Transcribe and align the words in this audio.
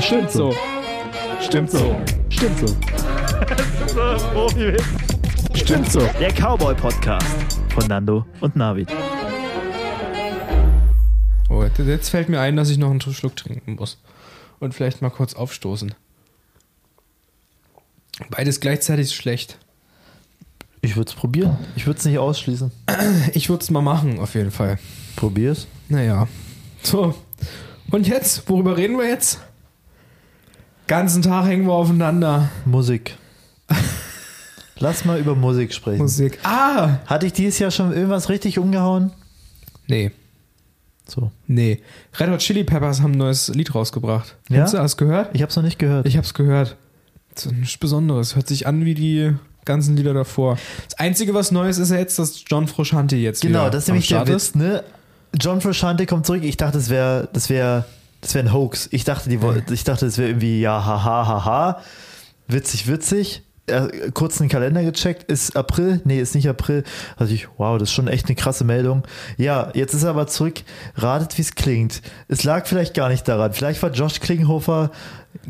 Stimmt 0.00 0.30
so. 0.30 0.54
Stimmt 1.40 1.70
so. 1.70 1.96
Stimmt 2.30 2.58
so. 2.58 2.66
Stimmt 5.54 5.92
so. 5.92 6.00
Der 6.20 6.32
Cowboy 6.32 6.74
Podcast 6.74 7.26
von 7.74 7.86
Nando 7.88 8.24
und 8.40 8.56
Navid. 8.56 8.88
Oh, 11.50 11.64
jetzt 11.64 12.08
fällt 12.10 12.28
mir 12.28 12.40
ein, 12.40 12.56
dass 12.56 12.70
ich 12.70 12.78
noch 12.78 12.90
einen 12.90 13.00
Schluck 13.00 13.36
trinken 13.36 13.74
muss. 13.74 13.98
Und 14.60 14.72
vielleicht 14.72 15.02
mal 15.02 15.10
kurz 15.10 15.34
aufstoßen. 15.34 15.94
Beides 18.30 18.60
gleichzeitig 18.60 19.06
ist 19.06 19.14
schlecht. 19.14 19.58
Ich 20.80 20.96
würde 20.96 21.10
es 21.10 21.14
probieren. 21.14 21.58
Ich 21.76 21.86
würde 21.86 21.98
es 21.98 22.04
nicht 22.04 22.18
ausschließen. 22.18 22.70
Ich 23.34 23.48
würde 23.48 23.62
es 23.62 23.70
mal 23.70 23.82
machen, 23.82 24.20
auf 24.20 24.34
jeden 24.34 24.52
Fall. 24.52 24.78
Probier's. 25.16 25.66
Naja. 25.88 26.28
So. 26.82 27.14
Und 27.90 28.06
jetzt? 28.06 28.48
Worüber 28.48 28.76
reden 28.76 28.96
wir 28.96 29.08
jetzt? 29.08 29.40
Ganzen 30.88 31.20
Tag 31.20 31.46
hängen 31.46 31.66
wir 31.66 31.74
aufeinander. 31.74 32.48
Musik. 32.64 33.18
Lass 34.78 35.04
mal 35.04 35.20
über 35.20 35.34
Musik 35.34 35.74
sprechen. 35.74 36.00
Musik. 36.00 36.38
Ah! 36.44 37.00
Hatte 37.04 37.26
ich 37.26 37.34
dieses 37.34 37.58
Jahr 37.58 37.70
schon 37.70 37.92
irgendwas 37.92 38.30
richtig 38.30 38.58
umgehauen? 38.58 39.12
Nee. 39.86 40.12
So. 41.06 41.30
Nee. 41.46 41.82
Red 42.18 42.30
Hot 42.30 42.38
Chili 42.38 42.64
Peppers 42.64 43.02
haben 43.02 43.12
ein 43.12 43.18
neues 43.18 43.48
Lied 43.48 43.74
rausgebracht. 43.74 44.36
Ja? 44.48 44.62
Hast 44.62 44.72
du 44.72 44.78
das 44.78 44.96
gehört? 44.96 45.28
Ich 45.34 45.42
habe 45.42 45.50
es 45.50 45.56
noch 45.56 45.62
nicht 45.62 45.78
gehört. 45.78 46.06
Ich 46.06 46.16
hab's 46.16 46.32
gehört. 46.32 46.76
Das 47.34 47.44
ist 47.44 47.52
nichts 47.52 47.76
Besonderes. 47.76 48.34
Hört 48.34 48.48
sich 48.48 48.66
an 48.66 48.86
wie 48.86 48.94
die 48.94 49.34
ganzen 49.66 49.94
Lieder 49.94 50.14
davor. 50.14 50.56
Das 50.88 50.98
Einzige, 50.98 51.34
was 51.34 51.50
Neues 51.50 51.76
ist 51.76 51.90
ja 51.90 51.98
jetzt, 51.98 52.18
dass 52.18 52.44
John 52.46 52.66
Frusciante 52.66 53.16
jetzt 53.16 53.42
genau, 53.42 53.68
das 53.68 53.84
ist 53.84 53.88
nämlich 53.88 54.08
der. 54.08 54.26
Witz, 54.26 54.54
ne? 54.54 54.84
John 55.38 55.60
Frusciante 55.60 56.06
kommt 56.06 56.24
zurück. 56.24 56.44
Ich 56.44 56.56
dachte, 56.56 56.78
es 56.78 56.88
wäre 56.88 57.28
das 57.34 57.50
wäre 57.50 57.84
das 58.20 58.34
wäre 58.34 58.46
ein 58.46 58.52
Hoax. 58.52 58.88
Ich 58.92 59.04
dachte, 59.04 59.28
die 59.30 59.40
woll- 59.42 59.62
ich 59.70 59.84
dachte, 59.84 60.06
es 60.06 60.18
wäre 60.18 60.28
irgendwie 60.30 60.60
ja 60.60 60.84
haha 60.84 61.26
haha. 61.26 61.82
Witzig, 62.48 62.88
witzig. 62.88 63.42
Äh, 63.66 64.10
kurz 64.14 64.38
den 64.38 64.48
Kalender 64.48 64.82
gecheckt, 64.82 65.24
ist 65.30 65.54
April? 65.54 66.00
Nee, 66.04 66.20
ist 66.20 66.34
nicht 66.34 66.48
April. 66.48 66.84
Also 67.18 67.34
ich, 67.34 67.48
wow, 67.58 67.78
das 67.78 67.90
ist 67.90 67.94
schon 67.94 68.08
echt 68.08 68.24
eine 68.26 68.34
krasse 68.34 68.64
Meldung. 68.64 69.02
Ja, 69.36 69.70
jetzt 69.74 69.92
ist 69.92 70.04
er 70.04 70.10
aber 70.10 70.26
zurück. 70.26 70.62
Ratet, 70.96 71.36
wie 71.36 71.42
es 71.42 71.54
klingt. 71.54 72.00
Es 72.28 72.44
lag 72.44 72.66
vielleicht 72.66 72.94
gar 72.94 73.10
nicht 73.10 73.28
daran. 73.28 73.52
Vielleicht 73.52 73.82
war 73.82 73.90
Josh 73.90 74.20
Klinghoffer 74.20 74.90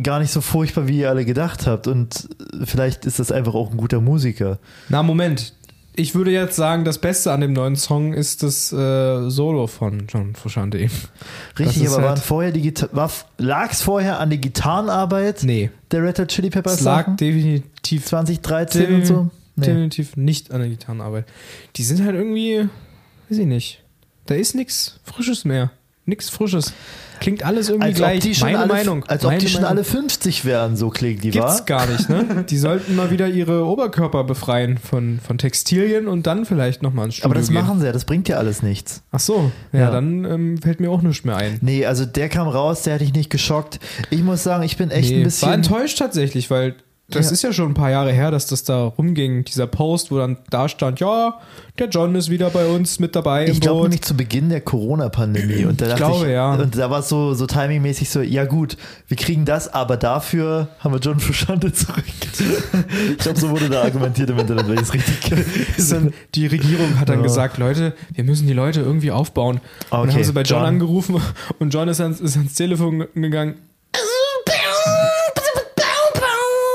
gar 0.03 0.19
nicht 0.19 0.33
so 0.33 0.41
furchtbar, 0.41 0.89
wie 0.89 0.99
ihr 0.99 1.11
alle 1.11 1.25
gedacht 1.25 1.69
habt. 1.69 1.87
Und 1.87 2.29
vielleicht 2.65 3.07
ist 3.07 3.21
das 3.21 3.31
einfach 3.31 3.55
auch 3.55 3.71
ein 3.71 3.77
guter 3.77 4.01
Musiker. 4.01 4.59
Na, 4.89 5.05
Moment. 5.05 5.55
Ich 5.99 6.15
würde 6.15 6.31
jetzt 6.31 6.55
sagen, 6.55 6.85
das 6.85 6.99
Beste 6.99 7.33
an 7.33 7.41
dem 7.41 7.53
neuen 7.53 7.75
Song 7.75 8.13
ist 8.15 8.45
das 8.45 8.73
äh, 8.73 9.29
Solo 9.31 9.67
von 9.67 10.05
John 10.09 10.35
Frusciante. 10.37 10.79
Richtig, 10.79 11.87
aber 11.89 11.97
halt- 11.97 12.05
waren 12.05 12.17
vorher 12.19 12.53
die 12.53 12.73
war, 12.93 13.11
lag's 13.37 13.83
vorher 13.83 14.21
an 14.21 14.31
die 14.31 14.41
Gitarrenarbeit 14.41 15.43
Nee. 15.43 15.71
der 15.91 16.05
Red 16.05 16.21
Hot 16.21 16.29
Chili 16.29 16.51
Peppers 16.51 16.75
Es 16.75 16.81
lag 16.83 17.01
Sachen? 17.07 17.17
definitiv 17.17 18.05
2013 18.07 18.95
und 18.95 19.07
so? 19.07 19.31
Nee. 19.57 19.67
Definitiv 19.67 20.17
nicht 20.17 20.53
an 20.53 20.61
der 20.61 20.69
Gitarrenarbeit. 20.71 21.27
Die 21.75 21.83
sind 21.83 22.05
halt 22.05 22.15
irgendwie, 22.15 22.69
weiß 23.29 23.39
ich 23.39 23.47
nicht. 23.47 23.83
Da 24.27 24.37
ist 24.37 24.55
nichts 24.55 25.01
Frisches 25.03 25.45
mehr. 25.45 25.73
Nichts 26.09 26.31
Frisches. 26.31 26.73
Klingt 27.21 27.45
alles 27.45 27.69
irgendwie 27.69 27.89
Als 27.89 27.97
gleich. 27.97 28.17
ob 28.19 28.23
die 28.23 28.35
schon, 28.35 28.47
Meine 28.47 28.59
alle, 28.61 28.69
Meinung. 28.73 29.05
als 29.07 29.25
ob 29.25 29.31
Meine 29.33 29.41
die 29.43 29.49
schon 29.49 29.63
Meinung. 29.63 29.77
alle 29.79 29.85
50 29.85 30.45
wären, 30.45 30.77
so 30.77 30.89
klingt 30.89 31.23
die, 31.25 31.31
Gibt's 31.33 31.59
war. 31.59 31.65
gar 31.67 31.87
nicht, 31.87 32.09
ne? 32.09 32.45
Die 32.49 32.57
sollten 32.57 32.95
mal 32.95 33.11
wieder 33.11 33.27
ihre 33.27 33.67
Oberkörper 33.67 34.23
befreien 34.25 34.79
von, 34.79 35.19
von 35.27 35.37
Textilien 35.37 36.07
und 36.07 36.27
dann 36.29 36.47
vielleicht 36.47 36.83
nochmal 36.83 37.07
ins 37.07 37.17
Studio 37.17 37.31
Aber 37.33 37.35
das 37.41 37.49
gehen. 37.49 37.55
machen 37.55 37.81
sie 37.81 37.87
ja, 37.87 37.93
das 37.93 38.05
bringt 38.05 38.29
ja 38.29 38.37
alles 38.37 38.63
nichts. 38.63 39.03
Ach 39.11 39.19
so, 39.21 39.51
ja, 39.73 39.81
Ja. 39.81 39.91
dann 39.91 40.25
ähm, 40.25 40.59
fällt 40.63 40.79
mir 40.79 40.91
auch 40.91 41.03
nichts 41.03 41.25
mehr 41.25 41.37
ein. 41.37 41.59
Nee, 41.61 41.85
also 41.87 42.07
der 42.07 42.29
kam 42.29 42.47
raus, 42.47 42.83
der 42.83 42.95
hätte 42.95 43.05
ich 43.05 43.13
nicht 43.15 43.31
geschockt. 43.31 43.81
Ich 44.11 44.23
muss 44.23 44.45
sagen, 44.45 44.63
ich 44.63 44.77
bin 44.77 44.91
echt 44.93 45.11
Nee, 45.11 45.19
ein 45.19 45.25
bisschen. 45.25 45.49
war 45.49 45.55
enttäuscht 45.55 45.99
tatsächlich, 45.99 46.51
weil 46.51 46.77
das 47.11 47.27
Ja. 47.27 47.33
ist 47.33 47.43
ja 47.43 47.53
schon 47.55 47.71
ein 47.71 47.75
paar 47.75 47.91
Jahre 47.91 48.13
her, 48.13 48.31
dass 48.31 48.47
das 48.47 48.65
da 48.65 48.85
rumging, 48.85 49.45
dieser 49.45 49.67
Post, 49.67 50.11
wo 50.11 50.19
dann 50.19 50.37
da 50.51 50.69
stand, 50.69 51.01
ja, 51.01 51.39
der 51.79 51.89
John 51.89 52.15
ist 52.15 52.29
wieder 52.29 52.51
bei 52.51 52.67
uns 52.67 52.99
mit 52.99 53.17
dabei 53.17 53.47
ich 53.49 53.61
glaube 53.61 53.83
nämlich 53.85 54.03
zu 54.03 54.15
Beginn 54.17 54.51
der 54.51 54.61
Corona-Pandemie. 54.61 55.65
Und 55.67 55.81
da 55.81 55.87
Ich 55.87 55.91
dachte 55.93 56.03
glaube, 56.05 56.27
ich, 56.27 56.33
ja. 56.33 56.55
Und 56.55 56.77
da 56.77 56.91
war 56.91 56.99
es 57.01 57.09
so, 57.09 57.33
so 57.35 57.47
timingmäßig 57.47 58.11
so, 58.11 58.21
ja 58.21 58.45
gut, 58.45 58.77
wir 59.07 59.17
kriegen 59.17 59.45
das, 59.45 59.73
aber 59.73 59.97
dafür 59.97 60.69
haben 60.81 60.93
wir 60.93 61.01
John 61.01 61.19
Frusciante 61.19 61.73
zurück. 61.73 62.05
ich 63.13 63.19
glaube, 63.19 63.41
so 63.41 63.51
wurde 63.51 63.69
da 63.71 63.83
argumentiert 63.85 64.29
im 64.31 64.39
Internet, 64.39 64.67
wenn 64.69 64.75
ich 64.75 64.83
es 64.83 64.93
richtig 64.95 65.17
Ist 65.79 65.91
dann, 65.93 66.13
die 66.35 66.47
Regierung 66.47 66.99
hat 67.01 67.09
dann 67.09 67.19
Ja. 67.19 67.23
gesagt, 67.23 67.59
Leute, 67.59 67.95
wir 68.13 68.25
müssen 68.25 68.47
die 68.47 68.53
Leute 68.53 68.81
irgendwie 68.81 69.11
aufbauen. 69.13 69.57
Und 69.57 69.63
dann 69.93 70.01
Okay, 70.03 70.13
haben 70.13 70.25
sie 70.25 70.33
bei 70.33 70.43
John, 70.43 70.59
John. 70.59 70.67
angerufen 70.69 71.17
und 71.59 71.73
John 71.73 71.89
ist 71.89 72.01
ans, 72.01 72.21
ist 72.21 72.37
ans 72.37 72.55
Telefon 72.55 73.07
gegangen. 73.15 73.55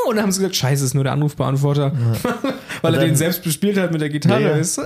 Und 0.07 0.15
dann 0.15 0.23
haben 0.23 0.31
sie 0.31 0.39
gesagt, 0.39 0.55
scheiße, 0.55 0.83
ist 0.85 0.93
nur 0.93 1.03
der 1.03 1.13
Anrufbeantworter. 1.13 1.91
Weil 2.81 2.95
er 2.95 3.01
den 3.01 3.15
selbst 3.15 3.43
bespielt 3.43 3.77
hat 3.77 3.91
mit 3.91 4.01
der 4.01 4.09
Gitarre. 4.09 4.41
Ja, 4.41 4.49
ja. 4.49 4.55
Ist. 4.55 4.81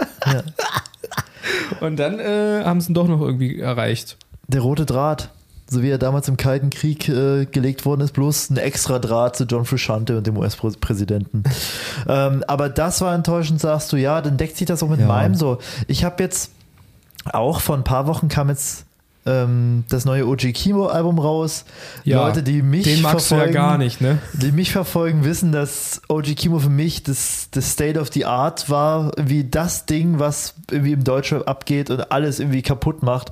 Und 1.81 1.97
dann 1.97 2.19
äh, 2.19 2.63
haben 2.63 2.81
sie 2.81 2.91
ihn 2.91 2.93
doch 2.93 3.07
noch 3.07 3.21
irgendwie 3.21 3.59
erreicht. 3.59 4.17
Der 4.47 4.61
rote 4.61 4.85
Draht, 4.85 5.29
so 5.69 5.81
wie 5.81 5.89
er 5.89 5.97
damals 5.97 6.27
im 6.27 6.37
Kalten 6.37 6.69
Krieg 6.69 7.07
äh, 7.09 7.45
gelegt 7.45 7.85
worden 7.85 8.01
ist, 8.01 8.13
bloß 8.13 8.49
ein 8.51 8.57
extra 8.57 8.99
Draht 8.99 9.35
zu 9.35 9.43
John 9.45 9.65
Frusciante 9.65 10.17
und 10.17 10.27
dem 10.27 10.37
US-Präsidenten. 10.37 11.43
ähm, 12.07 12.43
aber 12.47 12.69
das 12.69 13.01
war 13.01 13.13
enttäuschend, 13.13 13.59
sagst 13.61 13.91
du, 13.91 13.97
ja, 13.97 14.21
dann 14.21 14.37
deckt 14.37 14.57
sich 14.57 14.67
das 14.67 14.81
auch 14.83 14.89
mit 14.89 14.99
Ja. 14.99 15.07
meinem 15.07 15.35
so. 15.35 15.59
Ich 15.87 16.03
habe 16.03 16.23
jetzt 16.23 16.51
auch 17.25 17.59
vor 17.59 17.75
ein 17.75 17.83
paar 17.83 18.07
Wochen 18.07 18.29
kam 18.29 18.49
jetzt 18.49 18.85
ähm, 19.27 19.83
das 19.89 20.05
neue 20.05 20.25
OG 20.25 20.53
Kimo-Album 20.53 21.19
raus. 21.19 21.65
Ja, 22.03 22.25
Leute, 22.25 22.41
die 22.41 22.61
mich 22.61 22.83
Den 22.83 23.01
magst 23.01 23.29
du 23.29 23.35
ja 23.35 23.41
verfolgen, 23.41 23.53
gar 23.53 23.77
nicht, 23.77 24.01
ne? 24.01 24.19
die 24.33 24.51
mich 24.51 24.71
verfolgen, 24.71 25.25
wissen, 25.25 25.51
dass 25.51 26.01
OG 26.07 26.35
Kimo 26.35 26.59
für 26.59 26.69
mich 26.69 27.03
das, 27.03 27.49
das 27.51 27.71
State 27.71 27.99
of 27.99 28.09
the 28.13 28.25
Art 28.25 28.69
war, 28.69 29.11
wie 29.17 29.43
das 29.43 29.85
Ding, 29.85 30.19
was 30.19 30.55
irgendwie 30.71 30.93
im 30.93 31.03
Deutschrap 31.03 31.47
abgeht 31.47 31.89
und 31.89 32.11
alles 32.11 32.39
irgendwie 32.39 32.61
kaputt 32.61 33.03
macht. 33.03 33.31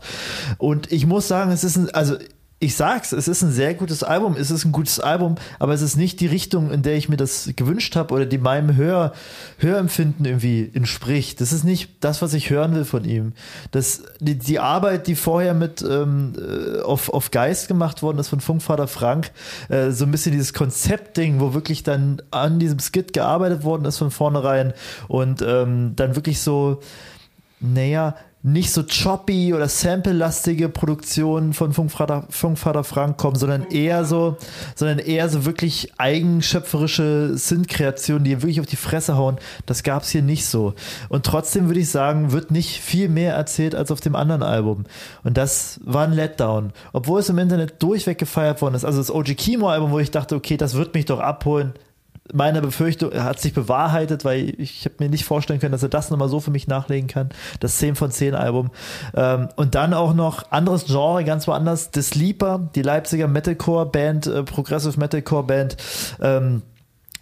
Und 0.57 0.91
ich 0.91 1.06
muss 1.06 1.28
sagen, 1.28 1.51
es 1.51 1.63
ist 1.63 1.78
ein, 1.78 1.89
also 1.91 2.17
ich 2.65 2.75
sag's, 2.75 3.11
es 3.11 3.27
ist 3.27 3.43
ein 3.43 3.51
sehr 3.51 3.75
gutes 3.75 4.03
Album, 4.03 4.35
es 4.37 4.49
ist 4.49 4.65
ein 4.65 4.71
gutes 4.71 4.99
Album, 4.99 5.35
aber 5.59 5.73
es 5.73 5.83
ist 5.83 5.97
nicht 5.97 6.19
die 6.19 6.25
Richtung, 6.25 6.71
in 6.71 6.81
der 6.81 6.95
ich 6.95 7.09
mir 7.09 7.17
das 7.17 7.51
gewünscht 7.55 7.95
habe 7.95 8.13
oder 8.13 8.25
die 8.25 8.39
meinem 8.39 8.75
Hör, 8.75 9.13
Hörempfinden 9.59 10.25
irgendwie 10.25 10.71
entspricht. 10.73 11.41
Das 11.41 11.53
ist 11.53 11.63
nicht 11.63 11.91
das, 11.99 12.23
was 12.23 12.33
ich 12.33 12.49
hören 12.49 12.73
will 12.73 12.85
von 12.85 13.05
ihm. 13.05 13.33
Das, 13.69 14.01
die, 14.19 14.35
die 14.35 14.59
Arbeit, 14.59 15.05
die 15.05 15.15
vorher 15.15 15.53
mit 15.53 15.83
ähm, 15.83 16.33
äh, 16.37 16.81
auf, 16.81 17.09
auf 17.09 17.29
Geist 17.29 17.67
gemacht 17.67 18.01
worden 18.01 18.17
ist 18.17 18.29
von 18.29 18.39
Funkvater 18.39 18.87
Frank, 18.87 19.31
äh, 19.69 19.91
so 19.91 20.05
ein 20.05 20.11
bisschen 20.11 20.31
dieses 20.31 20.53
Konzeptding, 20.53 21.39
wo 21.39 21.53
wirklich 21.53 21.83
dann 21.83 22.21
an 22.31 22.57
diesem 22.57 22.79
Skit 22.79 23.13
gearbeitet 23.13 23.63
worden 23.63 23.85
ist 23.85 23.99
von 23.99 24.09
vornherein 24.09 24.73
und 25.07 25.43
ähm, 25.43 25.93
dann 25.95 26.15
wirklich 26.15 26.41
so, 26.41 26.81
naja, 27.59 28.15
nicht 28.45 28.72
so 28.72 28.83
choppy 28.83 29.56
oder 29.56 29.67
sample-lastige 29.67 30.69
Produktionen 30.69 31.53
von 31.53 31.73
Funkvater, 31.73 32.28
Funkvater 32.29 32.83
Frank 32.83 33.17
kommen, 33.17 33.35
sondern 33.38 33.72
eher 33.72 34.06
so, 34.06 34.38
sondern 34.75 35.00
eher 35.00 35.29
so 35.29 35.45
wirklich 35.45 35.94
eigenschöpferische 35.97 37.31
Synth-Kreationen, 37.35 38.23
die 38.23 38.44
wirklich 38.44 38.59
auf 38.59 38.67
die 38.67 38.75
Fresse 38.75 39.17
hauen. 39.17 39.38
Das 39.66 39.81
gab 39.81 40.03
es 40.03 40.09
hier 40.09 40.22
nicht 40.22 40.45
so. 40.45 40.75
Und 41.09 41.25
trotzdem 41.25 41.66
würde 41.66 41.79
ich 41.79 41.89
sagen, 41.89 42.33
wird 42.33 42.51
nicht 42.51 42.81
viel 42.81 43.09
mehr 43.09 43.33
erzählt 43.33 43.73
als 43.73 43.89
auf 43.89 44.00
dem 44.00 44.16
anderen 44.16 44.44
Album. 44.44 44.83
Und 45.23 45.38
das 45.38 45.79
war 45.83 46.03
ein 46.03 46.13
Letdown. 46.13 46.72
Obwohl 46.94 47.22
es 47.22 47.29
im 47.29 47.39
Internet 47.39 47.81
durchweg 47.81 48.19
gefeiert 48.19 48.62
worden 48.62 48.75
ist. 48.75 48.85
Also 48.85 49.00
das 49.00 49.09
OG 49.09 49.35
Kimo-Album, 49.35 49.89
wo 49.89 49.97
ich 49.97 50.12
dachte, 50.12 50.35
okay, 50.35 50.56
das 50.56 50.75
wird 50.75 50.94
mich 50.94 51.06
doch 51.06 51.19
abholen 51.19 51.73
meine 52.34 52.62
Befürchtung 52.62 53.13
hat 53.13 53.40
sich 53.40 53.53
bewahrheitet, 53.53 54.25
weil 54.25 54.59
ich 54.59 54.86
habe 54.86 54.96
mir 55.00 55.09
nicht 55.09 55.25
vorstellen 55.25 55.59
können, 55.59 55.72
dass 55.72 55.84
er 55.84 55.90
das 55.90 56.09
nochmal 56.09 56.30
so 56.30 56.40
für 56.40 56.52
mich 56.52 56.68
nachlegen 56.68 57.08
kann. 57.08 57.30
Das 57.59 57.78
10 57.78 57.96
von 57.96 58.12
10 58.12 58.34
Album. 58.34 58.72
Ähm, 59.16 59.50
und 59.56 59.75
dann 59.75 59.94
auch 59.94 60.13
noch 60.13 60.52
anderes 60.52 60.86
Genre, 60.86 61.24
ganz 61.24 61.47
woanders. 61.47 61.91
The 61.94 62.02
Sleeper, 62.02 62.69
die 62.74 62.81
Leipziger 62.81 63.28
Metalcore-Band, 63.28 64.28
äh, 64.28 64.44
Progressive 64.44 65.00
Metalcore-Band. 65.00 65.77
Ähm, 66.22 66.63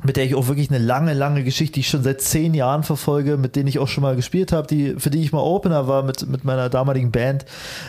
mit 0.06 0.18
der 0.18 0.26
ich 0.26 0.36
auch 0.36 0.48
wirklich 0.48 0.70
eine 0.70 0.80
lange, 0.80 1.14
lange 1.14 1.44
Geschichte, 1.44 1.76
die 1.76 1.80
ich 1.82 1.90
schon 1.90 2.04
seit 2.04 2.22
zehn 2.22 2.54
Jahren 2.54 2.84
verfolge, 2.84 3.38
mit 3.38 3.56
denen 3.56 3.68
ich 3.68 3.80
auch 3.80 3.88
schon 3.88 4.02
mal 4.02 4.18
gespielt 4.18 4.52
habe, 4.52 4.68
die, 4.68 4.96
für 4.98 5.10
die 5.10 5.22
ich 5.22 5.32
mal 5.32 5.40
Opener 5.40 5.88
war 5.88 6.04
mit, 6.04 6.28
mit 6.28 6.44
meiner 6.44 6.70
damaligen 6.70 7.12
Band. 7.12 7.46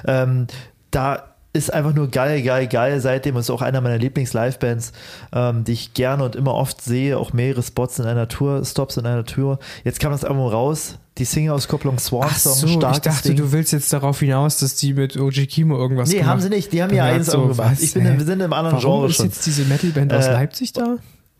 Ähm, 0.07 0.47
da 0.93 1.34
ist 1.55 1.73
einfach 1.73 1.95
nur 1.95 2.09
geil, 2.11 2.43
geil, 2.43 2.67
geil 2.67 3.01
seitdem. 3.01 3.37
Ist 3.37 3.49
auch 3.49 3.63
einer 3.63 3.81
meiner 3.81 3.97
Lieblings-Live-Bands, 3.97 4.93
ähm, 5.33 5.65
die 5.65 5.73
ich 5.73 5.95
gerne 5.95 6.25
und 6.25 6.37
immer 6.37 6.53
oft 6.55 6.83
sehe. 6.83 7.17
Auch 7.17 7.33
mehrere 7.33 7.63
Spots 7.63 7.99
in 8.01 8.05
einer 8.07 8.29
Tour, 8.29 8.65
Stops 8.65 8.97
in 8.99 9.07
einer 9.07 9.25
Tour. 9.25 9.59
Jetzt 9.85 10.01
kam 10.01 10.13
das 10.13 10.25
Album 10.25 10.47
raus. 10.49 10.99
Die 11.17 11.25
Single-Auskopplung 11.25 11.97
Swan 12.01 12.27
Ach 12.29 12.37
Song, 12.37 12.55
so, 12.55 12.67
ich 12.67 12.73
starkes 12.75 13.01
dachte, 13.03 13.29
Ding. 13.29 13.37
du 13.37 13.53
willst 13.53 13.73
jetzt 13.73 13.93
darauf 13.93 14.19
hinaus, 14.19 14.59
dass 14.59 14.75
die 14.75 14.95
mit 14.95 15.17
OG 15.17 15.47
Kimo 15.47 15.77
irgendwas 15.77 16.09
Nee, 16.09 16.17
gemacht 16.17 16.29
haben 16.29 16.41
sie 16.41 16.49
nicht. 16.49 16.73
Die 16.73 16.83
haben 16.83 16.93
Ja, 16.93 17.05
eigenes 17.05 17.29
so, 17.29 17.41
gemacht. 17.43 17.57
was, 17.59 17.81
Ich 17.83 17.95
bin, 17.95 18.03
wir 18.19 18.25
sind 18.27 18.41
im 18.41 18.53
anderen 18.53 18.77
Warum 18.83 18.95
Genre 18.97 19.07
ist 19.11 19.17
schon. 19.17 19.27
jetzt 19.27 19.47
diese 19.47 19.63
Metalband 19.65 20.13
aus 20.13 20.27
Äh, 20.27 20.33
Leipzig 20.33 20.73
da? 20.73 20.97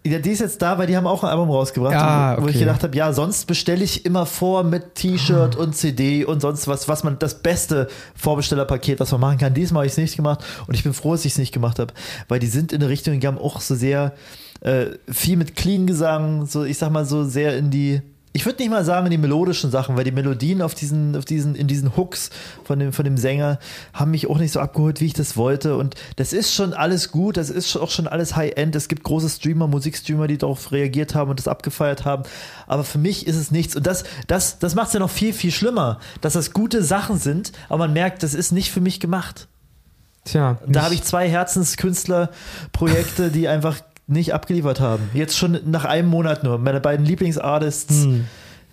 Ja, 0.07 0.19
die 0.19 0.33
ist 0.33 0.41
jetzt 0.41 0.61
da, 0.61 0.77
weil 0.77 0.87
die 0.87 0.97
haben 0.99 1.07
auch 1.07 1.25
ein 1.25 1.31
Album 1.31 1.51
rausgebracht, 1.51 1.95
Ah, 1.95 2.37
wo 2.39 2.43
ich 2.49 2.57
okay. 2.57 2.59
gedacht 2.67 2.83
habe, 2.83 2.95
ja, 2.95 3.13
sonst 3.15 3.47
bestelle 3.47 3.83
ich 3.83 4.05
immer 4.05 4.27
vor 4.27 4.63
mit 4.63 4.97
T-Shirt 4.97 5.57
und 5.57 5.75
CD 5.75 6.27
und 6.27 6.41
sonst 6.41 6.69
was, 6.69 6.89
was 6.89 7.05
man 7.05 7.19
das 7.19 7.41
beste 7.41 7.89
Vorbestellerpaket, 8.15 9.01
was 9.01 9.13
man 9.13 9.21
machen 9.23 9.39
kann. 9.39 9.55
Diesmal 9.55 9.81
habe 9.81 9.87
ich 9.87 9.93
es 9.93 9.99
nicht 9.99 10.17
gemacht 10.17 10.45
und 10.67 10.75
ich 10.75 10.83
bin 10.83 10.93
froh, 10.93 11.13
dass 11.13 11.25
ich 11.25 11.33
es 11.33 11.39
nicht 11.39 11.53
gemacht 11.55 11.79
habe, 11.79 11.95
weil 12.29 12.39
die 12.39 12.49
sind 12.49 12.73
in 12.75 12.83
eine 12.83 12.91
Richtung 12.91 13.15
gegangen, 13.15 13.39
auch 13.39 13.63
so 13.63 13.75
sehr 13.75 14.13
äh, 14.61 14.87
viel 15.11 15.39
mit 15.39 15.57
Clean 15.57 15.87
Gesang, 15.87 16.45
so 16.47 16.65
ich 16.65 16.77
sag 16.77 16.91
mal 16.91 17.07
so 17.07 17.25
sehr 17.25 17.57
in 17.57 17.71
die 17.71 18.03
ich 18.37 18.45
würde 18.45 18.61
nicht 18.61 18.71
mal 18.71 18.85
sagen 18.85 19.09
die 19.11 19.17
melodischen 19.17 19.71
Sachen, 19.71 19.97
weil 19.97 20.03
die 20.03 20.11
Melodien 20.11 20.61
auf 20.61 20.75
diesen, 20.75 21.15
auf 21.15 21.25
diesen, 21.25 21.55
in 21.55 21.69
diesen 21.69 21.97
Hooks 21.97 22.31
von 22.65 22.81
dem, 22.81 22.93
von 22.93 23.05
dem 23.05 23.17
Sänger 23.17 23.61
haben 23.93 24.11
mich 24.11 24.29
auch 24.29 24.39
nicht 24.39 24.51
so 24.51 24.59
abgeholt, 24.59 25.01
wie 25.01 25.07
ich 25.07 25.13
das 25.13 25.37
wollte. 25.37 25.77
Und 25.77 25.95
das 26.17 26.33
ist 26.33 26.53
schon 26.53 26.75
alles 26.75 27.13
gut, 27.13 27.37
das 27.37 27.49
ist 27.49 27.77
auch 27.77 27.93
schon 27.93 28.09
alles 28.09 28.35
High-End. 28.35 28.75
Es 28.75 28.89
gibt 28.89 29.05
große 29.05 29.29
Streamer, 29.29 29.69
Musikstreamer, 29.69 30.27
die 30.27 30.37
darauf 30.37 30.73
reagiert 30.73 31.15
haben 31.15 31.31
und 31.31 31.39
das 31.39 31.47
abgefeiert 31.47 32.05
haben. 32.05 32.25
Aber 32.67 32.83
für 32.83 32.99
mich 32.99 33.29
ist 33.29 33.37
es 33.37 33.53
nichts. 33.53 33.77
Und 33.77 33.87
das, 33.87 34.03
das, 34.27 34.59
das 34.59 34.75
macht 34.75 34.89
es 34.89 34.95
ja 34.95 35.01
noch 35.01 35.11
viel, 35.11 35.33
viel 35.33 35.53
schlimmer, 35.53 36.01
dass 36.21 36.33
das 36.33 36.53
gute 36.53 36.83
Sachen 36.83 37.21
sind, 37.21 37.53
aber 37.69 37.85
man 37.85 37.93
merkt, 37.93 38.25
das 38.25 38.35
ist 38.35 38.51
nicht 38.51 38.73
für 38.73 38.81
mich 38.81 38.99
gemacht. 38.99 39.47
Tja, 40.25 40.59
Da 40.67 40.83
habe 40.83 40.95
ich 40.95 41.05
zwei 41.05 41.29
Herzenskünstlerprojekte, 41.29 43.31
die 43.31 43.47
einfach 43.47 43.79
nicht 44.07 44.35
abgeliefert 44.35 44.81
haben. 44.81 45.09
Jetzt 45.15 45.37
schon 45.37 45.59
nach 45.67 45.85
einem 45.85 46.09
Monat 46.09 46.45
nur. 46.45 46.59
Meine 46.59 46.81
beiden 46.81 47.07
Lieblingsartists, 47.07 48.07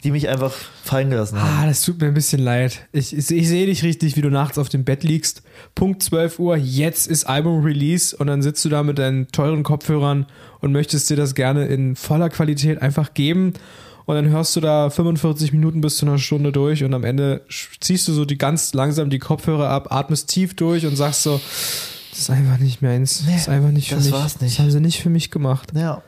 die 0.04 0.12
mich 0.12 0.28
einfach 0.28 0.54
fallen 0.84 1.10
gelassen 1.10 1.42
haben. 1.42 1.64
Ah, 1.64 1.68
das 1.68 1.84
tut 1.84 2.02
mir 2.02 2.08
ein 2.08 2.14
bisschen 2.14 2.42
leid. 2.42 2.88
Ich, 2.92 3.16
ich, 3.16 3.30
ich 3.30 3.48
sehe 3.48 3.66
dich 3.66 3.84
richtig, 3.84 4.18
wie 4.18 4.22
du 4.22 4.30
nachts 4.30 4.58
auf 4.58 4.70
dem 4.70 4.84
Bett 4.84 5.04
liegst. 5.04 5.44
Punkt 5.76 6.04
12 6.04 6.40
Uhr, 6.40 6.58
jetzt 6.58 7.08
ist 7.08 7.26
Album-Release 7.26 8.16
und 8.18 8.28
dann 8.28 8.42
sitzt 8.42 8.66
du 8.66 8.70
da 8.70 8.84
mit 8.84 8.98
deinen 8.98 9.28
teuren 9.28 9.64
Kopfhörern 9.64 10.26
und 10.60 10.72
möchtest 10.72 11.10
dir 11.10 11.18
das 11.18 11.36
gerne 11.36 11.68
in 11.68 11.96
voller 11.96 12.30
Qualität 12.30 12.82
einfach 12.82 13.14
geben. 13.14 13.54
Und 14.06 14.16
dann 14.16 14.30
hörst 14.30 14.56
du 14.56 14.60
da 14.60 14.90
45 14.90 15.54
Minuten 15.54 15.80
bis 15.80 15.98
zu 15.98 16.06
einer 16.06 16.18
Stunde 16.18 16.52
durch 16.52 16.84
und 16.84 16.94
am 16.94 17.04
Ende 17.04 17.46
ziehst 17.80 18.08
du 18.08 18.14
so 18.14 18.26
die 18.26 18.38
ganz 18.38 18.74
langsam 18.74 19.10
die 19.10 19.20
Kopfhörer 19.20 19.70
ab, 19.70 19.92
atmest 19.92 20.30
tief 20.30 20.56
durch 20.56 20.86
und 20.86 20.96
sagst 20.96 21.24
so, 21.24 21.40
ist 22.22 22.30
einfach 22.30 22.58
nicht 22.58 22.82
meins. 22.82 23.24
Nee, 23.26 23.34
das 23.34 23.42
ist 23.44 23.50
einfach 23.50 23.72
nicht 23.72 23.90
für 23.90 23.96
das 23.96 24.06
mich. 24.06 24.14
war's 24.14 24.40
nicht. 24.42 24.54
Das 24.58 24.60
haben 24.60 24.72
sie 24.72 24.80
nicht 24.80 25.02
für 25.02 25.10
mich 25.10 25.32
gemacht. 25.32 25.72
Ja, 25.76 26.02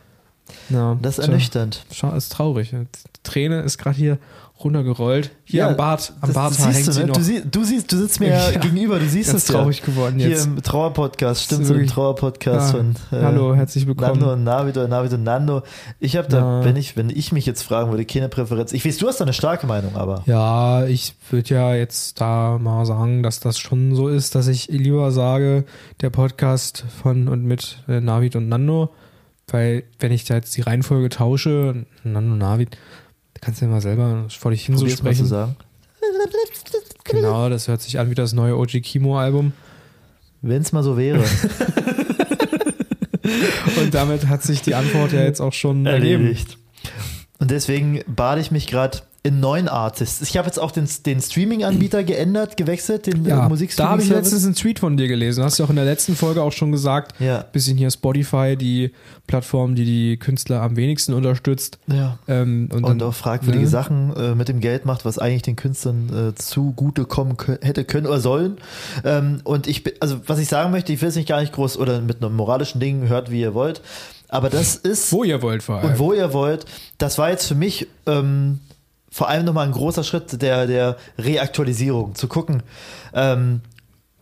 Ja, 0.69 0.97
das 1.01 1.19
ist 1.19 1.27
ernüchternd. 1.27 1.85
Schau, 1.91 2.11
ist 2.13 2.31
traurig. 2.31 2.71
Die 2.71 2.85
Träne 3.23 3.61
ist 3.61 3.77
gerade 3.77 3.95
hier 3.97 4.17
runtergerollt. 4.63 5.31
Hier 5.43 5.61
Ja, 5.61 5.69
am 5.69 5.77
Bart, 5.77 6.13
am 6.21 6.31
Bart 6.31 6.57
hängt 6.57 6.87
du, 6.87 6.91
sie 6.91 6.99
ne? 7.01 7.07
noch. 7.07 7.17
Du, 7.17 7.21
sie, 7.23 7.41
du 7.43 7.63
siehst, 7.63 7.91
du 7.91 7.97
sitzt 7.97 8.19
mir 8.19 8.29
ja 8.29 8.49
Ja, 8.51 8.59
gegenüber, 8.59 8.99
du 8.99 9.07
siehst 9.07 9.33
es 9.33 9.47
ja. 9.47 9.55
traurig 9.55 9.81
geworden 9.81 10.19
Hier 10.19 10.29
jetzt. 10.29 10.45
im 10.45 10.61
Trauerpodcast, 10.61 11.43
stimmt, 11.43 11.65
so 11.65 11.73
im 11.73 11.87
Trauerpodcast 11.87 12.73
Ja. 12.73 12.77
von 12.79 12.95
äh, 13.11 13.23
Hallo, 13.23 13.55
herzlich 13.55 13.87
willkommen. 13.87 14.19
Nando 14.19 14.33
und 14.33 14.43
Navid 14.43 14.77
oder 14.77 14.87
Navid 14.87 15.13
und 15.13 15.23
Nando. 15.23 15.63
Ich 15.99 16.15
habe 16.15 16.27
da, 16.29 16.37
Ja. 16.59 16.65
wenn 16.65 16.75
ich, 16.75 16.95
wenn 16.95 17.09
ich 17.09 17.31
mich 17.31 17.45
jetzt 17.45 17.63
fragen 17.63 17.89
würde, 17.91 18.05
keine 18.05 18.29
Präferenz. 18.29 18.71
Ich 18.73 18.85
weiß, 18.85 18.97
du 18.97 19.07
hast 19.07 19.19
da 19.19 19.25
eine 19.25 19.33
starke 19.33 19.65
Meinung, 19.67 19.95
aber. 19.95 20.23
Ja, 20.27 20.85
ich 20.85 21.15
würde 21.29 21.55
ja 21.55 21.75
jetzt 21.75 22.21
da 22.21 22.57
mal 22.57 22.85
sagen, 22.85 23.23
dass 23.23 23.39
das 23.39 23.57
schon 23.57 23.95
so 23.95 24.07
ist, 24.07 24.35
dass 24.35 24.47
ich 24.47 24.67
lieber 24.67 25.11
sage, 25.11 25.65
der 26.01 26.09
Podcast 26.09 26.85
von 27.01 27.27
und 27.27 27.43
mit 27.43 27.79
äh, 27.89 27.99
Navid 27.99 28.35
und 28.37 28.47
Nando, 28.47 28.93
weil 29.53 29.83
wenn 29.99 30.11
ich 30.11 30.25
da 30.25 30.33
jetzt 30.35 30.57
die 30.57 30.61
Reihenfolge 30.61 31.09
tausche, 31.09 31.85
Nando, 32.03 32.35
Navid, 32.35 32.75
kannst 33.39 33.61
du 33.61 33.65
ja 33.65 33.71
mal 33.71 33.81
selber 33.81 34.25
vor 34.29 34.51
dich 34.51 34.65
hin 34.65 34.77
so 34.77 34.89
sprechen. 34.89 35.27
sagen. 35.27 35.55
Genau, 37.03 37.49
das 37.49 37.67
hört 37.67 37.81
sich 37.81 37.99
an 37.99 38.09
wie 38.09 38.15
das 38.15 38.33
neue 38.33 38.57
OG 38.57 38.81
Kimo 38.81 39.19
Album. 39.19 39.53
Wenn 40.41 40.61
es 40.61 40.71
mal 40.71 40.83
so 40.83 40.97
wäre. 40.97 41.23
Und 43.77 43.93
damit 43.93 44.27
hat 44.27 44.41
sich 44.43 44.61
die 44.61 44.75
Antwort 44.75 45.13
ja 45.13 45.21
jetzt 45.23 45.39
auch 45.39 45.53
schon 45.53 45.85
ergeben. 45.85 46.23
erledigt. 46.23 46.57
Und 47.39 47.51
deswegen 47.51 48.01
bade 48.07 48.41
ich 48.41 48.51
mich 48.51 48.67
gerade 48.67 48.99
in 49.25 49.39
neuen 49.39 49.69
Artists. 49.69 50.21
Ich 50.21 50.35
habe 50.37 50.47
jetzt 50.47 50.59
auch 50.59 50.71
den, 50.71 50.85
den 51.05 51.21
Streaming-Anbieter 51.21 52.03
geändert, 52.03 52.57
gewechselt, 52.57 53.07
den 53.07 53.23
Ja, 53.25 53.45
äh, 53.45 53.49
Musikstreaming. 53.49 53.87
da 53.87 53.91
habe 53.93 54.01
ich 54.03 54.09
letztens 54.09 54.43
einen 54.43 54.53
Tweet 54.53 54.79
von 54.79 54.97
dir 54.97 55.07
gelesen. 55.07 55.45
Hast 55.45 55.59
du 55.59 55.63
auch 55.63 55.69
in 55.69 55.77
der 55.77 55.85
letzten 55.85 56.17
Folge 56.17 56.41
auch 56.43 56.51
schon 56.51 56.73
gesagt, 56.73 57.13
Ja. 57.21 57.37
bisschen 57.53 57.77
hier 57.77 57.89
Spotify, 57.89 58.57
die 58.57 58.91
Plattform, 59.25 59.75
die 59.75 59.85
die 59.85 60.17
Künstler 60.17 60.61
am 60.61 60.75
wenigsten 60.75 61.13
unterstützt. 61.13 61.79
Ja. 61.87 62.17
Ähm, 62.27 62.67
und, 62.73 62.83
Und 62.83 62.99
dann, 62.99 63.07
auch 63.07 63.13
fragwürdige 63.13 63.63
ne? 63.63 63.69
Sachen 63.69 64.13
äh, 64.17 64.35
mit 64.35 64.49
dem 64.49 64.59
Geld 64.59 64.85
macht, 64.85 65.05
was 65.05 65.19
eigentlich 65.19 65.43
den 65.43 65.55
Künstlern 65.55 66.31
äh, 66.31 66.35
zugute 66.35 67.05
kommen 67.05 67.37
hätte 67.61 67.85
können 67.85 68.07
oder 68.07 68.19
sollen. 68.19 68.57
Ähm, 69.05 69.39
und 69.45 69.67
ich, 69.67 69.83
also 70.01 70.19
was 70.27 70.39
ich 70.39 70.49
sagen 70.49 70.71
möchte, 70.71 70.91
ich 70.91 71.01
will 71.01 71.07
es 71.07 71.15
nicht 71.15 71.29
gar 71.29 71.39
nicht 71.39 71.53
groß 71.53 71.77
oder 71.77 72.01
mit 72.01 72.21
einem 72.21 72.35
moralischen 72.35 72.81
Ding, 72.81 73.07
hört 73.07 73.31
wie 73.31 73.39
ihr 73.39 73.53
wollt. 73.53 73.81
Aber 74.27 74.49
das 74.49 74.75
ist, 74.75 75.13
Wo 75.13 75.23
ihr 75.23 75.41
wollt 75.41 75.63
vor 75.63 75.77
allem. 75.77 75.91
und 75.91 75.99
wo 75.99 76.11
ihr 76.11 76.33
wollt, 76.33 76.65
das 76.97 77.17
war 77.17 77.29
jetzt 77.29 77.47
für 77.47 77.55
mich 77.55 77.87
ähm, 78.05 78.59
vor 79.13 79.29
allem 79.29 79.45
nochmal 79.45 79.67
ein 79.67 79.71
großer 79.71 80.03
Schritt 80.03 80.41
der, 80.41 80.65
der 80.65 80.97
Reaktualisierung, 81.19 82.15
zu 82.15 82.27
gucken. 82.27 82.63
Ähm, 83.13 83.61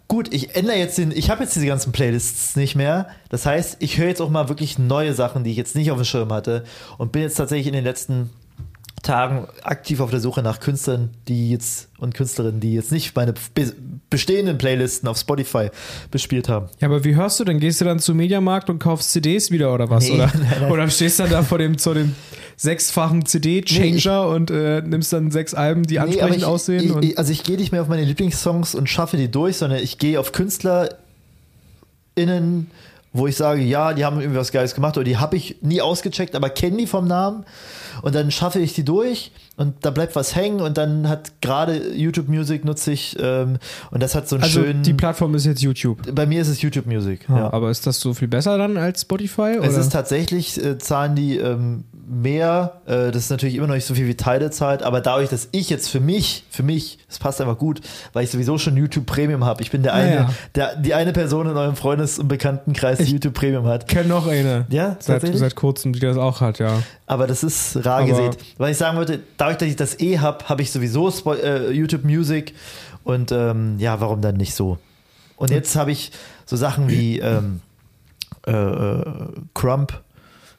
gut, 0.09 0.33
ich 0.33 0.57
ändere 0.57 0.75
jetzt 0.75 0.97
den, 0.97 1.11
ich 1.11 1.29
habe 1.29 1.43
jetzt 1.43 1.55
diese 1.55 1.65
ganzen 1.65 1.93
Playlists 1.93 2.57
nicht 2.57 2.75
mehr. 2.75 3.07
Das 3.29 3.45
heißt, 3.45 3.77
ich 3.79 3.97
höre 3.97 4.09
jetzt 4.09 4.21
auch 4.21 4.29
mal 4.29 4.49
wirklich 4.49 4.77
neue 4.77 5.13
Sachen, 5.13 5.45
die 5.45 5.51
ich 5.51 5.57
jetzt 5.57 5.77
nicht 5.77 5.91
auf 5.91 5.97
dem 5.97 6.03
Schirm 6.03 6.33
hatte 6.33 6.65
und 6.97 7.13
bin 7.13 7.21
jetzt 7.21 7.35
tatsächlich 7.35 7.67
in 7.67 7.73
den 7.73 7.85
letzten 7.85 8.31
Tagen 9.01 9.47
aktiv 9.63 9.99
auf 9.99 10.11
der 10.11 10.19
Suche 10.19 10.41
nach 10.41 10.59
Künstlern, 10.59 11.09
die 11.27 11.49
jetzt 11.51 11.89
und 11.97 12.13
Künstlerinnen, 12.13 12.59
die 12.59 12.73
jetzt 12.73 12.91
nicht 12.91 13.15
meine 13.15 13.33
be 13.53 13.73
bestehenden 14.09 14.57
Playlisten 14.57 15.07
auf 15.07 15.17
Spotify 15.17 15.69
bespielt 16.11 16.49
haben. 16.49 16.67
Ja, 16.81 16.89
aber 16.89 17.05
wie 17.05 17.15
hörst 17.15 17.39
du 17.39 17.45
denn? 17.45 17.59
Gehst 17.61 17.79
du 17.79 17.85
dann 17.85 17.99
zum 17.99 18.17
Mediamarkt 18.17 18.69
und 18.69 18.79
kaufst 18.79 19.11
CDs 19.11 19.51
wieder 19.51 19.73
oder 19.73 19.89
was? 19.89 20.03
Nee, 20.03 20.15
oder, 20.15 20.25
nein, 20.33 20.57
nein. 20.61 20.71
oder 20.71 20.89
stehst 20.89 21.19
dann 21.19 21.29
da 21.29 21.43
vor 21.43 21.57
dem, 21.57 21.77
zu 21.77 21.93
dem 21.93 22.13
sechsfachen 22.57 23.25
CD-Changer 23.25 24.27
und 24.27 24.51
äh, 24.51 24.81
nimmst 24.81 25.13
dann 25.13 25.31
sechs 25.31 25.53
Alben, 25.53 25.83
die 25.83 25.95
Nee, 25.95 25.99
ansprechend 25.99 26.37
ich, 26.37 26.45
aussehen? 26.45 26.83
Ich, 26.83 26.91
und 26.91 27.05
ich, 27.05 27.17
also 27.17 27.31
ich 27.31 27.43
gehe 27.43 27.57
nicht 27.57 27.71
mehr 27.71 27.81
auf 27.81 27.87
meine 27.87 28.03
Lieblingssongs 28.03 28.75
und 28.75 28.89
schaffe 28.89 29.17
die 29.17 29.31
durch, 29.31 29.57
sondern 29.57 29.79
ich 29.79 29.97
gehe 29.97 30.19
auf 30.19 30.31
KünstlerInnen, 30.31 30.97
wo 33.13 33.27
ich 33.27 33.35
sage, 33.35 33.61
ja, 33.61 33.93
die 33.93 34.05
haben 34.05 34.19
irgendwie 34.19 34.39
was 34.39 34.51
Geiles 34.51 34.73
gemacht 34.73 34.97
oder 34.97 35.03
die 35.03 35.17
habe 35.17 35.35
ich 35.35 35.57
nie 35.61 35.81
ausgecheckt, 35.81 36.35
aber 36.35 36.49
kenne 36.49 36.77
die 36.77 36.87
vom 36.87 37.07
Namen 37.07 37.45
und 38.01 38.15
dann 38.15 38.31
schaffe 38.31 38.59
ich 38.59 38.73
die 38.73 38.85
durch 38.85 39.31
und 39.57 39.75
da 39.81 39.91
bleibt 39.91 40.15
was 40.15 40.35
hängen 40.35 40.61
und 40.61 40.77
dann 40.77 41.09
hat 41.09 41.41
gerade 41.41 41.93
YouTube 41.93 42.29
Music 42.29 42.63
nutze 42.63 42.93
ich 42.93 43.17
ähm, 43.19 43.57
und 43.91 44.01
das 44.01 44.15
hat 44.15 44.29
so 44.29 44.37
einen 44.37 44.43
also 44.43 44.61
schönen. 44.61 44.83
die 44.83 44.93
Plattform 44.93 45.35
ist 45.35 45.45
jetzt 45.45 45.61
YouTube. 45.61 46.15
bei 46.15 46.25
mir 46.25 46.41
ist 46.41 46.47
es 46.47 46.61
YouTube 46.61 46.85
Music. 46.85 47.27
Ja. 47.27 47.37
ja. 47.37 47.53
Aber 47.53 47.69
ist 47.69 47.85
das 47.85 47.99
so 47.99 48.13
viel 48.13 48.29
besser 48.29 48.57
dann 48.57 48.77
als 48.77 49.01
Spotify? 49.01 49.57
Es 49.61 49.73
oder? 49.73 49.79
ist 49.79 49.91
tatsächlich, 49.91 50.63
äh, 50.63 50.77
zahlen 50.77 51.15
die 51.15 51.37
ähm, 51.37 51.83
mehr, 52.11 52.81
äh, 52.85 53.11
das 53.11 53.23
ist 53.23 53.29
natürlich 53.29 53.55
immer 53.55 53.67
noch 53.67 53.75
nicht 53.75 53.85
so 53.85 53.93
viel 53.93 54.07
wie 54.07 54.15
Teile 54.15 54.51
zahlt, 54.51 54.83
aber 54.83 55.01
dadurch, 55.01 55.29
dass 55.29 55.47
ich 55.51 55.69
jetzt 55.69 55.89
für 55.89 55.99
mich, 55.99 56.43
für 56.49 56.63
mich, 56.63 56.99
das 57.07 57.19
passt 57.19 57.39
einfach 57.39 57.57
gut, 57.57 57.81
weil 58.13 58.23
ich 58.23 58.31
sowieso 58.31 58.57
schon 58.57 58.75
YouTube 58.75 59.05
Premium 59.05 59.45
habe. 59.45 59.61
Ich 59.61 59.71
bin 59.71 59.83
der 59.83 59.93
eine, 59.93 60.09
Ja, 60.09 60.21
ja. 60.21 60.29
Der, 60.55 60.75
die 60.75 60.93
eine 60.93 61.13
Person 61.13 61.49
in 61.49 61.55
eurem 61.55 61.75
Freundes- 61.75 62.19
und 62.19 62.27
Bekanntenkreis, 62.27 62.99
die 63.01 63.07
Ich- 63.07 63.13
YouTube 63.13 63.33
Premium 63.33 63.65
hat. 63.65 63.87
kenne 63.87 64.09
noch 64.09 64.27
eine. 64.27 64.65
Ja, 64.69 64.95
Seit, 64.99 65.21
seit 65.35 65.55
kurzem, 65.55 65.93
die 65.93 65.99
das 65.99 66.17
auch 66.17 66.41
hat, 66.41 66.59
ja. 66.59 66.81
Aber 67.05 67.27
das 67.27 67.43
ist 67.43 67.77
rar 67.85 67.99
Aber- 67.99 68.07
gesät. 68.07 68.37
Weil 68.57 68.71
ich 68.71 68.77
sagen 68.77 68.97
wollte, 68.97 69.19
dadurch, 69.37 69.57
dass 69.57 69.67
ich 69.69 69.75
das 69.75 69.99
eh 69.99 70.19
habe, 70.19 70.45
habe 70.49 70.61
ich 70.61 70.71
sowieso 70.71 71.09
Spo 71.11 71.33
äh, 71.33 71.71
YouTube 71.71 72.03
Music 72.03 72.53
und 73.03 73.31
ähm, 73.31 73.75
ja, 73.79 73.99
warum 74.01 74.21
dann 74.21 74.35
nicht 74.37 74.53
so? 74.55 74.77
Und 75.35 75.49
jetzt 75.51 75.75
habe 75.75 75.91
ich 75.91 76.11
so 76.45 76.55
Sachen 76.55 76.87
wie 76.89 77.19
ähm, 77.19 77.61
äh, 78.47 78.51
äh, 78.51 79.03
Crump, 79.53 80.01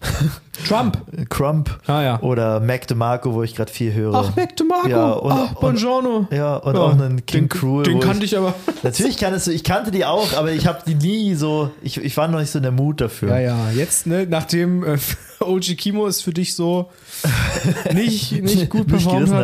Trump. 0.68 0.98
Crump 1.28 1.80
Ah 1.86 2.02
ja. 2.02 2.20
oder 2.22 2.60
Mac 2.60 2.86
DeMarco, 2.86 3.34
wo 3.34 3.42
ich 3.42 3.54
gerade 3.54 3.72
viel 3.72 3.92
höre. 3.92 4.14
Ach, 4.14 4.36
Mac 4.36 4.56
DeMarco. 4.56 4.88
Ja, 4.88 5.10
und- 5.12 5.32
Ach, 5.32 5.54
Buongiorno. 5.54 6.28
Ja, 6.30 6.56
und 6.56 6.74
Ja, 6.74 6.80
auch 6.80 6.92
einen 6.92 7.24
King 7.26 7.42
den, 7.42 7.48
Cruel. 7.48 7.84
Den 7.84 8.00
kannte 8.00 8.24
ich 8.24 8.36
aber. 8.36 8.54
Natürlich 8.82 9.16
kannst 9.16 9.46
du, 9.46 9.50
ich 9.52 9.64
kannte 9.64 9.90
die 9.90 10.04
auch, 10.04 10.34
aber 10.34 10.52
ich 10.52 10.66
habe 10.66 10.78
die 10.86 10.94
nie 10.94 11.34
so, 11.34 11.70
ich, 11.82 11.96
ich 11.98 12.16
war 12.16 12.28
noch 12.28 12.38
nicht 12.38 12.50
so 12.50 12.58
in 12.58 12.62
der 12.62 12.72
Mut 12.72 13.00
dafür. 13.00 13.30
Ja, 13.30 13.40
ja, 13.40 13.70
jetzt, 13.70 14.06
ne, 14.06 14.26
nachdem 14.28 14.84
äh, 14.84 14.98
OG 15.40 15.76
Kimo 15.76 16.06
es 16.06 16.20
für 16.22 16.32
dich 16.32 16.54
so 16.54 16.90
nicht, 17.92 18.32
nicht 18.42 18.70
gut 18.70 18.88
Nicht 18.90 19.04
performt 19.04 19.28
gerissen 19.30 19.36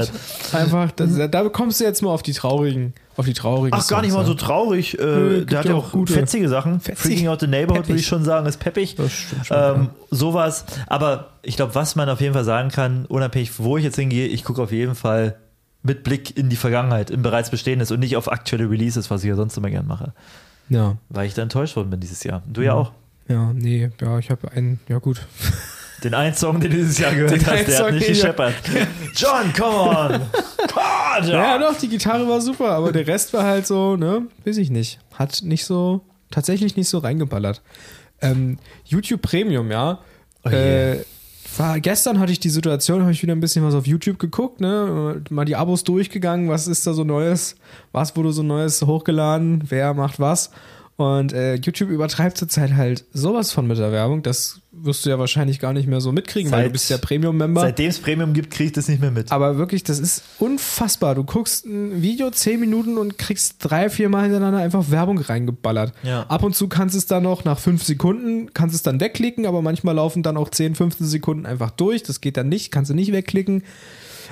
hat, 0.53 0.55
einfach, 0.55 0.91
das, 0.93 1.11
da 1.31 1.43
bekommst 1.43 1.81
du 1.81 1.85
jetzt 1.85 2.03
mal 2.03 2.11
auf 2.11 2.23
die 2.23 2.33
traurigen, 2.33 2.95
auf 3.19 3.27
die 3.27 3.35
traurigen 3.35 3.79
Ach, 3.79 3.87
gar 3.89 4.01
nicht 4.01 4.13
Songs, 4.13 4.23
mal 4.23 4.27
so 4.27 4.33
ja. 4.33 4.39
traurig. 4.39 4.99
Äh, 4.99 5.03
Nö, 5.05 5.45
der 5.45 5.59
hat 5.59 5.65
ja 5.67 5.73
ja 5.73 5.77
auch 5.77 5.93
gute. 5.93 6.13
fetzige 6.13 6.49
Sachen. 6.49 6.81
Fetzig. 6.81 7.05
Freaking 7.05 7.29
Out 7.29 7.41
the 7.41 7.47
Neighborhood 7.47 7.89
würde 7.89 8.01
ich 8.01 8.07
schon 8.07 8.25
sagen, 8.25 8.47
ist 8.47 8.59
peppig. 8.59 8.95
Das 8.97 9.13
stimmt 9.13 9.47
schon, 9.47 9.57
Ähm, 9.59 9.89
sowas. 10.11 10.65
Aber 10.87 11.31
ich 11.43 11.57
glaube, 11.57 11.75
was 11.75 11.97
man 11.97 12.09
auf 12.09 12.21
jeden 12.21 12.33
Fall 12.35 12.45
sagen 12.45 12.71
kann, 12.71 13.05
unabhängig, 13.07 13.59
wo 13.59 13.77
ich 13.77 13.85
jetzt 13.85 13.97
hingehe, 13.97 14.27
ich 14.29 14.45
gucke 14.45 14.63
auf 14.63 14.73
jeden 14.73 14.95
Fall 14.95 15.37
mit 15.83 16.05
Blick 16.05 16.37
in 16.37 16.49
die 16.49 16.57
Vergangenheit, 16.57 17.11
in 17.11 17.23
bereits 17.23 17.51
Bestehendes 17.51 17.91
und 17.91 18.01
nicht 18.01 18.17
auf 18.17 18.31
aktuelle 18.31 18.71
Releases, 18.71 19.11
was 19.11 19.23
ich 19.25 19.29
ja 19.29 19.37
sonst 19.37 19.57
immer 19.57 19.71
gern 19.71 19.87
mache. 19.87 20.13
ja. 20.69 20.97
Weil 21.09 21.27
ich 21.27 21.35
da 21.35 21.43
enttäuscht 21.43 21.77
worden 21.77 21.91
bin 21.91 22.01
dieses 22.01 22.23
Jahr. 22.25 22.43
Du 22.47 22.63
ja 22.63 22.75
auch. 22.75 22.93
Ja, 23.29 23.53
nee, 23.53 23.91
ja, 24.01 24.19
ich 24.19 24.31
habe 24.31 24.51
einen, 24.53 24.81
ja 24.89 24.99
gut. 24.99 25.27
Den 26.05 26.15
einen 26.15 26.35
Song, 26.35 26.61
den 26.61 26.71
du 26.71 26.77
dieses 26.77 26.99
Jahr 26.99 27.13
gehört 27.13 27.33
Den 27.33 27.47
hast, 27.47 27.67
der 27.67 27.79
hat 27.79 27.85
Song, 27.87 27.95
nicht 27.95 28.07
den 28.07 28.13
ich- 28.13 28.21
gescheppert. 28.21 28.55
John, 29.17 29.53
come 29.53 29.77
on! 29.77 30.21
God, 30.69 31.29
Ja, 31.29 31.59
doch, 31.59 31.77
die 31.77 31.89
Gitarre 31.89 32.29
war 32.29 32.41
super, 32.41 32.71
aber 32.71 32.93
der 32.93 33.07
Rest 33.07 33.33
war 33.33 33.43
halt 33.45 33.67
so, 33.67 33.97
ne, 33.97 34.27
weiß 34.45 34.59
ich 34.59 34.71
nicht. 34.71 35.01
Hat 35.15 35.41
nicht 35.43 35.65
so, 35.65 36.03
tatsächlich 36.31 36.77
nicht 36.77 36.89
so 36.89 36.99
reingeballert. 36.99 37.63
Ähm, 38.21 38.59
YouTube 38.85 39.23
Premium, 39.23 39.71
ja. 39.71 39.99
Oh 40.45 40.51
je. 40.51 40.57
äh, 40.57 41.05
war, 41.57 41.81
gestern 41.81 42.21
hatte 42.21 42.31
ich 42.31 42.39
die 42.41 42.51
Situation, 42.51 43.01
habe 43.03 43.11
ich 43.13 43.23
wieder 43.23 43.35
ein 43.35 43.41
bisschen 43.41 43.65
was 43.65 43.75
auf 43.75 43.87
YouTube 43.87 44.19
geguckt, 44.21 44.61
ne? 44.61 45.21
Mal 45.31 45.45
die 45.47 45.57
Abos 45.57 45.83
durchgegangen, 45.83 46.49
was 46.49 46.69
ist 46.69 46.87
da 46.87 46.93
so 46.93 47.03
Neues, 47.05 47.57
was 47.91 48.15
wurde 48.17 48.33
so 48.33 48.43
Neues 48.45 48.83
hochgeladen, 48.83 49.65
wer 49.69 49.95
macht 49.95 50.21
was. 50.21 50.51
Und 50.97 51.33
äh, 51.33 51.55
YouTube 51.55 51.91
übertreibt 51.91 52.37
zurzeit 52.39 52.75
halt 52.75 53.05
sowas 53.13 53.53
von 53.53 53.67
mit 53.67 53.79
der 53.79 53.93
Werbung. 53.93 54.23
Das 54.23 54.61
wirst 54.85 55.05
du 55.05 55.11
ja 55.11 55.19
wahrscheinlich 55.19 55.59
gar 55.61 55.73
nicht 55.73 55.89
mehr 55.89 56.01
so 56.01 56.13
mitkriegen, 56.13 56.51
weil 56.51 56.61
Seit- 56.61 56.67
du 56.69 56.73
bist 56.73 56.91
ja 56.91 56.99
Premium-Member. 56.99 57.61
Seitdem 57.61 57.89
es 57.91 57.99
Premium 57.99 58.33
gibt, 58.33 58.51
kriege 58.51 58.69
ich 58.69 58.73
das 58.73 58.89
nicht 58.89 59.01
mehr 59.01 59.11
mit. 59.11 59.33
Aber 59.33 59.59
wirklich, 59.59 59.83
das 59.85 59.99
ist 59.99 60.23
unfassbar. 60.39 61.15
Du 61.15 61.25
guckst 61.25 61.67
ein 61.67 62.03
Video 62.03 62.31
10 62.31 62.61
Minuten 62.61 62.99
und 62.99 63.19
kriegst 63.19 63.57
drei, 63.61 63.91
vier 63.91 64.09
Mal 64.09 64.23
hintereinander 64.25 64.61
einfach 64.61 64.91
Werbung 64.91 65.19
reingeballert. 65.19 65.93
Ja. 66.03 66.23
Ab 66.29 66.43
und 66.43 66.55
zu 66.55 66.69
kannst 66.69 66.95
es 66.97 67.07
dann 67.07 67.23
noch 67.23 67.45
nach 67.45 67.59
5 67.59 67.83
Sekunden, 67.83 68.53
kannst 68.55 68.75
es 68.75 68.83
dann 68.83 69.01
wegklicken, 69.01 69.47
aber 69.47 69.63
manchmal 69.63 69.95
laufen 69.97 70.23
dann 70.23 70.37
auch 70.37 70.51
10, 70.51 70.75
15 70.75 71.07
Sekunden 71.07 71.47
einfach 71.47 71.71
durch. 71.71 72.03
Das 72.03 72.21
geht 72.21 72.37
dann 72.37 72.49
nicht, 72.49 72.71
kannst 72.71 72.91
du 72.91 72.95
nicht 72.95 73.13
wegklicken. 73.13 73.63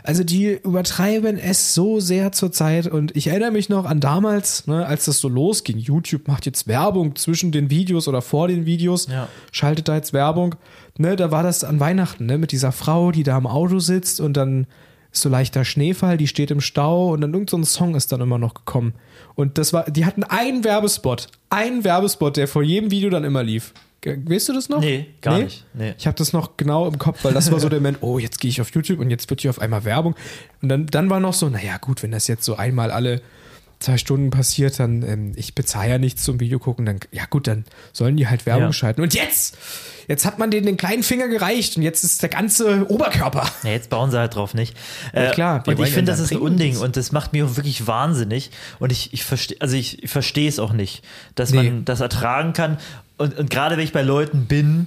Also 0.06 0.22
die 0.22 0.52
übertreiben 0.62 1.36
es 1.36 1.74
so 1.74 1.98
sehr 1.98 2.30
zurzeit 2.30 2.86
und 2.86 3.16
ich 3.16 3.26
erinnere 3.26 3.50
mich 3.50 3.68
noch 3.68 3.86
an 3.86 3.98
damals, 3.98 4.66
ne, 4.68 4.86
als 4.86 5.06
das 5.06 5.18
so 5.18 5.28
losging. 5.28 5.78
YouTube 5.78 6.28
macht 6.28 6.46
jetzt 6.46 6.68
Werbung 6.68 7.16
zwischen 7.16 7.50
den 7.50 7.70
Videos 7.70 8.06
oder 8.06 8.22
vor 8.22 8.46
den 8.46 8.66
Videos, 8.66 9.08
Ja. 9.08 9.28
schaltet 9.50 9.88
da 9.88 9.96
jetzt 9.96 10.12
Werbung. 10.12 10.54
Ne, 10.96 11.16
da 11.16 11.32
war 11.32 11.42
das 11.42 11.64
an 11.64 11.80
Weihnachten, 11.80 12.26
ne, 12.26 12.38
mit 12.38 12.52
dieser 12.52 12.70
Frau, 12.70 13.10
die 13.10 13.24
da 13.24 13.36
im 13.36 13.48
Auto 13.48 13.80
sitzt 13.80 14.20
und 14.20 14.34
dann 14.36 14.68
ist 15.10 15.22
so 15.22 15.28
leichter 15.28 15.64
Schneefall, 15.64 16.16
die 16.18 16.28
steht 16.28 16.52
im 16.52 16.60
Stau 16.60 17.12
und 17.12 17.20
dann 17.22 17.32
irgend 17.32 17.50
so 17.50 17.60
Song 17.64 17.96
ist 17.96 18.12
dann 18.12 18.20
immer 18.20 18.38
noch 18.38 18.54
gekommen. 18.54 18.94
Und 19.34 19.58
das 19.58 19.72
war, 19.72 19.90
die 19.90 20.04
hatten 20.04 20.22
einen 20.22 20.62
Werbespot, 20.62 21.28
einen 21.50 21.82
Werbespot, 21.82 22.36
der 22.36 22.46
vor 22.46 22.62
jedem 22.62 22.92
Video 22.92 23.10
dann 23.10 23.24
immer 23.24 23.42
lief. 23.42 23.72
Ge- 24.06 24.18
Weißt 24.24 24.48
du 24.48 24.52
das 24.52 24.68
noch? 24.68 24.80
Nee, 24.80 25.06
gar 25.20 25.38
nicht. 25.40 25.64
Nee. 25.74 25.94
Ich 25.98 26.06
habe 26.06 26.16
das 26.16 26.32
noch 26.32 26.56
genau 26.56 26.86
im 26.86 26.98
Kopf, 26.98 27.24
weil 27.24 27.34
das 27.34 27.50
war 27.50 27.58
so 27.60 27.68
der 27.68 27.80
Moment, 27.80 27.98
oh, 28.02 28.18
jetzt 28.18 28.40
gehe 28.40 28.48
ich 28.48 28.60
auf 28.60 28.70
YouTube 28.74 29.00
und 29.00 29.10
jetzt 29.10 29.28
wird 29.30 29.40
hier 29.40 29.50
auf 29.50 29.60
einmal 29.60 29.84
Werbung. 29.84 30.14
Und 30.62 30.68
dann, 30.68 30.86
dann 30.86 31.10
war 31.10 31.18
noch 31.20 31.34
so, 31.34 31.48
naja, 31.48 31.76
gut, 31.78 32.02
wenn 32.02 32.12
das 32.12 32.28
jetzt 32.28 32.44
so 32.44 32.54
einmal 32.56 32.90
alle 32.92 33.20
zwei 33.78 33.98
Stunden 33.98 34.30
passiert, 34.30 34.78
dann, 34.80 35.02
ähm, 35.02 35.32
ich 35.36 35.54
bezahle 35.54 35.90
ja 35.90 35.98
nichts 35.98 36.22
zum 36.24 36.40
Video 36.40 36.58
gucken, 36.58 36.86
dann, 36.86 36.98
ja 37.12 37.24
gut, 37.28 37.46
dann 37.46 37.64
sollen 37.92 38.16
die 38.16 38.26
halt 38.28 38.46
Werbung 38.46 38.64
Ja. 38.64 38.72
schalten. 38.72 39.02
Und 39.02 39.12
jetzt, 39.14 39.56
jetzt 40.08 40.24
hat 40.24 40.38
man 40.38 40.50
denen 40.50 40.64
den 40.66 40.76
kleinen 40.78 41.02
Finger 41.02 41.28
gereicht 41.28 41.76
und 41.76 41.82
jetzt 41.82 42.02
ist 42.02 42.22
der 42.22 42.28
ganze 42.30 42.90
Oberkörper. 42.90 43.46
Ja, 43.64 43.70
jetzt 43.70 43.90
bauen 43.90 44.10
sie 44.10 44.18
halt 44.18 44.34
drauf 44.34 44.54
nicht. 44.54 44.74
Äh, 45.12 45.30
klar, 45.32 45.62
und 45.66 45.78
ich 45.80 45.90
finde, 45.90 46.10
das 46.10 46.20
ist 46.20 46.32
ein 46.32 46.38
Unding 46.38 46.78
und 46.78 46.96
das 46.96 47.12
macht 47.12 47.30
auch 47.32 47.56
wirklich 47.56 47.86
wahnsinnig. 47.86 48.50
Und 48.78 48.92
ich, 48.92 49.12
ich 49.12 49.24
verstehe, 49.24 49.58
also 49.60 49.76
ich, 49.76 50.02
ich 50.02 50.10
verstehe 50.10 50.48
es 50.48 50.58
auch 50.58 50.72
nicht, 50.72 51.02
dass 51.34 51.50
Nee. 51.50 51.56
man 51.62 51.84
das 51.84 52.00
ertragen 52.00 52.54
kann. 52.54 52.78
Und, 53.18 53.38
und 53.38 53.50
gerade 53.50 53.76
wenn 53.76 53.84
ich 53.84 53.92
bei 53.92 54.02
Leuten 54.02 54.46
bin 54.46 54.86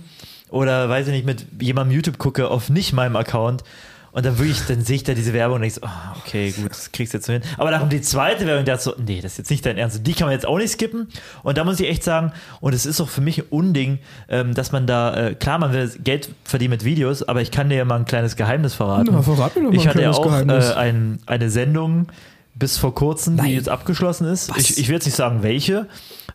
oder 0.50 0.90
weiß 0.90 1.08
ich 1.08 1.14
nicht, 1.14 1.26
mit 1.28 1.46
jemandem 1.62 1.96
YouTube 1.96 2.18
gucke 2.18 2.48
auf 2.50 2.70
nicht 2.70 2.94
meinem 2.94 3.16
Account 3.16 3.64
und 4.12 4.26
dann 4.26 4.38
wirklich, 4.38 4.62
dann 4.68 4.82
sehe 4.82 4.98
ich 4.98 5.04
da 5.04 5.14
diese 5.14 5.34
Werbung 5.34 5.56
und 5.56 5.62
denke 5.62 5.76
so, 5.76 5.82
ah, 5.86 6.16
okay, 6.18 6.52
gut, 6.52 6.72
das 6.72 6.92
kriegst 6.92 7.14
du 7.14 7.18
jetzt 7.18 7.28
so 7.28 7.34
hin. 7.34 7.42
Aber 7.58 7.72
dann 7.72 7.80
kommt 7.80 7.94
die 7.94 8.02
zweite 8.02 8.46
Werbung, 8.46 8.66
der 8.66 8.76
hat 8.76 8.82
so, 8.82 8.94
nee, 8.98 9.22
das 9.22 9.34
ist 9.34 9.38
jetzt 9.40 9.50
nicht 9.52 9.66
dein 9.66 9.78
Ernst. 9.78 9.98
Und 9.98 10.08
die 10.08 10.14
kann 10.14 10.28
man 10.28 10.34
jetzt 10.34 10.46
auch 10.46 10.58
nicht 10.58 10.72
skippen. 10.72 11.08
Und 11.44 11.58
da 11.58 11.64
muss 11.64 11.80
ich 11.80 11.88
echt 11.88 12.04
sagen, 12.04 12.32
und 12.60 12.74
es 12.74 12.86
ist 12.86 13.00
auch 13.02 13.10
für 13.10 13.22
mich 13.22 13.40
ein 13.40 13.46
Unding, 13.50 14.00
ähm, 14.28 14.54
dass 14.54 14.72
man 14.72 14.88
da, 14.88 15.16
äh, 15.16 15.36
klar, 15.36 15.60
man 15.60 15.74
will 15.74 15.92
Geld 16.04 16.30
verdienen 16.44 16.72
mit 16.72 16.84
Videos, 16.84 17.24
aber 17.24 17.42
ich 17.42 17.52
kann 17.52 17.70
dir 17.70 17.76
ja 17.76 17.86
mal 17.86 17.98
ein 17.98 18.06
kleines 18.06 18.36
Geheimnis 18.36 18.74
verraten. 18.74 19.10
Na, 19.12 19.22
verrat 19.22 19.56
mir 19.56 19.64
doch 19.64 19.72
mal 19.72 19.76
ich 19.76 19.88
hatte 19.88 20.02
ja 20.02 20.12
auch 20.12 20.26
äh, 20.26 20.74
ein, 20.74 21.20
eine 21.26 21.50
Sendung 21.50 22.08
bis 22.56 22.78
vor 22.78 22.94
kurzem, 22.94 23.38
die 23.38 23.44
Nein. 23.44 23.52
jetzt 23.52 23.70
abgeschlossen 23.70 24.28
ist. 24.28 24.50
Was? 24.50 24.58
Ich, 24.58 24.78
ich 24.78 24.88
will 24.88 24.96
jetzt 24.96 25.06
nicht 25.06 25.16
sagen, 25.16 25.44
welche. 25.44 25.88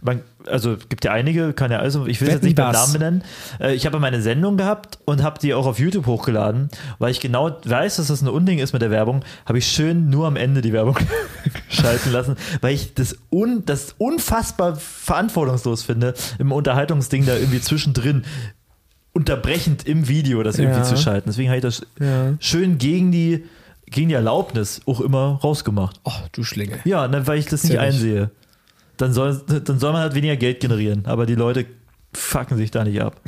Man, 0.06 0.20
also 0.46 0.76
gibt 0.90 1.02
ja 1.06 1.12
einige, 1.12 1.54
kann 1.54 1.72
ja 1.72 1.78
also, 1.78 2.06
ich 2.06 2.20
will 2.20 2.28
es 2.28 2.34
jetzt 2.34 2.42
nicht 2.44 2.56
beim? 2.56 2.72
Namen 2.72 2.92
benennen. 2.92 3.24
Äh, 3.58 3.74
ich 3.74 3.86
habe 3.86 3.98
meine 3.98 4.20
Sendung 4.20 4.58
gehabt 4.58 4.98
und 5.06 5.22
habe 5.22 5.38
die 5.40 5.54
auch 5.54 5.64
auf 5.64 5.78
YouTube 5.78 6.04
hochgeladen, 6.06 6.68
weil 6.98 7.10
ich 7.10 7.20
genau 7.20 7.56
weiß, 7.64 7.96
dass 7.96 8.08
das 8.08 8.20
ein 8.20 8.28
Unding 8.28 8.58
ist 8.58 8.74
mit 8.74 8.82
der 8.82 8.90
Werbung, 8.90 9.24
habe 9.46 9.56
ich 9.56 9.66
schön 9.66 10.10
nur 10.10 10.26
am 10.26 10.36
Ende 10.36 10.60
die 10.60 10.74
Werbung 10.74 10.98
schalten 11.70 12.12
lassen, 12.12 12.36
weil 12.60 12.74
ich 12.74 12.92
das, 12.92 13.16
un, 13.32 13.62
das 13.64 13.94
unfassbar 13.96 14.76
verantwortungslos 14.76 15.82
finde, 15.82 16.12
im 16.38 16.52
Unterhaltungsding 16.52 17.24
da 17.24 17.36
irgendwie 17.36 17.62
zwischendrin 17.62 18.24
unterbrechend 19.14 19.86
im 19.86 20.08
Video 20.08 20.42
das 20.42 20.58
irgendwie 20.58 20.80
Ja. 20.80 20.84
zu 20.84 20.96
schalten. 20.96 21.30
Deswegen 21.30 21.48
habe 21.48 21.58
ich 21.58 21.62
das 21.62 21.82
Ja. 21.98 22.34
schön 22.40 22.78
gegen 22.78 23.10
die, 23.12 23.44
gegen 23.86 24.08
die 24.08 24.14
Erlaubnis 24.14 24.82
auch 24.86 25.00
immer 25.00 25.38
rausgemacht. 25.42 26.00
Oh, 26.04 26.12
du 26.32 26.42
Schlinge. 26.44 26.78
Ja, 26.84 27.06
ne, 27.08 27.26
weil 27.26 27.38
ich 27.38 27.46
das 27.46 27.62
nicht 27.64 27.74
Natürlich. 27.74 27.94
einsehe. 27.94 28.30
Dann 28.96 29.12
soll, 29.12 29.42
dann 29.46 29.78
soll 29.78 29.92
man 29.92 30.02
halt 30.02 30.14
weniger 30.14 30.36
Geld 30.36 30.60
generieren, 30.60 31.06
aber 31.06 31.26
die 31.26 31.34
Leute 31.34 31.66
fucken 32.12 32.56
sich 32.56 32.70
da 32.70 32.84
nicht 32.84 33.00
ab. 33.00 33.20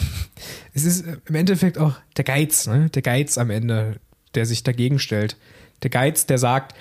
Es 0.75 0.85
ist 0.85 1.07
äh, 1.07 1.17
im 1.27 1.35
Endeffekt 1.35 1.79
auch 1.79 1.95
der 2.17 2.25
Geiz, 2.25 2.67
ne? 2.67 2.89
Der 2.91 3.03
Geiz 3.03 3.37
am 3.39 3.51
Ende, 3.51 3.97
der 4.35 4.47
sich 4.47 4.63
dagegen 4.63 4.99
stellt. 4.99 5.37
Der 5.83 5.91
Geiz, 5.91 6.27
der 6.27 6.39
sagt, 6.39 6.75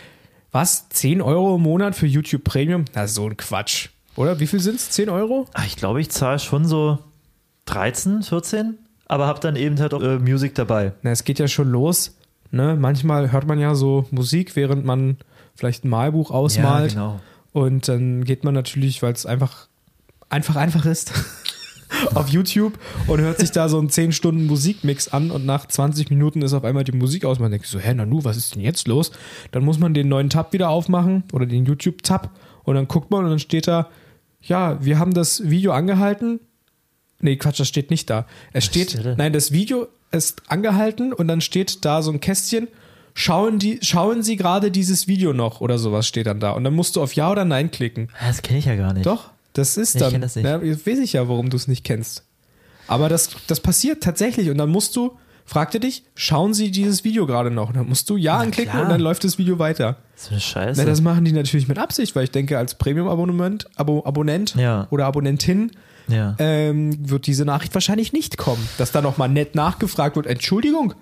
was, 0.51 0.87
10 0.89 1.21
Euro 1.21 1.55
im 1.55 1.63
Monat 1.63 1.95
für 1.95 2.05
YouTube 2.05 2.43
Premium? 2.43 2.85
Na, 2.93 3.07
so 3.07 3.25
ein 3.27 3.35
Quatsch. 3.37 3.89
Oder? 4.15 4.39
Wie 4.39 4.47
viel 4.47 4.59
sind 4.59 4.75
es? 4.75 4.91
10 4.91 5.09
Euro? 5.09 5.47
Ah, 5.53 5.63
Ich 5.65 5.75
glaube, 5.75 5.99
ich 5.99 6.09
zahle 6.11 6.39
schon 6.39 6.65
so 6.65 6.99
13, 7.65 8.23
14, 8.23 8.77
aber 9.07 9.27
habe 9.27 9.39
dann 9.39 9.55
eben 9.55 9.79
halt 9.79 9.93
auch 9.93 10.01
äh, 10.01 10.19
Musik 10.19 10.55
dabei. 10.55 10.93
Na, 11.01 11.11
es 11.11 11.23
geht 11.23 11.39
ja 11.39 11.47
schon 11.47 11.69
los. 11.71 12.15
Ne? 12.51 12.75
Manchmal 12.79 13.31
hört 13.31 13.47
man 13.47 13.59
ja 13.59 13.75
so 13.75 14.05
Musik, 14.11 14.55
während 14.55 14.85
man 14.85 15.17
vielleicht 15.55 15.83
ein 15.83 15.89
Malbuch 15.89 16.31
ausmalt. 16.31 16.91
genau. 16.91 17.19
Und 17.55 17.87
dann 17.87 18.25
geht 18.25 18.43
man 18.43 18.53
natürlich, 18.53 19.01
weil 19.01 19.13
es 19.13 19.25
einfach, 19.25 19.69
einfach, 20.27 20.57
einfach 20.57 20.85
ist, 20.85 21.13
auf 22.13 22.27
YouTube 22.27 22.77
und 23.07 23.21
hört 23.21 23.39
sich 23.39 23.51
da 23.51 23.69
so 23.69 23.79
einen 23.79 23.89
10 23.89 24.11
Stunden 24.11 24.45
Musikmix 24.45 25.07
an 25.07 25.31
und 25.31 25.45
nach 25.45 25.65
20 25.65 26.09
Minuten 26.09 26.41
ist 26.41 26.51
auf 26.51 26.65
einmal 26.65 26.83
die 26.83 26.91
Musik 26.91 27.23
aus. 27.23 27.39
Man 27.39 27.51
denkt 27.51 27.67
so, 27.67 27.79
hä, 27.79 27.93
Nanu, 27.93 28.25
was 28.25 28.35
ist 28.35 28.55
denn 28.55 28.61
jetzt 28.61 28.89
los? 28.89 29.13
Dann 29.51 29.63
muss 29.63 29.79
man 29.79 29.93
den 29.93 30.09
neuen 30.09 30.29
Tab 30.29 30.51
wieder 30.51 30.67
aufmachen 30.67 31.23
oder 31.31 31.45
den 31.45 31.63
YouTube-Tab 31.63 32.29
und 32.65 32.75
dann 32.75 32.89
guckt 32.89 33.09
man 33.09 33.23
und 33.23 33.29
dann 33.29 33.39
steht 33.39 33.69
da, 33.69 33.87
ja, 34.41 34.83
wir 34.83 34.99
haben 34.99 35.13
das 35.13 35.49
Video 35.49 35.71
angehalten. 35.71 36.41
Nee, 37.21 37.37
Quatsch, 37.37 37.61
das 37.61 37.69
steht 37.69 37.89
nicht 37.89 38.09
da. 38.09 38.27
Es 38.51 38.65
steht, 38.65 38.99
nein, 39.17 39.31
das 39.31 39.53
Video 39.53 39.87
ist 40.11 40.41
angehalten 40.49 41.13
und 41.13 41.29
dann 41.29 41.39
steht 41.39 41.85
da 41.85 42.01
so 42.01 42.11
ein 42.11 42.19
Kästchen. 42.19 42.67
Schauen, 43.17 43.59
die, 43.59 43.79
schauen 43.81 44.23
Sie 44.23 44.35
gerade 44.35 44.71
dieses 44.71 45.07
Video 45.07 45.31
noch 45.31 45.61
oder 45.61 45.77
sowas 45.77 46.05
steht 46.05 46.27
dann 46.27 46.41
da. 46.41 46.51
Und 46.51 46.65
dann 46.65 46.73
musst 46.75 46.95
du 46.97 47.01
auf 47.01 47.13
Ja 47.13 47.31
oder 47.31 47.45
Nein 47.45 47.71
klicken. 47.71 48.09
Das 48.19 48.41
kenne 48.41 48.59
ich 48.59 48.65
ja 48.65 48.75
gar 48.75 48.93
nicht. 48.93 49.05
Doch, 49.05 49.31
das 49.53 49.77
ist 49.77 49.95
Ich 49.95 50.01
dann. 50.01 50.11
kenn 50.11 50.21
das 50.21 50.35
nicht. 50.35 50.45
Ja, 50.45 50.61
weiß 50.61 50.99
ich 50.99 51.13
ja, 51.13 51.27
warum 51.29 51.49
du 51.49 51.55
es 51.55 51.69
nicht 51.69 51.85
kennst. 51.85 52.23
Aber 52.87 53.07
das, 53.07 53.29
das 53.47 53.61
passiert 53.61 54.03
tatsächlich 54.03 54.49
und 54.49 54.57
dann 54.57 54.69
musst 54.69 54.95
du, 54.97 55.17
fragte 55.45 55.79
dich, 55.79 56.03
schauen 56.13 56.53
Sie 56.53 56.71
dieses 56.71 57.05
Video 57.05 57.25
gerade 57.25 57.51
noch? 57.51 57.69
Und 57.69 57.77
dann 57.77 57.87
musst 57.87 58.09
du 58.09 58.17
Ja 58.17 58.37
anklicken 58.37 58.71
klar. 58.73 58.83
und 58.83 58.89
dann 58.89 58.99
läuft 58.99 59.23
das 59.23 59.37
Video 59.37 59.59
weiter. 59.59 59.95
Das 60.15 60.25
ist 60.25 60.31
eine 60.31 60.41
Scheiße. 60.41 60.81
Na, 60.81 60.85
das 60.85 60.99
machen 61.01 61.23
die 61.23 61.31
natürlich 61.31 61.69
mit 61.69 61.79
Absicht, 61.79 62.15
weil 62.17 62.25
ich 62.25 62.31
denke, 62.31 62.57
als 62.57 62.75
Premium-Abonnement, 62.75 63.65
Abo, 63.77 64.03
Abonnent 64.05 64.55
Ja. 64.55 64.87
oder 64.91 65.05
Abonnentin 65.05 65.71
ja. 66.07 66.35
ähm, 66.39 67.09
wird 67.09 67.27
diese 67.27 67.45
Nachricht 67.45 67.73
wahrscheinlich 67.73 68.13
nicht 68.13 68.37
kommen. 68.37 68.67
Dass 68.77 68.91
da 68.91 69.01
nochmal 69.01 69.29
nett 69.29 69.55
nachgefragt 69.55 70.15
wird, 70.15 70.27
Entschuldigung, 70.27 70.93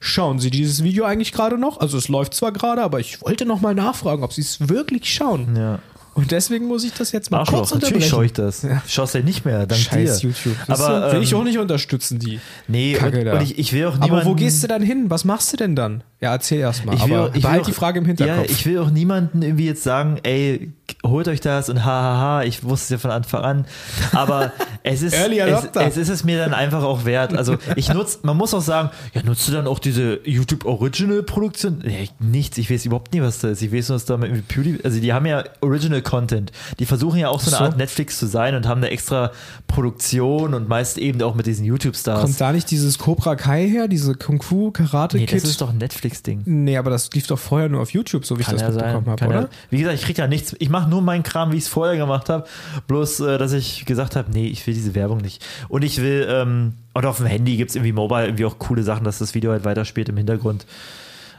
schauen 0.00 0.38
Sie 0.38 0.50
dieses 0.50 0.82
Video 0.82 1.04
eigentlich 1.04 1.32
gerade 1.32 1.58
noch? 1.58 1.80
Also 1.80 1.98
es 1.98 2.08
läuft 2.08 2.34
zwar 2.34 2.52
gerade, 2.52 2.82
aber 2.82 3.00
ich 3.00 3.22
wollte 3.22 3.46
nochmal 3.46 3.74
nachfragen, 3.74 4.22
ob 4.22 4.32
Sie 4.32 4.42
es 4.42 4.68
wirklich 4.68 5.12
schauen. 5.12 5.56
ja. 5.56 5.78
Und 6.14 6.30
deswegen 6.30 6.66
muss 6.66 6.84
ich 6.84 6.92
das 6.92 7.12
jetzt 7.12 7.30
mal 7.30 7.38
kurz 7.44 7.72
Arschloch, 7.72 7.80
natürlich 7.80 8.06
schaue 8.06 8.24
ich 8.24 8.32
unterbrechen. 8.32 8.68
das. 8.68 8.96
Ja. 8.96 9.04
Es 9.04 9.12
ja 9.14 9.20
nicht 9.20 9.44
mehr, 9.44 9.66
dank 9.66 9.80
Scheiß 9.80 10.18
dir. 10.18 10.28
YouTube. 10.28 10.56
Aber, 10.68 11.12
will 11.12 11.22
ich 11.22 11.32
ähm, 11.32 11.38
auch 11.38 11.44
nicht 11.44 11.58
unterstützen, 11.58 12.18
die. 12.18 12.40
Nee, 12.68 12.94
Kacke 12.94 13.20
und, 13.20 13.24
da. 13.24 13.32
und 13.34 13.42
ich, 13.42 13.58
ich 13.58 13.72
will 13.72 13.86
auch 13.86 13.94
niemanden... 13.94 14.14
Aber 14.14 14.24
wo 14.26 14.34
gehst 14.34 14.62
du 14.62 14.68
dann 14.68 14.82
hin? 14.82 15.06
Was 15.08 15.24
machst 15.24 15.52
du 15.52 15.56
denn 15.56 15.74
dann? 15.74 16.04
Ja, 16.20 16.32
erzähl 16.32 16.60
erst 16.60 16.84
mal. 16.84 16.94
Ich 16.94 17.06
will, 17.06 17.16
aber 17.16 17.34
ich 17.34 17.42
behalt 17.42 17.62
auch, 17.62 17.66
die 17.66 17.72
Frage 17.72 17.98
im 17.98 18.04
Hinterkopf. 18.04 18.48
Ja, 18.48 18.50
ich 18.50 18.64
will 18.64 18.78
auch 18.78 18.90
niemanden 18.90 19.42
irgendwie 19.42 19.66
jetzt 19.66 19.82
sagen, 19.82 20.18
ey, 20.22 20.70
holt 21.04 21.26
euch 21.26 21.40
das 21.40 21.68
und 21.68 21.84
hahaha, 21.84 22.44
ich 22.44 22.62
wusste 22.62 22.84
es 22.84 22.90
ja 22.90 22.98
von 22.98 23.10
Anfang 23.10 23.42
an. 23.42 23.66
Aber 24.12 24.52
es 24.84 25.02
ist, 25.02 25.14
es, 25.14 25.64
es 25.74 25.96
ist 25.96 26.08
es 26.08 26.22
mir 26.22 26.38
dann 26.38 26.54
einfach 26.54 26.84
auch 26.84 27.04
wert. 27.04 27.34
Also 27.34 27.56
ich 27.74 27.88
nutze, 27.88 28.20
man 28.22 28.36
muss 28.36 28.54
auch 28.54 28.60
sagen, 28.60 28.90
ja, 29.14 29.22
nutzt 29.24 29.48
du 29.48 29.52
dann 29.52 29.66
auch 29.66 29.80
diese 29.80 30.20
YouTube 30.24 30.64
Original 30.64 31.24
Produktion? 31.24 31.82
Nee, 31.84 32.08
nichts, 32.20 32.56
ich 32.58 32.70
weiß 32.70 32.86
überhaupt 32.86 33.12
nie, 33.12 33.20
was 33.20 33.40
da 33.40 33.48
ist. 33.48 33.62
Ich 33.62 33.72
weiß 33.72 33.88
nur, 33.88 33.96
dass 33.96 34.04
da 34.04 34.16
mit 34.16 34.28
irgendwie 34.28 34.42
Pewdie, 34.42 34.78
also 34.84 35.00
die 35.00 35.12
haben 35.12 35.26
ja 35.26 35.42
Original 35.60 36.01
Content. 36.02 36.52
Die 36.78 36.86
versuchen 36.86 37.18
ja 37.18 37.28
auch 37.28 37.40
so 37.40 37.50
eine 37.50 37.56
So. 37.58 37.64
Art 37.64 37.76
Netflix 37.78 38.18
zu 38.18 38.26
sein 38.26 38.54
und 38.54 38.66
haben 38.68 38.78
eine 38.78 38.90
extra 38.90 39.32
Produktion 39.66 40.54
und 40.54 40.68
meist 40.68 40.98
eben 40.98 41.20
auch 41.22 41.34
mit 41.34 41.46
diesen 41.46 41.64
YouTube-Stars. 41.64 42.20
Kommt 42.20 42.40
da 42.40 42.52
nicht 42.52 42.70
dieses 42.70 42.98
Cobra 42.98 43.36
Kai 43.36 43.68
her, 43.68 43.88
diese 43.88 44.14
Kung 44.14 44.42
Fu 44.42 44.70
Karate 44.70 45.16
Nee, 45.16 45.26
Kid? 45.26 45.42
das 45.42 45.48
ist 45.50 45.60
doch 45.60 45.70
ein 45.70 45.78
Netflix-Ding. 45.78 46.42
nee, 46.44 46.76
aber 46.76 46.90
das 46.90 47.10
lief 47.12 47.26
doch 47.26 47.38
vorher 47.38 47.68
nur 47.68 47.80
auf 47.80 47.90
YouTube, 47.90 48.24
so 48.26 48.36
wie 48.36 48.42
ich 48.42 48.46
Kann 48.46 48.56
das 48.58 48.62
ja 48.62 48.72
mitbekommen 48.72 49.06
habe, 49.08 49.26
oder? 49.26 49.40
Ja, 49.42 49.48
wie 49.70 49.78
gesagt, 49.78 49.98
ich 49.98 50.04
krieg 50.04 50.18
ja 50.18 50.26
nichts. 50.26 50.54
Ich 50.58 50.68
mache 50.68 50.88
nur 50.90 51.00
meinen 51.02 51.22
Kram, 51.22 51.52
wie 51.52 51.56
ich 51.56 51.64
es 51.64 51.68
vorher 51.68 51.96
gemacht 51.96 52.28
habe. 52.28 52.44
Bloß, 52.86 53.20
äh, 53.20 53.38
dass 53.38 53.52
ich 53.52 53.84
gesagt 53.86 54.16
habe, 54.16 54.30
nee, 54.30 54.46
ich 54.46 54.66
will 54.66 54.74
diese 54.74 54.94
Werbung 54.94 55.18
nicht. 55.18 55.44
Und 55.68 55.82
ich 55.82 55.98
will, 56.00 56.26
ähm, 56.28 56.74
oder 56.94 57.08
auf 57.10 57.16
dem 57.16 57.26
Handy 57.26 57.56
gibt 57.56 57.70
es 57.70 57.76
irgendwie 57.76 57.92
mobile 57.92 58.26
irgendwie 58.26 58.44
auch 58.44 58.58
coole 58.58 58.82
Sachen, 58.82 59.04
dass 59.04 59.18
das 59.18 59.34
Video 59.34 59.50
halt 59.52 59.64
weiterspielt 59.64 60.08
im 60.10 60.16
Hintergrund. 60.16 60.66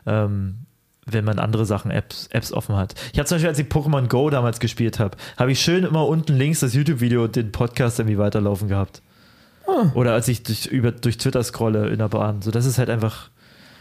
Ähm, 0.05 0.55
wenn 1.05 1.25
man 1.25 1.39
andere 1.39 1.65
Sachen, 1.65 1.91
Apps, 1.91 2.27
Apps 2.31 2.51
offen 2.53 2.75
hat. 2.75 2.95
Ich 3.12 3.19
habe 3.19 3.27
zum 3.27 3.36
Beispiel, 3.36 3.50
als 3.50 3.60
ich 3.60 3.67
Pokémon 3.67 4.07
Go 4.07 4.29
damals 4.29 4.60
gespielt 4.60 5.00
habe, 5.00 5.17
habe 5.38 5.51
ich 5.51 5.60
schön 5.62 5.83
immer 5.83 6.07
unten 6.07 6.33
links 6.38 6.62
das 6.62 6.74
YouTube-Video 6.74 7.25
und 7.25 7.36
den 7.36 7.51
Podcast 7.51 8.00
irgendwie 8.00 8.17
weiterlaufen 8.17 8.67
gehabt. 8.67 9.01
Ah. 9.67 9.91
Oder 9.95 10.13
als 10.13 10.27
ich 10.27 10.43
durch, 10.43 10.65
über, 10.65 10.91
durch 10.91 11.17
Twitter 11.17 11.43
scrolle 11.43 11.88
in 11.89 12.00
der 12.00 12.10
Bahn. 12.10 12.41
So, 12.41 12.51
das 12.51 12.65
ist 12.65 12.77
halt 12.77 12.89
einfach 12.89 13.29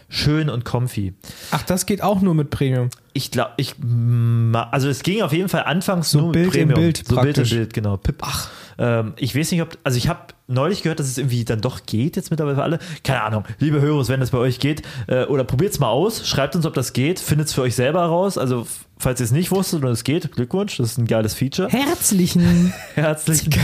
schön 0.09 0.49
und 0.49 0.63
comfy. 0.63 1.13
Ach, 1.51 1.63
das 1.63 1.85
geht 1.85 2.03
auch 2.03 2.21
nur 2.21 2.35
mit 2.35 2.49
Premium. 2.49 2.89
Ich 3.13 3.31
glaube, 3.31 3.51
ich, 3.57 3.75
ma- 3.79 4.69
also 4.71 4.87
es 4.87 5.03
ging 5.03 5.21
auf 5.21 5.33
jeden 5.33 5.49
Fall 5.49 5.63
anfangs 5.63 6.11
So 6.11 6.19
nur 6.19 6.27
mit 6.27 6.33
Bild 6.33 6.55
in 6.55 6.67
Premium. 6.69 6.79
Bild 6.79 6.97
so 6.97 7.15
Bild 7.15 7.25
in 7.27 7.33
praktisch. 7.33 7.49
Bild, 7.51 7.73
genau. 7.73 7.97
Pip. 7.97 8.17
Ach. 8.21 8.49
Ähm, 8.77 9.13
ich 9.17 9.35
weiß 9.35 9.51
nicht, 9.51 9.61
ob, 9.61 9.77
also 9.83 9.97
ich 9.97 10.07
habe 10.07 10.21
neulich 10.53 10.83
gehört, 10.83 10.99
dass 10.99 11.07
es 11.07 11.17
irgendwie 11.17 11.43
dann 11.45 11.61
doch 11.61 11.85
geht 11.85 12.15
jetzt 12.15 12.31
mittlerweile 12.31 12.55
für 12.55 12.63
alle. 12.63 12.79
Keine 13.03 13.21
Ahnung, 13.23 13.43
liebe 13.59 13.81
Hörer, 13.81 14.07
wenn 14.07 14.19
das 14.19 14.31
bei 14.31 14.37
euch 14.37 14.59
geht, 14.59 14.81
äh, 15.07 15.25
oder 15.25 15.43
probiert 15.43 15.73
es 15.73 15.79
mal 15.79 15.89
aus, 15.89 16.27
schreibt 16.27 16.55
uns, 16.55 16.65
ob 16.65 16.73
das 16.73 16.93
geht, 16.93 17.19
findet 17.19 17.47
es 17.47 17.53
für 17.53 17.61
euch 17.63 17.75
selber 17.75 18.03
raus. 18.05 18.37
Also 18.37 18.65
falls 18.97 19.19
ihr 19.19 19.25
es 19.25 19.31
nicht 19.31 19.51
wusstet 19.51 19.83
und 19.83 19.91
es 19.91 20.03
geht, 20.03 20.31
Glückwunsch, 20.31 20.77
das 20.77 20.91
ist 20.91 20.97
ein 20.97 21.07
geiles 21.07 21.33
Feature. 21.33 21.67
Herzlichen. 21.69 22.73
Herzlich. 22.95 23.49
Geiles 23.49 23.61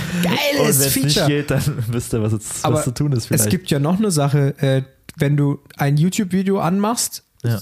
und 0.57 0.59
wenn 0.59 0.69
es 0.69 0.79
nicht 0.95 1.13
Feature. 1.13 1.27
geht, 1.27 1.51
dann 1.51 1.61
wisst 1.87 2.13
ihr, 2.13 2.21
was, 2.21 2.33
jetzt, 2.33 2.63
was 2.63 2.83
zu 2.83 2.91
tun 2.93 3.11
ist 3.13 3.27
vielleicht. 3.27 3.43
Es 3.45 3.49
gibt 3.49 3.69
ja 3.71 3.79
noch 3.79 3.97
eine 3.97 4.11
Sache, 4.11 4.55
äh, 4.61 4.83
wenn 5.17 5.37
du 5.37 5.59
ein 5.77 5.97
YouTube-Video 5.97 6.59
anmachst, 6.59 7.23
Ja. 7.43 7.59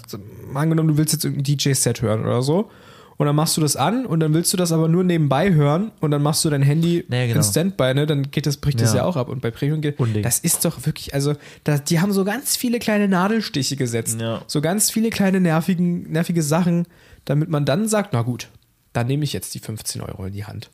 angenommen, 0.53 0.89
du 0.89 0.97
willst 0.97 1.13
jetzt 1.13 1.25
irgendein 1.25 1.55
DJ-Set 1.57 2.01
hören 2.01 2.21
oder 2.25 2.41
so, 2.41 2.69
und 3.17 3.25
dann 3.25 3.35
machst 3.35 3.57
du 3.57 3.61
das 3.61 3.75
an 3.75 4.05
und 4.05 4.19
dann 4.19 4.33
willst 4.33 4.53
du 4.53 4.57
das 4.57 4.71
aber 4.71 4.87
nur 4.87 5.03
nebenbei 5.03 5.51
hören 5.53 5.91
und 6.01 6.11
dann 6.11 6.21
machst 6.21 6.45
du 6.45 6.49
dein 6.49 6.61
Handy 6.61 7.03
Ja, 7.09 7.25
genau. 7.25 7.37
in 7.37 7.43
Standby, 7.43 7.93
ne? 7.95 8.05
dann 8.05 8.29
geht 8.31 8.45
das, 8.45 8.57
bricht 8.57 8.79
das 8.79 8.91
Ja. 8.91 8.97
ja 8.97 9.03
auch 9.05 9.15
ab. 9.15 9.27
Und 9.29 9.41
bei 9.41 9.49
Premium 9.51 9.81
geht 9.81 9.99
Unding. 9.99 10.23
das 10.23 10.39
ist 10.39 10.63
doch 10.65 10.85
wirklich, 10.85 11.13
also 11.13 11.33
da, 11.63 11.77
die 11.79 11.99
haben 11.99 12.13
so 12.13 12.23
ganz 12.23 12.55
viele 12.55 12.79
kleine 12.79 13.07
Nadelstiche 13.07 13.75
gesetzt. 13.75 14.21
Ja. 14.21 14.41
So 14.47 14.61
ganz 14.61 14.91
viele 14.91 15.09
kleine 15.09 15.39
nervigen, 15.41 16.11
nervige 16.11 16.43
Sachen, 16.43 16.85
damit 17.25 17.49
man 17.49 17.65
dann 17.65 17.87
sagt, 17.87 18.13
na 18.13 18.21
gut, 18.21 18.49
dann 18.93 19.07
nehme 19.07 19.23
ich 19.23 19.33
jetzt 19.33 19.53
die 19.55 19.59
15 19.59 20.01
Euro 20.01 20.25
in 20.25 20.33
die 20.33 20.45
Hand 20.45 20.69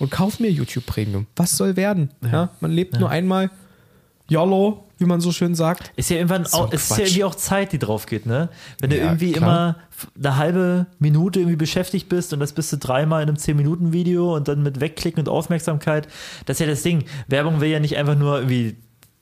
und 0.00 0.10
kauf 0.10 0.40
mir 0.40 0.50
YouTube 0.50 0.86
Premium. 0.86 1.26
Was 1.36 1.56
soll 1.56 1.76
werden? 1.76 2.10
Ja. 2.22 2.50
man 2.60 2.72
lebt 2.72 2.98
nur 2.98 3.10
einmal. 3.10 3.50
YOLO, 4.28 4.84
wie 4.98 5.04
man 5.04 5.20
so 5.20 5.32
schön 5.32 5.54
sagt. 5.54 5.92
Ist 5.96 6.08
ja 6.10 6.16
irgendwann 6.16 6.44
So 6.46 6.58
auch, 6.58 6.72
ist 6.72 6.90
ja 6.90 6.98
irgendwie 6.98 7.24
auch 7.24 7.34
Zeit, 7.34 7.72
die 7.72 7.78
drauf 7.78 8.06
geht, 8.06 8.26
ne? 8.26 8.48
Wenn 8.80 8.90
du 8.90 8.96
Ja, 8.96 9.04
irgendwie 9.04 9.32
klar. 9.32 9.42
immer 9.42 9.76
eine 10.18 10.36
halbe 10.36 10.86
Minute 10.98 11.40
irgendwie 11.40 11.56
beschäftigt 11.56 12.08
bist 12.08 12.32
und 12.32 12.40
das 12.40 12.52
bist 12.52 12.72
du 12.72 12.78
dreimal 12.78 13.22
in 13.22 13.28
einem 13.28 13.36
10-Minuten-Video 13.36 14.34
und 14.34 14.48
dann 14.48 14.62
mit 14.62 14.80
Wegklicken 14.80 15.20
und 15.20 15.28
Aufmerksamkeit, 15.28 16.08
das 16.46 16.56
ist 16.56 16.60
ja 16.60 16.66
das 16.66 16.82
Ding. 16.82 17.04
Werbung 17.28 17.60
will 17.60 17.68
ja 17.68 17.80
nicht 17.80 17.96
einfach 17.96 18.16
nur 18.16 18.38
irgendwie 18.38 18.76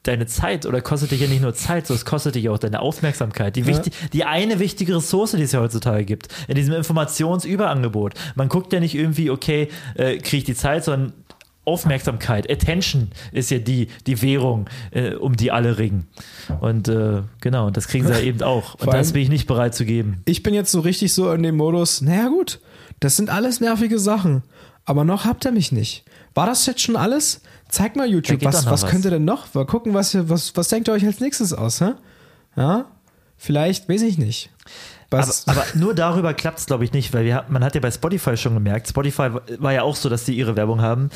deine 0.05 0.27
Zeit 0.27 0.67
oder 0.67 0.81
kostet 0.81 1.13
dich 1.13 1.21
ja 1.21 1.29
nicht 1.29 1.43
nur 1.43 1.55
Zeit, 1.55 1.87
sondern 1.87 2.01
es 2.01 2.05
kostet 2.05 2.35
dich 2.35 2.49
auch 2.49 2.59
deine 2.59 2.81
Aufmerksamkeit. 2.81 3.55
Die, 3.55 3.67
wichtig, 3.67 3.93
die 4.13 4.25
eine 4.25 4.59
wichtige 4.59 4.97
Ressource, 4.97 5.33
die 5.33 5.43
es 5.43 5.53
ja 5.53 5.61
heutzutage 5.61 6.05
gibt, 6.05 6.27
in 6.49 6.57
diesem 6.57 6.75
Informationsüberangebot. 6.75 8.15
Man 8.35 8.49
guckt 8.49 8.73
ja 8.73 8.81
nicht 8.81 8.97
irgendwie, 8.97 9.31
okay, 9.31 9.69
äh, 9.95 10.19
kriege 10.19 10.39
ich 10.39 10.45
die 10.45 10.55
Zeit, 10.57 10.85
sondern 10.85 11.13
Aufmerksamkeit, 11.65 12.51
Attention 12.51 13.11
ist 13.31 13.51
ja 13.51 13.59
die, 13.59 13.87
die 14.07 14.21
Währung, 14.21 14.69
äh, 14.91 15.15
um 15.15 15.37
die 15.37 15.53
alle 15.53 15.79
ringen. 15.79 16.09
Und 16.61 16.89
äh, 16.89 17.23
genau, 17.41 17.69
und 17.69 17.77
das 17.77 17.87
kriegen 17.87 18.07
sie 18.07 18.13
ja 18.13 18.21
eben 18.21 18.43
auch. 18.43 18.75
Und 18.81 18.93
das 18.93 19.13
bin 19.13 19.23
ich 19.23 19.29
nicht 19.29 19.47
bereit 19.47 19.75
zu 19.75 19.85
geben. 19.85 20.23
Ich 20.25 20.43
bin 20.43 20.55
jetzt 20.55 20.73
so 20.73 20.81
richtig 20.81 21.13
so 21.13 21.31
in 21.33 21.43
dem 21.43 21.57
Modus, 21.57 22.01
naja 22.01 22.29
gut, 22.29 22.61
das 22.99 23.17
sind 23.17 23.31
alles 23.31 23.61
nervige 23.61 23.99
Sachen, 23.99 24.43
aber 24.85 25.05
noch 25.05 25.25
habt 25.25 25.45
ihr 25.45 25.53
mich 25.53 25.71
nicht. 25.71 26.05
War 26.35 26.47
das 26.47 26.67
jetzt 26.67 26.81
schon 26.81 26.97
alles? 26.97 27.43
Zeig 27.69 27.95
mal 27.95 28.09
YouTube, 28.09 28.45
was, 28.45 28.67
was 28.67 28.83
was. 28.83 28.91
könnt 28.91 29.05
ihr 29.05 29.11
denn 29.11 29.25
noch? 29.25 29.55
Mal 29.55 29.67
gucken, 29.67 29.95
was, 29.95 30.15
ihr, 30.15 30.29
was, 30.29 30.57
was 30.57 30.69
denkt 30.69 30.89
ihr 30.89 30.93
euch 30.93 31.07
als 31.07 31.21
nächstes 31.21 31.53
aus? 31.53 31.81
Hä? 31.81 31.93
Ja, 32.57 32.87
vielleicht, 33.37 33.89
weiß 33.89 34.03
ich 34.03 34.19
nicht. 34.19 34.51
Aber, 35.13 35.23
Was, 35.29 35.47
aber 35.49 35.65
nur 35.75 35.95
darüber 35.95 36.35
klappt 36.35 36.59
es, 36.61 36.67
glaube 36.67 36.85
ich, 36.85 36.93
nicht, 36.93 37.13
weil 37.15 37.25
wir, 37.25 37.35
hat- 37.37 37.51
man 37.51 37.63
hat 37.63 37.75
ja 37.75 37.81
bei 37.81 37.91
Spotify 37.91 38.37
schon 38.37 38.55
gemerkt, 38.55 38.89
Spotify 38.89 39.29
war 39.59 39.73
ja 39.73 39.83
auch 39.83 39.97
so, 39.97 40.09
dass 40.09 40.25
die 40.25 40.35
ihre 40.37 40.57
Werbung 40.57 40.81
haben 40.81 41.11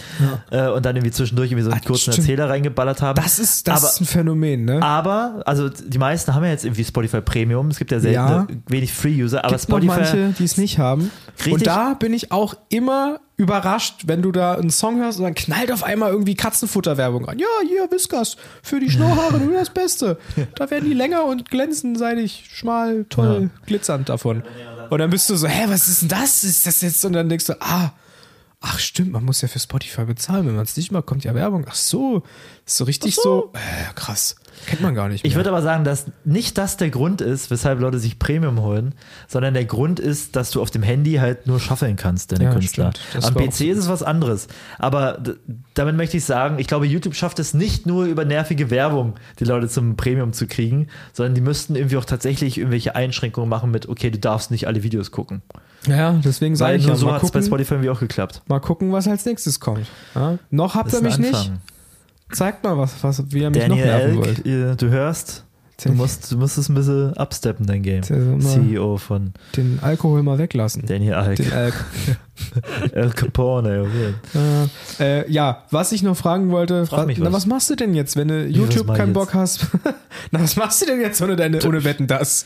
äh, 0.50 0.68
und 0.68 0.84
dann 0.84 0.96
irgendwie 0.96 1.12
zwischendurch 1.12 1.50
irgendwie 1.50 1.64
so 1.64 1.70
einen 1.70 1.80
Ah, 1.82 1.86
kurzen 1.86 2.12
stimmt. 2.12 2.18
Erzähler 2.28 2.48
reingeballert 2.50 3.02
haben. 3.02 3.16
das 3.22 3.38
ist, 3.38 3.68
das 3.68 3.80
aber, 3.82 3.88
ist 3.90 4.00
ein 4.00 4.06
Phänomen, 4.06 4.64
ne? 4.64 4.82
aber, 4.82 5.42
also 5.46 5.68
die 5.68 5.98
meisten 5.98 6.34
haben 6.34 6.44
ja 6.44 6.50
jetzt 6.50 6.64
irgendwie 6.64 6.84
Spotify 6.84 7.20
Premium, 7.20 7.68
es 7.68 7.78
gibt 7.78 7.90
ja 7.92 8.00
selten 8.00 8.14
Ja. 8.14 8.46
wenig 8.68 8.92
Free-User, 8.92 9.44
aber 9.44 9.56
gibt 9.56 9.68
noch 9.68 9.78
Spotify... 9.78 10.00
manche, 10.00 10.34
die 10.38 10.44
es 10.44 10.56
nicht 10.58 10.78
haben. 10.78 11.10
Richtig. 11.38 11.52
Und 11.52 11.66
da 11.66 11.94
bin 11.94 12.12
ich 12.12 12.32
auch 12.32 12.54
immer 12.68 13.20
überrascht, 13.36 14.04
wenn 14.06 14.22
du 14.22 14.32
da 14.32 14.54
einen 14.54 14.70
Song 14.70 14.98
hörst 14.98 15.18
und 15.18 15.24
dann 15.24 15.34
knallt 15.34 15.70
auf 15.70 15.84
einmal 15.84 16.10
irgendwie 16.10 16.34
Katzenfutterwerbung 16.34 17.28
an. 17.28 17.38
Ja, 17.38 17.46
hier, 17.66 17.90
Whiskas, 17.90 18.36
für 18.62 18.80
die 18.80 18.90
Schnurrhaare 18.90 19.38
nur 19.38 19.54
das 19.54 19.70
Beste. 19.70 20.18
Da 20.54 20.70
werden 20.70 20.88
die 20.88 20.94
länger 20.94 21.24
und 21.24 21.50
glänzen, 21.50 21.96
seidig, 21.96 22.48
schmal, 22.50 23.04
toll, 23.10 23.50
glitzernd 23.66 24.08
davon. 24.08 24.42
Und 24.88 24.98
dann 24.98 25.10
bist 25.10 25.28
du 25.28 25.36
so, 25.36 25.46
hä, 25.46 25.64
was 25.68 25.88
ist 25.88 26.02
denn 26.02 26.08
das? 26.08 26.44
Ist 26.44 26.66
das 26.66 26.80
jetzt? 26.80 27.04
Und 27.04 27.12
dann 27.12 27.28
denkst 27.28 27.46
du, 27.46 27.60
ah, 27.60 27.92
ach 28.60 28.78
stimmt, 28.78 29.12
man 29.12 29.24
muss 29.24 29.42
ja 29.42 29.48
für 29.48 29.58
Spotify 29.58 30.04
bezahlen. 30.04 30.46
Wenn 30.46 30.56
man 30.56 30.64
es 30.64 30.76
nicht 30.76 30.90
macht, 30.90 31.06
kommt 31.06 31.24
ja 31.24 31.34
Werbung. 31.34 31.66
Ach 31.68 31.74
so, 31.74 32.22
ist 32.64 32.76
so 32.76 32.84
richtig 32.84 33.16
so, 33.16 33.52
äh, 33.52 33.92
krass. 33.94 34.36
Kennt 34.66 34.80
man 34.80 34.94
gar 34.94 35.08
nicht 35.08 35.22
mehr. 35.22 35.30
Ich 35.30 35.36
würde 35.36 35.50
aber 35.50 35.62
sagen, 35.62 35.84
dass 35.84 36.06
nicht 36.24 36.58
das 36.58 36.76
der 36.76 36.90
Grund 36.90 37.20
ist, 37.20 37.50
weshalb 37.50 37.80
Leute 37.80 37.98
sich 37.98 38.18
Premium 38.18 38.60
holen, 38.60 38.94
sondern 39.28 39.54
der 39.54 39.64
Grund 39.64 40.00
ist, 40.00 40.34
dass 40.36 40.50
du 40.50 40.62
auf 40.62 40.70
dem 40.70 40.82
Handy 40.82 41.14
halt 41.14 41.46
nur 41.46 41.60
schaffeln 41.60 41.96
kannst, 41.96 42.32
deine 42.32 42.44
Ja, 42.44 42.52
Künstler. 42.52 42.92
Am 43.22 43.34
PC 43.34 43.60
ist 43.62 43.78
es 43.78 43.88
was 43.88 44.02
anderes. 44.02 44.48
Aber 44.78 45.18
damit 45.74 45.96
möchte 45.96 46.16
ich 46.16 46.24
sagen, 46.24 46.58
ich 46.58 46.66
glaube, 46.66 46.86
YouTube 46.86 47.14
schafft 47.14 47.38
es 47.38 47.54
nicht 47.54 47.86
nur 47.86 48.04
über 48.06 48.24
nervige 48.24 48.70
Werbung, 48.70 49.14
die 49.38 49.44
Leute 49.44 49.68
zum 49.68 49.96
Premium 49.96 50.32
zu 50.32 50.46
kriegen, 50.46 50.88
sondern 51.12 51.34
die 51.34 51.40
müssten 51.40 51.76
irgendwie 51.76 51.96
auch 51.96 52.04
tatsächlich 52.04 52.58
irgendwelche 52.58 52.94
Einschränkungen 52.96 53.48
machen 53.48 53.70
mit, 53.70 53.88
okay, 53.88 54.10
du 54.10 54.18
darfst 54.18 54.50
nicht 54.50 54.66
alle 54.66 54.82
Videos 54.82 55.10
gucken. 55.10 55.42
ja, 55.86 56.12
deswegen 56.24 56.56
sage 56.56 56.76
ich 56.76 56.82
nur 56.82 56.94
ja, 56.94 56.96
so 56.96 57.12
hat 57.12 57.22
es 57.22 57.30
bei 57.30 57.42
Spotify 57.42 57.74
irgendwie 57.74 57.90
auch 57.90 58.00
geklappt. 58.00 58.42
mal 58.48 58.60
gucken, 58.60 58.92
was 58.92 59.06
als 59.06 59.24
nächstes 59.24 59.60
kommt. 59.60 59.86
Ja? 60.14 60.38
Noch 60.50 60.74
habt 60.74 60.92
ihr 60.92 61.02
mich 61.02 61.14
ein 61.14 61.20
nicht. 61.20 61.52
Zeigt 62.32 62.64
mal, 62.64 62.76
was, 62.76 63.02
was, 63.02 63.22
wie 63.30 63.40
ihr 63.42 63.50
mich 63.50 63.60
Daniel 63.60 63.86
noch 63.86 63.92
nerven 63.92 64.16
wollt. 64.18 64.82
du 64.82 64.88
hörst, 64.90 65.44
du 65.84 65.92
musst, 65.92 66.32
du 66.32 66.38
musst 66.38 66.58
es 66.58 66.68
ein 66.68 66.74
bisschen 66.74 67.12
upsteppen, 67.16 67.66
dein 67.66 67.82
Game. 67.82 68.02
CEO 68.02 68.96
von 68.96 69.32
den 69.56 69.78
Alkohol 69.80 70.22
mal 70.22 70.38
weglassen. 70.38 70.84
Daniel 70.86 71.14
Alk. 71.14 71.36
Den 71.36 71.52
Alk. 71.52 71.74
El 72.92 73.10
Capone, 73.10 73.82
okay. 73.82 74.68
äh, 75.00 75.20
äh, 75.20 75.30
ja, 75.30 75.64
was 75.70 75.92
ich 75.92 76.02
noch 76.02 76.16
fragen 76.16 76.50
wollte, 76.50 76.84
Frag 76.86 77.00
wa- 77.00 77.06
mich 77.06 77.18
na, 77.18 77.26
was. 77.26 77.32
was 77.32 77.46
machst 77.46 77.70
du 77.70 77.76
denn 77.76 77.94
jetzt, 77.94 78.16
wenn 78.16 78.28
du 78.28 78.46
was 78.46 78.54
YouTube 78.54 78.94
keinen? 78.94 79.14
Bock 79.14 79.32
hast? 79.32 79.66
na, 80.32 80.42
was 80.42 80.56
machst 80.56 80.82
du 80.82 80.86
denn 80.86 81.00
jetzt 81.00 81.22
ohne 81.22 81.36
deine, 81.36 81.62
ohne 81.66 81.82
Wetten 81.84 82.06
das? 82.06 82.44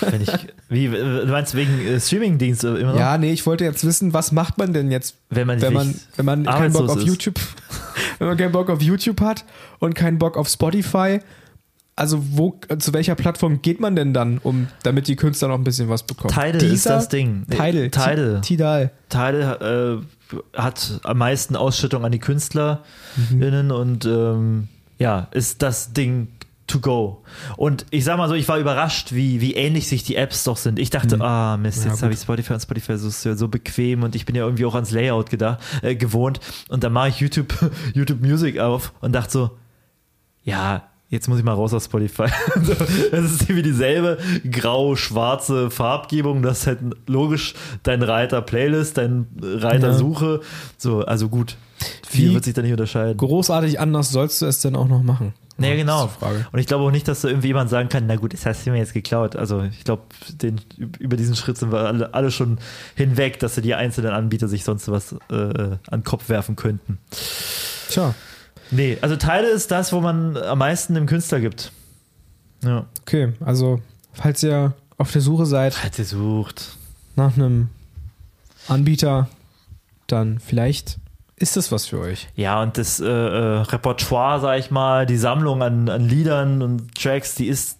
Wenn 0.00 0.22
ich, 0.22 0.32
wie, 0.68 0.86
äh, 0.86 1.26
du 1.26 1.30
meinst 1.30 1.54
wegen 1.54 1.78
äh, 1.80 2.00
Streamingdienste 2.00 2.68
immer 2.68 2.92
noch? 2.92 2.98
Ja, 2.98 3.18
nee, 3.18 3.32
ich 3.32 3.46
wollte 3.46 3.64
jetzt 3.64 3.84
wissen, 3.84 4.12
was 4.12 4.32
macht 4.32 4.58
man 4.58 4.72
denn 4.72 4.90
jetzt, 4.90 5.14
Wenn 5.30 5.46
man, 5.46 5.62
wenn 5.62 5.72
man, 5.72 5.94
wenn 6.16 6.24
man 6.26 6.44
keinen 6.44 6.72
Bock 6.72 6.88
auf 6.88 6.96
ist. 6.98 7.06
YouTube, 7.06 7.38
wenn 8.18 8.28
man 8.28 8.36
keinen 8.36 8.52
Bock 8.52 8.70
auf 8.70 8.82
YouTube 8.82 9.20
hat 9.20 9.44
und 9.78 9.94
keinen 9.94 10.18
Bock 10.18 10.36
auf 10.36 10.48
Spotify? 10.48 11.20
Also 11.96 12.22
wo, 12.36 12.58
zu 12.78 12.92
welcher 12.92 13.16
Plattform 13.16 13.60
geht 13.60 13.80
man 13.80 13.96
denn 13.96 14.14
dann, 14.14 14.38
um, 14.38 14.68
damit 14.84 15.08
die 15.08 15.16
Künstler 15.16 15.48
noch 15.48 15.56
ein 15.56 15.64
bisschen 15.64 15.88
was 15.88 16.04
bekommen? 16.04 16.32
Tidal 16.32 16.62
ist 16.62 16.86
das 16.86 17.08
Ding. 17.08 17.44
Tidal. 17.50 17.90
Tidal. 17.90 18.40
Ti- 18.40 18.54
Tidal. 18.56 18.90
Tidal 19.08 20.02
äh, 20.32 20.56
hat 20.56 21.00
am 21.02 21.18
meisten 21.18 21.56
Ausschüttung 21.56 22.04
an 22.04 22.12
die 22.12 22.20
KünstlerInnen 22.20 23.70
und 23.72 24.04
ähm, 24.04 24.68
ja, 24.98 25.26
ist 25.32 25.62
das 25.62 25.92
Ding 25.92 26.28
to 26.68 26.80
go. 26.80 27.22
Und 27.56 27.86
ich 27.90 28.04
sag 28.04 28.18
mal 28.18 28.28
so, 28.28 28.34
ich 28.34 28.46
war 28.48 28.58
überrascht, 28.58 29.12
wie, 29.12 29.40
wie 29.40 29.54
ähnlich 29.54 29.88
sich 29.88 30.04
die 30.04 30.16
Apps 30.16 30.44
doch 30.44 30.56
sind. 30.56 30.78
Ich 30.78 30.90
dachte, 30.90 31.20
ah 31.20 31.56
Mist, 31.56 31.84
Ja, 31.84 31.90
jetzt 31.90 32.02
habe 32.02 32.12
ich 32.12 32.20
Spotify 32.20 32.54
und 32.54 32.60
Spotify 32.60 32.96
so, 32.96 33.10
so, 33.34 33.48
bequem 33.48 34.02
und 34.02 34.14
ich 34.14 34.24
bin 34.26 34.36
ja 34.36 34.44
irgendwie 34.44 34.64
auch 34.64 34.74
ans 34.74 34.90
Layout 34.90 35.30
gedacht, 35.30 35.58
äh, 35.82 35.96
gewohnt. 35.96 36.40
Und 36.68 36.84
dann 36.84 36.92
mache 36.92 37.08
ich 37.08 37.20
YouTube, 37.20 37.52
YouTube 37.94 38.20
Music 38.20 38.58
auf 38.58 38.92
und 39.00 39.12
dachte 39.12 39.32
so, 39.32 39.50
ja, 40.44 40.88
jetzt 41.10 41.28
muss 41.28 41.38
ich 41.38 41.44
mal 41.44 41.52
raus 41.54 41.72
aus 41.74 41.86
Spotify. 41.86 42.26
Das 43.10 43.32
ist 43.32 43.42
irgendwie 43.42 43.62
dieselbe 43.62 44.18
grau-schwarze 44.50 45.70
Farbgebung. 45.70 46.42
Das 46.42 46.60
ist 46.60 46.66
halt 46.66 46.78
logisch 47.06 47.54
dein 47.82 48.02
Reiter 48.02 48.42
Playlist, 48.42 48.98
dein 48.98 49.26
Reiter 49.40 49.88
Ja. 49.88 49.94
Suche. 49.94 50.40
So, 50.76 51.00
also 51.00 51.28
gut. 51.28 51.56
Viel 52.06 52.30
Wie 52.30 52.34
wird 52.34 52.44
sich 52.44 52.54
da 52.54 52.62
nicht 52.62 52.72
unterscheiden. 52.72 53.16
Großartig 53.16 53.80
anders 53.80 54.10
sollst 54.10 54.42
du 54.42 54.46
es 54.46 54.60
denn 54.60 54.76
auch 54.76 54.88
noch 54.88 55.02
machen? 55.02 55.32
Nee, 55.58 55.70
Ja, 55.70 55.76
genau. 55.76 56.10
Und 56.52 56.58
ich 56.58 56.66
glaube 56.66 56.84
auch 56.84 56.90
nicht, 56.90 57.08
dass 57.08 57.20
da 57.22 57.28
irgendwie 57.28 57.48
jemand 57.48 57.68
sagen 57.68 57.88
kann, 57.88 58.06
na 58.06 58.16
gut, 58.16 58.32
das 58.32 58.46
hast 58.46 58.64
du 58.66 58.70
mir 58.70 58.78
jetzt 58.78 58.94
geklaut. 58.94 59.36
Also 59.36 59.62
ich 59.62 59.84
glaube, 59.84 60.02
den, 60.32 60.60
über 60.98 61.16
diesen 61.16 61.34
Schritt 61.36 61.58
sind 61.58 61.72
wir 61.72 61.80
alle, 61.80 62.14
alle 62.14 62.30
schon 62.30 62.58
hinweg, 62.94 63.38
dass 63.40 63.56
die 63.56 63.74
einzelnen 63.74 64.12
Anbieter 64.12 64.48
sich 64.48 64.64
sonst 64.64 64.88
was 64.88 65.12
äh, 65.30 65.34
an 65.34 65.78
den 65.90 66.04
Kopf 66.04 66.28
werfen 66.28 66.56
könnten. 66.56 66.98
Tja, 67.90 68.14
Nee, 68.70 68.98
also 69.00 69.16
Teile 69.16 69.48
ist 69.48 69.70
das, 69.70 69.92
wo 69.92 70.00
man 70.00 70.36
am 70.36 70.58
meisten 70.58 70.94
dem 70.94 71.06
Künstler 71.06 71.40
gibt. 71.40 71.72
Ja. 72.62 72.86
okay. 73.00 73.32
Also, 73.40 73.80
falls 74.12 74.42
ihr 74.42 74.74
auf 74.96 75.12
der 75.12 75.20
Suche 75.20 75.46
seid 75.46 75.82
Hat 75.84 75.94
sie 75.94 76.04
sucht. 76.04 76.76
nach 77.16 77.36
einem 77.36 77.68
Anbieter, 78.66 79.28
dann 80.06 80.38
vielleicht 80.40 80.98
ist 81.38 81.56
das 81.56 81.70
was 81.72 81.86
für 81.86 82.00
euch. 82.00 82.28
Ja, 82.34 82.62
und 82.62 82.78
das 82.78 83.00
äh, 83.00 83.06
äh, 83.06 83.60
Repertoire, 83.60 84.40
sag 84.40 84.58
ich 84.58 84.70
mal, 84.70 85.06
die 85.06 85.16
Sammlung 85.16 85.62
an, 85.62 85.88
an 85.88 86.08
Liedern 86.08 86.62
und 86.62 86.94
Tracks, 86.94 87.34
die 87.34 87.46
ist 87.46 87.78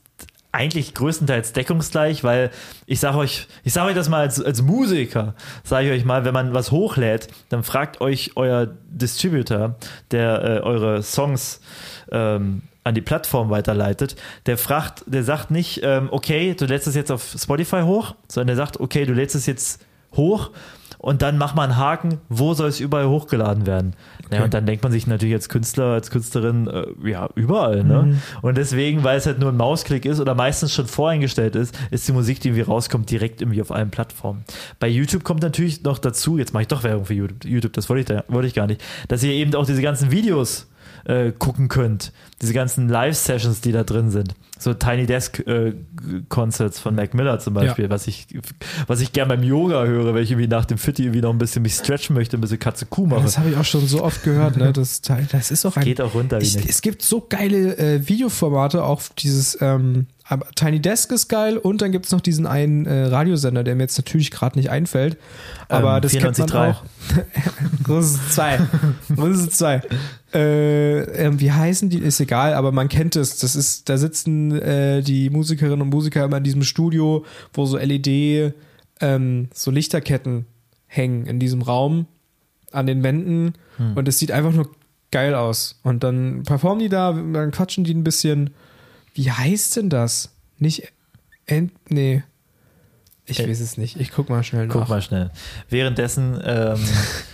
eigentlich 0.50 0.94
größtenteils 0.94 1.52
deckungsgleich, 1.52 2.24
weil 2.24 2.50
ich 2.86 3.00
sage 3.00 3.18
euch, 3.18 3.46
ich 3.64 3.72
sage 3.72 3.90
euch 3.90 3.94
das 3.94 4.08
mal 4.08 4.20
als, 4.20 4.42
als 4.42 4.62
Musiker, 4.62 5.34
sage 5.62 5.88
ich 5.88 6.00
euch 6.00 6.04
mal, 6.04 6.24
wenn 6.24 6.32
man 6.32 6.54
was 6.54 6.70
hochlädt, 6.70 7.28
dann 7.50 7.62
fragt 7.62 8.00
euch 8.00 8.32
euer 8.36 8.68
Distributor, 8.88 9.76
der 10.10 10.42
äh, 10.42 10.60
eure 10.60 11.02
Songs 11.02 11.60
ähm, 12.10 12.62
an 12.84 12.94
die 12.94 13.02
Plattform 13.02 13.50
weiterleitet, 13.50 14.16
der 14.46 14.56
fragt, 14.56 15.04
der 15.06 15.22
sagt 15.22 15.50
nicht, 15.50 15.80
ähm, 15.82 16.08
okay, 16.10 16.54
du 16.54 16.64
lädst 16.64 16.86
es 16.86 16.94
jetzt 16.94 17.12
auf 17.12 17.36
Spotify 17.38 17.82
hoch, 17.82 18.14
sondern 18.28 18.48
der 18.48 18.56
sagt, 18.56 18.80
okay, 18.80 19.04
du 19.04 19.12
lädst 19.12 19.36
es 19.36 19.44
jetzt 19.44 19.84
hoch 20.16 20.50
und 20.98 21.22
dann 21.22 21.38
mach 21.38 21.54
mal 21.54 21.64
einen 21.64 21.76
Haken, 21.76 22.18
wo 22.28 22.54
soll 22.54 22.68
es 22.68 22.80
überall 22.80 23.06
hochgeladen 23.06 23.66
werden. 23.66 23.94
Naja, 24.30 24.44
und 24.44 24.52
dann 24.52 24.66
denkt 24.66 24.82
man 24.82 24.92
sich 24.92 25.06
natürlich 25.06 25.34
als 25.34 25.48
Künstler, 25.48 25.94
als 25.94 26.10
Künstlerin, 26.10 26.66
äh, 26.66 26.86
ja, 27.08 27.28
überall. 27.34 27.84
Ne? 27.84 28.02
Mhm. 28.02 28.22
Und 28.42 28.58
deswegen, 28.58 29.04
weil 29.04 29.16
es 29.16 29.26
halt 29.26 29.38
nur 29.38 29.50
ein 29.50 29.56
Mausklick 29.56 30.04
ist 30.04 30.20
oder 30.20 30.34
meistens 30.34 30.74
schon 30.74 30.86
voreingestellt 30.86 31.56
ist, 31.56 31.78
ist 31.90 32.06
die 32.06 32.12
Musik, 32.12 32.40
die 32.40 32.48
irgendwie 32.48 32.62
rauskommt, 32.62 33.10
direkt 33.10 33.40
irgendwie 33.40 33.62
auf 33.62 33.70
allen 33.70 33.90
Plattformen. 33.90 34.44
Bei 34.80 34.88
YouTube 34.88 35.24
kommt 35.24 35.42
natürlich 35.42 35.82
noch 35.84 35.98
dazu, 35.98 36.36
jetzt 36.36 36.52
mache 36.52 36.62
ich 36.62 36.68
doch 36.68 36.82
Werbung 36.82 37.06
für 37.06 37.14
YouTube, 37.14 37.44
YouTube 37.44 37.72
das 37.72 37.88
wollte 37.88 38.00
ich, 38.00 38.06
da, 38.06 38.24
wollte 38.28 38.48
ich 38.48 38.54
gar 38.54 38.66
nicht, 38.66 38.82
dass 39.06 39.22
ihr 39.22 39.32
eben 39.32 39.54
auch 39.54 39.66
diese 39.66 39.82
ganzen 39.82 40.10
Videos 40.10 40.66
äh, 41.04 41.32
gucken 41.32 41.68
könnt. 41.68 42.12
Diese 42.42 42.52
ganzen 42.52 42.88
Live-Sessions, 42.88 43.60
die 43.60 43.72
da 43.72 43.84
drin 43.84 44.10
sind. 44.10 44.34
So 44.58 44.74
Tiny 44.74 45.06
Desk 45.06 45.38
äh, 45.46 45.74
Concerts 46.28 46.78
von 46.80 46.94
Mac 46.94 47.14
Miller 47.14 47.38
zum 47.38 47.54
Beispiel, 47.54 47.84
Ja. 47.84 47.90
was 47.90 48.06
ich, 48.08 48.26
was 48.86 49.00
ich 49.00 49.12
gern 49.12 49.28
beim 49.28 49.42
Yoga 49.42 49.84
höre, 49.84 50.14
wenn 50.14 50.22
ich 50.22 50.30
irgendwie 50.32 50.48
nach 50.48 50.64
dem 50.64 50.78
Fitti 50.78 51.02
irgendwie 51.04 51.20
noch 51.20 51.30
ein 51.30 51.38
bisschen 51.38 51.62
mich 51.62 51.74
stretchen 51.74 52.14
möchte, 52.14 52.36
ein 52.36 52.40
bisschen 52.40 52.58
Katze 52.58 52.86
Kuh 52.86 53.06
mache. 53.06 53.22
Das 53.22 53.38
habe 53.38 53.50
ich 53.50 53.56
auch 53.56 53.64
schon 53.64 53.86
so 53.86 54.02
oft 54.02 54.22
gehört. 54.24 54.56
Ne? 54.56 54.72
Das, 54.72 55.00
das 55.00 55.50
ist 55.50 55.64
auch 55.64 55.76
ein. 55.76 55.84
Geht 55.84 56.00
auch 56.00 56.14
runter 56.14 56.40
Ich, 56.40 56.56
es 56.68 56.82
gibt 56.82 57.02
so 57.02 57.24
geile 57.28 57.76
äh, 57.78 58.08
Videoformate, 58.08 58.82
auch 58.82 59.02
dieses 59.16 59.56
ähm, 59.60 60.06
aber 60.30 60.46
Tiny 60.54 60.78
Desk 60.80 61.10
ist 61.10 61.28
geil 61.28 61.56
und 61.56 61.80
dann 61.80 61.90
gibt 61.90 62.04
es 62.04 62.12
noch 62.12 62.20
diesen 62.20 62.46
einen 62.46 62.84
äh, 62.84 63.04
Radiosender, 63.06 63.64
der 63.64 63.74
mir 63.74 63.84
jetzt 63.84 63.96
natürlich 63.96 64.30
gerade 64.30 64.58
nicht 64.58 64.70
einfällt. 64.70 65.16
Aber 65.68 65.96
Ähm, 65.96 66.02
das 66.02 66.12
kennt 66.12 66.38
man 66.38 66.48
94.3. 66.48 66.70
auch. 66.70 66.82
Russe 67.88 68.20
2. 68.28 68.60
Russe 69.16 69.48
2. 69.48 69.82
Äh, 70.34 70.98
ähm, 71.24 71.40
wie 71.40 71.50
heißen 71.50 71.88
die? 71.88 71.98
Ist 71.98 72.20
egal, 72.20 72.52
aber 72.52 72.72
man 72.72 72.88
kennt 72.88 73.16
es. 73.16 73.38
Das 73.38 73.56
ist, 73.56 73.88
da 73.88 73.96
sitzen 73.96 74.52
äh, 74.60 75.00
die 75.02 75.30
Musikerinnen 75.30 75.80
und 75.80 75.88
Musiker 75.88 76.24
immer 76.24 76.36
in 76.36 76.44
diesem 76.44 76.62
Studio, 76.62 77.24
wo 77.54 77.64
so 77.64 77.78
LED, 77.78 78.52
ähm, 79.00 79.48
so 79.54 79.70
Lichterketten 79.70 80.44
hängen 80.86 81.24
in 81.24 81.40
diesem 81.40 81.62
Raum 81.62 82.06
an 82.70 82.86
den 82.86 83.02
Wänden 83.02 83.54
und 83.94 84.06
es 84.08 84.18
sieht 84.18 84.30
einfach 84.30 84.52
nur 84.52 84.68
geil 85.10 85.34
aus. 85.34 85.80
Und 85.84 86.04
dann 86.04 86.42
performen 86.42 86.80
die 86.80 86.90
da, 86.90 87.12
dann 87.12 87.50
quatschen 87.50 87.84
die 87.84 87.94
ein 87.94 88.04
bisschen. 88.04 88.50
Wie 89.18 89.32
heißt 89.32 89.74
denn 89.76 89.90
das? 89.90 90.30
Nicht 90.58 90.92
Ent, 91.46 91.72
nee. 91.90 92.22
Ich 93.26 93.40
Äh, 93.40 93.48
weiß 93.48 93.58
es 93.60 93.76
nicht. 93.76 93.98
Ich 94.00 94.12
guck 94.12 94.28
mal 94.30 94.44
schnell 94.44 94.68
nach. 94.68 94.74
Guck 94.74 94.88
mal 94.88 95.02
schnell. 95.02 95.30
Währenddessen 95.68 96.40
ähm, 96.44 96.78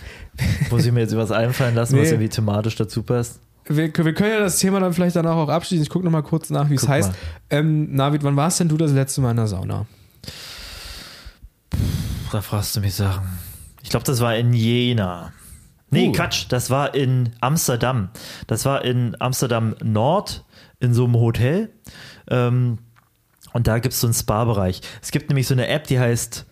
muss 0.71 0.83
ich 0.85 0.91
mir 0.91 1.01
jetzt 1.01 1.15
was 1.15 1.31
einfallen 1.31 1.75
lassen, 1.75 1.93
was 1.97 2.05
Nee. 2.05 2.09
irgendwie 2.09 2.29
thematisch 2.29 2.75
dazu 2.75 3.03
passt. 3.03 3.39
Wir, 3.67 3.93
wir 3.95 4.13
können 4.15 4.31
ja 4.31 4.39
das 4.39 4.57
Thema 4.57 4.79
dann 4.79 4.93
vielleicht 4.93 5.15
danach 5.15 5.35
auch 5.35 5.49
abschließen. 5.49 5.83
Ich 5.83 5.89
gucke 5.89 6.05
noch 6.05 6.11
mal 6.11 6.23
kurz 6.23 6.49
nach, 6.49 6.69
wie 6.71 6.75
es 6.75 6.87
heißt. 6.87 7.11
Ähm, 7.51 7.93
Navid, 7.95 8.23
wann 8.23 8.35
warst 8.35 8.59
denn 8.59 8.67
du 8.69 8.77
das 8.77 8.91
letzte 8.91 9.21
Mal 9.21 9.31
in 9.31 9.37
der 9.37 9.47
Sauna? 9.47 9.85
Da 12.31 12.41
fragst 12.41 12.75
du 12.75 12.79
mich 12.81 12.95
Sachen. 12.95 13.25
Ich 13.83 13.89
glaube, 13.89 14.05
das 14.05 14.21
war 14.21 14.35
in 14.35 14.53
Jena. 14.53 15.33
Nee, 15.91 16.07
Uh. 16.09 16.11
Quatsch, 16.13 16.45
das 16.49 16.69
war 16.69 16.95
in 16.95 17.31
Amsterdam. 17.41 18.09
Das 18.47 18.65
war 18.65 18.83
in 18.83 19.15
Amsterdam 19.19 19.75
Nord, 19.83 20.43
in 20.79 20.93
so 20.93 21.05
einem 21.05 21.15
Hotel. 21.15 21.69
Ähm, 22.29 22.79
und 23.53 23.67
da 23.67 23.79
gibt 23.79 23.93
es 23.93 24.01
so 24.01 24.07
einen 24.07 24.13
Spa-Bereich. 24.13 24.81
Es 25.01 25.11
gibt 25.11 25.29
nämlich 25.29 25.47
so 25.47 25.53
eine 25.53 25.67
App, 25.67 25.87
die 25.87 25.99
heißt. 25.99 26.45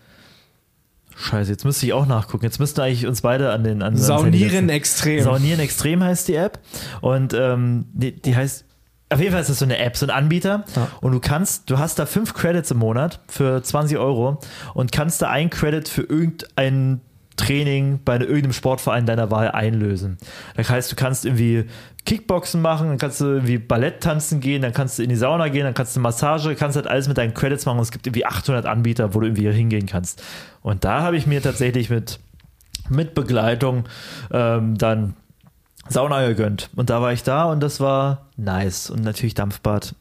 Scheiße, 1.16 1.50
jetzt 1.50 1.64
müsste 1.64 1.86
ich 1.86 1.92
auch 1.92 2.06
nachgucken. 2.06 2.44
Jetzt 2.44 2.58
müssten 2.58 2.80
eigentlich 2.80 3.06
uns 3.06 3.20
beide 3.20 3.52
an 3.52 3.62
den. 3.62 3.82
An, 3.82 3.96
Saunieren 3.96 4.68
extrem. 4.68 5.22
Saunieren 5.22 5.60
Extrem 5.60 6.02
heißt 6.02 6.26
die 6.28 6.34
App. 6.34 6.60
Und 7.00 7.34
ähm, 7.34 7.86
die, 7.92 8.20
die 8.20 8.34
heißt. 8.34 8.64
Auf 9.10 9.20
jeden 9.20 9.32
Fall 9.32 9.42
ist 9.42 9.50
das 9.50 9.58
so 9.58 9.66
eine 9.66 9.78
App, 9.78 9.96
so 9.96 10.06
ein 10.06 10.10
Anbieter. 10.10 10.64
Ja. 10.74 10.88
Und 11.02 11.12
du 11.12 11.20
kannst, 11.20 11.70
du 11.70 11.78
hast 11.78 11.98
da 11.98 12.06
fünf 12.06 12.32
Credits 12.32 12.70
im 12.70 12.78
Monat 12.78 13.20
für 13.28 13.62
20 13.62 13.98
Euro 13.98 14.40
und 14.72 14.90
kannst 14.90 15.20
da 15.22 15.28
ein 15.28 15.50
Credit 15.50 15.86
für 15.86 16.02
irgendein 16.02 17.02
Training 17.36 18.00
bei 18.04 18.18
irgendeinem 18.18 18.52
Sportverein 18.52 19.06
deiner 19.06 19.30
Wahl 19.30 19.50
einlösen. 19.50 20.18
Das 20.56 20.70
heißt, 20.70 20.90
du 20.90 20.96
kannst 20.96 21.24
irgendwie 21.24 21.66
Kickboxen 22.04 22.60
machen, 22.60 22.88
dann 22.88 22.98
kannst 22.98 23.20
du 23.20 23.24
irgendwie 23.26 23.58
Ballett 23.58 24.02
tanzen 24.02 24.40
gehen, 24.40 24.60
dann 24.62 24.72
kannst 24.72 24.98
du 24.98 25.02
in 25.02 25.08
die 25.08 25.16
Sauna 25.16 25.48
gehen, 25.48 25.64
dann 25.64 25.72
kannst 25.74 25.96
du 25.96 26.00
Massage, 26.00 26.54
kannst 26.54 26.76
halt 26.76 26.86
alles 26.86 27.08
mit 27.08 27.16
deinen 27.16 27.32
Credits 27.34 27.64
machen. 27.66 27.78
Und 27.78 27.82
es 27.84 27.90
gibt 27.92 28.06
irgendwie 28.06 28.26
800 28.26 28.66
Anbieter, 28.66 29.14
wo 29.14 29.20
du 29.20 29.26
irgendwie 29.26 29.50
hingehen 29.50 29.86
kannst. 29.86 30.22
Und 30.62 30.84
da 30.84 31.00
habe 31.02 31.16
ich 31.16 31.26
mir 31.26 31.40
tatsächlich 31.42 31.88
mit, 31.90 32.20
mit 32.90 33.14
Begleitung 33.14 33.84
ähm, 34.30 34.76
dann 34.76 35.14
Sauna 35.88 36.26
gegönnt. 36.26 36.70
Und 36.76 36.90
da 36.90 37.00
war 37.00 37.12
ich 37.12 37.22
da 37.22 37.44
und 37.44 37.60
das 37.60 37.80
war 37.80 38.26
nice. 38.36 38.90
Und 38.90 39.02
natürlich 39.02 39.34
Dampfbad. 39.34 39.94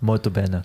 Molto 0.00 0.30
bene. 0.30 0.62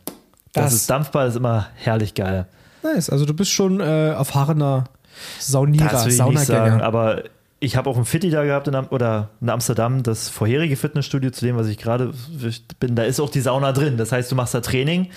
Das, 0.53 0.65
Das- 0.65 0.73
ist 0.73 0.89
Dampfbad 0.89 1.29
ist 1.29 1.35
immer 1.35 1.67
herrlich 1.75 2.13
geil. 2.13 2.45
Nice. 2.83 3.09
Also 3.09 3.25
du 3.25 3.33
bist 3.33 3.51
schon 3.51 3.79
äh, 3.79 4.09
erfahrener 4.09 4.85
Saunierer, 5.39 5.89
Das 5.89 6.05
will 6.05 6.13
ich 6.13 6.19
nicht 6.23 6.39
sagen, 6.45 6.47
Saunagänger. 6.47 6.83
aber 6.83 7.23
ich 7.63 7.75
habe 7.77 7.89
auch 7.89 7.95
ein 7.97 8.05
Fitti 8.05 8.31
da 8.31 8.43
gehabt 8.43 8.67
in, 8.67 8.75
Am- 8.75 8.87
oder 8.89 9.29
in 9.39 9.49
Amsterdam, 9.49 10.01
das 10.03 10.29
vorherige 10.29 10.75
Fitnessstudio, 10.75 11.29
zu 11.29 11.45
dem, 11.45 11.55
was 11.55 11.67
ich 11.67 11.77
gerade 11.77 12.11
bin, 12.79 12.95
da 12.95 13.03
ist 13.03 13.19
auch 13.19 13.29
die 13.29 13.39
Sauna 13.39 13.71
drin. 13.71 13.97
Das 13.97 14.11
heißt, 14.11 14.31
du 14.31 14.35
machst 14.35 14.55
da 14.55 14.61
Training, 14.61 15.09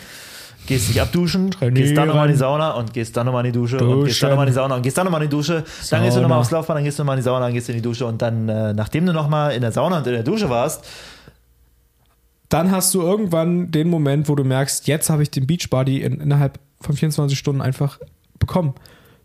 gehst 0.66 0.90
dich 0.90 1.00
abduschen, 1.00 1.50
Trainieren. 1.52 1.74
gehst 1.74 1.96
dann 1.96 2.06
nochmal 2.08 2.26
in 2.26 2.32
die 2.32 2.38
Sauna 2.38 2.72
und 2.72 2.92
gehst 2.92 3.16
dann 3.16 3.24
nochmal 3.26 3.46
in 3.46 3.52
die 3.52 3.58
Dusche 3.58 3.78
und 3.78 4.04
gehst 4.04 4.22
dann 4.22 4.28
Duschen. 4.28 4.28
nochmal 4.28 4.46
in 4.46 4.50
die 4.52 4.54
Sauna 4.54 4.76
und 4.76 4.82
gehst 4.82 4.98
dann 4.98 5.04
nochmal 5.06 5.22
in 5.22 5.30
die 5.30 5.36
Dusche. 5.36 5.52
Dann 5.54 5.62
gehst 5.64 5.88
du 5.88 6.00
Sauna. 6.12 6.20
nochmal 6.22 6.38
aufs 6.40 6.50
Laufband, 6.50 6.76
dann 6.78 6.84
gehst 6.84 6.98
du 6.98 7.02
nochmal 7.02 7.16
in 7.16 7.20
die 7.20 7.24
Sauna, 7.24 7.46
dann 7.46 7.54
gehst 7.54 7.68
du 7.68 7.72
in 7.72 7.78
die 7.78 7.82
Dusche 7.82 8.04
und 8.06 8.20
dann, 8.20 8.48
äh, 8.48 8.72
nachdem 8.74 9.06
du 9.06 9.12
nochmal 9.14 9.52
in 9.54 9.62
der 9.62 9.72
Sauna 9.72 9.98
und 9.98 10.06
in 10.06 10.12
der 10.12 10.22
Dusche 10.22 10.48
warst, 10.50 10.84
Dann 12.50 12.70
hast 12.70 12.94
du 12.94 13.00
irgendwann 13.00 13.70
den 13.70 13.88
Moment, 13.88 14.28
wo 14.28 14.34
du 14.34 14.44
merkst, 14.44 14.86
jetzt 14.86 15.08
habe 15.10 15.22
ich 15.22 15.30
den 15.30 15.46
Beachbody 15.46 16.02
in, 16.02 16.20
innerhalb 16.20 16.60
von 16.80 16.94
24 16.94 17.36
Stunden 17.38 17.60
einfach 17.62 17.98
bekommen. 18.38 18.74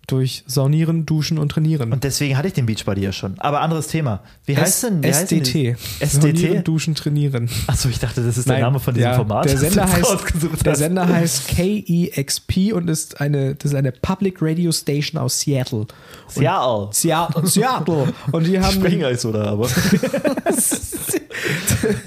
Durch 0.09 0.43
Saunieren, 0.47 1.05
Duschen 1.05 1.37
und 1.37 1.49
Trainieren. 1.49 1.93
und 1.93 2.03
deswegen 2.03 2.37
hatte 2.37 2.47
ich 2.47 2.53
den 2.53 2.65
Beachbody 2.65 3.01
ja 3.01 3.11
schon. 3.11 3.39
Aber 3.39 3.61
anderes 3.61 3.87
Thema. 3.87 4.21
Wie 4.45 4.57
heißt 4.57 4.83
denn? 4.83 5.03
Wie 5.03 5.07
heißt 5.07 5.31
denn 5.31 5.41
SDT. 5.41 5.77
Saunieren, 5.99 6.45
SDT? 6.45 6.67
Duschen, 6.67 6.95
Trainieren. 6.95 7.49
Achso, 7.67 7.89
ich 7.89 7.99
dachte, 7.99 8.23
das 8.23 8.37
ist 8.37 8.47
der 8.47 8.55
Nein, 8.55 8.63
Name 8.63 8.79
von 8.79 8.93
diesem 8.93 9.11
ja, 9.11 9.15
Format. 9.15 9.45
Der 9.45 9.57
Sender, 9.57 9.91
heißt, 9.91 10.23
der. 10.65 10.75
Sender 10.75 11.07
heißt 11.07 11.47
KEXP 11.49 12.73
und 12.73 12.89
ist 12.89 13.21
eine, 13.21 13.55
das 13.55 13.71
ist 13.71 13.77
eine 13.77 13.91
Public 13.91 14.37
Radio 14.41 14.71
Station 14.71 15.21
aus 15.21 15.39
Seattle. 15.39 15.85
Seattle. 16.27 16.89
Seattle. 16.91 17.45
Seattle. 17.47 18.13
Und 18.31 18.47
die 18.47 18.59
haben 18.59 18.73
Sprecheis 18.73 19.25
oder 19.25 19.47
aber. 19.47 19.69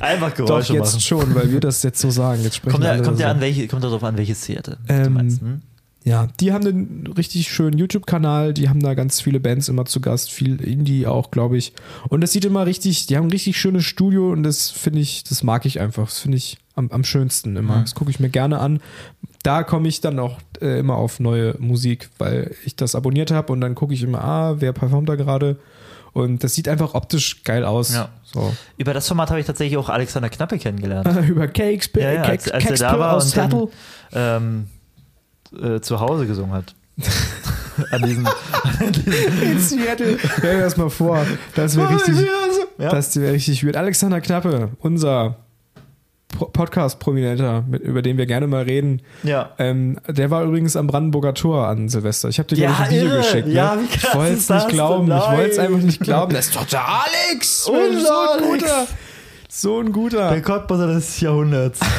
Einfach 0.01 0.31
doch 0.31 0.37
Geräusche 0.47 0.75
jetzt 0.75 0.87
machen. 0.87 1.01
schon, 1.01 1.35
weil 1.35 1.51
wir 1.51 1.61
das 1.61 1.83
jetzt 1.83 2.01
so 2.01 2.11
sagen. 2.11 2.43
Jetzt 2.43 2.57
sprechen 2.57 2.73
Kommt 2.73 2.85
ja, 2.85 3.01
kommt 3.01 3.19
ja 3.19 3.31
an, 3.31 3.41
welche, 3.41 3.67
kommt 3.69 3.85
darauf 3.85 4.05
an, 4.05 4.17
welches 4.17 4.43
Theater 4.43 4.77
Ähm, 4.89 5.05
du 5.05 5.11
meinst. 5.11 5.41
Hm? 5.41 5.63
Ja, 6.05 6.29
die 6.41 6.53
haben 6.53 6.67
einen 6.67 7.13
richtig 7.17 7.49
schönen 7.49 7.79
YouTube-Kanal, 7.79 8.55
die 8.55 8.69
haben 8.69 8.83
da 8.83 8.95
ganz 8.95 9.21
viele 9.21 9.39
Bands 9.39 9.69
immer 9.69 9.85
zu 9.85 10.01
Gast, 10.01 10.33
viel 10.33 10.61
Indie 10.61 11.07
auch, 11.07 11.31
glaube 11.31 11.57
ich. 11.57 11.73
Und 12.09 12.23
das 12.23 12.33
sieht 12.33 12.45
immer 12.45 12.67
richtig, 12.67 13.07
die 13.07 13.17
haben 13.17 13.29
ein 13.29 13.31
richtig 13.31 13.57
schönes 13.57 13.85
Studio 13.85 14.33
und 14.33 14.43
das 14.43 14.71
finde 14.71 14.99
ich, 14.99 15.23
das 15.25 15.45
mag 15.45 15.65
ich 15.65 15.81
einfach. 15.81 16.07
Das 16.07 16.19
finde 16.19 16.39
ich 16.39 16.59
am, 16.75 16.91
am 16.91 17.05
schönsten 17.05 17.57
immer. 17.57 17.81
Das 17.83 17.95
gucke 17.95 18.11
ich 18.11 18.19
mir 18.19 18.31
gerne 18.31 18.59
an. 18.59 18.81
Da 19.45 19.63
komme 19.63 19.89
ich 19.89 20.01
dann 20.01 20.19
auch 20.19 20.39
äh, 20.61 20.81
immer 20.81 20.97
auf 20.97 21.21
neue 21.21 21.55
Musik, 21.59 22.11
weil 22.19 22.55
ich 22.65 22.75
das 22.75 22.95
abonniert 22.95 23.31
habe 23.31 23.53
und 23.53 23.61
dann 23.61 23.75
gucke 23.75 23.95
ich 23.95 24.03
immer, 24.03 24.25
ah, 24.25 24.61
wer 24.61 24.73
performt 24.73 25.09
da 25.09 25.15
gerade? 25.15 25.57
Und 26.13 26.45
das 26.45 26.55
sieht 26.55 26.69
einfach 26.69 26.95
optisch 26.95 27.43
geil 27.43 27.65
aus. 27.65 27.95
Ja. 27.95 28.11
So. 28.23 28.53
Über 28.77 28.93
das 28.93 29.09
Format 29.09 29.31
habe 29.31 29.41
ich 29.41 29.47
tatsächlich 29.47 29.79
auch 29.79 29.89
Alexander 29.89 30.29
Knappe 30.29 30.59
kennengelernt. 30.59 31.09
Über 31.29 31.49
KXP, 31.49 31.97
Ja, 31.99 32.13
ja, 32.13 32.23
als, 32.23 32.51
als 32.51 32.65
er 32.65 32.77
da 32.77 32.99
war 32.99 33.15
aus 33.15 33.37
und 33.37 33.37
dann, 33.37 33.69
ähm, 34.13 34.67
äh, 35.61 35.81
zu 35.81 36.01
Hause 36.01 36.27
gesungen 36.27 36.53
hat. 36.53 36.75
an 37.91 38.03
diesem. 38.03 38.29
In 39.43 39.59
Seattle. 39.59 40.19
Stell 40.39 40.57
dir 40.57 40.63
das 40.63 40.77
mal 40.77 40.91
vor. 40.91 41.25
Das 41.55 41.77
wäre 41.77 41.95
richtig. 41.95 42.27
Ja. 42.79 42.91
Das 42.91 43.19
wäre 43.19 43.33
richtig 43.33 43.65
weird. 43.65 43.77
Alexander 43.77 44.21
Knappe, 44.21 44.71
unser 44.81 45.37
Pro- 46.37 46.47
Podcast-Prominenter, 46.47 47.65
über 47.83 48.03
den 48.03 48.17
wir 48.19 48.27
gerne 48.27 48.47
mal 48.47 48.63
reden. 48.65 49.03
ja. 49.23 49.51
Ähm, 49.59 49.99
der 50.09 50.31
war 50.31 50.45
übrigens 50.45 50.77
am 50.77 50.87
Brandenburger 50.87 51.35
Tor 51.35 51.67
an 51.69 51.89
Silvester. 51.89 52.29
Ich 52.29 52.39
habe 52.39 52.49
dir, 52.55 52.59
Ja, 52.63 52.73
glaube 52.73 52.83
ich, 52.83 52.89
ein 52.89 52.95
Video 52.95 53.09
irre. 53.11 53.19
geschickt. 53.23 53.49
Ne? 53.49 53.55
Ja, 53.55 53.77
wie 53.81 53.87
krass 53.87 54.11
ich 54.11 54.15
wollte 54.19 54.35
es 54.35 54.49
nicht 54.49 54.69
glauben. 54.69 55.07
denn? 55.09 55.19
Ich 55.19 55.31
wollte 55.31 55.51
es 55.51 55.57
Nein. 55.59 55.67
einfach 55.67 55.83
nicht 55.83 56.01
glauben. 56.01 56.35
Das 56.35 56.47
ist 56.47 56.57
doch 56.57 56.67
der 56.67 56.83
Alex. 56.89 57.67
Unser 57.69 58.33
Alex. 58.33 58.47
guter. 58.49 58.87
So 59.55 59.81
ein 59.81 59.93
guter. 59.93 60.31
Der 60.31 60.41
Cottbusser 60.41 60.87
des 60.87 61.21
Jahrhunderts. 61.21 61.79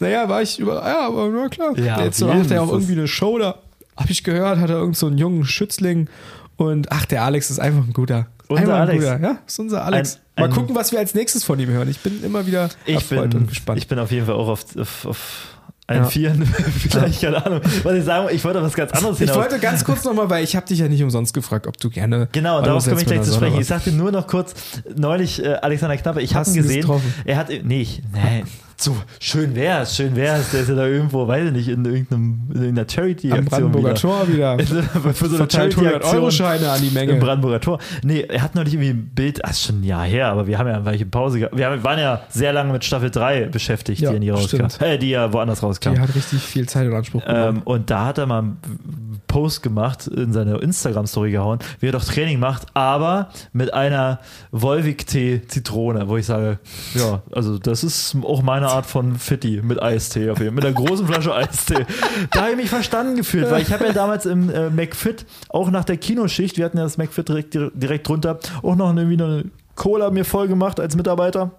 Naja, 0.00 0.28
war 0.28 0.42
ich 0.42 0.58
über. 0.58 0.74
Ja, 0.86 1.06
aber 1.06 1.28
na 1.28 1.48
klar. 1.48 1.78
Ja, 1.78 2.02
Jetzt 2.02 2.20
macht 2.22 2.50
er 2.50 2.62
auch 2.62 2.72
irgendwie 2.72 2.92
eine 2.92 3.08
Show 3.08 3.38
da. 3.38 3.56
Hab 3.96 4.10
ich 4.10 4.24
gehört, 4.24 4.58
hat 4.58 4.68
er 4.68 4.76
irgend 4.76 4.96
so 4.96 5.06
einen 5.06 5.16
jungen 5.18 5.44
Schützling. 5.44 6.08
Und 6.56 6.90
ach, 6.92 7.04
der 7.06 7.22
Alex 7.22 7.50
ist 7.50 7.58
einfach 7.60 7.84
ein 7.86 7.92
guter. 7.92 8.26
Unser 8.48 8.62
Einmal 8.62 8.76
ein 8.76 8.88
Alex. 8.88 9.04
Bruder, 9.04 9.20
ja, 9.20 9.38
ist 9.46 9.58
unser 9.58 9.84
Alex. 9.84 10.16
Ein- 10.16 10.20
Mal 10.42 10.44
ein- 10.48 10.54
gucken, 10.54 10.74
was 10.74 10.92
wir 10.92 10.98
als 10.98 11.14
nächstes 11.14 11.44
von 11.44 11.58
ihm 11.58 11.68
hören. 11.70 11.88
Ich 11.88 12.00
bin 12.00 12.22
immer 12.22 12.46
wieder 12.46 12.68
Ich 12.84 12.94
erfreut 12.96 13.30
bin, 13.30 13.40
und 13.42 13.48
gespannt. 13.48 13.78
ich 13.78 13.88
bin 13.88 13.98
auf 13.98 14.10
jeden 14.10 14.26
Fall 14.26 14.34
auch 14.34 14.48
auf, 14.48 14.64
auf, 14.76 15.06
auf 15.06 15.44
einen 15.88 16.02
Ja. 16.04 16.08
Vieren, 16.10 16.44
vielleicht, 16.78 17.20
keine 17.20 17.44
Ahnung. 17.44 17.60
Was 17.82 17.94
ich 17.94 18.04
sagen, 18.04 18.28
ich 18.32 18.44
wollte 18.44 18.62
was 18.62 18.74
ganz 18.74 18.92
anderes 18.92 19.16
Ich 19.20 19.20
hinaus. 19.20 19.36
wollte 19.36 19.58
ganz 19.58 19.84
kurz 19.84 20.04
nochmal, 20.04 20.28
weil 20.30 20.42
ich 20.44 20.56
habe 20.56 20.66
dich 20.66 20.78
ja 20.80 20.88
nicht 20.88 21.02
umsonst 21.02 21.32
gefragt, 21.34 21.66
ob 21.66 21.78
du 21.78 21.90
gerne. 21.90 22.28
Genau, 22.32 22.60
darauf 22.62 22.84
komme 22.86 23.00
ich 23.00 23.06
gleich 23.06 23.22
zu 23.22 23.32
sprechen. 23.32 23.60
Ich 23.60 23.66
sagte 23.66 23.92
nur 23.92 24.10
noch 24.12 24.26
kurz, 24.26 24.54
neulich 24.96 25.44
äh, 25.44 25.54
Alexander 25.54 25.96
Knappe, 25.96 26.22
ich 26.22 26.34
habe 26.34 26.48
ihn 26.50 26.56
gesehen. 26.56 26.80
getroffen? 26.80 27.14
Er 27.24 27.36
hat, 27.36 27.48
nee, 27.62 27.82
ich, 27.82 28.02
nee, 28.12 28.44
so 28.78 28.96
schön 29.20 29.54
wär's, 29.54 29.96
schön 29.96 30.14
wär's. 30.14 30.50
Der 30.50 30.60
ist 30.60 30.68
ja 30.68 30.74
da 30.74 30.86
irgendwo, 30.86 31.26
weiß 31.26 31.46
ich 31.46 31.52
nicht, 31.52 31.68
in 31.68 31.84
irgendeinem, 31.84 32.42
in 32.50 32.60
irgendeiner 32.62 32.88
Charity-Aktion 32.88 33.38
Am 33.38 33.44
Brandenburger 33.46 33.90
wieder. 33.90 34.00
Tor 34.00 34.28
wieder. 34.28 34.58
Für 35.14 35.26
so 35.26 35.36
eine 35.36 35.36
Verteilt 35.36 35.72
100 35.72 35.74
Charity-Aktion. 35.74 36.14
Euro 36.14 36.30
Scheine 36.30 36.70
an 36.70 36.80
die 36.80 36.88
Im 36.88 36.94
Menge. 36.94 37.14
Brandenburger 37.14 37.60
Tor. 37.60 37.78
Nee, 38.02 38.20
er 38.20 38.42
hat 38.42 38.54
neulich 38.54 38.74
irgendwie 38.74 38.90
ein 38.90 39.10
Bild, 39.14 39.40
das 39.42 39.52
ist 39.52 39.62
schon 39.64 39.80
ein 39.80 39.84
Jahr 39.84 40.04
her, 40.04 40.28
aber 40.28 40.46
wir 40.46 40.58
haben 40.58 40.68
ja 40.68 40.84
welche 40.84 41.06
Pause 41.06 41.38
gehabt. 41.38 41.56
Wir 41.56 41.66
haben, 41.66 41.82
waren 41.82 41.98
ja 41.98 42.22
sehr 42.28 42.52
lange 42.52 42.72
mit 42.72 42.84
Staffel 42.84 43.10
3 43.10 43.46
beschäftigt, 43.46 44.00
Ja, 44.00 44.10
die 44.10 44.14
ja 44.16 44.20
nie 44.20 44.30
rauskam. 44.30 44.66
Äh, 44.80 44.98
die 44.98 45.10
ja 45.10 45.32
woanders 45.32 45.62
rauskam. 45.62 45.94
Die 45.94 46.00
hat 46.00 46.14
richtig 46.14 46.42
viel 46.42 46.68
Zeit 46.68 46.86
in 46.86 46.92
Anspruch 46.92 47.24
genommen. 47.24 47.58
Ähm, 47.58 47.62
und 47.62 47.90
da 47.90 48.06
hat 48.06 48.18
er 48.18 48.26
mal 48.26 48.40
einen 48.40 49.20
Post 49.26 49.62
gemacht, 49.62 50.06
in 50.06 50.32
seine 50.32 50.58
Instagram-Story 50.58 51.30
gehauen, 51.30 51.58
wie 51.80 51.88
er 51.88 51.92
doch 51.92 52.04
Training 52.04 52.38
macht, 52.38 52.66
aber 52.74 53.30
mit 53.52 53.72
einer 53.72 54.20
Volvic-Tee-Zitrone, 54.52 56.08
wo 56.08 56.16
ich 56.16 56.26
sage, 56.26 56.58
ja, 56.94 57.22
also 57.32 57.58
das 57.58 57.84
ist 57.84 58.16
auch 58.22 58.42
meine 58.42 58.65
Art 58.68 58.86
von 58.86 59.16
Fitti 59.16 59.60
mit 59.62 59.82
Eistee 59.82 60.30
auf 60.30 60.38
jeden 60.38 60.50
Fall, 60.50 60.54
mit 60.54 60.64
einer 60.64 60.74
großen 60.74 61.06
Flasche 61.06 61.34
Eistee. 61.34 61.86
Da 62.30 62.42
habe 62.42 62.50
ich 62.52 62.56
mich 62.56 62.70
verstanden 62.70 63.16
gefühlt, 63.16 63.50
weil 63.50 63.62
ich 63.62 63.72
habe 63.72 63.86
ja 63.86 63.92
damals 63.92 64.26
im 64.26 64.50
äh, 64.50 64.70
McFit, 64.70 65.26
auch 65.48 65.70
nach 65.70 65.84
der 65.84 65.96
Kinoschicht, 65.96 66.56
wir 66.58 66.64
hatten 66.64 66.78
ja 66.78 66.84
das 66.84 66.98
McFit 66.98 67.28
direkt, 67.28 67.54
direkt 67.54 68.08
drunter, 68.08 68.38
auch 68.62 68.76
noch 68.76 68.90
eine, 68.90 69.02
irgendwie 69.02 69.22
eine 69.22 69.44
Cola 69.74 70.10
mir 70.10 70.24
voll 70.24 70.48
gemacht 70.48 70.80
als 70.80 70.96
Mitarbeiter. 70.96 71.52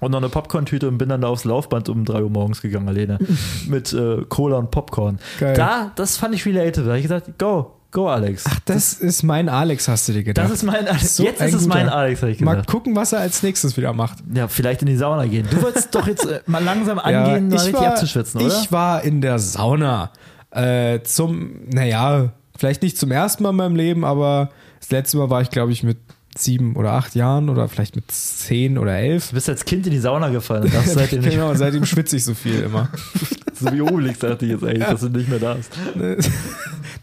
Und 0.00 0.12
noch 0.12 0.18
eine 0.18 0.28
Popcorn-Tüte 0.28 0.86
und 0.86 0.96
bin 0.96 1.08
dann 1.08 1.22
da 1.22 1.28
aufs 1.28 1.44
Laufband 1.44 1.88
um 1.88 2.04
3 2.04 2.22
Uhr 2.22 2.30
morgens 2.30 2.62
gegangen, 2.62 2.88
alleine. 2.88 3.18
mit 3.66 3.92
äh, 3.92 4.24
Cola 4.28 4.58
und 4.58 4.70
Popcorn. 4.70 5.18
Geil. 5.40 5.54
Da, 5.54 5.90
das 5.96 6.16
fand 6.16 6.34
ich 6.34 6.46
relatable. 6.46 6.84
Da 6.84 6.90
habe 6.90 6.98
ich 6.98 7.02
gesagt, 7.02 7.36
go, 7.38 7.72
go, 7.90 8.08
Alex. 8.08 8.44
Ach, 8.48 8.60
das 8.64 8.94
ist 8.94 9.22
mein 9.22 9.48
Alex, 9.48 9.88
hast 9.88 10.08
du 10.08 10.12
dir 10.12 10.24
gedacht. 10.24 10.44
das 10.44 10.52
ist 10.52 10.62
mein 10.62 10.86
Alex. 10.86 11.16
So 11.16 11.24
Jetzt 11.24 11.40
ist 11.40 11.54
es 11.54 11.66
mein. 11.66 11.88
Alex, 11.88 12.22
habe 12.22 12.32
ich 12.32 12.40
Mal 12.40 12.52
gesagt. 12.52 12.70
gucken, 12.70 12.96
was 12.96 13.12
er 13.12 13.20
als 13.20 13.42
nächstes 13.42 13.76
wieder 13.76 13.92
macht. 13.92 14.18
Ja, 14.34 14.48
vielleicht 14.48 14.82
in 14.82 14.86
die 14.86 14.96
Sauna 14.96 15.26
gehen. 15.26 15.46
Du 15.50 15.62
wolltest 15.62 15.94
doch 15.94 16.06
jetzt 16.06 16.26
äh, 16.26 16.40
mal 16.46 16.62
langsam 16.62 16.98
angehen, 16.98 17.48
mal 17.48 17.56
ich, 17.56 17.62
richtig 17.62 17.74
war, 17.74 17.88
abzuschwitzen, 17.88 18.40
oder? 18.40 18.60
ich 18.62 18.72
war 18.72 19.02
in 19.02 19.20
der 19.20 19.38
Sauna. 19.38 20.10
Äh, 20.50 21.02
zum, 21.02 21.68
naja, 21.68 22.32
vielleicht 22.56 22.82
nicht 22.82 22.96
zum 22.96 23.10
ersten 23.10 23.42
Mal 23.42 23.50
in 23.50 23.56
meinem 23.56 23.76
Leben, 23.76 24.04
aber 24.04 24.50
das 24.80 24.90
letzte 24.90 25.18
Mal 25.18 25.30
war 25.30 25.42
ich, 25.42 25.50
glaube 25.50 25.72
ich, 25.72 25.82
mit 25.82 25.98
sieben 26.36 26.76
oder 26.76 26.92
acht 26.92 27.14
Jahren 27.14 27.48
oder 27.48 27.68
vielleicht 27.68 27.96
mit 27.96 28.10
zehn 28.10 28.78
oder 28.78 28.96
elf. 28.96 29.28
du 29.28 29.34
bist 29.34 29.48
als 29.48 29.64
Kind 29.64 29.86
in 29.86 29.92
die 29.92 29.98
Sauna 29.98 30.28
gefallen 30.28 30.64
und 30.64 30.74
darfst 30.74 30.92
seitdem 30.94 31.20
nicht, 31.20 31.32
genau, 31.32 31.54
seitdem 31.54 31.84
schwitze 31.84 32.16
ich 32.16 32.24
so 32.24 32.34
viel 32.34 32.60
immer. 32.62 32.88
so 33.54 33.72
wie 33.72 33.80
Obelix, 33.80 34.20
dachte 34.20 34.44
ich 34.44 34.52
jetzt 34.52 34.64
eigentlich, 34.64 34.86
dass 34.86 35.00
du 35.00 35.08
nicht 35.08 35.28
mehr 35.28 35.38
da 35.38 35.54
bist. 35.54 35.72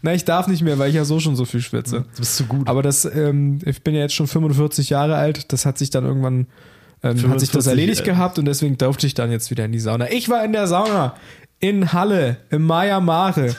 Na, 0.06 0.14
ich 0.14 0.24
darf 0.24 0.46
nicht 0.46 0.62
mehr, 0.62 0.78
weil 0.78 0.90
ich 0.90 0.94
ja 0.94 1.04
so 1.04 1.18
schon 1.18 1.34
so 1.34 1.44
viel 1.44 1.60
schwitze. 1.60 2.04
Du 2.14 2.20
bist 2.20 2.36
zu 2.36 2.44
gut. 2.44 2.68
Aber 2.68 2.80
das, 2.80 3.04
ähm, 3.04 3.58
ich 3.64 3.82
bin 3.82 3.92
ja 3.92 4.02
jetzt 4.02 4.14
schon 4.14 4.28
45 4.28 4.88
Jahre 4.88 5.16
alt, 5.16 5.52
das 5.52 5.66
hat 5.66 5.78
sich 5.78 5.90
dann 5.90 6.04
irgendwann, 6.04 6.46
ähm, 7.02 7.28
hat 7.28 7.40
sich 7.40 7.50
das 7.50 7.64
45, 7.64 7.66
erledigt 7.66 8.00
äh. 8.02 8.04
gehabt 8.04 8.38
und 8.38 8.44
deswegen 8.44 8.78
durfte 8.78 9.08
ich 9.08 9.14
dann 9.14 9.32
jetzt 9.32 9.50
wieder 9.50 9.64
in 9.64 9.72
die 9.72 9.80
Sauna. 9.80 10.08
Ich 10.12 10.28
war 10.28 10.44
in 10.44 10.52
der 10.52 10.68
Sauna 10.68 11.16
in 11.58 11.92
Halle, 11.92 12.36
im 12.50 12.62
Maya 12.62 13.00
Mare, 13.00 13.56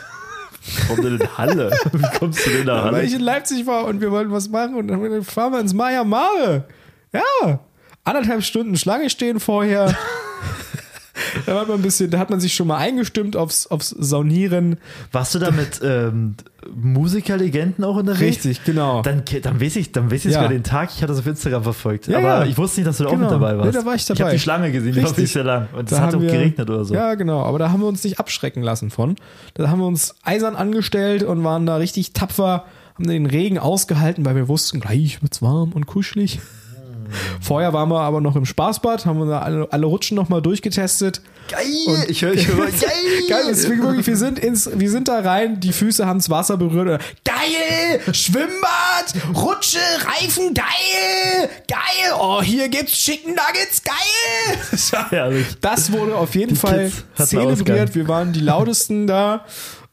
Warum 0.87 1.03
denn 1.03 1.19
in 1.19 1.37
Halle? 1.37 1.71
Wie 1.91 2.17
kommst 2.17 2.45
du 2.45 2.49
denn 2.49 2.65
da 2.65 2.75
weil 2.85 2.93
Halle? 2.93 3.03
ich 3.03 3.13
in 3.13 3.19
Leipzig 3.19 3.67
war 3.67 3.83
und 3.83 3.99
wir 3.99 4.11
wollten 4.11 4.31
was 4.31 4.47
machen 4.47 4.75
und 4.75 4.87
dann 4.87 5.23
fahren 5.23 5.51
wir 5.51 5.59
ins 5.59 5.73
Maya 5.73 6.05
Mare. 6.05 6.63
Ja, 7.11 7.59
anderthalb 8.05 8.41
Stunden 8.41 8.77
Schlange 8.77 9.09
stehen 9.09 9.41
vorher. 9.41 9.93
Da, 11.45 11.59
hat 11.61 11.67
man 11.67 11.77
ein 11.79 11.81
bisschen, 11.83 12.09
da 12.09 12.19
hat 12.19 12.29
man 12.29 12.39
sich 12.39 12.53
schon 12.53 12.67
mal 12.67 12.77
eingestimmt 12.77 13.35
aufs, 13.35 13.67
aufs 13.67 13.89
Saunieren. 13.89 14.77
Warst 15.11 15.35
du 15.35 15.39
da 15.39 15.51
mit 15.51 15.79
ähm, 15.83 16.35
Musikerlegenden 16.73 17.83
auch 17.85 17.95
unterwegs? 17.97 18.21
Richtig, 18.45 18.63
genau. 18.63 19.01
Dann, 19.01 19.23
dann 19.43 19.61
weiß 19.61 19.75
ich, 19.75 19.91
dann 19.91 20.11
weiß 20.11 20.25
ich 20.25 20.31
Ja. 20.31 20.39
sogar 20.39 20.49
den 20.49 20.63
Tag, 20.63 20.89
ich 20.93 20.97
hatte 20.97 21.07
das 21.13 21.19
auf 21.19 21.27
Instagram 21.27 21.63
verfolgt. 21.63 22.07
Ja, 22.07 22.17
aber 22.17 22.27
ja. 22.27 22.45
ich 22.45 22.57
wusste 22.57 22.79
nicht, 22.81 22.87
dass 22.87 22.97
du 22.97 23.03
da 23.03 23.09
auch 23.09 23.13
Genau. 23.13 23.23
mit 23.25 23.31
dabei 23.31 23.57
warst. 23.57 23.71
Nee, 23.73 23.79
da 23.79 23.85
war 23.85 23.95
ich 23.95 24.01
Ich 24.03 24.09
habe 24.09 24.17
dabei. 24.19 24.31
die 24.33 24.39
Schlange 24.39 24.71
gesehen, 24.71 24.91
die 24.93 24.97
war 24.97 25.03
Richtig. 25.05 25.23
nicht 25.23 25.33
sehr 25.33 25.43
lang. 25.43 25.67
Und 25.73 25.91
es 25.91 25.97
Da 25.97 26.03
hat 26.03 26.15
auch 26.15 26.21
wir- 26.21 26.31
geregnet 26.31 26.69
oder 26.69 26.85
so. 26.85 26.93
Ja, 26.93 27.15
genau. 27.15 27.41
Aber 27.43 27.59
da 27.59 27.71
haben 27.71 27.81
wir 27.81 27.87
uns 27.87 28.03
nicht 28.03 28.19
abschrecken 28.19 28.63
lassen 28.63 28.89
von. 28.89 29.15
Da 29.53 29.69
haben 29.69 29.79
wir 29.79 29.87
uns 29.87 30.15
eisern 30.23 30.55
angestellt 30.55 31.23
und 31.23 31.43
waren 31.43 31.65
da 31.65 31.77
richtig 31.77 32.13
tapfer, 32.13 32.65
haben 32.95 33.07
den 33.07 33.25
Regen 33.25 33.59
ausgehalten, 33.59 34.25
weil 34.25 34.35
wir 34.35 34.47
wussten, 34.47 34.79
gleich 34.79 35.21
wird's 35.21 35.41
warm 35.41 35.71
und 35.73 35.85
kuschelig. 35.85 36.39
Vorher 37.41 37.73
waren 37.73 37.89
wir 37.89 37.99
aber 38.01 38.21
noch 38.21 38.35
im 38.35 38.45
Spaßbad, 38.45 39.05
haben 39.05 39.19
wir 39.19 39.25
da 39.27 39.39
alle, 39.39 39.67
alle 39.71 39.85
Rutschen 39.85 40.15
nochmal 40.15 40.41
durchgetestet. 40.41 41.21
Geil! 41.49 42.05
ich 42.09 42.21
höre, 42.21 42.33
ich 42.33 42.47
höre, 42.47 42.65
geil! 42.65 42.71
Geil, 43.29 43.45
ist 43.49 43.69
wirklich, 43.69 44.05
wir 44.05 44.17
sind 44.17 44.39
ins, 44.39 44.69
wir 44.73 44.89
sind 44.89 45.07
da 45.07 45.19
rein, 45.19 45.59
die 45.59 45.71
Füße 45.71 46.05
haben 46.05 46.19
das 46.19 46.29
Wasser 46.29 46.57
berührt. 46.57 47.01
Geil! 47.23 48.13
Schwimmbad, 48.13 49.13
Rutsche, 49.35 49.79
Reifen, 50.05 50.53
geil! 50.53 51.49
Geil! 51.67 52.13
Oh, 52.19 52.41
hier 52.41 52.69
gibt's 52.69 52.93
Chicken 52.93 53.35
Nuggets, 53.35 53.81
geil! 53.83 53.95
Das 55.61 55.91
wurde 55.91 56.15
auf 56.15 56.35
jeden 56.35 56.55
Fall 56.55 56.85
Kids 56.85 57.03
hatten 57.17 57.37
Ausgang. 57.37 57.57
zelebriert. 57.57 57.95
Wir 57.95 58.07
waren 58.07 58.33
die 58.33 58.39
lautesten 58.39 59.07
da. 59.07 59.45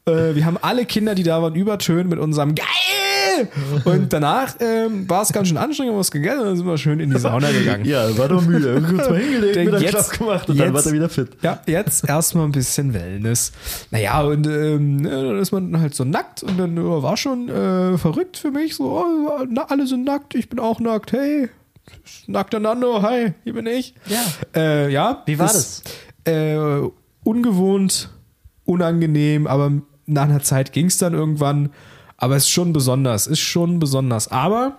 Äh, 0.07 0.35
wir 0.35 0.45
haben 0.45 0.59
alle 0.61 0.85
Kinder, 0.85 1.15
die 1.15 1.23
da 1.23 1.41
waren, 1.41 1.55
übertönt 1.55 2.11
mit 2.11 2.19
unserem 2.19 2.55
Geil! 2.55 3.49
Und 3.85 4.13
danach 4.13 4.55
ähm, 4.61 5.09
war 5.09 5.23
es 5.23 5.33
ganz 5.33 5.49
schön 5.49 5.57
anstrengend, 5.57 5.93
haben 5.93 5.99
was 5.99 6.11
gegessen 6.11 6.41
und 6.41 6.47
dann 6.47 6.57
sind 6.57 6.67
wir 6.67 6.79
schön 6.79 7.01
in 7.01 7.11
die 7.11 7.19
Sauna 7.19 7.51
gegangen. 7.51 7.85
Ja, 7.85 8.17
war 8.17 8.29
doch 8.29 8.43
müde. 8.43 8.81
Kurz 8.89 9.09
mal 9.09 9.19
hingelegt, 9.19 9.57
wieder 9.57 9.81
jetzt- 9.81 9.91
Klapp 10.13 10.19
gemacht 10.19 10.51
und 10.51 10.59
dann 10.61 10.73
jetzt- 10.73 10.85
war 10.85 10.93
er 10.93 10.95
wieder 10.95 11.09
fit. 11.09 11.31
Ja, 11.43 11.59
jetzt 11.67 12.07
erstmal 12.09 12.45
ein 12.45 12.53
bisschen 12.53 12.93
Wellness. 12.95 13.51
Naja, 13.91 14.23
und 14.23 14.47
ähm, 14.47 15.03
dann 15.03 15.39
ist 15.41 15.51
man 15.53 15.81
halt 15.81 15.95
so 15.97 16.05
nackt 16.05 16.43
und 16.45 16.59
dann 16.59 16.77
äh, 16.77 16.81
war 17.03 17.17
schon 17.17 17.49
äh, 17.49 17.97
verrückt 17.99 18.37
für 18.37 18.51
mich. 18.53 18.77
So, 18.77 18.85
oh, 19.05 19.45
na, 19.49 19.65
alle 19.69 19.87
sind 19.87 20.05
nackt, 20.05 20.35
ich 20.37 20.49
bin 20.49 20.61
auch 20.61 20.79
nackt. 20.79 21.13
Hey, 21.13 21.49
nackter 22.29 22.61
Nando, 22.61 23.03
hi, 23.03 23.33
hier 23.43 23.55
bin 23.55 23.67
ich. 23.67 23.95
Ja. 24.07 24.23
Äh, 24.55 24.93
ja. 24.93 25.23
Wie 25.27 25.39
war 25.39 25.47
ist, 25.53 25.83
Äh, 26.25 26.57
ungewohnt, 27.25 28.11
unangenehm, 28.65 29.49
aber 29.49 29.73
nach 30.07 30.25
einer 30.25 30.43
Zeit 30.43 30.73
ging 30.73 30.87
es 30.87 30.99
dann 30.99 31.15
irgendwann. 31.15 31.71
Aber 32.17 32.37
es 32.37 32.45
ist 32.45 32.51
schon 32.51 32.73
besonders, 32.73 33.27
ist 33.27 33.41
schon 33.41 33.79
besonders. 33.79 34.29
Aber 34.29 34.79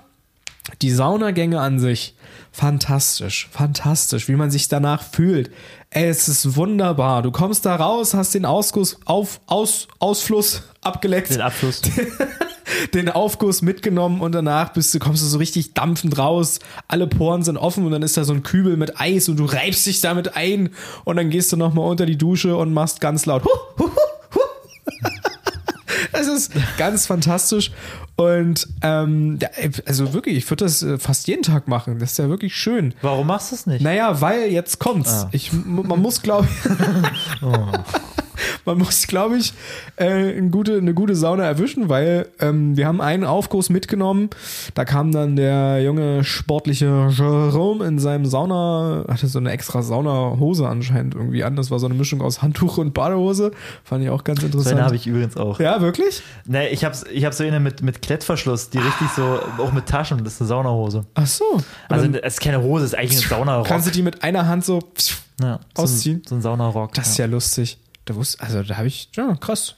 die 0.81 0.91
Saunagänge 0.91 1.59
an 1.59 1.79
sich, 1.79 2.15
fantastisch, 2.51 3.49
fantastisch, 3.51 4.27
wie 4.27 4.35
man 4.35 4.49
sich 4.49 4.67
danach 4.67 5.03
fühlt. 5.03 5.51
Ey, 5.91 6.07
es 6.07 6.27
ist 6.27 6.55
wunderbar. 6.55 7.21
Du 7.21 7.31
kommst 7.31 7.65
da 7.65 7.75
raus, 7.75 8.13
hast 8.13 8.33
den 8.33 8.45
Ausguss, 8.45 8.97
auf, 9.05 9.39
aus, 9.45 9.87
Ausfluss 9.99 10.63
abgeleckt, 10.81 11.31
Den 11.31 11.41
Abschluss. 11.41 11.81
den 12.93 13.09
Aufguss 13.09 13.61
mitgenommen 13.61 14.21
und 14.21 14.33
danach 14.33 14.73
bist 14.73 14.93
du, 14.93 14.99
kommst 14.99 15.21
du 15.21 15.27
so 15.27 15.37
richtig 15.37 15.73
dampfend 15.73 16.17
raus. 16.17 16.59
Alle 16.87 17.07
Poren 17.07 17.43
sind 17.43 17.57
offen 17.57 17.85
und 17.85 17.91
dann 17.91 18.01
ist 18.01 18.17
da 18.17 18.23
so 18.23 18.33
ein 18.33 18.43
Kübel 18.43 18.75
mit 18.77 18.99
Eis 18.99 19.29
und 19.29 19.37
du 19.37 19.45
reibst 19.45 19.85
dich 19.85 20.01
damit 20.01 20.35
ein 20.35 20.71
und 21.03 21.17
dann 21.17 21.29
gehst 21.29 21.51
du 21.51 21.57
nochmal 21.57 21.87
unter 21.87 22.05
die 22.05 22.17
Dusche 22.17 22.57
und 22.57 22.73
machst 22.73 23.01
ganz 23.01 23.25
laut. 23.25 23.43
Huh, 23.45 23.49
huh, 23.77 23.89
huh. 23.95 24.14
Es 26.25 26.49
ist 26.49 26.51
ganz 26.77 27.05
fantastisch. 27.05 27.71
Und 28.15 28.67
ähm, 28.81 29.39
also 29.85 30.13
wirklich, 30.13 30.37
ich 30.37 30.49
würde 30.49 30.65
das 30.65 30.81
äh, 30.81 30.97
fast 30.97 31.27
jeden 31.27 31.43
Tag 31.43 31.67
machen. 31.67 31.99
Das 31.99 32.13
ist 32.13 32.17
ja 32.17 32.29
wirklich 32.29 32.55
schön. 32.55 32.93
Warum 33.01 33.27
machst 33.27 33.51
du 33.51 33.55
es 33.55 33.65
nicht? 33.65 33.81
Naja, 33.81 34.21
weil 34.21 34.51
jetzt 34.51 34.79
kommt's. 34.79 35.25
Ah. 35.25 35.29
Ich, 35.31 35.51
man 35.51 36.01
muss, 36.01 36.21
glaube 36.21 36.47
ich, 36.47 37.41
man 38.65 38.77
muss, 38.77 39.07
glaube 39.07 39.37
ich, 39.37 39.53
äh, 39.97 40.05
eine, 40.37 40.49
gute, 40.49 40.77
eine 40.77 40.93
gute 40.93 41.15
Sauna 41.15 41.43
erwischen, 41.43 41.89
weil 41.89 42.27
ähm, 42.39 42.75
wir 42.77 42.87
haben 42.87 43.01
einen 43.01 43.23
Aufguss 43.23 43.69
mitgenommen. 43.69 44.29
Da 44.73 44.85
kam 44.85 45.11
dann 45.11 45.35
der 45.35 45.81
junge 45.81 46.23
sportliche 46.23 47.09
Jerome 47.11 47.85
in 47.85 47.99
seinem 47.99 48.25
Sauna, 48.25 49.05
hatte 49.07 49.27
so 49.27 49.39
eine 49.39 49.51
extra 49.51 49.81
Saunahose 49.81 50.67
anscheinend 50.67 51.15
irgendwie 51.15 51.43
an. 51.43 51.55
Das 51.55 51.71
war 51.71 51.79
so 51.79 51.85
eine 51.85 51.95
Mischung 51.95 52.21
aus 52.21 52.41
Handtuch 52.41 52.77
und 52.77 52.93
Badehose. 52.93 53.51
Fand 53.83 54.03
ich 54.03 54.09
auch 54.09 54.23
ganz 54.23 54.41
So 54.41 54.47
interessant. 54.47 54.75
eine 54.75 54.85
habe 54.85 54.95
ich 54.95 55.07
übrigens 55.07 55.37
auch. 55.37 55.59
ja, 55.59 55.81
wirklich? 55.81 56.21
Nee, 56.45 56.67
ich 56.69 56.83
habe 56.83 56.95
ich 57.11 57.25
hab 57.25 57.33
so 57.33 57.43
eine 57.43 57.59
mit, 57.59 57.81
mit 57.81 58.01
Klettverschluss, 58.01 58.69
die 58.69 58.77
richtig 58.77 59.07
so, 59.15 59.39
auch 59.57 59.71
mit 59.71 59.85
Taschen, 59.85 60.23
das 60.23 60.33
ist 60.35 60.41
eine 60.41 60.47
Saunahose. 60.49 61.05
Ach 61.15 61.27
so. 61.27 61.43
Also 61.89 62.07
es 62.21 62.33
ist 62.35 62.41
keine 62.41 62.61
Hose, 62.61 62.85
es 62.85 62.93
ist 62.93 62.99
eigentlich 62.99 63.23
ein 63.23 63.29
Saunarock. 63.29 63.65
kannst 63.67 63.87
du 63.87 63.91
die 63.91 64.01
mit 64.01 64.23
einer 64.23 64.47
Hand 64.47 64.65
so. 64.65 64.79
ja, 65.41 65.59
so 65.75 65.83
ausziehen? 65.83 66.17
Ein, 66.17 66.27
so 66.27 66.35
ein 66.35 66.41
Saunarock. 66.41 66.93
Das 66.93 67.09
ist 67.09 67.17
ja 67.17 67.25
lustig. 67.25 67.77
Da 68.05 68.15
wusste, 68.15 68.41
also 68.41 68.63
da 68.63 68.77
habe 68.77 68.87
ich, 68.87 69.09
ja, 69.15 69.35
krass. 69.35 69.75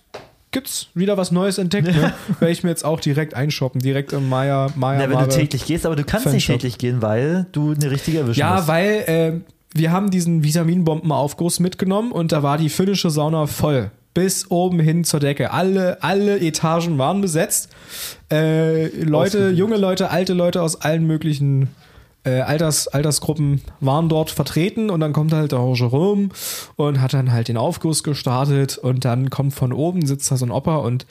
Gibt's 0.52 0.88
wieder 0.94 1.18
was 1.18 1.32
Neues 1.32 1.58
entdeckt, 1.58 1.88
ne? 1.88 2.14
Werde 2.40 2.52
ich 2.52 2.64
mir 2.64 2.70
jetzt 2.70 2.86
auch 2.86 3.00
direkt 3.00 3.34
einshoppen, 3.34 3.82
direkt 3.82 4.14
im 4.14 4.30
Maya, 4.30 4.70
Maya 4.76 5.00
Ja, 5.02 5.04
wenn 5.04 5.10
du 5.12 5.16
Mare. 5.26 5.30
täglich 5.30 5.66
gehst, 5.66 5.86
aber 5.86 5.96
du 5.96 6.04
kannst 6.04 6.26
nicht 6.28 6.46
Fanshop. 6.46 6.62
täglich 6.62 6.78
gehen, 6.78 7.02
weil 7.02 7.46
du 7.52 7.74
eine 7.74 7.92
richtige 7.92 8.20
erwischen 8.20 8.40
Ja, 8.40 8.56
musst. 8.56 8.68
weil 8.70 8.86
äh, 9.08 9.34
wir 9.78 9.92
haben 9.92 10.10
diesen 10.10 10.44
Vitaminbombenaufguss 10.44 11.60
mitgenommen 11.60 12.12
und 12.12 12.32
da 12.32 12.44
war 12.44 12.58
die 12.58 12.70
finnische 12.70 13.10
Sauna 13.10 13.46
voll. 13.46 13.92
bis 14.14 14.50
oben 14.50 14.80
hin 14.80 15.04
zur 15.04 15.20
Decke. 15.20 15.52
Alle, 15.52 16.02
alle 16.02 16.40
Etagen 16.40 16.98
waren 16.98 17.22
besetzt. 17.22 17.70
Äh, 18.32 18.88
Leute, 19.04 19.50
junge 19.50 19.78
Leute, 19.78 20.10
alte 20.10 20.34
Leute 20.34 20.62
aus 20.62 20.82
allen 20.82 21.06
möglichen 21.06 21.70
äh, 22.28 22.42
Alters, 22.42 22.88
Altersgruppen 22.88 23.62
waren 23.80 24.10
dort 24.10 24.30
vertreten 24.30 24.90
und 24.90 25.00
dann 25.00 25.14
kommt 25.14 25.34
halt 25.34 25.54
der 25.54 25.74
Jerome 25.74 26.30
und 26.76 27.02
hat 27.02 27.14
dann 27.14 27.32
halt 27.32 27.48
den 27.48 27.58
Aufguss 27.58 28.04
gestartet 28.04 28.78
und 28.78 29.06
dann 29.06 29.30
kommt 29.30 29.56
von 29.56 29.72
oben, 29.72 30.06
sitzt 30.06 30.30
da 30.30 30.38
so 30.38 30.46
ein 30.46 30.52
Opa 30.52 30.78
und 30.78 31.06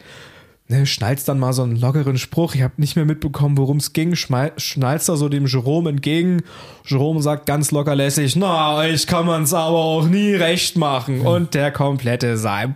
ne, 0.68 0.84
schnalzt 0.84 1.28
dann 1.28 1.38
mal 1.38 1.52
so 1.52 1.62
einen 1.62 1.76
lockeren 1.76 2.18
Spruch. 2.18 2.54
Ich 2.54 2.62
habe 2.62 2.74
nicht 2.76 2.96
mehr 2.96 3.04
mitbekommen, 3.04 3.56
worum 3.56 3.78
es 3.78 3.92
ging. 3.92 4.14
Schnalzt 4.14 5.08
da 5.08 5.16
so 5.16 5.28
dem 5.28 5.46
Jerome 5.46 5.90
entgegen. 5.90 6.42
Jerome 6.84 7.22
sagt 7.22 7.46
ganz 7.46 7.70
locker 7.70 7.94
lässig, 7.94 8.36
na, 8.36 8.76
euch 8.76 9.06
kann 9.06 9.26
man's 9.26 9.54
aber 9.54 9.78
auch 9.78 10.06
nie 10.06 10.34
recht 10.34 10.76
machen. 10.76 11.22
Und 11.22 11.54
der 11.54 11.70
komplette 11.70 12.36
Saal. 12.36 12.74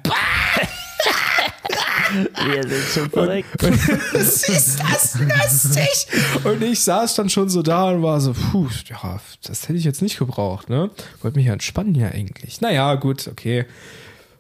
Wir 2.13 2.63
sind 2.63 2.85
schon 2.93 3.11
verrückt. 3.11 3.49
Was 4.13 4.49
ist 4.49 4.81
das 4.81 5.19
lustig? 5.19 6.07
Und 6.45 6.63
ich 6.63 6.81
saß 6.81 7.15
dann 7.15 7.29
schon 7.29 7.49
so 7.49 7.63
da 7.63 7.91
und 7.91 8.03
war 8.03 8.21
so, 8.21 8.33
puh, 8.33 8.69
ja, 8.87 9.21
das 9.45 9.69
hätte 9.69 9.79
ich 9.79 9.85
jetzt 9.85 10.03
nicht 10.03 10.19
gebraucht, 10.19 10.69
ne? 10.69 10.91
Wollte 11.23 11.37
mich 11.37 11.47
ja 11.47 11.53
entspannen 11.53 11.95
ja 11.95 12.09
eigentlich. 12.09 12.61
Naja, 12.61 12.95
gut, 12.95 13.29
okay. 13.29 13.67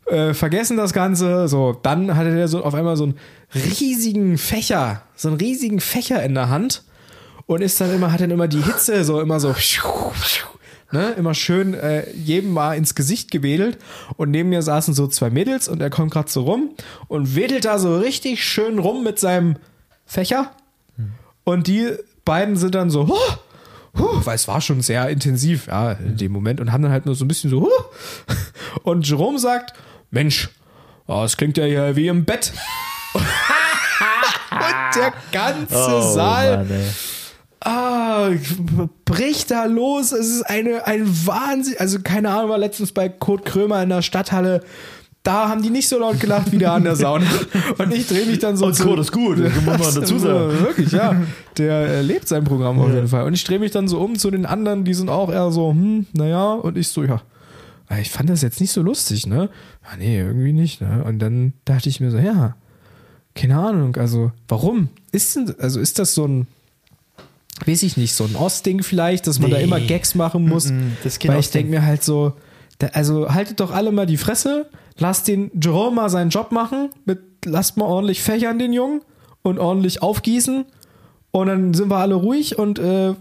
Äh, 0.06 0.34
vergessen 0.34 0.76
das 0.76 0.92
Ganze. 0.92 1.48
So, 1.48 1.78
dann 1.82 2.16
hatte 2.16 2.34
der 2.34 2.48
so 2.48 2.64
auf 2.64 2.74
einmal 2.74 2.96
so 2.96 3.04
einen 3.04 3.18
riesigen 3.54 4.38
Fächer, 4.38 5.02
so 5.14 5.28
einen 5.28 5.36
riesigen 5.36 5.80
Fächer 5.80 6.22
in 6.22 6.34
der 6.34 6.48
Hand 6.48 6.82
und 7.46 7.62
ist 7.62 7.80
dann 7.80 7.94
immer, 7.94 8.12
hat 8.12 8.20
dann 8.20 8.30
immer 8.30 8.48
die 8.48 8.62
Hitze 8.62 9.04
so 9.04 9.20
immer 9.20 9.40
so, 9.40 9.54
ne, 10.92 11.12
immer 11.12 11.34
schön 11.34 11.74
äh, 11.74 12.10
jedem 12.12 12.52
mal 12.52 12.76
ins 12.76 12.94
Gesicht 12.94 13.30
gewedelt 13.30 13.78
und 14.16 14.30
neben 14.30 14.48
mir 14.48 14.62
saßen 14.62 14.94
so 14.94 15.06
zwei 15.06 15.30
Mädels 15.30 15.68
und 15.68 15.80
er 15.80 15.90
kommt 15.90 16.12
gerade 16.12 16.30
so 16.30 16.42
rum 16.42 16.70
und 17.08 17.34
wedelt 17.36 17.64
da 17.64 17.78
so 17.78 17.98
richtig 17.98 18.44
schön 18.44 18.78
rum 18.78 19.04
mit 19.04 19.18
seinem 19.18 19.56
Fächer 20.06 20.50
und 21.44 21.66
die 21.66 21.90
beiden 22.24 22.56
sind 22.56 22.74
dann 22.74 22.90
so, 22.90 23.08
huh, 23.08 23.36
huh, 23.98 24.20
weil 24.24 24.34
es 24.34 24.46
war 24.48 24.60
schon 24.60 24.82
sehr 24.82 25.08
intensiv, 25.08 25.66
ja, 25.66 25.92
in 25.92 26.16
dem 26.16 26.32
Moment 26.32 26.60
und 26.60 26.72
haben 26.72 26.82
dann 26.82 26.92
halt 26.92 27.06
nur 27.06 27.14
so 27.14 27.24
ein 27.24 27.28
bisschen 27.28 27.50
so, 27.50 27.62
huh. 27.62 28.34
und 28.82 29.08
Jerome 29.08 29.38
sagt, 29.38 29.74
Mensch, 30.10 30.50
oh, 31.06 31.22
das 31.22 31.36
klingt 31.36 31.56
ja 31.56 31.64
hier 31.64 31.96
wie 31.96 32.08
im 32.08 32.24
Bett. 32.24 32.52
und 33.14 33.22
der 34.96 35.12
ganze 35.32 35.74
Oh, 35.74 36.14
Saal 36.14 36.58
Mann. 36.64 36.84
Ah, 37.60 38.30
bricht 39.04 39.50
da 39.50 39.64
los. 39.64 40.12
Es 40.12 40.28
ist 40.28 40.42
eine, 40.42 40.86
ein 40.86 41.06
Wahnsinn. 41.26 41.76
Also, 41.78 41.98
keine 42.02 42.30
Ahnung, 42.30 42.50
war 42.50 42.58
letztens 42.58 42.92
bei 42.92 43.08
Kurt 43.08 43.44
Krömer 43.44 43.82
in 43.82 43.88
der 43.88 44.02
Stadthalle. 44.02 44.62
Da 45.22 45.50
haben 45.50 45.62
die 45.62 45.68
nicht 45.68 45.86
so 45.86 45.98
laut 45.98 46.18
gelacht 46.18 46.50
wie 46.50 46.56
da 46.56 46.74
an 46.76 46.84
der 46.84 46.96
Sauna. 46.96 47.26
Und 47.78 47.92
ich 47.92 48.08
drehe 48.08 48.24
mich 48.24 48.38
dann 48.38 48.56
so 48.56 48.66
Und 48.66 48.78
Kurt 48.78 49.00
ist 49.00 49.12
gut, 49.12 49.38
das 49.38 49.54
muss 49.54 49.78
man 49.78 49.94
dazu 49.94 50.18
sagen. 50.18 50.60
Wirklich, 50.60 50.92
ja. 50.92 51.20
Der 51.58 51.88
äh, 51.88 52.02
lebt 52.02 52.26
sein 52.26 52.44
Programm 52.44 52.78
auf 52.78 52.88
jeden 52.88 53.08
Fall. 53.08 53.24
Und 53.24 53.34
ich 53.34 53.44
drehe 53.44 53.58
mich 53.58 53.70
dann 53.70 53.86
so 53.86 54.00
um 54.00 54.16
zu 54.16 54.30
den 54.30 54.46
anderen, 54.46 54.84
die 54.84 54.94
sind 54.94 55.10
auch 55.10 55.30
eher 55.30 55.50
so, 55.50 55.70
hm, 55.72 56.06
naja. 56.14 56.54
Und 56.54 56.78
ich 56.78 56.88
so, 56.88 57.04
ja. 57.04 57.20
Ich 58.00 58.10
fand 58.10 58.30
das 58.30 58.40
jetzt 58.40 58.60
nicht 58.60 58.70
so 58.70 58.82
lustig, 58.82 59.26
ne? 59.26 59.50
Ja, 59.82 59.96
nee, 59.98 60.20
irgendwie 60.20 60.52
nicht, 60.52 60.80
ne? 60.80 61.02
Und 61.04 61.18
dann 61.18 61.54
dachte 61.64 61.88
ich 61.88 62.00
mir 62.00 62.10
so, 62.10 62.18
ja, 62.18 62.54
keine 63.34 63.58
Ahnung, 63.58 63.96
also 63.96 64.32
warum? 64.48 64.88
Ist 65.12 65.36
denn, 65.36 65.54
also 65.58 65.80
ist 65.80 65.98
das 65.98 66.14
so 66.14 66.24
ein, 66.26 66.46
weiß 67.66 67.82
ich 67.82 67.96
nicht, 67.96 68.14
so 68.14 68.24
ein 68.24 68.36
Ostding 68.36 68.82
vielleicht, 68.82 69.26
dass 69.26 69.38
man 69.38 69.50
da 69.50 69.58
Nee. 69.58 69.64
immer 69.64 69.80
Gags 69.80 70.14
machen 70.14 70.48
muss? 70.48 70.70
Mm, 70.70 70.92
kein 71.20 71.32
Weil 71.32 71.40
ich 71.40 71.50
denke 71.50 71.70
mir 71.70 71.84
halt 71.84 72.02
so, 72.02 72.32
da, 72.78 72.88
also 72.88 73.32
haltet 73.34 73.60
doch 73.60 73.70
alle 73.72 73.92
mal 73.92 74.06
die 74.06 74.16
Fresse, 74.16 74.66
lasst 74.98 75.28
den 75.28 75.50
Jerome 75.60 75.96
mal 75.96 76.08
seinen 76.10 76.30
Job 76.30 76.52
machen, 76.52 76.90
mit, 77.04 77.20
lasst 77.44 77.76
mal 77.76 77.84
ordentlich 77.86 78.22
fächern 78.22 78.58
den 78.58 78.72
Jungen 78.72 79.02
und 79.42 79.58
ordentlich 79.58 80.02
aufgießen 80.02 80.64
und 81.32 81.46
dann 81.46 81.74
sind 81.74 81.88
wir 81.90 81.98
alle 81.98 82.14
ruhig 82.14 82.58
und 82.58 82.78
äh, 82.78 83.14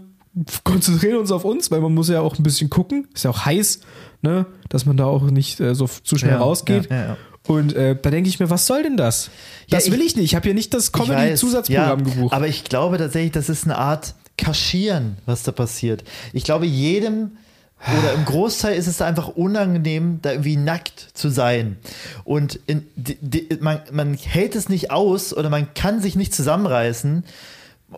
konzentrieren 0.64 1.18
uns 1.18 1.30
auf 1.32 1.44
uns, 1.44 1.70
weil 1.70 1.80
man 1.80 1.92
muss 1.94 2.08
ja 2.08 2.20
auch 2.20 2.38
ein 2.38 2.42
bisschen 2.42 2.70
gucken, 2.70 3.08
ist 3.14 3.24
ja 3.24 3.30
auch 3.30 3.44
heiß, 3.44 3.80
ne, 4.22 4.46
dass 4.68 4.86
man 4.86 4.96
da 4.96 5.04
auch 5.06 5.22
nicht 5.24 5.60
äh, 5.60 5.74
so 5.74 5.86
zu 5.86 6.16
schnell 6.16 6.32
Ja, 6.32 6.38
rausgeht. 6.38 6.88
ja, 6.90 6.96
ja. 6.96 7.16
Und 7.46 7.72
äh, 7.74 7.96
da 8.00 8.10
denke 8.10 8.28
ich 8.28 8.38
mir, 8.38 8.50
was 8.50 8.66
soll 8.66 8.82
denn 8.82 8.96
das? 8.98 9.30
Das 9.70 9.86
ich- 9.86 9.92
will 9.92 10.02
ich 10.02 10.14
nicht. 10.14 10.26
Ich 10.26 10.34
habe 10.34 10.46
ja 10.48 10.54
nicht 10.54 10.72
das 10.74 10.92
Comedy-Zusatzprogramm 10.92 12.04
gebucht. 12.04 12.34
Aber 12.34 12.46
ich 12.46 12.64
glaube 12.64 12.98
tatsächlich, 12.98 13.32
das 13.32 13.48
ist 13.48 13.64
eine 13.64 13.78
Art 13.78 14.14
Kaschieren, 14.36 15.18
was 15.26 15.42
da 15.42 15.52
passiert. 15.52 16.04
Ich 16.32 16.44
glaube, 16.44 16.66
jedem 16.66 17.32
oder 17.86 18.12
im 18.12 18.24
Großteil 18.26 18.76
ist 18.76 18.86
es 18.86 19.00
einfach 19.00 19.28
unangenehm, 19.28 20.18
da 20.20 20.32
irgendwie 20.32 20.56
nackt 20.56 21.08
zu 21.14 21.30
sein. 21.30 21.78
Und 22.24 22.60
in, 22.66 22.86
die, 22.94 23.16
die, 23.20 23.48
man, 23.60 23.80
man 23.90 24.14
hält 24.14 24.54
es 24.54 24.68
nicht 24.68 24.90
aus 24.90 25.34
oder 25.34 25.48
man 25.48 25.72
kann 25.72 26.02
sich 26.02 26.14
nicht 26.14 26.34
zusammenreißen. 26.34 27.24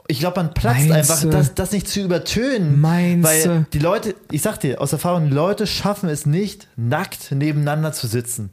Ich 0.06 0.20
glaube, 0.20 0.36
man 0.36 0.54
platzt 0.54 0.88
Meinst 0.88 1.10
einfach, 1.10 1.30
das, 1.30 1.54
das 1.54 1.72
nicht 1.72 1.88
zu 1.88 2.00
übertönen. 2.00 2.80
Meinst 2.80 3.28
weil 3.28 3.66
die 3.72 3.80
Leute, 3.80 4.14
ich 4.30 4.42
sag 4.42 4.58
dir 4.58 4.80
aus 4.80 4.92
Erfahrung, 4.92 5.28
die 5.28 5.34
Leute 5.34 5.66
schaffen 5.66 6.08
es 6.08 6.26
nicht, 6.26 6.68
nackt 6.76 7.32
nebeneinander 7.32 7.92
zu 7.92 8.06
sitzen. 8.06 8.50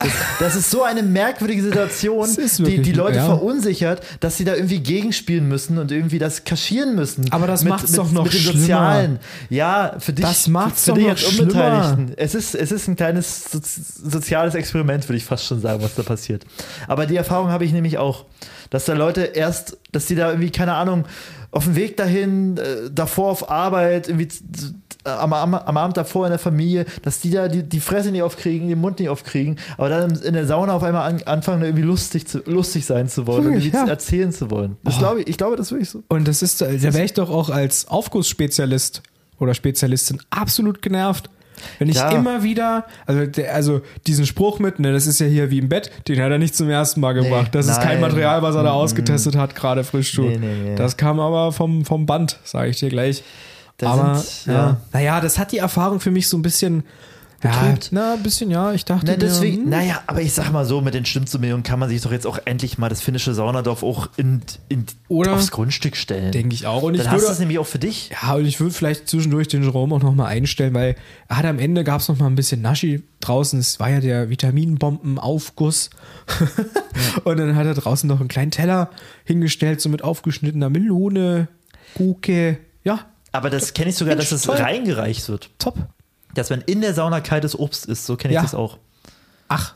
Das, 0.00 0.12
das 0.38 0.56
ist 0.56 0.70
so 0.70 0.84
eine 0.84 1.02
merkwürdige 1.02 1.62
Situation, 1.62 2.28
die 2.58 2.82
die 2.82 2.92
Leute 2.92 3.16
ja. 3.16 3.24
verunsichert, 3.26 4.00
dass 4.20 4.36
sie 4.36 4.44
da 4.44 4.54
irgendwie 4.54 4.78
gegenspielen 4.78 5.48
müssen 5.48 5.78
und 5.78 5.90
irgendwie 5.90 6.20
das 6.20 6.44
kaschieren 6.44 6.94
müssen. 6.94 7.32
Aber 7.32 7.48
das 7.48 7.64
macht's 7.64 7.90
mit, 7.90 7.98
doch 7.98 8.12
noch 8.12 8.24
mit 8.24 8.32
dem 8.32 8.40
schlimmer. 8.40 8.60
Sozialen. 8.60 9.18
Ja, 9.50 9.96
für 9.98 10.12
dich, 10.12 10.24
Das 10.24 10.46
macht's 10.46 10.84
für 10.84 10.90
doch 10.90 10.96
dich 10.96 11.06
noch 11.06 11.10
als 11.10 11.38
Unbeteiligten. 11.38 12.12
Es 12.16 12.34
ist, 12.36 12.54
es 12.54 12.70
ist 12.70 12.86
ein 12.86 12.94
kleines 12.94 13.50
so, 13.50 13.60
soziales 13.60 14.54
Experiment, 14.54 15.08
würde 15.08 15.16
ich 15.16 15.24
fast 15.24 15.44
schon 15.44 15.60
sagen, 15.60 15.82
was 15.82 15.96
da 15.96 16.04
passiert. 16.04 16.44
Aber 16.86 17.06
die 17.06 17.16
Erfahrung 17.16 17.48
habe 17.50 17.64
ich 17.64 17.72
nämlich 17.72 17.98
auch, 17.98 18.24
dass 18.70 18.84
da 18.84 18.94
Leute 18.94 19.22
erst, 19.22 19.78
dass 19.90 20.06
die 20.06 20.14
da 20.14 20.28
irgendwie, 20.28 20.50
keine 20.50 20.74
Ahnung, 20.74 21.06
auf 21.50 21.64
dem 21.64 21.76
Weg 21.76 21.96
dahin, 21.96 22.56
äh, 22.58 22.90
davor 22.92 23.30
auf 23.30 23.50
Arbeit, 23.50 24.08
irgendwie 24.08 24.28
am, 25.08 25.32
am, 25.32 25.54
am 25.54 25.76
Abend 25.76 25.96
davor 25.96 26.26
in 26.26 26.30
der 26.30 26.38
Familie, 26.38 26.86
dass 27.02 27.20
die 27.20 27.30
da 27.30 27.48
die, 27.48 27.62
die 27.62 27.80
Fresse 27.80 28.10
nicht 28.10 28.22
aufkriegen, 28.22 28.68
den 28.68 28.80
Mund 28.80 28.98
nicht 28.98 29.08
aufkriegen, 29.08 29.58
aber 29.76 29.88
dann 29.88 30.10
in 30.20 30.34
der 30.34 30.46
Sauna 30.46 30.74
auf 30.74 30.82
einmal 30.82 31.08
an, 31.08 31.22
anfangen, 31.24 31.62
irgendwie 31.62 31.84
lustig, 31.84 32.26
zu, 32.26 32.38
lustig 32.46 32.86
sein 32.86 33.08
zu 33.08 33.26
wollen 33.26 33.46
und 33.46 33.64
ja. 33.64 33.86
erzählen 33.86 34.32
zu 34.32 34.50
wollen. 34.50 34.76
Das 34.84 34.98
glaube 34.98 35.22
ich, 35.22 35.28
ich 35.28 35.36
glaube, 35.36 35.56
das 35.56 35.66
ist 35.66 35.72
wirklich 35.72 35.90
so. 35.90 36.02
Und 36.08 36.28
das 36.28 36.42
ist, 36.42 36.60
da 36.60 36.70
wäre 36.70 37.04
ich 37.04 37.14
doch 37.14 37.30
auch 37.30 37.50
als 37.50 37.88
Aufgussspezialist 37.88 39.02
oder 39.38 39.54
Spezialistin 39.54 40.20
absolut 40.30 40.82
genervt. 40.82 41.30
Wenn 41.78 41.88
ich 41.88 41.96
Ja. 41.96 42.10
immer 42.10 42.42
wieder, 42.42 42.86
also, 43.06 43.26
der, 43.26 43.54
also 43.54 43.80
diesen 44.06 44.26
Spruch 44.26 44.58
mit, 44.58 44.78
ne, 44.78 44.92
das 44.92 45.06
ist 45.06 45.18
ja 45.20 45.26
hier 45.26 45.50
wie 45.50 45.58
im 45.58 45.68
Bett, 45.68 45.90
den 46.06 46.20
hat 46.22 46.30
er 46.30 46.38
nicht 46.38 46.54
zum 46.54 46.70
ersten 46.70 47.00
Mal 47.00 47.12
gebracht. 47.12 47.54
das 47.54 47.66
ist 47.66 47.80
kein 47.80 48.00
nein. 48.00 48.10
Material, 48.10 48.42
was 48.42 48.54
er 48.54 48.62
da 48.62 48.72
mm. 48.72 48.76
ausgetestet 48.76 49.36
hat, 49.36 49.54
gerade 49.54 49.84
frisch. 49.84 50.16
Nee, 50.18 50.38
nee, 50.38 50.54
nee. 50.64 50.74
Das 50.76 50.96
kam 50.96 51.20
aber 51.20 51.52
vom, 51.52 51.84
vom 51.84 52.06
Band, 52.06 52.38
sage 52.44 52.70
ich 52.70 52.78
dir 52.78 52.88
gleich. 52.88 53.22
Da 53.78 53.90
aber, 53.90 54.18
sind- 54.18 54.46
ja. 54.46 54.52
ja. 54.54 54.80
Naja, 54.92 55.20
das 55.20 55.38
hat 55.38 55.52
die 55.52 55.58
Erfahrung 55.58 56.00
für 56.00 56.10
mich 56.10 56.28
so 56.28 56.36
ein 56.36 56.42
bisschen, 56.42 56.82
ja, 57.44 57.50
Betrübt. 57.50 57.90
na, 57.92 58.14
ein 58.14 58.22
bisschen, 58.24 58.50
ja, 58.50 58.72
ich 58.72 58.84
dachte 58.84 59.06
Na, 59.06 59.12
mir, 59.12 59.18
deswegen, 59.18 59.62
hm, 59.62 59.70
naja, 59.70 60.02
aber 60.08 60.20
ich 60.20 60.32
sag 60.32 60.50
mal 60.50 60.64
so, 60.64 60.80
mit 60.80 60.94
den 60.94 61.04
Stimmzumeldungen 61.04 61.62
kann 61.62 61.78
man 61.78 61.88
sich 61.88 62.02
doch 62.02 62.10
jetzt 62.10 62.26
auch 62.26 62.40
endlich 62.46 62.78
mal 62.78 62.88
das 62.88 63.00
finnische 63.00 63.32
Saunadorf 63.32 63.84
auch 63.84 64.08
in, 64.16 64.42
in, 64.68 64.84
Oder? 65.06 65.34
aufs 65.34 65.52
Grundstück 65.52 65.94
stellen. 65.94 66.32
denke 66.32 66.52
ich 66.56 66.66
auch. 66.66 66.82
Und 66.82 66.94
ich 66.94 67.02
Dann 67.02 67.12
hast 67.12 67.18
du 67.20 67.22
würde, 67.26 67.32
es 67.34 67.38
nämlich 67.38 67.60
auch 67.60 67.66
für 67.66 67.78
dich. 67.78 68.10
Ja, 68.20 68.34
und 68.34 68.44
ich 68.44 68.58
würde 68.58 68.74
vielleicht 68.74 69.08
zwischendurch 69.08 69.46
den 69.46 69.62
Jerome 69.62 69.94
auch 69.94 70.02
nochmal 70.02 70.26
einstellen, 70.32 70.74
weil 70.74 70.96
er 71.28 71.36
hat 71.36 71.44
am 71.44 71.60
Ende 71.60 71.84
gab 71.84 72.00
es 72.00 72.08
nochmal 72.08 72.28
ein 72.28 72.34
bisschen 72.34 72.60
Naschi 72.60 73.04
draußen. 73.20 73.60
Es 73.60 73.78
war 73.78 73.88
ja 73.90 74.00
der 74.00 74.28
Vitaminbombenaufguss. 74.30 75.90
Und 77.22 77.36
dann 77.38 77.54
hat 77.54 77.66
er 77.66 77.74
draußen 77.74 78.08
noch 78.08 78.18
einen 78.18 78.28
kleinen 78.28 78.50
Teller 78.50 78.90
hingestellt, 79.24 79.80
so 79.80 79.88
mit 79.88 80.02
aufgeschnittener 80.02 80.70
Melone, 80.70 81.46
Gurke. 81.94 82.58
Ja, 82.82 83.06
Aber 83.32 83.50
das 83.50 83.74
kenne 83.74 83.90
ich 83.90 83.96
sogar, 83.96 84.14
Mensch, 84.16 84.30
dass 84.30 84.40
es 84.40 84.46
toll. 84.46 84.56
reingereicht 84.56 85.28
wird. 85.28 85.50
top. 85.58 85.76
Dass 86.34 86.50
man 86.50 86.60
in 86.62 86.80
der 86.80 86.94
Sauna 86.94 87.20
kaltes 87.20 87.58
Obst 87.58 87.86
isst. 87.86 88.06
So 88.06 88.16
kenne 88.16 88.32
ich 88.32 88.36
Ja. 88.36 88.42
das 88.42 88.54
auch. 88.54 88.78
Ach, 89.48 89.74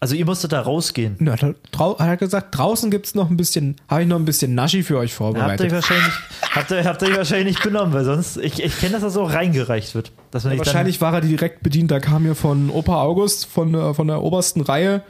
Also 0.00 0.14
ihr 0.16 0.24
musstet 0.26 0.52
da 0.52 0.60
rausgehen. 0.60 1.16
na, 1.18 1.34
da, 1.36 1.54
hat 1.78 1.98
er 2.00 2.16
gesagt, 2.18 2.56
draußen 2.58 2.90
gibt 2.90 3.06
es 3.06 3.14
noch 3.14 3.30
ein 3.30 3.36
bisschen, 3.38 3.76
habe 3.88 4.02
ich 4.02 4.08
noch 4.08 4.18
ein 4.18 4.24
bisschen 4.26 4.54
Naschi 4.54 4.82
für 4.82 4.98
euch 4.98 5.12
Habt 5.12 5.12
ihr, 5.12 5.16
vorbereitet. 5.16 5.72
wahrscheinlich, 5.72 6.12
habt, 6.54 6.70
ihr, 6.72 6.84
habt 6.84 7.02
ihr 7.02 7.16
wahrscheinlich 7.16 7.54
nicht 7.56 7.62
benommen, 7.62 7.92
weil 7.94 8.04
sonst, 8.04 8.36
ich, 8.36 8.62
ich 8.62 8.78
kenne, 8.78 8.92
dass 8.92 9.02
das 9.02 9.16
auch 9.16 9.32
reingereicht 9.32 9.94
wird. 9.94 10.12
Nicht 10.32 10.58
Wahrscheinlich 10.58 11.00
war 11.00 11.14
er 11.14 11.20
direkt 11.22 11.62
bedient. 11.62 11.90
Da 11.90 12.00
kam 12.00 12.24
hier 12.24 12.34
von 12.34 12.68
Opa 12.70 13.00
August 13.02 13.46
von, 13.46 13.74
äh, 13.74 13.94
von 13.94 14.08
der 14.08 14.20
obersten 14.22 14.60
Reihe, 14.60 15.02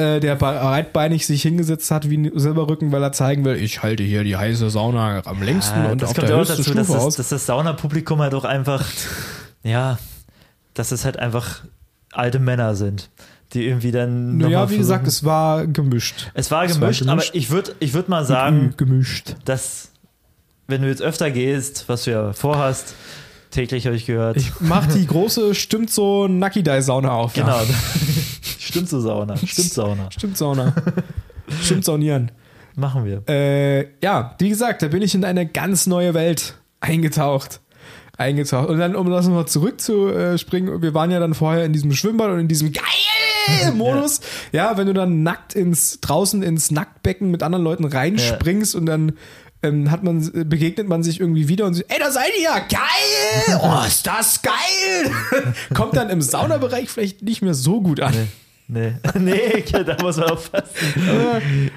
äh, 0.00 0.18
der 0.18 0.34
breitbeinig 0.36 1.26
sich 1.26 1.42
hingesetzt 1.42 1.90
hat 1.90 2.08
wie 2.08 2.16
ein 2.16 2.30
Silberrücken, 2.34 2.90
weil 2.90 3.02
er 3.02 3.12
zeigen 3.12 3.44
will, 3.44 3.56
ich 3.56 3.82
halte 3.82 4.02
hier 4.02 4.24
die 4.24 4.36
heiße 4.36 4.70
Sauna 4.70 5.22
am 5.26 5.42
längsten 5.42 5.80
ah, 5.80 5.92
und 5.92 6.00
das 6.00 6.10
auf 6.10 6.16
kommt 6.16 6.28
der 6.28 6.36
ja 6.36 6.42
auch 6.42 6.48
höchsten 6.48 6.56
dazu, 6.62 6.74
dass 6.74 6.86
Stufe 6.86 6.98
das, 6.98 7.06
aus. 7.06 7.16
dass 7.16 7.28
das 7.28 7.46
Saunapublikum 7.46 8.20
halt 8.20 8.34
auch 8.34 8.44
einfach, 8.44 8.84
ja, 9.62 9.98
dass 10.72 10.90
es 10.92 11.04
halt 11.04 11.18
einfach 11.18 11.64
alte 12.12 12.38
Männer 12.38 12.74
sind, 12.74 13.10
die 13.52 13.66
irgendwie 13.66 13.92
dann. 13.92 14.38
naja, 14.38 14.70
wie 14.70 14.78
gesagt, 14.78 15.06
es 15.06 15.22
war 15.22 15.66
gemischt. 15.66 16.30
es 16.32 16.50
war 16.50 16.64
es 16.64 16.80
war 16.80 16.88
gemischt, 16.88 17.00
gemischt. 17.00 17.28
aber 17.28 17.36
ich 17.36 17.50
würde 17.50 17.74
ich 17.78 17.92
würd 17.92 18.08
mal 18.08 18.24
sagen, 18.24 18.72
gemischt. 18.78 19.34
dass, 19.44 19.90
wenn 20.66 20.80
du 20.80 20.88
jetzt 20.88 21.02
öfter 21.02 21.30
gehst, 21.30 21.88
was 21.88 22.04
du 22.04 22.12
ja 22.12 22.32
vorhast, 22.32 22.94
täglich 23.50 23.86
habe 23.86 23.96
ich 23.96 24.06
gehört. 24.06 24.38
Ich 24.38 24.52
mach 24.60 24.86
die 24.86 25.06
große, 25.06 25.54
stimmt 25.54 25.90
so, 25.90 26.26
Nucky 26.26 26.62
Dye 26.62 26.80
Sauna 26.80 27.10
auf. 27.10 27.34
genau. 27.34 27.60
Stimmt 28.60 28.88
so 28.90 29.00
Sauna. 29.00 29.36
Stimmt 29.36 29.72
Sauna. 29.72 30.10
Stimmt 30.10 30.36
Sauna. 30.36 30.74
Stimmt 31.62 31.84
Saunieren. 31.84 32.30
Machen 32.76 33.04
wir. 33.04 33.22
Äh, 33.28 33.88
ja, 34.02 34.36
wie 34.38 34.48
gesagt, 34.48 34.82
da 34.82 34.88
bin 34.88 35.02
ich 35.02 35.14
in 35.14 35.24
eine 35.24 35.46
ganz 35.46 35.86
neue 35.86 36.14
Welt 36.14 36.54
eingetaucht. 36.80 37.60
Eingetaucht. 38.16 38.68
Und 38.68 38.78
dann, 38.78 38.94
um 38.94 39.10
das 39.10 39.26
nochmal 39.26 39.46
zurückzuspringen, 39.46 40.82
wir 40.82 40.94
waren 40.94 41.10
ja 41.10 41.18
dann 41.18 41.34
vorher 41.34 41.64
in 41.64 41.72
diesem 41.72 41.92
Schwimmbad 41.92 42.30
und 42.30 42.40
in 42.40 42.48
diesem 42.48 42.72
geil 42.72 43.72
Modus. 43.74 44.20
Ja, 44.52 44.76
wenn 44.76 44.86
du 44.86 44.92
dann 44.92 45.22
nackt 45.22 45.54
ins, 45.54 46.00
draußen 46.00 46.42
ins 46.42 46.70
Nacktbecken 46.70 47.30
mit 47.30 47.42
anderen 47.42 47.64
Leuten 47.64 47.86
reinspringst 47.86 48.74
und 48.74 48.86
dann 48.86 49.14
ähm, 49.62 49.90
hat 49.90 50.04
man, 50.04 50.30
begegnet 50.48 50.86
man 50.86 51.02
sich 51.02 51.18
irgendwie 51.18 51.48
wieder 51.48 51.66
und 51.66 51.74
so, 51.74 51.82
ey, 51.88 51.98
da 51.98 52.10
seid 52.10 52.30
ihr 52.36 52.44
ja 52.44 52.58
geil! 52.58 53.60
Oh, 53.62 53.86
ist 53.86 54.06
das 54.06 54.40
geil! 54.42 55.52
Kommt 55.74 55.96
dann 55.96 56.08
im 56.10 56.22
Saunabereich 56.22 56.88
vielleicht 56.88 57.22
nicht 57.22 57.42
mehr 57.42 57.54
so 57.54 57.80
gut 57.80 58.00
an. 58.00 58.12
Nee, 58.12 58.26
nee, 58.70 59.64
da 59.84 59.96
muss 60.02 60.16
man 60.16 60.30
aufpassen. 60.30 60.68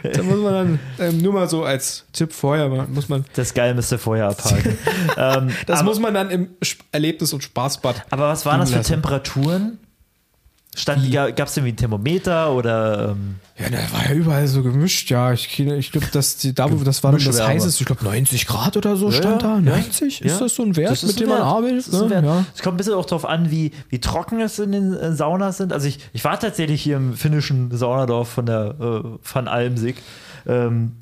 Da 0.04 0.24
muss 0.24 0.38
man 0.40 0.54
dann 0.54 0.80
ähm, 1.00 1.18
nur 1.18 1.34
mal 1.34 1.50
so 1.50 1.64
als 1.64 2.06
Tipp 2.14 2.32
vorher, 2.34 2.70
muss 2.70 3.10
man, 3.10 3.26
Das 3.36 3.54
Geil 3.54 3.74
müsst 3.74 3.92
ihr 3.92 4.00
vorher 4.00 4.28
abhaken. 4.30 4.78
ähm, 5.18 5.50
das 5.66 5.80
aber, 5.80 5.90
muss 5.90 6.00
man 6.00 6.14
dann 6.14 6.30
im 6.30 6.50
Erlebnis- 6.92 7.34
und 7.34 7.44
Spaßbad. 7.44 8.06
aber 8.10 8.30
was 8.30 8.46
waren 8.46 8.60
das 8.60 8.72
für 8.72 8.78
lassen. 8.78 8.94
Temperaturen? 8.94 9.80
Stand, 10.76 11.12
gab 11.12 11.40
es 11.48 11.56
irgendwie 11.56 11.74
ein 11.74 11.78
Thermometer 11.78 12.52
oder 12.52 13.10
ähm, 13.10 13.36
Ja, 13.60 13.70
da 13.70 13.78
war 13.94 14.10
ja 14.10 14.16
überall 14.16 14.48
so 14.48 14.64
gemischt, 14.64 15.12
ja. 15.12 15.32
Ich, 15.32 15.60
ich 15.60 15.92
glaube, 15.92 16.08
dass 16.12 16.38
die, 16.38 16.54
da, 16.56 16.72
wo 16.72 16.84
das 16.84 17.04
war 17.04 17.12
dann 17.12 17.24
das 17.24 17.46
heißeste, 17.46 17.84
ich 17.84 17.86
glaube 17.86 18.04
90 18.04 18.48
Grad 18.48 18.76
oder 18.76 18.96
so 18.96 19.12
stand 19.12 19.44
da. 19.44 19.60
90? 19.60 20.22
Ist 20.24 20.42
das 20.42 20.56
so 20.56 20.64
ein 20.64 20.76
Wert, 20.76 21.04
mit 21.04 21.12
ein 21.12 21.18
dem 21.18 21.30
man 21.30 21.38
Wert. 21.38 21.48
arbeitet? 21.48 21.78
Das 21.80 21.88
ist 21.90 22.02
ein 22.02 22.10
ne? 22.10 22.22
Ja. 22.26 22.46
Es 22.56 22.64
kommt 22.64 22.74
ein 22.74 22.78
bisschen 22.78 22.94
auch 22.94 23.06
darauf 23.06 23.26
an, 23.26 23.52
wie, 23.52 23.72
wie 23.90 24.00
trocken 24.00 24.40
es 24.40 24.58
in 24.58 24.72
den 24.72 24.94
äh, 24.94 25.14
Saunas 25.14 25.58
sind. 25.58 25.74
Also 25.74 25.88
ich, 25.88 26.00
ich 26.12 26.24
war 26.24 26.40
tatsächlich 26.40 26.82
hier 26.82 26.98
im 26.98 27.14
finnischen 27.14 27.70
Saunadorf 27.76 28.30
von 28.30 28.48
der 28.48 28.76
äh, 28.80 29.04
Van 29.32 29.48
Almsig. 29.48 29.98
Ähm, 30.48 30.94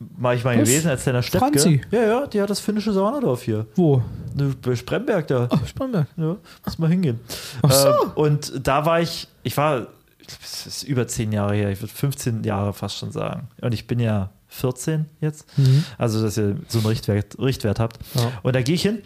war 0.00 0.34
ich 0.34 0.44
mal 0.44 0.58
Was? 0.58 0.68
gewesen 0.68 0.88
als 0.88 1.02
kleiner 1.02 1.22
Steppke. 1.22 1.46
Franzi? 1.46 1.80
Ja, 1.90 2.02
ja, 2.02 2.26
die 2.26 2.40
hat 2.40 2.48
das 2.48 2.58
finnische 2.60 2.92
Saunadorf 2.92 3.42
hier. 3.42 3.66
Wo? 3.74 4.02
Ne, 4.34 4.54
Bei 4.62 4.74
Spremberg 4.74 5.26
da. 5.28 5.46
Ach, 5.50 5.66
Spannend. 5.66 6.06
Ja, 6.16 6.36
muss 6.64 6.78
mal 6.78 6.88
hingehen. 6.88 7.20
Ach 7.62 7.70
so. 7.70 7.88
Ähm, 7.88 8.10
und 8.14 8.66
da 8.66 8.86
war 8.86 9.00
ich, 9.00 9.28
ich 9.42 9.56
war, 9.56 9.88
das 10.26 10.66
ist 10.66 10.82
über 10.84 11.06
zehn 11.06 11.32
Jahre 11.32 11.54
her, 11.54 11.70
ich 11.70 11.82
würde 11.82 11.92
15 11.92 12.44
Jahre 12.44 12.72
fast 12.72 12.96
schon 12.96 13.12
sagen. 13.12 13.48
Und 13.60 13.74
ich 13.74 13.86
bin 13.86 14.00
ja 14.00 14.30
14 14.48 15.04
jetzt. 15.20 15.46
Also, 15.98 16.22
dass 16.22 16.38
ihr 16.38 16.56
so 16.68 16.78
einen 16.78 16.86
Richtwert, 16.86 17.38
Richtwert 17.38 17.78
habt. 17.78 17.98
Mhm. 18.14 18.20
Ja. 18.20 18.32
Und 18.42 18.56
da 18.56 18.62
gehe 18.62 18.74
ich 18.74 18.82
hin 18.82 18.98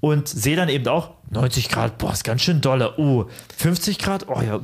und 0.00 0.28
sehe 0.28 0.54
dann 0.56 0.68
eben 0.68 0.86
auch 0.86 1.10
90 1.30 1.68
Grad, 1.68 1.98
boah, 1.98 2.12
ist 2.12 2.24
ganz 2.24 2.42
schön 2.42 2.60
dolle. 2.60 2.94
Oh, 2.98 3.26
50 3.56 3.98
Grad, 3.98 4.28
oh 4.28 4.40
ja, 4.40 4.60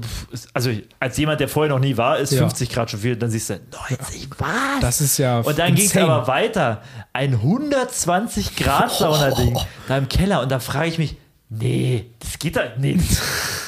also 0.55 0.71
als 1.01 1.17
jemand, 1.19 1.41
der 1.41 1.49
vorher 1.49 1.73
noch 1.75 1.81
nie 1.81 1.97
war, 1.97 2.19
ist 2.19 2.33
Ja. 2.33 2.39
50 2.39 2.71
Grad 2.71 2.91
schon 2.91 3.01
viel. 3.01 3.17
Dann 3.17 3.31
siehst 3.31 3.51
du 3.51 3.61
90, 3.91 4.29
was? 4.39 4.49
Das 4.81 5.01
ist 5.01 5.19
ja 5.19 5.41
Und 5.41 5.59
dann 5.59 5.75
ging 5.75 5.87
es 5.87 5.97
aber 5.97 6.27
weiter. 6.27 6.83
Ein 7.13 7.35
120 7.35 8.57
Grad 8.57 8.91
Sauna-Ding 8.99 9.59
da 9.89 9.99
im 9.99 10.09
Keller. 10.09 10.41
Und 10.41 10.51
da 10.51 10.61
frage 10.61 10.89
ich 10.89 10.99
mich, 10.99 11.17
nee, 11.51 12.07
das 12.21 12.39
geht 12.39 12.57
da, 12.57 12.63
nee, 12.79 12.97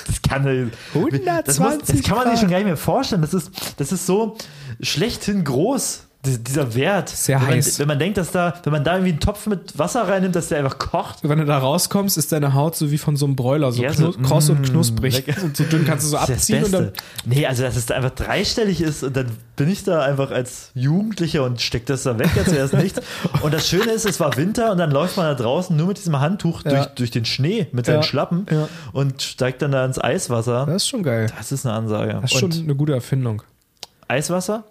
das 0.06 0.22
kann 0.22 0.44
das, 0.44 1.58
muss, 1.58 1.78
das 1.78 1.90
120 1.90 2.02
kann 2.04 2.16
man 2.16 2.30
sich 2.30 2.40
schon 2.40 2.50
gar 2.50 2.58
nicht 2.58 2.66
mehr 2.66 2.76
vorstellen. 2.76 3.22
Das 3.22 3.34
ist, 3.34 3.50
das 3.76 3.92
ist 3.92 4.06
so 4.06 4.36
schlechthin 4.80 5.44
groß. 5.44 6.05
Die- 6.26 6.44
Dieser 6.44 6.74
Wert. 6.74 7.08
Sehr 7.08 7.40
wenn 7.40 7.46
heiß. 7.48 7.72
Man, 7.72 7.78
wenn 7.80 7.88
man 7.88 7.98
denkt, 7.98 8.18
dass 8.18 8.30
da, 8.30 8.54
wenn 8.64 8.72
man 8.72 8.84
da 8.84 8.92
irgendwie 8.94 9.10
einen 9.12 9.20
Topf 9.20 9.46
mit 9.46 9.78
Wasser 9.78 10.06
reinnimmt, 10.08 10.36
dass 10.36 10.48
der 10.48 10.58
einfach 10.58 10.78
kocht. 10.78 11.18
Wenn 11.22 11.38
du 11.38 11.44
da 11.44 11.58
rauskommst, 11.58 12.18
ist 12.18 12.32
deine 12.32 12.54
Haut 12.54 12.76
so 12.76 12.90
wie 12.90 12.98
von 12.98 13.16
so 13.16 13.26
einem 13.26 13.36
Broiler, 13.36 13.72
so, 13.72 13.82
Ja, 13.82 13.92
so, 13.92 14.12
kross 14.12 14.50
und 14.50 14.60
mm, 14.60 14.64
knusprig. 14.64 15.26
lecker. 15.26 15.42
Und 15.42 15.56
so 15.56 15.64
dünn 15.64 15.84
kannst 15.86 16.04
du 16.04 16.10
so 16.10 16.18
abziehen 16.18 16.60
das 16.60 16.66
und 16.68 16.72
dann. 16.72 16.92
Nee, 17.24 17.46
also 17.46 17.62
dass 17.62 17.76
es 17.76 17.86
da 17.86 17.94
einfach 17.94 18.10
dreistellig 18.10 18.80
ist 18.80 19.02
und 19.02 19.16
dann 19.16 19.26
bin 19.56 19.70
ich 19.70 19.84
da 19.84 20.02
einfach 20.02 20.30
als 20.30 20.70
Jugendlicher 20.74 21.42
und 21.44 21.60
steck 21.62 21.86
das 21.86 22.02
da 22.02 22.18
weg, 22.18 22.30
als 22.36 22.52
wäre 22.52 22.66
es 22.66 22.72
nichts. 22.74 23.00
Und 23.42 23.54
das 23.54 23.66
Schöne 23.68 23.90
ist, 23.92 24.04
es 24.04 24.20
war 24.20 24.36
Winter 24.36 24.70
und 24.72 24.76
dann 24.78 24.90
läuft 24.90 25.16
man 25.16 25.24
da 25.26 25.34
draußen 25.34 25.74
nur 25.74 25.86
mit 25.86 25.96
diesem 25.98 26.20
Handtuch 26.20 26.62
Ja. 26.64 26.70
durch, 26.72 26.86
durch 26.88 27.10
den 27.10 27.24
Schnee 27.24 27.66
mit 27.72 27.86
seinen 27.86 27.96
Ja. 27.96 28.02
Schlappen 28.02 28.46
Ja. 28.50 28.68
und 28.92 29.22
steigt 29.22 29.62
dann 29.62 29.72
da 29.72 29.84
ins 29.86 29.98
Eiswasser. 29.98 30.66
Das 30.66 30.76
ist 30.82 30.88
schon 30.88 31.02
geil. 31.02 31.32
Das 31.38 31.52
ist 31.52 31.64
eine 31.64 31.74
Ansage. 31.74 32.18
Das 32.20 32.32
ist 32.32 32.38
schon 32.38 32.52
und 32.52 32.58
eine 32.64 32.74
gute 32.74 32.92
Erfindung. 32.92 33.42
Eiswasser? 34.08 34.64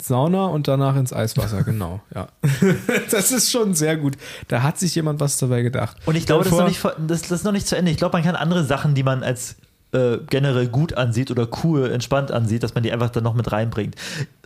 Sauna 0.00 0.46
und 0.46 0.68
danach 0.68 0.96
ins 0.96 1.12
Eiswasser, 1.12 1.62
genau, 1.64 2.00
ja. 2.14 2.28
Das 3.10 3.32
ist 3.32 3.50
schon 3.50 3.74
sehr 3.74 3.96
gut. 3.96 4.16
Da 4.48 4.62
hat 4.62 4.78
sich 4.78 4.94
jemand 4.94 5.20
was 5.20 5.38
dabei 5.38 5.62
gedacht. 5.62 5.96
Und 6.06 6.16
ich 6.16 6.26
glaube, 6.26 6.44
das 6.44 6.52
ist, 6.52 6.58
noch 6.58 6.68
nicht, 6.68 6.84
das, 7.06 7.22
das 7.22 7.30
ist 7.30 7.44
noch 7.44 7.52
nicht 7.52 7.66
zu 7.66 7.76
Ende. 7.76 7.90
Ich 7.90 7.96
glaube, 7.96 8.16
man 8.16 8.24
kann 8.24 8.36
andere 8.36 8.64
Sachen, 8.64 8.94
die 8.94 9.02
man 9.02 9.22
als 9.22 9.56
äh, 9.92 10.18
generell 10.28 10.68
gut 10.68 10.94
ansieht 10.94 11.30
oder 11.30 11.48
cool, 11.64 11.90
entspannt 11.90 12.30
ansieht, 12.30 12.62
dass 12.62 12.74
man 12.74 12.82
die 12.82 12.92
einfach 12.92 13.10
dann 13.10 13.24
noch 13.24 13.34
mit 13.34 13.50
reinbringt. 13.52 13.96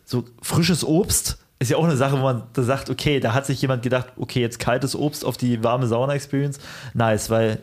So 0.05 0.24
frisches 0.42 0.84
Obst 0.84 1.38
ist 1.59 1.70
ja 1.70 1.76
auch 1.76 1.84
eine 1.84 1.96
Sache, 1.96 2.18
wo 2.18 2.22
man 2.22 2.44
da 2.55 2.62
sagt, 2.62 2.88
okay, 2.88 3.20
da 3.20 3.34
hat 3.34 3.46
sich 3.46 3.61
jemand 3.61 3.82
gedacht, 3.82 4.07
okay, 4.16 4.40
jetzt 4.40 4.59
kaltes 4.59 4.96
Obst 4.96 5.24
auf 5.24 5.36
die 5.36 5.62
warme 5.62 5.86
Sauna-Experience. 5.86 6.59
Nice, 6.94 7.28
weil 7.28 7.61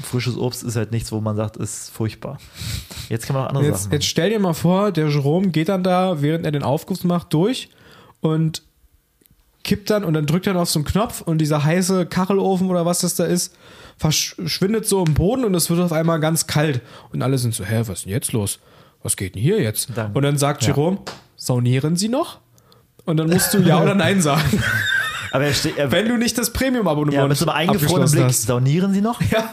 frisches 0.00 0.36
Obst 0.36 0.62
ist 0.62 0.76
halt 0.76 0.90
nichts, 0.92 1.12
wo 1.12 1.20
man 1.20 1.36
sagt, 1.36 1.56
ist 1.56 1.90
furchtbar. 1.90 2.38
Jetzt 3.08 3.26
kann 3.26 3.36
man 3.36 3.44
auch 3.44 3.48
andere 3.50 3.66
Jetzt, 3.66 3.84
Sachen 3.84 3.92
jetzt 3.92 4.06
stell 4.06 4.30
dir 4.30 4.38
mal 4.38 4.54
vor, 4.54 4.92
der 4.92 5.08
Jerome 5.08 5.48
geht 5.48 5.68
dann 5.68 5.82
da, 5.82 6.22
während 6.22 6.46
er 6.46 6.52
den 6.52 6.62
Aufguss 6.62 7.04
macht, 7.04 7.32
durch 7.34 7.68
und 8.20 8.62
kippt 9.64 9.90
dann 9.90 10.04
und 10.04 10.14
dann 10.14 10.26
drückt 10.26 10.46
er 10.46 10.56
auf 10.56 10.70
so 10.70 10.78
einen 10.78 10.86
Knopf 10.86 11.20
und 11.20 11.38
dieser 11.38 11.64
heiße 11.64 12.06
Kachelofen 12.06 12.68
oder 12.70 12.84
was 12.86 13.00
das 13.00 13.14
da 13.14 13.24
ist, 13.24 13.54
verschwindet 13.96 14.86
so 14.86 15.04
im 15.04 15.14
Boden 15.14 15.44
und 15.44 15.54
es 15.54 15.70
wird 15.70 15.80
auf 15.80 15.92
einmal 15.92 16.18
ganz 16.20 16.46
kalt. 16.46 16.80
Und 17.12 17.22
alle 17.22 17.38
sind 17.38 17.54
so, 17.54 17.64
hä, 17.64 17.80
was 17.80 17.98
ist 17.98 18.04
denn 18.06 18.12
jetzt 18.12 18.32
los? 18.32 18.58
Was 19.02 19.16
geht 19.16 19.34
denn 19.34 19.42
hier 19.42 19.60
jetzt? 19.60 19.90
Dann- 19.94 20.12
und 20.12 20.22
dann 20.22 20.38
sagt 20.38 20.62
ja. 20.62 20.68
Jerome, 20.68 20.98
saunieren 21.36 21.96
Sie 21.96 22.08
noch? 22.08 22.38
Und 23.04 23.16
dann 23.16 23.28
musst 23.28 23.52
du 23.54 23.58
ja 23.58 23.82
oder 23.82 23.94
nein 23.94 24.20
sagen. 24.20 24.62
Aber 25.32 25.44
er 25.44 25.54
steht, 25.54 25.78
er, 25.78 25.90
wenn 25.90 26.08
du 26.08 26.16
nicht 26.16 26.36
das 26.38 26.52
Premium-Abonnement 26.52 27.22
ja, 27.22 27.26
mit 27.26 27.38
so 27.38 27.46
einem 27.46 27.70
eingefrorenen 27.70 28.10
Blick, 28.10 28.24
hast. 28.24 28.42
saunieren 28.42 28.92
Sie 28.92 29.00
noch? 29.00 29.20
Ja. 29.30 29.50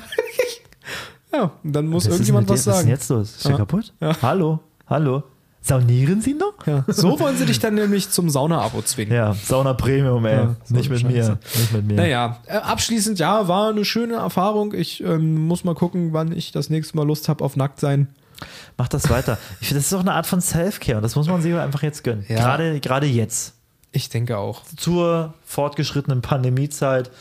Ja, 1.34 1.52
dann 1.64 1.88
muss 1.88 2.06
Was 2.06 2.14
irgendjemand 2.14 2.50
was 2.50 2.64
dir- 2.64 2.72
Was 2.72 2.76
ist 2.76 2.76
sagen. 2.78 2.88
denn 2.88 2.96
jetzt 2.96 3.10
los? 3.10 3.36
Ist 3.36 3.46
der 3.46 3.52
Ja. 3.52 3.58
kaputt? 3.58 3.94
Ja. 4.00 4.16
Hallo? 4.22 4.60
Hallo? 4.88 5.24
Saunieren 5.62 6.22
Sie 6.22 6.34
noch? 6.36 6.54
Ja. 6.66 6.86
So 6.88 7.20
wollen 7.20 7.36
sie 7.38 7.46
dich 7.46 7.60
dann 7.60 7.76
nämlich 7.76 8.10
zum 8.10 8.30
Sauna-Abo 8.30 8.82
zwingen. 8.82 9.14
Ja, 9.14 9.34
Sauna 9.34 9.74
Premium, 9.74 10.26
ey. 10.26 10.36
Ja, 10.38 10.56
nicht 10.70 10.90
mit 10.90 11.04
mir. 11.04 11.38
Nicht 11.54 11.74
mit 11.74 11.86
mir. 11.86 11.96
Naja, 11.96 12.38
äh, 12.48 12.54
abschließend, 12.54 13.20
ja, 13.20 13.48
war 13.50 13.70
eine 13.70 13.84
schöne 13.84 14.16
Erfahrung. 14.16 14.74
Ich 14.74 15.04
ähm, 15.04 15.36
muss 15.48 15.66
mal 15.66 15.76
gucken, 15.76 16.14
wann 16.14 16.32
ich 16.32 16.54
das 16.54 16.70
nächste 16.70 16.96
Mal 16.96 17.06
Lust 17.06 17.28
habe 17.28 17.44
auf 17.44 17.58
Nacktsein. 17.58 18.08
Mach 18.78 18.88
das 18.88 19.10
weiter. 19.10 19.38
Ich 19.60 19.68
finde, 19.68 19.82
das 19.82 19.88
ist 19.88 19.94
auch 19.94 20.00
eine 20.00 20.14
Art 20.14 20.26
von 20.28 20.40
Self-Care 20.40 20.98
und 21.00 21.04
das 21.04 21.18
muss 21.18 21.28
man 21.28 21.42
sich 21.42 21.54
einfach 21.54 21.84
jetzt 21.84 22.06
gönnen. 22.06 22.24
Ja. 22.30 22.38
Gerade, 22.38 22.80
gerade 22.80 23.06
jetzt. 23.06 23.54
Ich 23.92 24.08
denke 24.08 24.38
auch. 24.38 24.62
Zur 24.78 25.34
fortgeschrittenen 25.46 26.22
Pandemiezeit. 26.22 27.12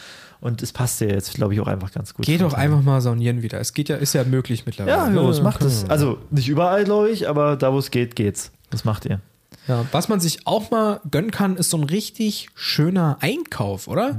Und 0.41 0.63
es 0.63 0.73
passt 0.73 1.01
dir 1.01 1.09
jetzt, 1.09 1.35
glaube 1.35 1.55
ich, 1.55 1.61
auch 1.61 1.67
einfach 1.67 1.93
ganz 1.93 2.15
gut. 2.15 2.25
Geh 2.25 2.39
doch 2.39 2.55
einfach 2.55 2.83
mal 2.83 3.01
saunieren 3.01 3.43
wieder. 3.43 3.61
Es 3.61 3.73
geht 3.73 3.89
ja, 3.89 3.97
ist 3.97 4.13
ja 4.15 4.23
möglich 4.25 4.67
mittlerweile. 4.67 4.97
Ja, 4.97 5.11
Ja, 5.39 5.43
macht 5.43 5.59
können 5.59 5.71
es. 5.71 5.89
Also 5.91 6.19
nicht 6.31 6.49
überall, 6.49 6.85
glaube 6.85 7.11
ich, 7.11 7.29
aber 7.29 7.57
da, 7.57 7.73
wo 7.73 7.79
es 7.79 7.91
geht, 7.91 8.15
geht's. 8.15 8.53
Das 8.71 8.85
macht 8.85 9.05
ihr. 9.07 9.21
Ja, 9.67 9.85
was 9.93 10.09
man 10.09 10.21
sich 10.21 10.47
auch 10.47 10.71
mal 10.71 11.01
gönnen 11.11 11.31
kann, 11.31 11.57
ist 11.57 11.71
so 11.71 11.77
ein 11.77 11.85
richtig 11.85 12.49
schöner 12.55 13.19
Einkauf, 13.21 13.89
oder? 13.89 14.17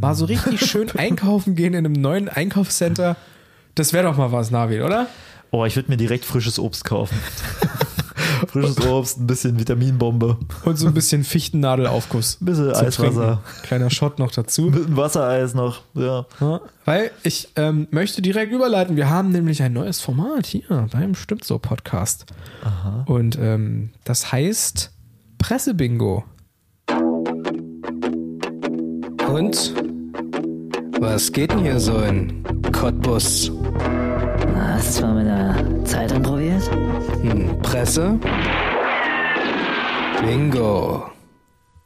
Mal 0.00 0.14
so 0.14 0.24
richtig 0.24 0.60
schön 0.64 0.90
einkaufen 0.96 1.54
gehen 1.54 1.74
in 1.74 1.84
einem 1.84 1.92
neuen 1.92 2.28
Einkaufscenter. 2.28 3.16
Das 3.74 3.92
wäre 3.92 4.04
doch 4.04 4.16
mal 4.16 4.32
was, 4.32 4.50
Navid, 4.50 4.82
oder? 4.82 5.06
Oh, 5.52 5.64
ich 5.64 5.76
würde 5.76 5.90
mir 5.90 5.96
direkt 5.96 6.24
frisches 6.24 6.58
Obst 6.58 6.84
kaufen. 6.84 7.16
frisches 8.48 8.80
Obst, 8.86 9.18
ein 9.18 9.26
bisschen 9.26 9.58
Vitaminbombe, 9.58 10.36
Und 10.64 10.76
so 10.78 10.86
ein 10.86 10.94
bisschen 10.94 11.24
Fichtennadelaufguss. 11.24 12.38
ein 12.40 12.44
bisschen 12.44 12.70
Eiswasser, 12.72 13.42
Trinken. 13.42 13.62
Kleiner 13.62 13.90
Shot 13.90 14.18
noch 14.18 14.30
dazu. 14.30 14.62
mit 14.70 14.86
einem 14.86 14.96
Wassereis 14.96 15.54
noch. 15.54 15.82
Ja. 15.94 16.26
Ja, 16.40 16.60
weil 16.84 17.10
ich 17.22 17.48
ähm, 17.56 17.86
möchte 17.90 18.22
direkt 18.22 18.52
überleiten. 18.52 18.96
Wir 18.96 19.08
haben 19.10 19.30
nämlich 19.30 19.62
ein 19.62 19.72
neues 19.72 20.00
Format 20.00 20.46
hier 20.46 20.88
beim 20.92 21.14
Stimmt 21.14 21.44
so 21.44 21.58
Podcast. 21.58 22.26
Und 23.06 23.38
ähm, 23.40 23.90
das 24.04 24.32
heißt 24.32 24.92
Pressebingo. 25.38 26.24
Und? 29.28 29.74
Was 30.98 31.32
geht 31.32 31.52
denn 31.52 31.60
hier 31.60 31.80
so 31.80 31.98
in 32.00 32.42
Cottbus? 32.72 33.50
Hast 34.80 34.88
du 34.88 34.94
es 34.94 35.00
mal 35.02 35.14
mit 35.14 35.26
der 35.26 35.84
Zeitung 35.84 36.22
probiert? 36.22 36.62
Hm, 37.20 37.60
Presse? 37.60 38.18
Bingo. 40.22 41.02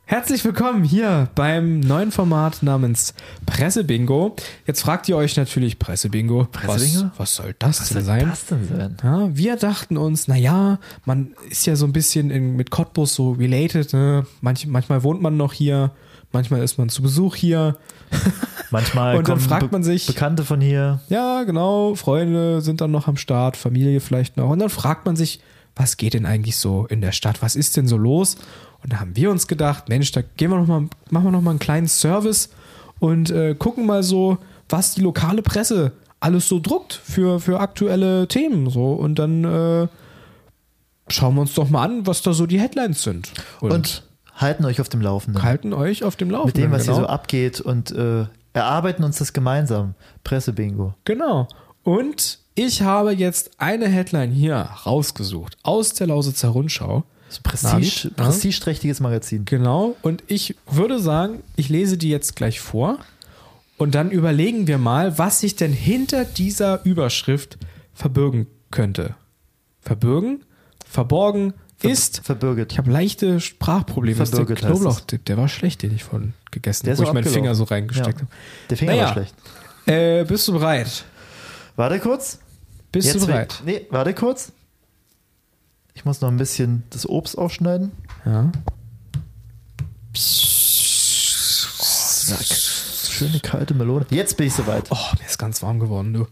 Herzlich 0.05 0.45
willkommen 0.45 0.85
hier 0.85 1.29
beim 1.35 1.81
neuen 1.81 2.13
Format 2.13 2.63
namens 2.63 3.15
Pressebingo. 3.47 4.37
Jetzt 4.65 4.83
fragt 4.83 5.09
ihr 5.09 5.17
euch 5.17 5.37
natürlich 5.37 5.81
Pressebingo. 5.81 6.47
Pressebingo? 6.53 7.11
Was, 7.17 7.19
was 7.19 7.35
soll 7.35 7.57
das 7.59 7.81
Was 7.81 7.89
denn 7.89 7.97
soll 7.97 8.05
sein? 8.05 8.29
das 8.29 8.47
denn 8.47 8.69
sein? 8.69 8.97
Ja, 9.03 9.37
wir 9.37 9.57
dachten 9.57 9.97
uns, 9.97 10.29
naja, 10.29 10.79
man 11.05 11.35
ist 11.51 11.67
ja 11.67 11.75
so 11.75 11.87
ein 11.87 11.93
bisschen 11.93 12.31
in, 12.31 12.55
mit 12.55 12.71
Cottbus 12.71 13.17
so 13.17 13.33
related. 13.33 13.93
Ne? 13.93 14.25
Manch, 14.41 14.69
manchmal 14.69 15.03
wohnt 15.03 15.21
man 15.21 15.37
noch 15.37 15.53
hier, 15.53 15.91
manchmal 16.31 16.63
ist 16.63 16.79
man 16.79 16.91
zu 16.91 17.03
Besuch 17.03 17.35
hier. 17.35 17.77
Manchmal 18.75 19.17
Und 19.17 19.29
dann 19.29 19.39
fragt 19.41 19.71
man 19.73 19.83
sich- 19.85 20.07
Bekannte 20.07 20.45
von 20.45 20.61
hier. 20.61 21.01
Ja, 21.09 21.45
genau, 21.45 21.95
Freunde 21.95 22.61
sind 22.61 22.81
dann 22.81 22.91
noch 22.91 23.07
am 23.09 23.17
Start, 23.17 23.57
Familie 23.57 24.01
vielleicht 24.01 24.37
noch. 24.37 24.51
Und 24.51 24.59
dann 24.59 24.69
fragt 24.69 25.07
man 25.07 25.15
sich, 25.17 25.41
was 25.77 25.97
geht 25.97 26.15
denn 26.15 26.27
eigentlich 26.27 26.57
so 26.57 26.85
in 26.87 27.01
der 27.01 27.13
Stadt? 27.13 27.41
Was 27.41 27.57
ist 27.57 27.77
denn 27.77 27.87
so 27.89 27.97
los? 27.97 28.37
Und 28.83 28.93
da 28.93 29.01
haben 29.01 29.15
wir 29.17 29.31
uns 29.31 29.47
gedacht, 29.47 29.89
Mensch, 29.89 30.11
da 30.13 30.23
gehen 30.37 30.51
wir 30.51 30.59
noch 30.59 30.67
mal, 30.67 30.89
machen 31.11 31.25
wir 31.25 31.31
noch 31.31 31.41
mal 31.41 31.51
einen 31.51 31.59
kleinen 31.59 31.87
Service 31.89 32.51
und 32.99 33.31
äh, 33.31 33.55
gucken 33.55 33.87
mal 33.87 34.03
so, 34.03 34.39
was 34.69 34.95
die 34.95 35.01
lokale 35.03 35.43
Presse 35.43 35.93
alles 36.21 36.49
so 36.49 36.59
druckt 36.59 36.95
für, 36.95 37.39
für 37.39 37.61
aktuelle 37.61 38.27
Themen. 38.29 38.71
So. 38.71 38.93
Und 38.93 39.19
dann 39.19 39.45
äh, 39.45 39.89
schauen 41.09 41.35
wir 41.35 41.43
uns 41.43 41.55
doch 41.55 41.71
mal 41.71 41.85
an, 41.85 42.07
was 42.07 42.23
da 42.23 42.33
so 42.33 42.47
die 42.47 42.61
Headlines 42.61 43.03
sind. 43.03 43.31
Und, 43.61 43.73
Und 43.73 44.03
halten 44.35 44.65
euch 44.65 44.81
auf 44.81 44.89
dem 44.89 45.01
Laufenden. 45.01 45.43
halten 45.43 45.73
euch 45.73 46.03
auf 46.05 46.17
dem 46.17 46.31
Laufenden. 46.31 46.61
mit 46.63 46.71
dem, 46.71 46.73
was 46.73 46.85
genau. 46.87 46.97
hier 46.97 47.05
so 47.05 47.09
abgeht 47.09 47.61
und 47.61 47.93
äh, 47.93 48.27
erarbeiten 48.55 49.05
uns 49.05 49.19
das 49.19 49.35
gemeinsam. 49.35 49.95
Pressebingo. 50.23 50.95
Genau. 51.05 51.49
Und 51.83 52.39
ich 52.55 52.81
habe 52.83 53.13
jetzt 53.13 53.51
eine 53.59 53.89
Headline 53.89 54.31
hier 54.31 54.57
rausgesucht 54.57 55.59
aus 55.63 55.93
der 55.93 56.07
Lausitzer 56.07 56.49
Rundschau. 56.49 57.05
So 57.29 57.41
Prestige, 57.43 58.09
ja? 58.17 58.25
prestigeträchtiges 58.25 59.01
Magazin. 59.01 59.45
Genau. 59.45 59.97
Und 60.03 60.23
ich 60.29 60.55
würde 60.71 61.01
sagen, 61.01 61.43
ich 61.57 61.69
lese 61.69 61.99
die 61.99 62.09
jetzt 62.09 62.37
gleich 62.37 62.61
vor. 62.61 62.99
Und 63.77 63.97
dann 63.97 64.13
überlegen 64.13 64.69
wir 64.69 64.79
mal, 64.79 65.19
was 65.19 65.41
sich 65.41 65.57
denn 65.57 65.73
hinter 65.73 66.25
dieser 66.25 66.85
Überschrift 66.85 67.59
verbirgen 67.93 68.47
könnte. 68.71 69.17
Verbirgen, 69.81 70.45
verborgen 70.87 71.55
ist. 71.83 72.21
Verbürget. 72.25 72.73
Ich 72.73 72.79
habe 72.79 72.91
leichte 72.91 73.41
Sprachprobleme. 73.41 74.19
Das 74.19 74.31
ist 74.31 74.39
der. 74.39 74.45
Knoblauchdip, 74.47 75.25
der 75.25 75.37
war 75.37 75.49
schlecht, 75.49 75.83
den 75.83 75.95
ich 75.95 76.05
vorhin 76.05 76.33
gegessen 76.51 76.87
habe, 76.87 76.99
wo 76.99 77.03
so 77.03 77.09
ich 77.09 77.15
meinen. 77.15 77.25
Finger 77.25 77.55
so 77.55 77.65
reingesteckt 77.65 78.21
Ja. 78.21 78.27
habe. 78.27 78.33
Der 78.71 78.77
Finger 78.77 78.93
Naja. 78.93 79.05
war 79.07 79.13
schlecht. 79.13 79.35
Äh, 79.87 80.25
bist 80.25 80.49
du 80.49 80.53
bereit? 80.53 81.05
Warte 81.77 81.99
kurz. 82.01 82.39
Bist 82.93 83.09
Jetzt 83.09 83.23
du 83.23 83.27
bereit? 83.27 83.61
Nee, 83.65 83.87
warte 83.91 84.15
kurz. 84.15 84.53
Ich 85.95 86.05
muss 86.05 86.21
noch 86.21 86.29
ein 86.29 86.37
bisschen 86.37 86.85
das 86.91 87.09
Obst 87.09 87.37
aufschneiden. 87.37 87.93
Ja. 88.25 88.51
Schöne 93.11 93.41
kalte 93.41 93.75
Melone. 93.75 94.07
Jetzt 94.11 94.37
bin 94.37 94.47
ich 94.47 94.55
soweit. 94.55 94.87
Oh, 94.91 94.97
mir 95.19 95.27
ist 95.27 95.39
ganz 95.39 95.63
warm 95.63 95.79
geworden, 95.79 96.13
du. 96.13 96.27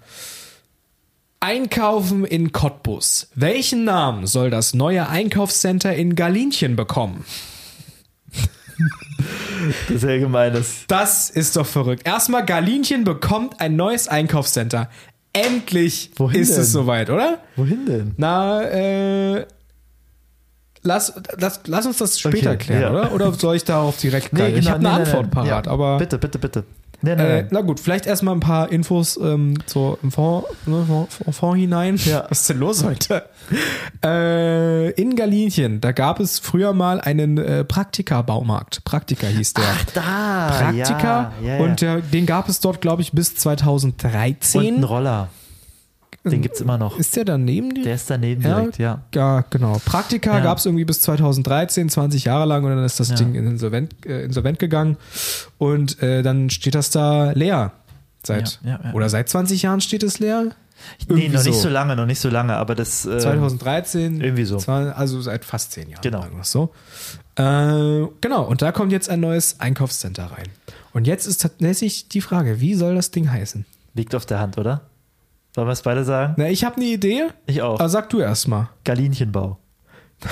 Einkaufen 1.43 2.25
in 2.25 2.53
Cottbus. 2.53 3.29
Welchen 3.35 3.83
Namen 3.85 4.27
soll 4.29 4.49
das 4.49 4.75
neue 4.75 5.09
Einkaufscenter 5.09 5.93
in 5.95 6.15
Galinchen 6.15 6.77
bekommen? 6.77 7.25
Das 9.89 9.97
ist 9.97 10.03
ja 10.03 10.19
gemein. 10.19 10.53
Das 10.53 10.85
Das 10.89 11.31
ist 11.31 11.55
doch 11.57 11.67
verrückt. 11.67 12.05
Erstmal, 12.05 12.45
Galinchen 12.45 13.05
bekommt 13.05 13.61
ein 13.61 13.77
neues 13.77 14.09
Einkaufscenter. 14.09 14.91
Endlich 15.33 16.11
Wohin 16.17 16.41
ist 16.41 16.55
denn? 16.55 16.63
es 16.63 16.73
soweit, 16.73 17.11
oder? 17.11 17.39
Wohin 17.57 17.87
denn? 17.87 18.15
Na, 18.17 18.63
äh. 18.63 19.47
Lass, 20.83 21.13
lass, 21.39 21.61
lass 21.67 21.87
uns 21.87 21.99
das 21.99 22.19
später 22.19 22.51
Okay, 22.53 22.59
klären, 22.65 22.83
ja. 22.83 22.91
oder? 22.91 23.13
Oder 23.13 23.33
soll 23.35 23.55
ich 23.55 23.63
darauf 23.65 23.97
direkt 23.99 24.33
nee, 24.33 24.49
Ich 24.49 24.69
habe 24.69 24.81
eine 24.81 24.89
nee, 24.89 24.95
nee, 24.97 25.01
Antwort 25.05 25.27
nee. 25.27 25.31
parat, 25.33 25.67
Ja, 25.67 25.73
aber. 25.73 25.99
Bitte, 25.99 26.19
bitte, 26.19 26.39
bitte. 26.41 26.65
Nee, 27.03 27.17
nee, 27.17 27.23
Äh, 27.41 27.47
na 27.51 27.61
gut, 27.63 27.81
vielleicht 27.81 28.07
erstmal 28.07 28.35
ein 28.35 28.41
paar 28.41 28.71
Infos 28.71 29.17
ähm, 29.21 29.55
so 29.67 29.99
im 30.03 30.13
Fond, 30.13 30.45
ne, 30.67 30.85
Fond, 30.87 31.35
Fond 31.35 31.59
hinein. 31.59 31.97
Ja. 32.05 32.27
Was 32.31 32.41
ist 32.43 32.51
denn 32.51 32.59
los 32.59 32.85
heute? 32.85 33.25
Äh, 34.05 34.91
in 34.93 35.17
Galinchen, 35.17 35.81
da 35.81 35.93
gab 35.93 36.21
es 36.21 36.39
früher 36.39 36.73
mal 36.73 37.01
einen 37.01 37.39
äh, 37.39 37.65
Praktika-Baumarkt. 37.65 38.85
Praktika 38.85 39.27
hieß 39.27 39.55
der. 39.55 39.65
Ach, 39.67 39.85
da. 39.95 40.57
Praktika. 40.61 41.33
Ja, 41.43 41.49
ja, 41.49 41.57
ja. 41.59 41.65
Und 41.65 41.81
der, 41.81 42.01
den 42.01 42.27
gab 42.27 42.49
es 42.49 42.61
dort, 42.61 42.81
glaube 42.81 43.03
ich, 43.03 43.13
bis 43.13 43.31
Und 43.31 43.41
2013. 43.41 44.79
ein 44.79 44.85
Roller. 44.85 45.29
Den 46.25 46.41
gibt 46.41 46.55
es 46.55 46.61
immer 46.61 46.79
noch. 46.79 46.99
ist 46.99 47.17
der 47.17 47.25
daneben? 47.25 47.83
Der 47.83 47.95
ist 47.97 48.09
daneben 48.09 48.43
direkt, 48.43 48.79
ja. 48.79 49.03
Ja, 49.15 49.45
genau. 49.51 49.81
Praktika 49.85 50.39
Ja. 50.39 50.45
gab 50.45 50.59
es 50.59 50.67
irgendwie 50.67 50.85
bis 50.85 51.01
2013, 51.03 51.89
20 51.89 52.25
Jahre 52.25 52.47
lang 52.47 52.63
und 52.65 52.71
dann 52.71 52.85
ist 52.85 53.01
das 53.01 53.09
Ja. 53.11 53.17
Ding 53.17 53.35
in 53.35 53.47
insolvent, 53.47 53.95
äh, 54.07 54.23
insolvent 54.25 54.59
gegangen 54.61 54.97
und 55.59 56.01
äh, 56.03 56.23
dann 56.23 56.49
steht 56.51 56.75
das 56.77 56.91
da 56.91 57.33
leer. 57.33 57.73
Seit, 58.25 58.61
Ja, 58.63 58.71
ja, 58.71 58.81
ja. 58.85 58.93
Oder 58.93 59.09
seit 59.09 59.29
20 59.29 59.63
Jahren 59.63 59.81
steht 59.81 60.05
es 60.05 60.21
leer? 60.21 60.45
Nee, 60.45 60.53
Irgendwie 61.09 61.29
noch 61.37 61.45
nicht 61.45 61.55
so. 61.57 61.63
so 61.63 61.69
lange, 61.69 61.97
noch 61.97 62.07
nicht 62.07 62.21
so 62.21 62.29
lange, 62.29 62.55
aber 62.57 62.75
das. 62.75 63.05
Äh, 63.07 63.19
2013. 63.19 64.21
irgendwie 64.21 64.45
so. 64.45 64.59
Also 64.69 65.21
seit 65.21 65.45
fast 65.45 65.73
10 65.73 65.91
Jahren. 65.91 66.03
Genau. 66.03 66.25
So. 66.43 66.71
Äh, 67.37 68.07
genau, 68.21 68.43
und 68.45 68.63
da 68.63 68.73
kommt 68.73 68.93
jetzt 68.93 69.09
ein 69.09 69.21
neues 69.21 69.59
Einkaufscenter 69.61 70.27
rein. 70.27 70.47
Und 70.93 71.07
jetzt 71.07 71.27
ist 71.27 71.41
tatsächlich 71.43 72.09
die 72.09 72.21
Frage, 72.21 72.61
wie 72.61 72.75
soll 72.75 72.95
das 72.95 73.11
Ding 73.11 73.31
heißen? 73.31 73.65
Liegt 73.95 74.15
auf 74.15 74.27
der 74.27 74.39
Hand, 74.41 74.59
oder? 74.59 74.83
Sollen 75.55 75.69
wir 75.69 75.73
es 75.73 75.83
beide 75.83 76.05
sagen? 76.05 76.35
Na, 76.39 76.49
ich 76.49 76.65
habe 76.65 76.77
eine 76.77 76.87
Idee, 76.87 77.25
Ich 77.47 77.61
auch. 77.63 77.79
aber 77.79 77.89
sag 77.89 78.09
du 78.11 78.21
erst 78.21 78.49
mal. 78.49 78.71
Galinchenbau. 78.85 79.59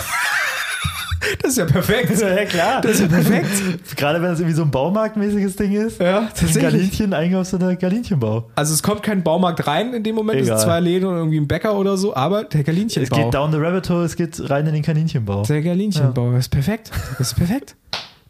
Das 1.42 1.52
ist 1.52 1.58
ja 1.58 1.64
perfekt. 1.66 2.10
Ja, 2.20 2.44
klar. 2.44 2.80
Das 2.80 2.92
ist 2.92 3.00
ja 3.02 3.06
perfekt. 3.06 3.48
Gerade 3.96 4.20
wenn 4.20 4.30
es 4.32 4.40
irgendwie 4.40 4.56
so 4.56 4.62
ein 4.62 4.70
Baumarktmäßiges 4.70 5.54
Ding 5.56 5.72
ist. 5.72 6.00
Ja, 6.00 6.22
tatsächlich. 6.22 6.62
Galinchen, 6.62 7.14
Einkaufscenter, 7.14 7.76
Galinchenbau. 7.76 8.50
Also 8.56 8.74
es 8.74 8.82
kommt 8.82 9.02
kein 9.02 9.22
Baumarkt 9.22 9.66
rein 9.66 9.92
in 9.94 10.02
dem 10.02 10.14
Moment, 10.16 10.40
es 10.40 10.46
Egal. 10.48 10.58
sind 10.58 10.66
zwei 10.66 10.80
Läden 10.80 11.06
und 11.08 11.16
irgendwie 11.16 11.38
ein 11.38 11.46
Bäcker 11.46 11.76
oder 11.76 11.96
so, 11.96 12.16
aber 12.16 12.44
der 12.44 12.60
Es 12.60 12.66
Galinchenbau. 12.66 13.16
geht 13.16 13.34
down 13.34 13.52
the 13.52 13.58
rabbit 13.58 13.88
hole, 13.90 14.04
es 14.04 14.16
geht 14.16 14.50
rein 14.50 14.66
in 14.66 14.72
den 14.74 14.82
Kaninchenbau. 14.82 15.42
Der 15.44 15.62
Galinchenbau, 15.62 16.32
das 16.32 16.40
ist 16.40 16.48
perfekt. 16.48 16.90
Das 17.18 17.28
ist 17.28 17.34
perfekt. 17.36 17.76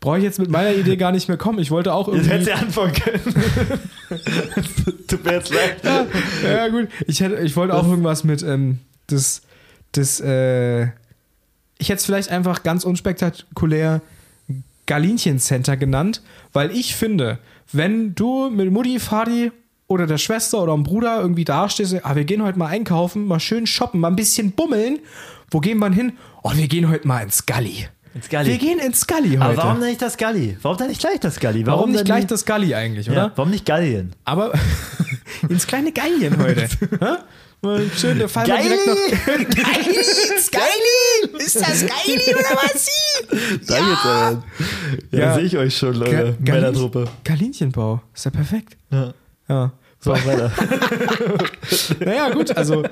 Brauche 0.01 0.16
ich 0.16 0.24
jetzt 0.24 0.38
mit 0.38 0.51
meiner 0.51 0.74
Idee 0.74 0.96
gar 0.96 1.12
nicht 1.12 1.28
mehr 1.28 1.36
kommen. 1.36 1.59
Ich 1.59 1.70
wollte 1.70 1.92
auch 1.92 2.12
Jetzt 2.12 2.28
hättest 2.28 2.48
irgendwie. 2.48 2.74
du 2.74 2.80
anfangen 2.80 2.92
können. 2.94 3.84
Tut 5.09 5.24
mir 5.24 5.32
jetzt 5.34 5.53
leid. 5.53 5.76
Ja, 5.84 6.07
ja, 6.51 6.68
gut. 6.68 6.88
Ich, 7.07 7.20
hätte, 7.20 7.36
ich 7.36 7.55
wollte 7.55 7.74
auch 7.74 7.86
irgendwas 7.86 8.24
mit 8.24 8.42
ähm, 8.42 8.78
das, 9.09 9.42
das, 9.92 10.20
äh, 10.20 10.84
ich 11.78 11.88
hätte 11.88 11.96
es 11.96 12.07
vielleicht 12.07 12.30
einfach 12.30 12.62
ganz 12.62 12.84
unspektakulär 12.84 14.01
Galinchen 14.86 15.38
Center 15.38 15.76
genannt, 15.76 16.22
weil 16.53 16.70
ich 16.70 16.96
finde, 16.96 17.38
wenn 17.70 18.14
du 18.14 18.51
mit 18.51 18.72
Mutti, 18.72 18.98
Vati 18.98 19.53
oder 19.86 20.07
der 20.07 20.18
Schwester 20.18 20.62
oder 20.62 20.72
dem 20.72 20.82
Bruder 20.82 21.20
irgendwie 21.20 21.44
dastehst, 21.44 22.05
ah, 22.05 22.16
wir 22.16 22.24
gehen 22.24 22.42
heute 22.42 22.59
mal 22.59 22.68
einkaufen, 22.68 23.26
mal 23.26 23.38
schön 23.38 23.66
shoppen, 23.66 24.01
mal 24.01 24.09
ein 24.09 24.16
bisschen 24.16 24.53
bummeln. 24.53 24.98
Wo 25.51 25.61
gehen 25.61 25.78
wir 25.78 25.92
hin? 25.92 26.14
Oh, 26.42 26.53
wir 26.55 26.68
gehen 26.68 26.88
heute 26.88 27.07
mal 27.07 27.22
ins 27.22 27.44
Galli. 27.44 27.88
Ins 28.14 28.28
Galli. 28.28 28.50
Wir 28.50 28.58
gehen 28.58 28.78
ins 28.80 29.06
Galli 29.06 29.30
heute. 29.30 29.40
Aber 29.42 29.56
warum 29.56 29.80
denn 29.80 29.88
nicht 29.90 30.02
das 30.02 30.16
Galli? 30.16 30.56
Warum 30.62 30.78
denn 30.78 30.88
nicht 30.88 31.00
gleich 31.00 31.20
das 31.20 31.38
Galli? 31.38 31.64
Warum 31.66 31.90
nicht 31.90 32.00
denn 32.00 32.06
gleich 32.06 32.26
das 32.26 32.44
Galli 32.44 32.74
eigentlich, 32.74 33.08
oder? 33.08 33.16
Ja, 33.26 33.32
warum 33.36 33.50
nicht 33.50 33.64
Gallien? 33.66 34.12
Aber 34.24 34.52
ins 35.48 35.66
kleine 35.66 35.92
Gallien 35.92 36.36
heute. 36.38 36.68
Schön, 37.96 38.18
der 38.18 38.28
Fall 38.30 38.48
mal 38.48 38.62
direkt 38.62 38.86
noch. 38.86 38.94
Geili, 38.94 39.96
ist 39.98 40.50
Geili! 40.50 41.44
Ist 41.44 41.56
das 41.61 41.80
Geili 41.86 42.34
oder 42.34 42.56
was 42.62 42.86
sie? 42.86 43.58
Sag 43.62 43.80
jetzt 43.86 44.04
aber. 44.06 44.42
Ja, 45.11 45.18
Ja. 45.18 45.34
sehe 45.34 45.44
ich 45.44 45.56
euch 45.58 45.76
schon, 45.76 45.94
Leute. 45.94 46.36
Ga- 46.42 46.52
Männertruppe. 46.54 47.04
Galinchenbau. 47.22 48.00
Ist 48.14 48.24
ja 48.24 48.30
perfekt. 48.30 48.76
Ja. 48.90 49.12
Ja. 49.48 49.72
So, 50.00 50.11
weiter. 50.26 50.50
Naja, 52.02 52.30
gut, 52.30 52.56
also 52.56 52.82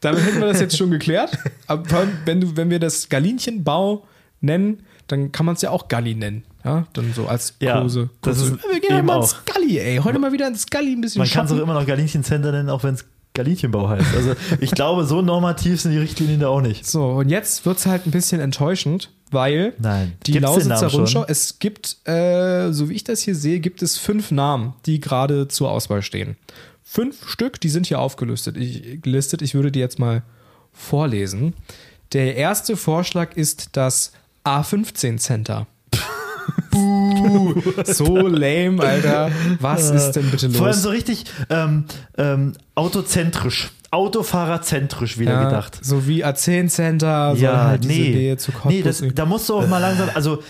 damit 0.00 0.24
hätten 0.24 0.40
wir 0.40 0.48
das 0.48 0.60
jetzt 0.60 0.76
schon 0.76 0.90
geklärt. 0.90 1.38
Aber 1.68 1.84
wenn, 2.24 2.40
du, 2.40 2.56
wenn 2.56 2.70
wir 2.70 2.80
das 2.80 3.08
Galinchenbau 3.08 4.04
nennen, 4.40 4.82
dann 5.06 5.32
kann 5.32 5.46
man 5.46 5.54
es 5.54 5.62
ja 5.62 5.70
auch 5.70 5.88
Galli 5.88 6.14
nennen. 6.14 6.44
Ja, 6.64 6.86
dann 6.92 7.12
so 7.14 7.26
als 7.26 7.54
Ja, 7.60 7.80
Kurse. 7.80 8.10
das 8.22 8.38
ist 8.42 8.52
wir 8.70 8.80
gehen 8.80 9.06
mal 9.06 9.20
ins 9.20 9.36
Galli, 9.44 9.78
ey. 9.78 9.98
Heute 9.98 10.18
mal 10.18 10.32
wieder 10.32 10.48
ins 10.48 10.66
Galli 10.66 10.92
ein 10.92 11.00
bisschen 11.00 11.20
Man 11.20 11.28
kann 11.28 11.46
es 11.46 11.52
auch 11.52 11.58
immer 11.58 11.74
noch 11.74 11.86
Galinchencenter 11.86 12.52
nennen, 12.52 12.68
auch 12.68 12.82
wenn 12.82 12.94
es 12.94 13.04
Galinchenbau 13.34 13.88
heißt. 13.88 14.14
Also 14.16 14.32
ich 14.60 14.72
glaube, 14.72 15.04
so 15.04 15.22
normativ 15.22 15.80
sind 15.80 15.92
die 15.92 15.98
Richtlinien 15.98 16.40
da 16.40 16.48
auch 16.48 16.60
nicht. 16.60 16.84
So, 16.86 17.06
und 17.10 17.28
jetzt 17.28 17.64
wird 17.64 17.78
es 17.78 17.86
halt 17.86 18.06
ein 18.06 18.10
bisschen 18.10 18.40
enttäuschend, 18.40 19.10
weil 19.30 19.74
Nein. 19.78 20.14
die 20.26 20.32
Gibt's 20.32 20.42
Lausitzer? 20.48 20.88
Rundschau, 20.88 21.24
es 21.28 21.58
gibt, 21.60 21.98
äh, 22.08 22.72
so 22.72 22.88
wie 22.88 22.94
ich 22.94 23.04
das 23.04 23.20
hier 23.20 23.36
sehe, 23.36 23.60
gibt 23.60 23.80
es 23.82 23.96
fünf 23.96 24.30
Namen, 24.32 24.74
die 24.86 24.98
gerade 25.00 25.46
zur 25.46 25.70
Auswahl 25.70 26.02
stehen. 26.02 26.36
Fünf 26.82 27.28
Stück, 27.28 27.60
die 27.60 27.68
sind 27.68 27.86
hier 27.86 28.00
aufgelistet. 28.00 28.56
Ich, 28.56 29.00
gelistet. 29.02 29.40
ich 29.42 29.54
würde 29.54 29.70
die 29.70 29.78
jetzt 29.78 29.98
mal 30.00 30.22
vorlesen. 30.72 31.54
Der 32.12 32.36
erste 32.36 32.76
Vorschlag 32.76 33.36
ist 33.36 33.70
das 33.76 34.12
A15 34.48 35.18
Center. 35.18 35.66
Buh, 36.70 37.60
so 37.84 38.26
lame, 38.26 38.82
Alter. 38.82 39.30
Was 39.60 39.90
ist 39.90 40.12
denn 40.12 40.30
bitte 40.30 40.46
los? 40.46 40.56
Vor 40.56 40.66
allem 40.66 40.76
so 40.76 40.88
richtig 40.90 41.24
ähm, 41.50 41.84
ähm, 42.16 42.54
autozentrisch, 42.74 43.70
Autofahrerzentrisch 43.90 45.18
wieder 45.18 45.32
ja, 45.32 45.44
gedacht. 45.44 45.78
So 45.82 46.06
wie 46.06 46.24
A10 46.24 46.68
Center, 46.68 47.30
soll 47.30 47.42
ja, 47.42 47.64
halt 47.64 47.84
nee. 47.84 48.36
Nee, 48.64 48.82
das, 48.82 49.02
da 49.14 49.24
musst 49.24 49.48
du 49.48 49.54
auch 49.54 49.66
mal 49.66 49.78
langsam, 49.78 50.10
also 50.14 50.42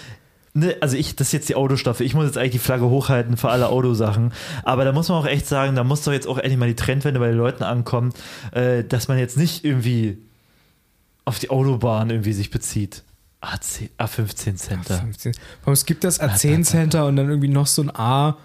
ne, 0.55 0.76
also 0.80 0.96
ich, 0.96 1.14
das 1.14 1.28
ist 1.28 1.32
jetzt 1.32 1.49
die 1.49 1.55
Autostaffel, 1.55 2.05
ich 2.05 2.14
muss 2.14 2.26
jetzt 2.26 2.36
eigentlich 2.36 2.53
die 2.53 2.59
Flagge 2.59 2.86
hochhalten 2.86 3.36
für 3.36 3.51
alle 3.51 3.68
Autosachen, 3.68 4.32
aber 4.64 4.84
da 4.84 4.92
muss 4.92 5.09
man 5.09 5.18
auch 5.18 5.26
echt 5.26 5.46
sagen, 5.46 5.76
da 5.76 5.84
muss 5.84 6.03
doch 6.03 6.12
jetzt 6.12 6.26
auch 6.26 6.38
endlich 6.38 6.59
mal 6.59 6.68
die 6.68 6.74
Trendwende 6.74 7.20
bei 7.20 7.28
den 7.28 7.36
Leuten 7.36 7.62
ankommen, 7.62 8.12
äh, 8.51 8.82
dass 8.82 9.07
man 9.07 9.18
jetzt 9.18 9.36
nicht 9.36 9.64
irgendwie 9.64 10.18
auf 11.24 11.38
die 11.38 11.51
Autobahn 11.51 12.11
irgendwie 12.11 12.32
sich 12.32 12.51
bezieht. 12.51 13.05
A10, 13.43 13.91
A15 13.99 14.57
Center. 14.57 14.99
15. 14.99 15.32
Warum 15.62 15.72
es 15.72 15.86
gibt 15.86 16.05
das 16.05 16.20
A10 16.20 16.64
Center 16.64 17.07
und 17.07 17.16
dann 17.16 17.28
irgendwie 17.28 17.49
noch 17.49 17.66
so 17.66 17.82
ein 17.82 17.95
A, 17.95 18.36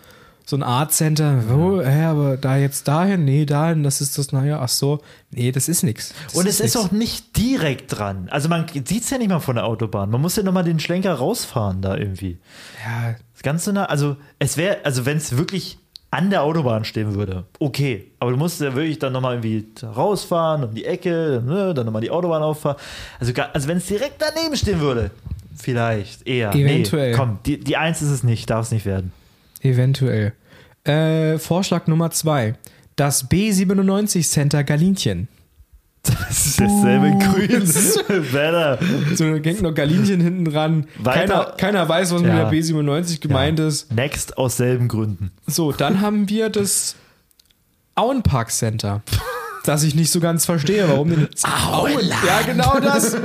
so 0.46 0.56
ein 0.58 0.62
Art 0.64 0.92
Center. 0.92 1.50
Wo, 1.50 1.82
hä, 1.82 2.04
aber 2.04 2.38
da 2.38 2.58
jetzt 2.58 2.88
dahin? 2.88 3.24
Nee, 3.26 3.46
dahin, 3.46 3.82
das 3.84 4.02
ist 4.02 4.18
das, 4.18 4.32
naja, 4.34 4.60
ach 4.62 4.70
so. 4.70 5.02
Nee, 5.32 5.52
das 5.52 5.68
ist 5.70 5.84
nix. 5.84 6.14
Das 6.26 6.36
Und 6.36 6.46
es 6.48 6.60
ist 6.60 6.76
nix. 6.76 6.86
auch 6.86 6.92
nicht 6.92 7.38
direkt 7.38 7.98
dran. 7.98 8.28
Also 8.30 8.50
man 8.50 8.68
sieht 8.68 9.04
es 9.04 9.10
ja 9.10 9.18
nicht 9.18 9.30
mal 9.30 9.40
von 9.40 9.56
der 9.56 9.66
Autobahn. 9.66 10.10
Man 10.12 10.22
muss 10.22 10.36
ja 10.36 10.44
nochmal 10.44 10.64
den 10.66 10.80
Schlenker 10.80 11.14
rausfahren 11.14 11.82
da 11.82 11.96
irgendwie. 11.98 12.38
Ja, 12.86 13.16
Das 13.34 13.42
Ganze 13.42 13.74
nah, 13.74 13.86
also 13.86 14.18
es 14.38 14.58
wäre, 14.58 14.84
also 14.84 15.06
wenn 15.06 15.18
es 15.18 15.38
wirklich 15.38 15.80
an 16.14 16.30
der 16.30 16.44
Autobahn 16.44 16.86
stehen 16.86 17.16
würde, 17.16 17.46
okay. 17.60 18.12
Aber 18.20 18.30
du 18.32 18.38
musst 18.38 18.62
ja 18.62 18.76
wirklich 18.76 19.00
dann 19.00 19.14
nochmal 19.14 19.34
irgendwie 19.34 19.66
rausfahren, 19.84 20.64
um 20.64 20.74
die 20.76 20.86
Ecke, 20.86 21.42
ne, 21.44 21.74
dann 21.74 21.88
nochmal 21.88 22.04
die 22.04 22.12
Autobahn 22.12 22.44
auffahren. 22.44 22.78
Also, 23.20 23.34
also 23.52 23.68
wenn 23.68 23.78
es 23.78 23.88
direkt 23.88 24.22
daneben 24.22 24.56
stehen 24.56 24.80
würde, 24.80 25.10
vielleicht 25.56 26.28
eher. 26.28 26.54
Eventuell. 26.54 27.12
Nee, 27.12 27.18
komm, 27.18 27.40
die, 27.46 27.60
die 27.60 27.78
Eins 27.78 28.04
ist 28.04 28.12
es 28.12 28.24
nicht, 28.24 28.48
darf 28.50 28.68
es 28.68 28.72
nicht 28.72 28.86
werden. 28.86 29.12
eventuell. 29.62 30.34
Äh, 30.84 31.40
Vorschlag 31.40 31.88
Nummer 31.88 32.12
zwei. 32.12 32.56
Das 32.96 33.30
B97 33.32 34.30
Center 34.30 34.64
Galinchen. 34.64 35.28
Das 36.28 36.46
ist 36.48 36.60
dasselbe 36.60 37.12
Grün. 37.24 37.64
Better. 38.32 38.78
So 39.16 39.26
hängt 39.26 39.62
noch 39.62 39.74
Galinchen 39.74 40.20
hinten 40.20 40.46
dran. 40.46 40.88
Keiner, 41.04 41.38
Weiter. 41.40 41.54
keiner 41.58 41.88
weiß, 41.88 42.14
was 42.14 42.22
Ja. 42.22 42.28
mit 42.28 42.38
der 42.38 42.52
B97 42.52 43.20
gemeint 43.22 43.60
ist. 43.60 43.92
Next 43.94 44.38
aus 44.38 44.58
selben 44.58 44.88
Gründen. 44.88 45.32
So, 45.48 45.72
dann 45.72 46.02
haben 46.02 46.28
wir 46.30 46.50
das 46.50 46.96
Auenpark 47.96 48.52
Center. 48.52 49.02
Das 49.66 49.84
ich 49.84 49.96
nicht 49.96 50.12
so 50.12 50.20
ganz 50.20 50.44
verstehe, 50.46 50.90
warum 50.90 51.10
denn. 51.10 51.30
Auenland. 51.72 52.22
Ja, 52.28 52.42
genau 52.42 52.82
das. 52.82 53.16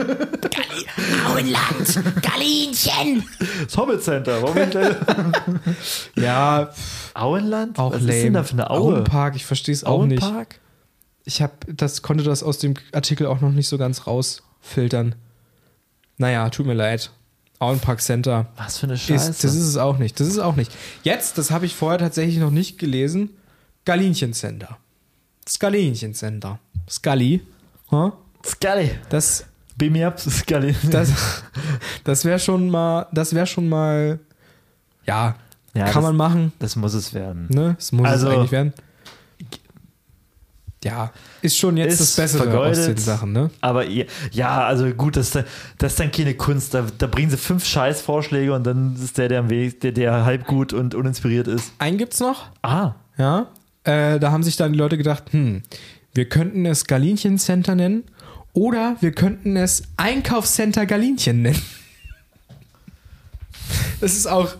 Auenland. 1.26 2.22
Galinchen. 2.22 3.24
Das 3.64 3.76
Hobbit 3.76 4.04
Center. 4.04 4.40
Warum 4.40 4.54
gleich- 4.70 4.94
Ja, 6.14 6.70
Auenland? 7.14 7.76
auch 7.80 7.92
Was 7.92 8.02
lame. 8.02 8.12
ist 8.14 8.22
denn 8.22 8.32
da 8.34 8.44
für 8.44 8.52
eine 8.52 8.70
Aue? 8.70 8.94
Auenpark, 8.98 9.34
ich 9.34 9.46
verstehe 9.46 9.74
es 9.74 9.82
auch 9.82 10.04
nicht. 10.06 10.22
Auenpark? 10.22 10.60
Ich 11.28 11.42
hab, 11.42 11.66
das 11.68 12.00
konnte 12.00 12.24
das 12.24 12.42
aus 12.42 12.56
dem 12.56 12.72
Artikel 12.92 13.26
auch 13.26 13.42
noch 13.42 13.52
nicht 13.52 13.68
so 13.68 13.76
ganz 13.76 14.06
rausfiltern. 14.06 15.14
Naja, 16.16 16.48
tut 16.48 16.64
mir 16.64 16.72
leid. 16.72 17.10
Auenpark 17.58 18.00
Center. 18.00 18.46
Was 18.56 18.78
für 18.78 18.86
eine 18.86 18.96
Scheiße. 18.96 19.30
Ist, 19.30 19.44
das 19.44 19.54
ist 19.54 19.66
es 19.66 19.76
auch 19.76 19.98
nicht. 19.98 20.18
Das 20.18 20.26
ist 20.26 20.34
es 20.34 20.38
auch 20.38 20.56
nicht. 20.56 20.72
Jetzt, 21.02 21.36
das 21.36 21.50
habe 21.50 21.66
ich 21.66 21.74
vorher 21.74 21.98
tatsächlich 21.98 22.38
noch 22.38 22.50
nicht 22.50 22.78
gelesen. 22.78 23.28
Galinchen 23.84 24.32
Center. 24.32 24.78
Das 25.44 25.58
Galinchen 25.58 26.14
Center. 26.14 26.58
Scully. 26.88 27.42
Huh? 27.90 28.12
Scully. 28.42 28.92
Das, 29.10 29.44
Beam 29.76 29.92
me 29.92 30.06
up, 30.06 30.18
Scully. 30.18 30.74
das, 30.90 31.12
das 32.04 32.24
wäre 32.24 32.38
schon 32.38 32.70
mal, 32.70 33.06
das 33.12 33.34
wäre 33.34 33.46
schon 33.46 33.68
mal, 33.68 34.18
ja, 35.06 35.36
Ja, 35.74 35.84
kann 35.84 35.94
das- 35.94 36.02
man 36.04 36.16
machen. 36.16 36.52
Das 36.58 36.74
muss 36.74 36.94
es 36.94 37.12
werden. 37.12 37.48
Ne? 37.50 37.74
Das 37.78 37.92
muss 37.92 38.06
Also- 38.08 38.28
es 38.28 38.34
eigentlich 38.34 38.50
werden. 38.52 38.72
Ja, 40.84 41.12
ist 41.42 41.56
schon 41.58 41.76
jetzt 41.76 41.94
Ist 41.94 42.00
das 42.00 42.16
Bessere 42.16 42.44
vergeudet. 42.44 42.78
aus 42.78 42.84
den 42.86 42.96
Sachen, 42.98 43.32
ne? 43.32 43.50
Aber 43.60 43.84
ja, 43.88 44.64
also 44.64 44.88
gut, 44.90 45.16
das, 45.16 45.26
ist 45.26 45.34
dann- 45.34 45.44
das 45.78 45.92
ist 45.92 46.00
dann 46.00 46.12
keine 46.12 46.34
Kunst. 46.34 46.72
Da, 46.72 46.86
da 46.98 47.06
bringen 47.08 47.30
sie 47.30 47.36
fünf 47.36 47.64
Scheißvorschläge 47.66 48.52
und 48.52 48.64
dann 48.64 48.94
ist 48.94 49.18
der, 49.18 49.28
der 49.28 49.40
am 49.40 49.50
Weg, 49.50 49.80
der, 49.80 49.90
der 49.90 50.24
halb 50.24 50.46
gut 50.46 50.72
und 50.72 50.94
uninspiriert 50.94 51.48
ist. 51.48 51.72
Einen 51.78 51.98
gibt's 51.98 52.20
noch, 52.20 52.46
Ah, 52.62 52.94
ja. 53.16 53.48
Äh, 53.84 54.20
da 54.20 54.30
haben 54.30 54.42
sich 54.44 54.56
dann 54.56 54.72
die 54.72 54.78
Leute 54.78 54.96
gedacht, 54.98 55.24
hm, 55.32 55.62
wir 56.14 56.28
könnten 56.28 56.64
es 56.64 56.84
Galinchen 56.86 57.38
Center 57.38 57.74
nennen 57.74 58.04
oder 58.52 58.96
wir 59.00 59.10
könnten 59.12 59.56
es 59.56 59.82
Einkaufscenter 59.96 60.86
Galinchen 60.86 61.42
nennen. 61.42 61.62
Das 64.00 64.12
ist 64.14 64.26
auch, 64.26 64.54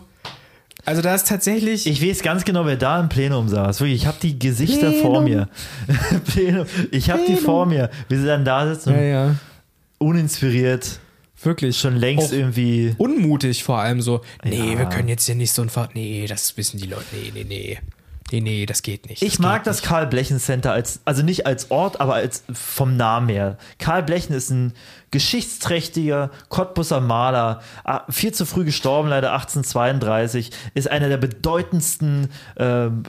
also 0.85 1.01
da 1.01 1.13
ist 1.15 1.27
tatsächlich, 1.27 1.85
ich 1.87 2.01
weiß 2.03 2.21
ganz 2.21 2.45
genau, 2.45 2.65
wer 2.65 2.75
da 2.77 2.99
im 2.99 3.09
Plenum 3.09 3.47
saß. 3.49 3.79
Wirklich, 3.81 4.01
ich 4.01 4.07
habe 4.07 4.17
die 4.21 4.39
Gesichter 4.39 4.91
vor 4.93 5.21
mir. 5.21 5.47
Plenum. 6.33 6.65
Ich 6.91 7.09
habe 7.09 7.21
die 7.27 7.35
vor 7.35 7.65
mir, 7.65 7.89
wie 8.07 8.15
sie 8.17 8.25
dann 8.25 8.45
da 8.45 8.67
sitzen, 8.73 8.93
ja, 8.93 9.01
ja, 9.01 9.35
uninspiriert, 9.97 10.99
wirklich. 11.43 11.77
schon 11.77 11.95
längst 11.95 12.29
Auch 12.29 12.37
irgendwie. 12.37 12.95
unmutig 12.97 13.63
vor 13.63 13.79
allem 13.79 14.01
so, 14.01 14.21
nee, 14.43 14.73
Ja. 14.73 14.79
wir 14.79 14.85
können 14.85 15.09
jetzt 15.09 15.25
hier 15.25 15.35
nicht 15.35 15.51
so 15.53 15.61
ein 15.61 15.69
Ver 15.69 15.89
nee, 15.93 16.25
das 16.27 16.55
wissen 16.57 16.79
die 16.79 16.87
Leute, 16.87 17.05
nee, 17.13 17.31
nee, 17.33 17.43
nee. 17.47 17.79
Nee, 18.31 18.41
nee, 18.41 18.65
das 18.67 18.83
geht 18.83 19.09
nicht. 19.09 19.23
Ich 19.23 19.33
das 19.37 19.39
mag 19.39 19.63
geht 19.63 19.67
das 19.67 19.81
Karl 19.81 20.05
Blechen 20.05 20.39
Center 20.39 20.71
als, 20.71 20.99
also 21.03 21.23
nicht 21.23 21.47
als 21.47 21.71
Ort, 21.71 21.99
aber 21.99 22.13
als 22.13 22.43
vom 22.53 22.95
Namen 22.95 23.27
her. 23.27 23.57
Karl 23.79 24.03
Blechen 24.03 24.33
ist 24.35 24.51
ein 24.51 24.73
geschichtsträchtiger 25.11 26.29
Cottbusser 26.49 27.01
Maler, 27.01 27.61
ah, 27.83 28.03
viel 28.09 28.33
zu 28.33 28.45
früh 28.45 28.63
gestorben, 28.63 29.09
leider 29.09 29.33
1832, 29.33 30.51
ist 30.73 30.89
einer 30.89 31.09
der 31.09 31.17
bedeutendsten 31.17 32.29
ähm, 32.57 33.03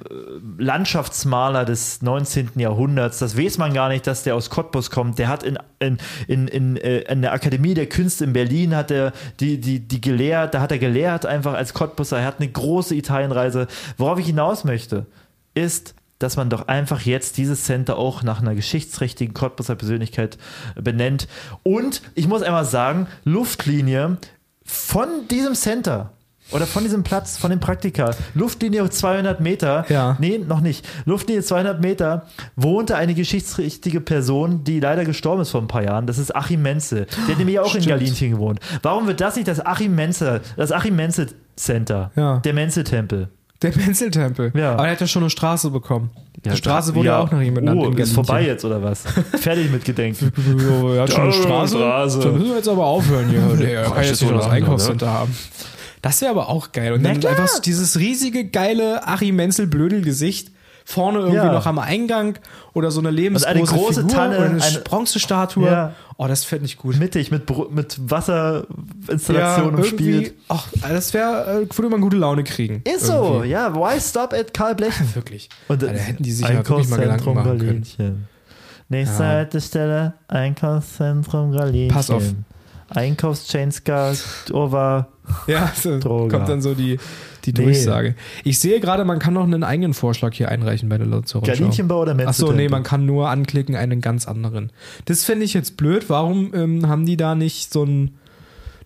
Landschaftsmaler 0.59 1.65
des 1.65 2.03
19. 2.03 2.51
Jahrhunderts. 2.57 3.19
Das 3.19 3.37
weiß 3.37 3.59
man 3.59 3.75
gar 3.75 3.89
nicht, 3.89 4.07
dass 4.07 4.23
der 4.23 4.35
aus 4.35 4.51
Cottbus 4.51 4.91
kommt. 4.91 5.19
Der 5.19 5.29
hat 5.29 5.43
in, 5.43 5.59
in, 5.79 5.99
in, 6.27 6.49
in, 6.49 6.77
äh, 6.77 7.01
in 7.01 7.23
der 7.23 7.33
Akademie 7.33 7.75
der 7.75 7.87
Künste 7.87 8.25
in 8.25 8.33
Berlin 8.33 8.75
hat 8.75 8.91
er 8.91 9.13
die, 9.41 9.61
die, 9.61 9.81
die 9.81 10.01
gelehrt, 10.01 10.55
da 10.55 10.61
hat 10.61 10.73
er 10.73 10.79
gelehrt 10.79 11.27
einfach 11.27 11.55
als 11.55 11.75
Cottbusser. 11.75 12.19
Er 12.19 12.27
hat 12.27 12.41
eine 12.41 12.51
große 12.51 12.95
Italienreise. 12.95 13.67
Worauf 13.97 14.19
ich 14.19 14.27
hinaus 14.27 14.65
möchte, 14.65 15.07
ist, 15.55 15.95
dass 16.21 16.37
man 16.37 16.49
doch 16.51 16.69
einfach 16.69 17.01
jetzt 17.01 17.37
dieses 17.39 17.65
Center 17.65 17.97
auch 17.99 18.23
nach 18.23 18.41
einer 18.41 18.55
geschichtsträchtigen 18.55 19.35
Cottbusser 19.35 19.75
Persönlichkeit 19.75 20.39
benennt. 20.81 21.27
Und 21.65 22.03
ich 22.15 22.29
muss 22.29 22.43
einmal 22.43 22.65
sagen, 22.65 23.09
Luftlinie 23.25 24.19
von 24.65 25.09
diesem 25.29 25.55
Center 25.55 26.13
oder 26.53 26.67
von 26.67 26.83
diesem 26.83 27.05
Platz, 27.05 27.37
von 27.39 27.51
dem 27.51 27.61
Praktika, 27.61 28.11
Luftlinie 28.35 28.89
200 28.91 29.41
Meter, 29.41 29.85
Ja. 29.89 30.17
nee, 30.19 30.37
noch 30.39 30.61
nicht, 30.61 30.87
Luftlinie 31.05 31.43
200 31.45 31.81
Meter, 31.81 32.27
wohnte 32.57 32.97
eine 32.97 33.15
geschichtsträchtige 33.15 34.01
Person, 34.01 34.65
die 34.65 34.81
leider 34.81 35.05
gestorben 35.05 35.43
ist 35.43 35.51
vor 35.51 35.61
ein 35.63 35.69
paar 35.69 35.85
Jahren. 35.85 36.07
Das 36.09 36.19
ist 36.19 36.35
Achim 36.35 36.63
Menzel. 36.63 37.07
Der 37.27 37.29
hat 37.35 37.39
nämlich 37.39 37.61
auch 37.61 37.67
in 37.75 37.83
Stimmt. 37.83 37.87
Galinchen 38.01 38.31
gewohnt. 38.33 38.59
Warum 38.83 39.07
wird 39.07 39.21
das 39.21 39.37
nicht 39.37 39.47
das 39.49 39.65
Achim 39.65 39.95
Menzel, 39.95 40.41
das 40.57 40.73
Achim 40.73 40.97
Menzel 40.97 41.29
Center, 41.57 42.11
Ja. 42.17 42.39
der 42.41 42.53
Menzel-Tempel? 42.55 43.29
Der 43.63 43.71
Penzeltempel. 43.71 44.53
Ja. 44.55 44.73
Aber 44.73 44.87
er 44.87 44.93
hat 44.93 45.01
ja 45.01 45.07
schon 45.07 45.23
eine 45.23 45.31
Straße 45.31 45.71
bekommen. 45.71 46.11
Ja, 46.45 46.53
die 46.53 46.59
Straße 46.59 46.95
wurde 46.95 47.09
ja 47.09 47.19
auch 47.19 47.31
nach 47.31 47.41
ihm 47.41 47.55
benannt. 47.55 47.79
Oh, 47.79 47.91
ist 47.91 48.15
vorbei 48.15 48.47
jetzt 48.47 48.65
oder 48.65 48.83
was? 48.83 49.03
Fertig 49.41 49.71
mit 49.71 49.85
Gedenken. 49.85 50.33
Er 50.95 51.03
hat 51.03 51.13
schon 51.13 51.23
eine 51.25 51.33
Straße. 51.33 51.77
Straße. 51.77 52.21
Dann 52.21 52.33
müssen 52.35 52.49
wir 52.49 52.57
jetzt 52.57 52.69
aber 52.69 52.87
aufhören 52.87 53.29
hier. 53.29 53.41
Der 53.61 53.83
kann 53.85 54.05
jetzt 54.05 54.21
schon 54.21 54.35
das 54.35 54.49
Einkaufscenter 54.49 55.11
haben. 55.11 55.37
Das 56.03 56.23
wäre 56.23 56.31
aber 56.31 56.49
auch 56.49 56.73
geil. 56.73 56.95
Und 56.95 57.03
dann 57.03 57.25
einfach 57.25 57.59
dieses 57.61 57.99
riesige, 57.99 58.47
geile 58.47 59.07
Achim 59.07 59.37
Menzel 59.37 59.67
Blödel-Gesicht. 59.67 60.51
Vorne 60.91 61.19
irgendwie 61.21 61.37
Ja. 61.37 61.53
noch 61.53 61.67
am 61.67 61.79
Eingang 61.79 62.37
oder 62.75 62.91
so 62.91 62.99
eine 63.01 63.11
lebensgroße 63.11 63.49
eine 63.55 63.63
große 63.65 64.01
Figur 64.03 64.09
Tanne, 64.17 64.37
oder 64.39 64.47
eine, 64.51 64.63
eine- 64.63 64.79
Bronzestatue. 64.81 65.67
Ja. 65.71 65.93
Oh, 66.17 66.27
das 66.27 66.45
fände 66.45 66.65
ich 66.67 66.77
gut. 66.79 66.99
Mittig, 66.99 67.31
mit, 67.31 67.49
mit 67.73 67.99
Wasserinstallation 68.11 69.65
irgendwie- 69.75 69.81
umspielt. 69.83 70.35
Ach, 70.49 70.67
das 70.89 71.15
wäre, 71.15 71.63
äh, 71.63 71.77
würde 71.79 71.89
man 71.91 72.01
gute 72.01 72.17
Laune 72.17 72.45
kriegen. 72.45 72.83
Ist 72.85 73.07
so, 73.07 73.13
Irgendwie. 73.13 73.49
ja. 73.51 73.75
Why 73.75 74.01
stop 74.01 74.33
at 74.33 74.53
Karl 74.53 74.75
Blechen? 74.75 75.09
Wirklich. 75.15 75.49
Und 75.69 75.83
Ja, 75.83 75.93
da 75.93 75.99
hätten 75.99 76.23
die 76.23 76.33
sich 76.33 76.49
ja 76.49 76.55
wirklich 76.69 76.89
mal 76.89 76.97
Gedanken 76.99 77.29
Einkaufszentrum 77.29 77.35
machen 77.37 77.95
können. 77.97 78.29
Nächste 78.89 79.23
Ja. 79.23 79.29
Haltestelle, 79.29 80.15
Einkaufszentrum 80.29 81.53
Galinchen. 81.53 81.89
Pass 81.95 82.11
auf. 82.11 82.25
Einkaufschainscar, 82.91 84.15
Over. 84.53 85.09
Ja, 85.47 85.73
so 85.75 85.99
Droger. 85.99 86.37
kommt 86.37 86.49
dann 86.49 86.61
so 86.61 86.75
die, 86.75 86.99
die 87.45 87.53
Nee. 87.53 87.65
Durchsage. 87.65 88.15
Ich 88.45 88.59
sehe 88.59 88.81
gerade, 88.81 89.05
man 89.05 89.19
kann 89.19 89.35
noch 89.35 89.45
einen 89.45 89.63
eigenen 89.63 89.95
Vorschlag 89.95 90.35
hier 90.35 90.49
einreichen 90.49 90.89
bei 90.89 90.99
der 90.99 91.07
Lotzer 91.07 91.41
Galinchenbau 91.41 92.01
oder 92.03 92.15
Menzel? 92.15 92.29
Achso, 92.47 92.53
nee, 92.53 92.69
man 92.69 92.83
kann 92.83 93.07
nur 93.07 93.29
anklicken 93.31 93.77
einen 93.77 94.01
ganz 94.01 94.27
anderen. 94.27 94.73
Das 95.05 95.25
finde 95.25 95.45
ich 95.45 95.55
jetzt 95.55 95.77
blöd. 95.77 96.07
Warum 96.09 96.53
ähm, 96.55 96.89
haben 96.89 97.07
die 97.07 97.17
da 97.17 97.35
nicht 97.35 97.73
so 97.73 97.85
ein 97.85 98.19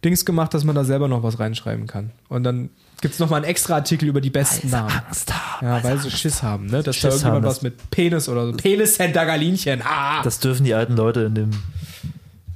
Dings 0.05 0.25
gemacht, 0.27 0.53
dass 0.53 0.65
man 0.65 0.75
da 0.75 0.85
selber 0.85 1.09
noch 1.09 1.23
was 1.23 1.41
reinschreiben 1.41 1.87
kann? 1.87 2.11
Und 2.29 2.45
dann 2.45 2.69
gibt 3.01 3.15
es 3.15 3.21
nochmal 3.21 3.39
einen 3.39 3.51
extra 3.51 3.77
Artikel 3.77 4.09
über 4.09 4.21
die 4.21 4.31
besten 4.31 4.69
Namen. 4.71 4.93
Angst 5.07 5.33
haben. 5.33 5.67
Ja, 5.67 5.83
weil 5.83 5.99
sie 5.99 6.11
Schiss 6.11 6.43
haben, 6.43 6.67
ne? 6.67 6.83
Dass 6.83 6.95
Schiss 6.97 7.03
da 7.03 7.09
irgendjemand 7.29 7.47
was 7.47 7.63
mit 7.63 7.91
Penis 7.91 8.29
oder 8.29 8.47
so. 8.47 8.53
Penis 8.53 8.95
Center 8.97 9.25
Galinchen. 9.25 9.81
Ah! 9.83 10.23
Das 10.23 10.41
dürfen 10.41 10.65
die 10.65 10.75
alten 10.75 10.95
Leute 10.95 11.21
in 11.23 11.35
dem 11.35 11.51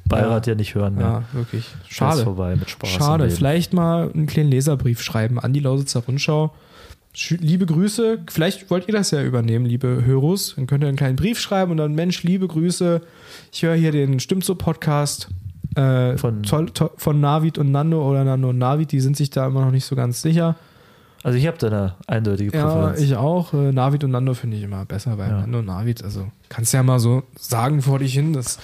Beirat 0.08 0.46
ja, 0.46 0.54
nicht 0.54 0.74
hören 0.74 0.94
mehr. 0.96 1.04
ja, 1.06 1.22
wirklich. 1.32 1.64
Schade. 1.88 2.22
vorbei 2.22 2.56
mit 2.56 2.68
Spaß. 2.70 2.90
Schade, 2.90 3.30
vielleicht 3.30 3.72
mal 3.72 4.10
einen 4.12 4.26
kleinen 4.26 4.50
Leserbrief 4.50 5.02
schreiben 5.02 5.38
an 5.38 5.52
die 5.52 5.60
Lausitzer 5.60 6.00
Rundschau. 6.00 6.52
Sch- 7.14 7.38
Liebe 7.40 7.66
Grüße, 7.66 8.18
vielleicht 8.30 8.70
wollt 8.70 8.86
ihr 8.88 8.94
das 8.94 9.10
ja 9.10 9.22
übernehmen, 9.22 9.66
liebe 9.66 10.02
Hörus. 10.04 10.54
Dann 10.56 10.66
könnt 10.66 10.84
ihr 10.84 10.88
einen 10.88 10.96
kleinen 10.96 11.16
Brief 11.16 11.38
schreiben 11.40 11.70
und 11.72 11.76
dann, 11.78 11.94
Mensch, 11.94 12.22
liebe 12.22 12.46
Grüße. 12.48 13.00
Ich 13.52 13.62
höre 13.62 13.74
hier 13.74 13.92
den 13.92 14.20
Stimmt 14.20 14.44
so 14.44 14.54
Podcast 14.54 15.28
äh, 15.74 16.16
Von- 16.16 16.44
von, 16.44 16.70
von 16.96 17.20
Navid 17.20 17.58
und 17.58 17.70
Nando 17.70 18.08
oder 18.08 18.24
Nando 18.24 18.50
und 18.50 18.58
Navid, 18.58 18.92
die 18.92 19.00
sind 19.00 19.16
sich 19.16 19.30
da 19.30 19.46
immer 19.46 19.64
noch 19.64 19.70
nicht 19.72 19.84
so 19.84 19.94
ganz 19.96 20.22
sicher. 20.22 20.56
Also 21.24 21.36
ich 21.36 21.46
habe 21.48 21.58
da 21.58 21.66
eine 21.66 21.94
eindeutige 22.06 22.56
Ja, 22.56 22.64
Präferenz. 22.64 23.00
ich 23.00 23.16
auch. 23.16 23.52
Äh, 23.52 23.72
Navid 23.72 24.04
und 24.04 24.12
Nando 24.12 24.34
finde 24.34 24.56
ich 24.56 24.62
immer 24.62 24.84
besser, 24.84 25.18
weil 25.18 25.30
Ja. 25.30 25.40
Nando 25.40 25.58
und 25.58 25.66
Navid, 25.66 26.04
also 26.04 26.28
kannst 26.48 26.72
ja 26.72 26.82
mal 26.82 27.00
so 27.00 27.24
sagen 27.38 27.82
vor 27.82 27.98
dich 27.98 28.14
hin, 28.14 28.32
das 28.32 28.58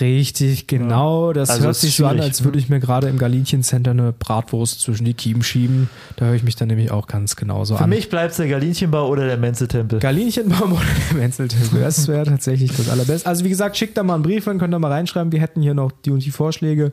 richtig 0.00 0.66
genau, 0.66 1.32
das 1.32 1.50
Also 1.50 1.64
hört 1.64 1.72
ist 1.72 1.80
sich 1.82 1.96
so 1.96 2.06
an, 2.06 2.20
als 2.20 2.44
würde 2.44 2.58
ich 2.58 2.68
mir 2.68 2.80
gerade 2.80 3.08
im 3.08 3.18
Galinchen-Center 3.18 3.90
eine 3.90 4.12
Bratwurst 4.12 4.80
zwischen 4.80 5.04
die 5.04 5.14
Kiemen 5.14 5.42
schieben. 5.42 5.90
Da 6.16 6.26
höre 6.26 6.34
ich 6.34 6.42
mich 6.42 6.56
dann 6.56 6.68
nämlich 6.68 6.90
auch 6.90 7.06
ganz 7.06 7.36
genauso 7.36 7.76
Für 7.76 7.84
an. 7.84 7.90
mich 7.90 8.08
bleibt 8.08 8.30
es 8.32 8.36
der 8.38 8.48
Galinchenbau 8.48 9.08
oder 9.08 9.26
der 9.26 9.36
Menzeltempel. 9.36 9.98
Galinchenbaum 9.98 10.72
oder 10.74 10.82
der 11.10 11.16
Menzeltempel, 11.18 11.80
das 11.80 12.06
wäre 12.08 12.24
tatsächlich 12.24 12.74
das 12.76 12.88
Allerbeste. 12.88 13.28
Also 13.28 13.44
wie 13.44 13.48
gesagt, 13.50 13.76
schickt 13.76 13.96
da 13.96 14.02
mal 14.02 14.14
einen 14.14 14.22
Brief 14.22 14.44
hin, 14.44 14.58
könnt 14.58 14.74
ihr 14.74 14.78
mal 14.78 14.92
reinschreiben, 14.92 15.32
wir 15.32 15.40
hätten 15.40 15.62
hier 15.62 15.74
noch 15.74 15.92
die 16.04 16.10
und 16.10 16.24
die 16.24 16.30
Vorschläge 16.30 16.92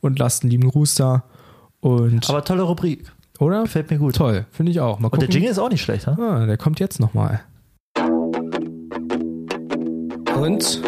und 0.00 0.18
lasst 0.18 0.42
einen 0.42 0.50
lieben 0.50 0.68
Gruß 0.68 0.94
da. 0.96 1.24
Und, 1.86 2.28
Aber 2.28 2.42
tolle 2.44 2.62
Rubrik. 2.62 3.04
oder? 3.38 3.62
Gefällt 3.62 3.90
mir 3.90 3.98
gut. 3.98 4.16
Toll, 4.16 4.44
finde 4.50 4.72
ich 4.72 4.80
auch. 4.80 4.98
Mal 4.98 5.06
Und 5.06 5.12
der 5.22 5.28
gucken. 5.28 5.32
Jingle 5.34 5.50
ist 5.50 5.58
auch 5.60 5.68
nicht 5.70 5.82
schlecht, 5.82 6.06
ha? 6.08 6.16
Ah, 6.18 6.46
der 6.46 6.56
kommt 6.56 6.80
jetzt 6.80 6.98
nochmal. 6.98 7.40
Und? 10.36 10.82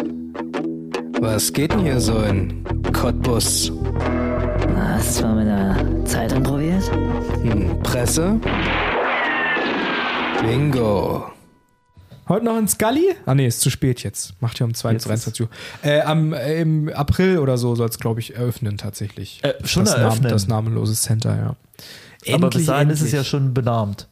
Was 1.21 1.53
geht 1.53 1.71
denn 1.73 1.79
hier 1.79 1.99
so 2.01 2.19
in 2.21 2.63
Cottbus? 2.93 3.71
Hast 4.75 5.21
du 5.21 5.25
mal 5.25 5.35
mit 5.35 5.47
der 5.47 6.05
Zeitung 6.05 6.43
probiert? 6.43 6.83
Hm, 7.43 7.79
Presse? 7.81 8.39
Bingo. 10.41 11.28
Heute 12.29 12.45
noch 12.45 12.55
ein 12.55 12.67
Scully? 12.67 13.15
Ah, 13.25 13.33
nee, 13.33 13.47
ist 13.47 13.59
zu 13.59 13.71
spät 13.71 14.03
jetzt. 14.03 14.39
Macht 14.39 14.59
ja 14.59 14.65
um 14.67 14.73
22 14.75 15.41
Uhr. 15.41 15.49
Äh, 15.81 16.01
am, 16.01 16.31
äh, 16.31 16.61
Im 16.61 16.87
April 16.89 17.39
oder 17.39 17.57
so 17.57 17.73
soll 17.73 17.89
es, 17.89 17.97
glaube 17.97 18.19
ich, 18.19 18.35
eröffnen 18.35 18.77
tatsächlich. 18.77 19.43
Äh, 19.43 19.55
schon 19.65 19.85
das, 19.85 19.95
eröffnen. 19.95 20.29
das 20.29 20.47
namenlose 20.47 20.93
Center, 20.93 21.35
ja. 21.35 22.35
Aber 22.35 22.51
bis 22.51 22.67
dahin 22.67 22.91
ist 22.91 22.99
es 22.99 23.07
endlich. 23.07 23.19
ja 23.19 23.23
schon 23.23 23.55
benannt. 23.55 24.07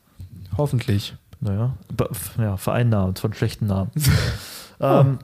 Hoffentlich. 0.57 1.15
Naja, 1.39 1.77
ja, 2.39 2.57
vereinnahmt 2.57 3.19
von 3.19 3.33
schlechten 3.33 3.67
Namen. 3.67 3.91
ähm, 4.79 5.19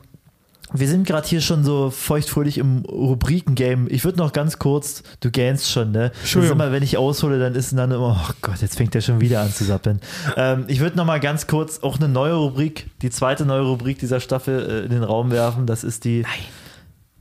wir 0.73 0.87
sind 0.87 1.05
gerade 1.07 1.27
hier 1.27 1.41
schon 1.41 1.63
so 1.63 1.91
feuchtfröhlich 1.91 2.57
im 2.57 2.79
Rubriken-Game. 2.79 3.87
Ich 3.89 4.03
würde 4.03 4.17
noch 4.17 4.33
ganz 4.33 4.57
kurz, 4.59 5.03
du 5.19 5.29
gähnst 5.29 5.71
schon, 5.71 5.91
ne? 5.91 6.11
Entschuldigung. 6.21 6.57
immer, 6.57 6.71
wenn 6.71 6.83
ich 6.83 6.97
aushole, 6.97 7.39
dann 7.39 7.53
ist 7.55 7.77
dann 7.77 7.91
immer, 7.91 8.25
oh 8.27 8.33
Gott, 8.41 8.61
jetzt 8.61 8.77
fängt 8.77 8.93
der 8.93 9.01
schon 9.01 9.21
wieder 9.21 9.41
an 9.41 9.51
zu 9.51 9.63
sappeln. 9.63 10.01
ähm, 10.35 10.65
ich 10.67 10.79
würde 10.79 10.97
noch 10.97 11.05
mal 11.05 11.19
ganz 11.19 11.47
kurz 11.47 11.79
auch 11.83 11.97
eine 11.97 12.07
neue 12.07 12.33
Rubrik, 12.33 12.89
die 13.01 13.09
zweite 13.09 13.45
neue 13.45 13.61
Rubrik 13.61 13.99
dieser 13.99 14.19
Staffel 14.19 14.69
äh, 14.69 14.85
in 14.85 14.89
den 14.89 15.03
Raum 15.03 15.31
werfen. 15.31 15.67
Das 15.67 15.83
ist 15.83 16.05
die 16.05 16.25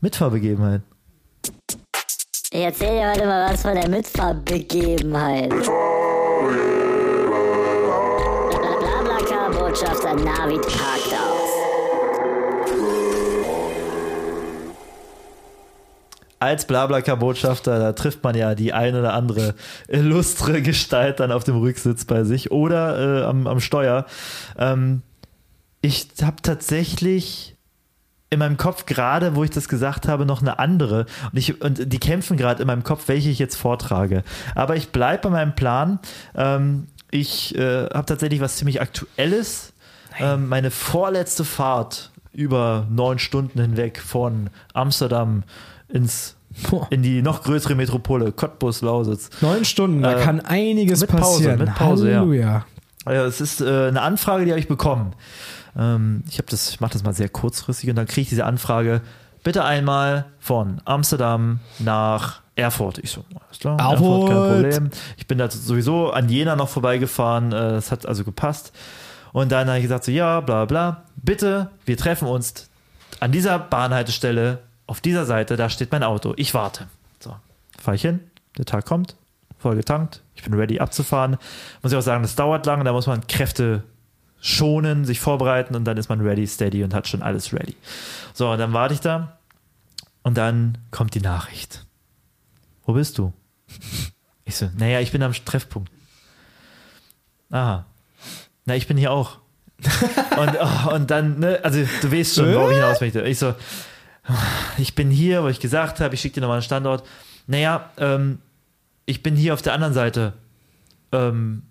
Mitfahrbegebenheit. 0.00 0.80
Ich 2.50 2.60
erzähl 2.60 2.92
dir 2.92 3.10
heute 3.10 3.26
mal 3.26 3.50
was 3.50 3.62
von 3.62 3.74
der 3.74 3.88
Mitfahrbegebenheit. 3.88 5.50
Blablacar-Botschafter 8.80 10.14
Navid 10.14 10.62
parkt 10.62 10.82
aus. 10.86 10.91
Als 16.42 16.66
Blablacar-Botschafter, 16.66 17.78
da 17.78 17.92
trifft 17.92 18.24
man 18.24 18.34
ja 18.34 18.56
die 18.56 18.72
ein 18.72 18.96
oder 18.96 19.14
andere 19.14 19.54
illustre 19.86 20.60
Gestalt 20.60 21.20
dann 21.20 21.30
auf 21.30 21.44
dem 21.44 21.56
Rücksitz 21.56 22.04
bei 22.04 22.24
sich 22.24 22.50
oder 22.50 23.20
äh, 23.20 23.24
am, 23.24 23.46
am 23.46 23.60
Steuer. 23.60 24.06
Ähm, 24.58 25.02
ich 25.82 26.08
habe 26.20 26.42
tatsächlich 26.42 27.56
in 28.30 28.40
meinem 28.40 28.56
Kopf 28.56 28.86
gerade, 28.86 29.36
wo 29.36 29.44
ich 29.44 29.50
das 29.50 29.68
gesagt 29.68 30.08
habe, 30.08 30.26
noch 30.26 30.40
eine 30.40 30.58
andere. 30.58 31.06
Und, 31.30 31.38
ich, 31.38 31.60
und 31.60 31.92
die 31.92 31.98
kämpfen 31.98 32.36
gerade 32.36 32.62
in 32.62 32.66
meinem 32.66 32.82
Kopf, 32.82 33.06
welche 33.06 33.28
ich 33.30 33.38
jetzt 33.38 33.56
vortrage. 33.56 34.24
Aber 34.54 34.74
ich 34.74 34.88
bleibe 34.88 35.24
bei 35.24 35.30
meinem 35.30 35.54
Plan. 35.54 36.00
Ähm, 36.34 36.88
ich 37.10 37.54
äh, 37.56 37.84
habe 37.86 38.06
tatsächlich 38.06 38.40
was 38.40 38.56
ziemlich 38.56 38.80
Aktuelles. 38.80 39.74
Ähm, 40.18 40.48
meine 40.48 40.70
vorletzte 40.70 41.44
Fahrt 41.44 42.10
über 42.32 42.86
neun 42.90 43.18
Stunden 43.18 43.60
hinweg 43.60 44.00
von 44.00 44.50
Amsterdam 44.72 45.44
ins, 45.92 46.36
in 46.90 47.02
die 47.02 47.22
noch 47.22 47.42
größere 47.42 47.74
Metropole, 47.74 48.32
Cottbus-Lausitz. 48.32 49.30
Neun 49.40 49.64
Stunden, 49.64 50.02
da 50.02 50.18
Äh, 50.18 50.22
kann 50.24 50.40
einiges 50.40 51.00
mit 51.00 51.10
Pause, 51.10 51.22
passieren. 51.44 51.58
mit 51.60 51.74
Pause, 51.74 52.10
ja. 52.10 52.16
Halleluja. 52.20 52.64
Ja, 53.06 53.24
es 53.24 53.40
ist 53.40 53.60
äh, 53.60 53.88
eine 53.88 54.02
Anfrage, 54.02 54.44
die 54.44 54.50
habe 54.52 54.60
ich 54.60 54.68
bekommen. 54.68 55.12
Ähm, 55.76 56.22
ich 56.28 56.38
habe 56.38 56.46
das, 56.50 56.70
ich 56.70 56.80
mache 56.80 56.92
das 56.92 57.02
mal 57.02 57.14
sehr 57.14 57.28
kurzfristig 57.28 57.90
und 57.90 57.96
dann 57.96 58.06
kriege 58.06 58.22
ich 58.22 58.28
diese 58.28 58.44
Anfrage. 58.44 59.00
Bitte 59.42 59.64
einmal 59.64 60.26
von 60.38 60.80
Amsterdam 60.84 61.58
nach 61.80 62.42
Erfurt. 62.54 62.98
Ich 62.98 63.10
so, 63.10 63.24
alles 63.34 63.58
klar, 63.58 63.78
Erfurt. 63.80 64.28
kein 64.28 64.36
Problem. 64.36 64.90
Ich 65.16 65.26
bin 65.26 65.38
da 65.38 65.50
sowieso 65.50 66.10
an 66.12 66.28
Jena 66.28 66.54
noch 66.54 66.68
vorbeigefahren. 66.68 67.48
Äh, 67.52 67.72
das 67.72 67.90
hat 67.90 68.06
also 68.06 68.22
gepasst. 68.24 68.72
Und 69.32 69.50
dann 69.50 69.66
habe 69.68 69.78
ich 69.78 69.84
gesagt 69.84 70.04
so, 70.04 70.12
ja, 70.12 70.40
bla 70.40 70.66
bla. 70.66 71.04
Bitte, 71.16 71.70
wir 71.86 71.96
treffen 71.96 72.28
uns 72.28 72.68
an 73.18 73.32
dieser 73.32 73.58
Bahnhaltestelle 73.58 74.58
auf 74.92 75.00
dieser 75.00 75.24
Seite. 75.24 75.56
Da 75.56 75.70
steht 75.70 75.90
mein 75.90 76.02
Auto. 76.02 76.34
Ich 76.36 76.52
warte. 76.52 76.86
So, 77.18 77.34
fahre 77.78 77.94
ich 77.94 78.02
hin. 78.02 78.20
Der 78.58 78.66
Tag 78.66 78.84
kommt. 78.84 79.16
Voll 79.58 79.74
getankt. 79.74 80.20
Ich 80.34 80.42
bin 80.42 80.52
ready 80.52 80.80
abzufahren. 80.80 81.38
Muss 81.82 81.92
ich 81.92 81.98
auch 81.98 82.02
sagen, 82.02 82.22
das 82.22 82.36
dauert 82.36 82.66
lange. 82.66 82.84
Da 82.84 82.92
muss 82.92 83.06
man 83.06 83.26
Kräfte 83.26 83.84
schonen, 84.42 85.06
sich 85.06 85.18
vorbereiten 85.18 85.74
und 85.74 85.86
dann 85.86 85.96
ist 85.96 86.10
man 86.10 86.20
ready, 86.20 86.46
steady 86.46 86.84
und 86.84 86.92
hat 86.92 87.08
schon 87.08 87.22
alles 87.22 87.54
ready. 87.54 87.74
So, 88.34 88.50
und 88.50 88.58
dann 88.58 88.74
warte 88.74 88.92
ich 88.92 89.00
da 89.00 89.38
und 90.24 90.36
dann 90.36 90.76
kommt 90.90 91.14
die 91.14 91.22
Nachricht. 91.22 91.86
Wo 92.84 92.92
bist 92.92 93.16
du? 93.18 93.32
Ich 94.44 94.56
so, 94.56 94.68
naja, 94.76 94.98
ich 94.98 95.12
bin 95.12 95.22
am 95.22 95.32
Treffpunkt. 95.32 95.90
Aha. 97.50 97.86
Na, 98.64 98.74
ich 98.74 98.88
bin 98.88 98.96
hier 98.96 99.12
auch. 99.12 99.38
und, 100.36 100.58
oh, 100.60 100.94
und 100.94 101.10
dann, 101.12 101.38
ne, 101.38 101.60
also 101.62 101.84
du 102.02 102.12
weißt 102.12 102.34
schon, 102.34 102.52
worauf 102.52 102.70
ich 102.72 102.76
hinaus 102.76 103.00
möchte. 103.00 103.22
Ich 103.22 103.38
so, 103.38 103.54
ich 104.78 104.94
bin 104.94 105.10
hier, 105.10 105.42
wo 105.42 105.48
ich 105.48 105.60
gesagt 105.60 106.00
habe, 106.00 106.14
ich 106.14 106.20
schicke 106.20 106.34
dir 106.34 106.40
nochmal 106.42 106.56
einen 106.56 106.62
Standort. 106.62 107.04
Naja, 107.46 107.90
ähm, 107.98 108.38
ich 109.06 109.22
bin 109.22 109.36
hier 109.36 109.54
auf 109.54 109.62
der 109.62 109.74
anderen 109.74 109.94
Seite. 109.94 110.34
Ähm, 111.10 111.62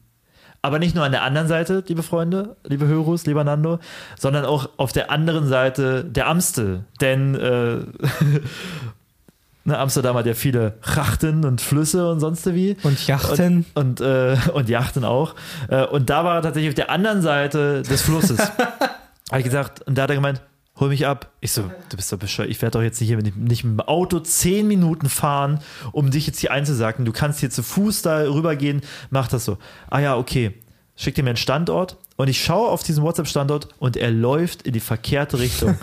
aber 0.62 0.78
nicht 0.78 0.93
nur 0.93 1.04
an 1.04 1.12
der 1.12 1.24
anderen 1.24 1.47
Seite, 1.47 1.84
liebe 1.88 2.04
Freunde, 2.04 2.56
liebe 2.64 2.88
Hörus, 2.88 3.26
lieber 3.26 3.43
Nando, 3.43 3.80
sondern 4.20 4.45
auch 4.45 4.70
auf 4.78 4.91
der 4.91 5.10
anderen 5.10 5.47
Seite 5.47 6.04
der 6.04 6.28
Amstel. 6.28 6.86
Denn 6.99 7.34
äh, 7.34 7.78
ne, 9.64 9.78
Amsterdam 9.78 10.16
hat 10.16 10.28
ja 10.28 10.36
viele 10.36 10.76
Schachten 10.82 11.45
und 11.45 11.62
Flüsse 11.62 12.12
und 12.12 12.20
sonst 12.20 12.45
wie. 12.54 12.78
Und 12.84 13.08
Yachten. 13.08 13.66
Und, 13.74 13.99
und, 13.99 14.02
äh, 14.02 14.38
und 14.54 14.70
Yachten 14.70 15.04
auch. 15.04 15.34
Äh, 15.68 15.86
und 15.86 16.12
da 16.12 16.24
war 16.24 16.36
er 16.36 16.41
tatsächlich 16.43 16.70
auf 16.70 16.76
der 16.76 16.91
anderen 16.91 17.24
Seite 17.24 17.82
des 17.82 18.04
Flusses. 18.04 18.39
Habe 19.32 19.39
ich 19.39 19.45
gesagt, 19.45 19.82
und 19.88 19.97
da 19.97 20.04
hat 20.04 20.10
er 20.12 20.16
gemeint, 20.18 20.41
hol 20.82 20.90
mich 20.90 21.08
ab. 21.08 21.32
Ich 21.40 21.54
so, 21.54 21.72
du 21.90 21.96
bist 21.96 22.12
doch 22.12 22.18
bescheuert. 22.18 22.50
Ich 22.50 22.62
werde 22.62 22.80
doch 22.80 22.84
jetzt 22.84 23.00
nicht, 23.00 23.08
hier 23.08 23.18
mit, 23.18 23.38
nicht 23.38 23.64
mit 23.64 23.80
dem 23.80 23.82
Auto 23.82 24.20
zehn 24.20 24.68
Minuten 24.68 25.08
fahren, 25.08 25.62
um 25.94 26.12
dich 26.12 26.28
jetzt 26.28 26.40
hier 26.40 26.52
einzusacken. 26.52 27.06
Du 27.06 27.14
kannst 27.14 27.40
hier 27.40 27.52
zu 27.52 27.64
Fuß 27.64 28.02
da 28.02 28.24
rübergehen. 28.24 28.82
Mach 29.12 29.28
das 29.28 29.46
so. 29.46 29.58
Ah 29.90 30.00
ja, 30.00 30.18
okay. 30.18 30.56
Schick 30.98 31.16
dir 31.16 31.24
mir 31.24 31.30
einen 31.30 31.38
Standort 31.38 31.98
und 32.18 32.28
ich 32.28 32.44
schaue 32.44 32.70
auf 32.70 32.84
diesen 32.84 33.04
WhatsApp-Standort 33.04 33.70
und 33.80 33.96
er 33.96 34.12
läuft 34.12 34.64
in 34.64 34.74
die 34.74 34.80
verkehrte 34.80 35.40
Richtung. 35.40 35.78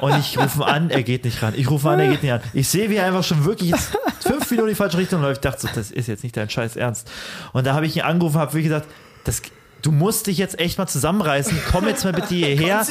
und 0.00 0.18
ich 0.18 0.38
rufe 0.38 0.64
an, 0.64 0.90
er 0.90 1.02
geht 1.02 1.24
nicht 1.24 1.42
ran. 1.42 1.52
Ich 1.56 1.68
rufe 1.70 1.90
an, 1.90 2.00
er 2.00 2.08
geht 2.08 2.22
nicht 2.22 2.32
ran. 2.32 2.40
Ich 2.54 2.68
sehe, 2.68 2.88
wie 2.88 2.96
er 2.96 3.06
einfach 3.06 3.22
schon 3.22 3.44
wirklich 3.44 3.74
fünf 4.20 4.50
Minuten 4.50 4.68
in 4.68 4.74
die 4.74 4.76
falsche 4.76 4.98
Richtung 4.98 5.22
läuft. 5.22 5.44
Ich 5.44 5.50
dachte 5.50 5.66
so, 5.66 5.68
das 5.74 5.90
ist 5.90 6.08
jetzt 6.08 6.24
nicht 6.24 6.36
dein 6.36 6.48
Scheiß 6.48 6.76
Ernst. 6.76 7.10
Und 7.52 7.66
da 7.66 7.74
habe 7.74 7.86
ich 7.86 7.96
ihn 7.96 8.02
angerufen, 8.02 8.38
habe 8.38 8.52
wirklich 8.52 8.64
gesagt, 8.64 8.88
das, 9.24 9.42
du 9.86 9.92
musst 9.92 10.26
dich 10.26 10.36
jetzt 10.36 10.58
echt 10.58 10.78
mal 10.78 10.88
zusammenreißen. 10.88 11.56
Komm 11.70 11.86
jetzt 11.86 12.02
mal 12.02 12.12
bitte 12.12 12.26
hierher. 12.34 12.84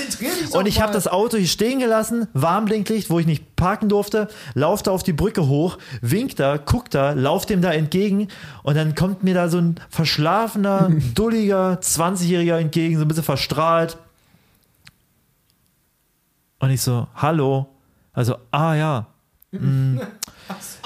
Und 0.51 0.65
ich 0.65 0.81
habe 0.81 0.93
das 0.93 1.09
Auto 1.09 1.35
hier 1.35 1.47
stehen 1.47 1.79
gelassen, 1.79 2.27
Warnblinklicht, 2.33 3.09
wo 3.09 3.19
ich 3.19 3.25
nicht 3.25 3.57
parken 3.57 3.89
durfte, 3.89 4.29
lauf 4.53 4.81
da 4.81 4.91
auf 4.91 5.03
die 5.03 5.11
Brücke 5.11 5.47
hoch, 5.47 5.77
wink 6.01 6.37
da, 6.37 6.57
guck 6.57 6.89
da, 6.89 7.11
lauf 7.11 7.45
dem 7.45 7.61
da 7.61 7.71
entgegen 7.73 8.29
und 8.63 8.77
dann 8.77 8.95
kommt 8.95 9.23
mir 9.23 9.33
da 9.33 9.49
so 9.49 9.57
ein 9.57 9.75
verschlafener, 9.89 10.89
dulliger 11.13 11.79
20-Jähriger 11.81 12.57
entgegen, 12.57 12.95
so 12.97 13.03
ein 13.03 13.07
bisschen 13.09 13.23
verstrahlt. 13.23 13.97
Und 16.59 16.69
ich 16.69 16.81
so, 16.81 17.07
hallo. 17.15 17.67
Also, 18.13 18.37
ah 18.51 18.73
ja. 18.73 19.07
Mm, 19.51 19.99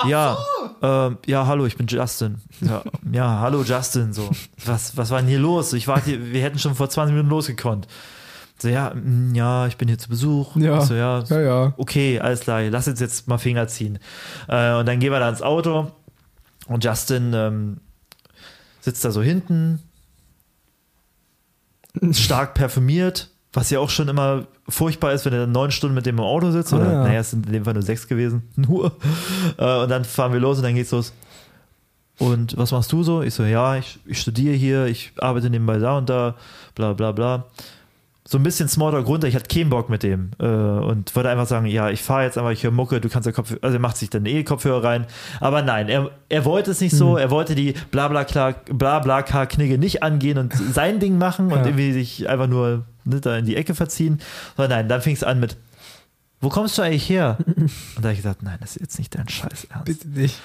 ja, 0.08 0.38
ähm, 0.82 1.18
ja, 1.26 1.46
hallo, 1.46 1.66
ich 1.66 1.76
bin 1.78 1.88
Justin. 1.88 2.38
Ja, 2.62 2.84
ja, 3.12 3.40
hallo 3.40 3.64
Justin. 3.64 4.14
So, 4.14 4.30
was, 4.66 4.96
was 4.96 5.10
war 5.12 5.20
denn 5.20 5.28
hier 5.30 5.40
los? 5.40 5.74
Ich 5.74 5.88
warte, 5.88 6.06
hier, 6.06 6.32
wir 6.32 6.42
hätten 6.42 6.60
schon 6.60 6.76
vor 6.76 6.90
20 6.90 7.14
Minuten 7.14 7.30
losgekonnt. 7.30 7.88
So, 8.62 8.68
ja, 8.68 8.94
mm, 8.94 9.36
ja, 9.36 9.68
ich 9.68 9.78
bin 9.78 9.88
hier 9.88 9.98
zu 9.98 10.10
Besuch. 10.10 10.56
Ja. 10.56 10.82
So, 10.82 10.94
ja, 10.94 11.24
Ja, 11.30 11.42
ja. 11.42 11.74
okay, 11.78 12.20
alles 12.20 12.42
klar, 12.42 12.62
lass 12.64 12.88
uns 12.88 13.00
jetzt 13.00 13.28
mal 13.28 13.38
Finger 13.38 13.68
ziehen. 13.68 14.00
Äh, 14.48 14.74
und 14.76 14.86
dann 14.88 15.00
gehen 15.00 15.12
wir 15.12 15.20
da 15.20 15.30
ins 15.30 15.42
Auto 15.42 15.92
und 16.68 16.84
Justin 16.84 17.34
ähm, 17.34 17.78
sitzt 18.82 19.04
da 19.04 19.12
so 19.12 19.22
hinten, 19.22 19.82
stark 22.12 22.54
parfümiert, 22.54 23.30
was 23.54 23.70
ja 23.72 23.80
auch 23.80 23.90
schon 23.90 24.08
immer 24.08 24.46
furchtbar 24.68 25.14
ist, 25.14 25.26
wenn 25.26 25.34
er 25.34 25.40
dann 25.42 25.52
neun 25.52 25.72
Stunden 25.72 25.96
mit 25.96 26.06
dem 26.06 26.18
im 26.18 26.24
Auto 26.24 26.52
sitzt. 26.52 26.72
Oder, 26.74 26.88
Ah, 26.88 26.92
ja. 26.94 27.04
naja, 27.04 27.20
es 27.22 27.32
sind 27.32 27.48
in 27.48 27.54
dem 27.54 27.66
Fall 27.66 27.74
nur 27.74 27.82
sechs 27.84 28.08
gewesen. 28.08 28.44
Nur. 28.56 28.92
Äh, 29.58 29.82
und 29.84 29.90
dann 29.90 30.06
fahren 30.06 30.34
wir 30.34 30.40
los 30.40 30.58
und 30.58 30.64
dann 30.64 30.76
geht's 30.76 30.92
los. 30.92 31.14
und 32.20 32.58
was 32.58 32.72
machst 32.72 32.92
du 32.92 33.02
so? 33.04 33.22
Ich 33.22 33.34
so, 33.34 33.44
ja, 33.44 33.78
ich, 33.78 33.98
ich 34.06 34.20
studiere 34.22 34.54
hier, 34.56 34.86
ich 34.86 35.14
arbeite 35.20 35.50
nebenbei 35.50 35.78
da 35.80 35.98
und 35.98 36.10
da, 36.10 36.36
bla 36.76 36.94
bla 36.94 37.12
bla. 37.12 37.46
So 38.28 38.38
ein 38.38 38.44
bisschen 38.44 38.68
Smalltalk 38.70 39.08
runter, 39.08 39.28
ich 39.28 39.34
hatte 39.36 39.48
keinen 39.48 39.72
Bock 39.72 39.90
mit 39.90 40.04
dem 40.04 40.30
äh, 40.38 40.46
und 40.46 41.16
wollte 41.16 41.30
einfach 41.30 41.48
sagen, 41.48 41.66
ja, 41.66 41.90
ich 41.90 42.04
fahre 42.04 42.26
jetzt 42.26 42.38
einfach, 42.38 42.52
ich 42.52 42.62
höre 42.64 42.70
Mucke, 42.72 43.02
du 43.02 43.10
kannst 43.10 43.26
ja 43.26 43.32
Kopfhörer, 43.32 43.64
also 43.64 43.78
er 43.78 43.80
macht 43.80 43.98
sich 43.98 44.12
dann 44.12 44.28
eh 44.28 44.44
Kopfhörer 44.44 44.84
rein. 44.84 45.08
Aber 45.40 45.64
nein, 45.64 45.90
er, 45.90 46.12
er 46.28 46.46
wollte 46.46 46.70
es 46.70 46.80
nicht 46.82 46.96
so, 46.96 47.18
er 47.18 47.32
wollte 47.32 47.56
die 47.56 47.74
bla 47.90 48.08
bla 48.08 48.26
klar, 48.26 48.54
bla 48.72 49.00
bla 49.00 49.24
klar 49.24 49.48
Knigge 49.48 49.80
nicht 49.80 50.04
angehen 50.04 50.38
und 50.38 50.54
sein 50.54 51.00
Ding 51.00 51.18
machen 51.18 51.48
und 51.48 51.58
Ja. 51.60 51.66
irgendwie 51.66 51.92
sich 51.92 52.30
einfach 52.30 52.46
nur 52.48 52.84
ne, 53.10 53.20
da 53.22 53.38
in 53.38 53.46
die 53.46 53.56
Ecke 53.56 53.76
verziehen. 53.76 54.20
Sondern 54.56 54.80
nein, 54.80 54.90
dann 54.90 55.02
fing 55.02 55.16
es 55.16 55.24
an 55.24 55.40
mit, 55.40 55.58
wo 56.42 56.50
kommst 56.50 56.78
du 56.78 56.82
eigentlich 56.82 57.10
her? 57.10 57.38
Und 57.46 57.70
da 57.98 58.04
habe 58.04 58.12
ich 58.14 58.20
gesagt, 58.20 58.44
nein, 58.44 58.58
das 58.62 58.72
ist 58.76 58.82
jetzt 58.82 59.00
nicht 59.00 59.16
dein 59.16 59.28
Scheiß 59.28 59.66
Ernst. 59.70 59.86
Bitte 59.86 60.08
nicht. 60.08 60.40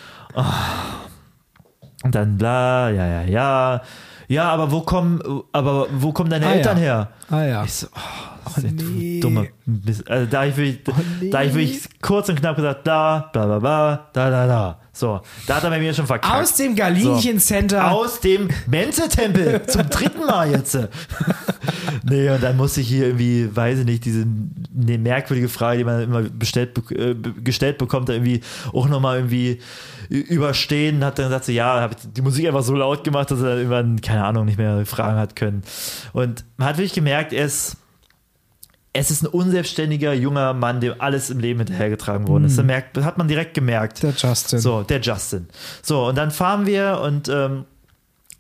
Und 2.03 2.15
dann 2.15 2.37
bla, 2.37 2.91
ja, 2.91 3.07
ja, 3.07 3.23
ja. 3.23 3.83
Ja, 4.29 4.49
aber 4.51 4.71
wo 4.73 4.81
kommen, 4.81 5.21
aber 5.53 5.87
wo 5.93 6.13
kommen 6.13 6.31
deine 6.31 6.47
Ah, 6.47 6.53
Eltern 6.55 6.79
ja. 6.79 6.83
her? 6.83 7.09
Ah 7.31 7.43
ja. 7.45 7.65
Ich 7.65 7.75
so, 7.75 7.87
oh, 7.95 8.01
Oh, 8.47 8.61
du 8.61 8.69
nee. 8.85 9.21
dumme 9.21 9.49
Mist. 9.65 10.09
Also 10.11 10.31
da 10.31 10.45
ich 10.45 10.55
wirklich, 10.57 10.81
nee. 11.21 11.31
da 11.31 11.43
ich 11.43 11.55
wirklich 11.55 11.81
kurz 12.03 12.29
und 12.29 12.37
knapp 12.39 12.57
gesagt, 12.57 12.87
da, 12.87 13.31
bla 13.33 13.47
bla 13.47 13.59
bla, 13.59 14.09
da, 14.13 14.29
da, 14.31 14.47
da. 14.47 14.81
So, 14.97 15.21
da 15.49 15.57
hat 15.57 15.65
er 15.65 15.71
bei 15.71 15.81
mir 15.81 15.93
schon 15.93 16.07
verkackt. 16.07 16.33
Aus 16.33 16.55
dem 16.55 16.77
Galinchen 16.77 17.41
Center. 17.41 17.91
Aus 17.91 18.21
dem 18.21 18.49
Menze-Tempel 18.69 19.63
zum 19.67 19.91
dritten 19.91 20.25
Mal 20.25 20.53
jetzt. 20.53 20.79
nee, 22.05 22.31
und 22.31 22.41
dann 22.41 22.57
musste 22.57 22.81
ich 22.81 22.89
hier 22.89 23.07
irgendwie, 23.07 23.55
weiß 23.55 23.81
ich 23.81 23.85
nicht, 23.87 24.05
diese 24.05 24.25
ne, 24.73 24.97
merkwürdige 24.99 25.49
Frage, 25.49 25.79
die 25.79 25.85
man 25.85 26.03
immer 26.03 26.23
bestellt, 26.23 26.79
äh, 26.93 27.17
gestellt 27.43 27.79
bekommt, 27.79 28.09
da 28.09 28.13
irgendwie 28.13 28.41
auch 28.73 28.89
nochmal 28.89 29.17
irgendwie 29.17 29.59
überstehen. 30.09 31.05
Hat 31.05 31.19
dann 31.19 31.27
gesagt, 31.27 31.47
so, 31.47 31.53
ja, 31.53 31.81
habe 31.81 31.97
ich 31.99 32.13
die 32.13 32.23
Musik 32.23 32.47
einfach 32.47 32.63
so 32.63 32.75
laut 32.75 33.03
gemacht, 33.03 33.33
dass 33.33 33.41
er 33.41 33.49
dann 33.49 33.59
irgendwann, 33.59 34.01
keine 34.01 34.25
Ahnung, 34.25 34.45
nicht 34.45 34.59
mehr 34.59 34.87
Fragen 34.87 35.19
hat 35.19 35.35
können. 35.35 35.63
Und 36.13 36.45
man 36.57 36.69
hat 36.69 36.77
wirklich 36.77 36.93
gemerkt, 36.93 37.33
er 37.33 37.47
ist 37.47 37.79
es 38.97 39.11
ist 39.11 39.23
ein 39.23 39.27
unselbstständiger 39.27 40.15
junger 40.15 40.55
Mann, 40.55 40.81
dem 40.81 40.95
alles 40.99 41.29
im 41.29 41.41
Leben 41.41 41.59
hinterhergetragen 41.59 42.29
worden 42.29 42.45
ist. 42.45 42.57
Das 42.57 42.65
merkt, 42.65 42.97
hat 42.99 43.19
man 43.19 43.27
direkt 43.27 43.53
gemerkt. 43.53 44.03
Der 44.05 44.13
Justin. 44.13 44.61
So, 44.61 44.83
der 44.83 45.01
Justin. 45.01 45.49
So, 45.83 46.07
und 46.07 46.17
dann 46.17 46.31
fahren 46.31 46.65
wir 46.65 47.01
und 47.03 47.29
ähm, 47.29 47.65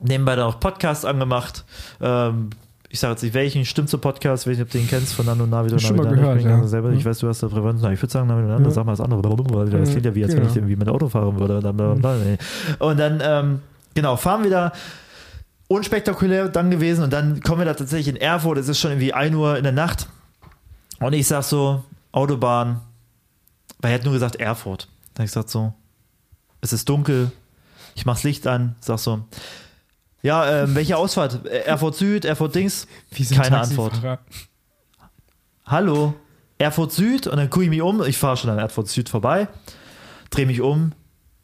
nebenbei 0.00 0.36
dann 0.36 0.46
auch 0.46 0.60
Podcasts 0.60 1.04
angemacht. 1.04 1.64
Ähm, 2.00 2.50
ich 2.88 3.00
sage 3.00 3.14
jetzt 3.14 3.22
nicht 3.24 3.34
welchen, 3.34 3.64
stimmt 3.64 3.90
so 3.90 3.98
Podcast, 3.98 4.46
weiß 4.46 4.52
nicht, 4.56 4.62
ob 4.62 4.70
du 4.70 4.78
den 4.78 4.86
kennst 4.86 5.12
von 5.14 5.26
Nano. 5.26 5.42
Schon 5.42 5.50
mal 5.50 6.04
Navido, 6.04 6.22
gehört, 6.22 6.38
ich 6.38 6.44
bin 6.44 6.52
ja. 6.52 6.66
selber, 6.68 6.92
ich 6.92 7.04
weiß, 7.04 7.18
du 7.18 7.28
hast 7.28 7.42
da 7.42 7.48
privat, 7.48 7.74
ich 7.74 7.82
würde 7.82 8.12
sagen, 8.12 8.28
Navido, 8.28 8.46
Navido, 8.46 8.68
Ja. 8.68 8.74
sag 8.74 8.86
mal 8.86 8.92
das 8.92 9.00
andere, 9.00 9.24
weil 9.24 9.70
das 9.70 9.90
klingt 9.90 10.06
ja 10.06 10.14
wie, 10.14 10.22
als 10.22 10.34
wenn 10.34 10.42
genau. 10.42 10.50
ich 10.50 10.56
irgendwie 10.56 10.76
mit 10.76 10.88
Auto 10.88 11.08
fahren 11.08 11.36
würde. 11.36 11.56
Und 12.78 13.00
dann, 13.00 13.20
ähm, 13.20 13.60
genau, 13.94 14.14
fahren 14.14 14.44
wir 14.44 14.50
da 14.50 14.72
unspektakulär 15.66 16.48
dann 16.48 16.70
gewesen 16.70 17.02
und 17.02 17.12
dann 17.12 17.40
kommen 17.40 17.62
wir 17.62 17.64
da 17.64 17.74
tatsächlich 17.74 18.14
in 18.14 18.20
Erfurt, 18.20 18.58
es 18.58 18.68
ist 18.68 18.78
schon 18.78 18.92
irgendwie 18.92 19.12
1 19.12 19.34
Uhr 19.34 19.56
in 19.56 19.64
der 19.64 19.72
Nacht 19.72 20.06
und 21.06 21.12
ich 21.12 21.26
sag 21.26 21.42
so, 21.42 21.84
Autobahn, 22.12 22.80
weil 23.80 23.92
er 23.92 23.98
hat 23.98 24.04
nur 24.04 24.14
gesagt 24.14 24.36
Erfurt. 24.36 24.88
Da 25.14 25.20
hab 25.20 25.24
ich 25.24 25.30
gesagt 25.30 25.50
so, 25.50 25.74
es 26.60 26.72
ist 26.72 26.88
dunkel, 26.88 27.30
ich 27.94 28.06
mach's 28.06 28.22
Licht 28.22 28.46
an, 28.46 28.76
sag 28.80 28.98
so, 28.98 29.24
ja, 30.22 30.62
ähm, 30.62 30.74
welche 30.74 30.96
Ausfahrt? 30.96 31.44
Äh, 31.44 31.64
Erfurt 31.64 31.96
Süd, 31.96 32.24
Erfurt 32.24 32.54
Dings? 32.54 32.86
Keine. 33.34 33.60
Antwort. 33.60 33.92
Hallo, 35.66 36.14
Erfurt 36.56 36.92
Süd 36.92 37.26
und 37.26 37.36
dann 37.36 37.50
gucke 37.50 37.64
ich 37.64 37.70
mich 37.70 37.82
um, 37.82 38.02
ich 38.02 38.16
fahre 38.16 38.38
schon 38.38 38.48
an 38.48 38.58
Erfurt 38.58 38.88
Süd 38.88 39.10
vorbei, 39.10 39.48
drehe 40.30 40.46
mich 40.46 40.62
um, 40.62 40.92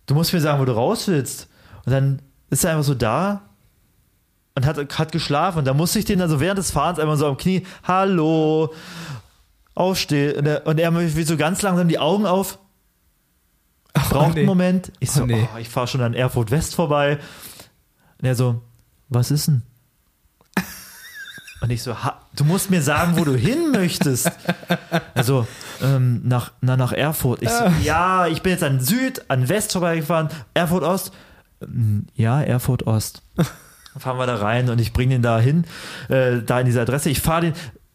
du 0.07 0.15
musst 0.15 0.33
mir 0.33 0.41
sagen, 0.41 0.61
wo 0.61 0.65
du 0.65 0.73
raus 0.73 1.09
willst. 1.09 1.49
Und 1.85 1.93
dann 1.93 2.23
ist 2.49 2.65
er 2.65 2.71
einfach 2.71 2.85
so 2.85 2.95
da 2.95 3.43
und 4.55 4.65
hat, 4.65 4.99
hat 4.99 5.13
geschlafen 5.13 5.59
und 5.59 5.65
da 5.67 5.75
musste 5.75 5.99
ich 5.99 6.07
den 6.07 6.19
dann 6.19 6.31
so 6.31 6.41
während 6.41 6.59
des 6.59 6.71
Fahrens 6.71 6.99
einmal 6.99 7.19
so 7.19 7.27
am 7.27 7.37
Knie, 7.37 7.67
hallo, 7.85 8.73
aufstehen 9.81 10.37
und 10.39 10.47
er, 10.47 10.67
und 10.67 10.79
er 10.79 10.91
macht 10.91 11.17
wie 11.17 11.23
so 11.25 11.37
ganz 11.37 11.63
langsam 11.63 11.89
die 11.89 11.99
Augen 11.99 12.27
auf, 12.27 12.59
braucht 13.93 14.35
nee. 14.35 14.41
einen 14.41 14.47
Moment. 14.47 14.93
Ich 15.01 15.11
so, 15.11 15.23
Oh, 15.23 15.27
nee. 15.27 15.49
oh, 15.55 15.59
ich 15.59 15.69
fahre 15.69 15.87
schon 15.89 16.01
an 16.03 16.15
Erfurt 16.15 16.51
West 16.51 16.75
vorbei. 16.75 17.19
Und 18.21 18.27
er 18.29 18.35
so, 18.35 18.61
was 19.09 19.31
ist 19.31 19.49
denn? 19.49 19.63
Und 21.63 21.69
ich 21.71 21.83
so, 21.83 21.95
ha, 22.03 22.21
du 22.37 22.45
musst 22.45 22.71
mir 22.71 22.81
sagen, 22.81 23.19
wo 23.19 23.25
du 23.25 23.35
hin 23.37 23.71
möchtest. 23.71 24.31
Also, 25.15 25.47
ähm, 25.83 26.23
nach, 26.25 26.53
na, 26.63 26.77
nach 26.79 26.93
Erfurt. 26.93 27.43
Ich 27.43 27.51
so, 27.51 27.65
ja, 27.83 28.27
ich 28.27 28.41
bin 28.41 28.53
jetzt 28.53 28.65
an 28.65 28.81
Süd, 28.81 29.23
an 29.29 29.47
West 29.49 29.73
vorbeigefahren, 29.73 30.29
Erfurt 30.55 30.83
Ost. 30.85 31.13
"Mm, 31.67 32.01
Ja, 32.15 32.41
Erfurt 32.41 32.87
Ost. 32.87 33.23
Dann 33.37 33.47
fahren 34.01 34.17
wir 34.17 34.27
da 34.27 34.37
rein 34.37 34.71
und 34.71 34.81
ich 34.81 34.95
bringe 34.95 35.17
den 35.17 35.23
da 35.23 35.39
hin, 35.39 35.67
äh, 36.09 36.41
da 36.41 36.61
in 36.61 36.67
diese 36.67 36.81
Adresse. 36.81 37.11
Ich 37.11 37.21
fahre 37.21 37.43
den, 37.43 37.53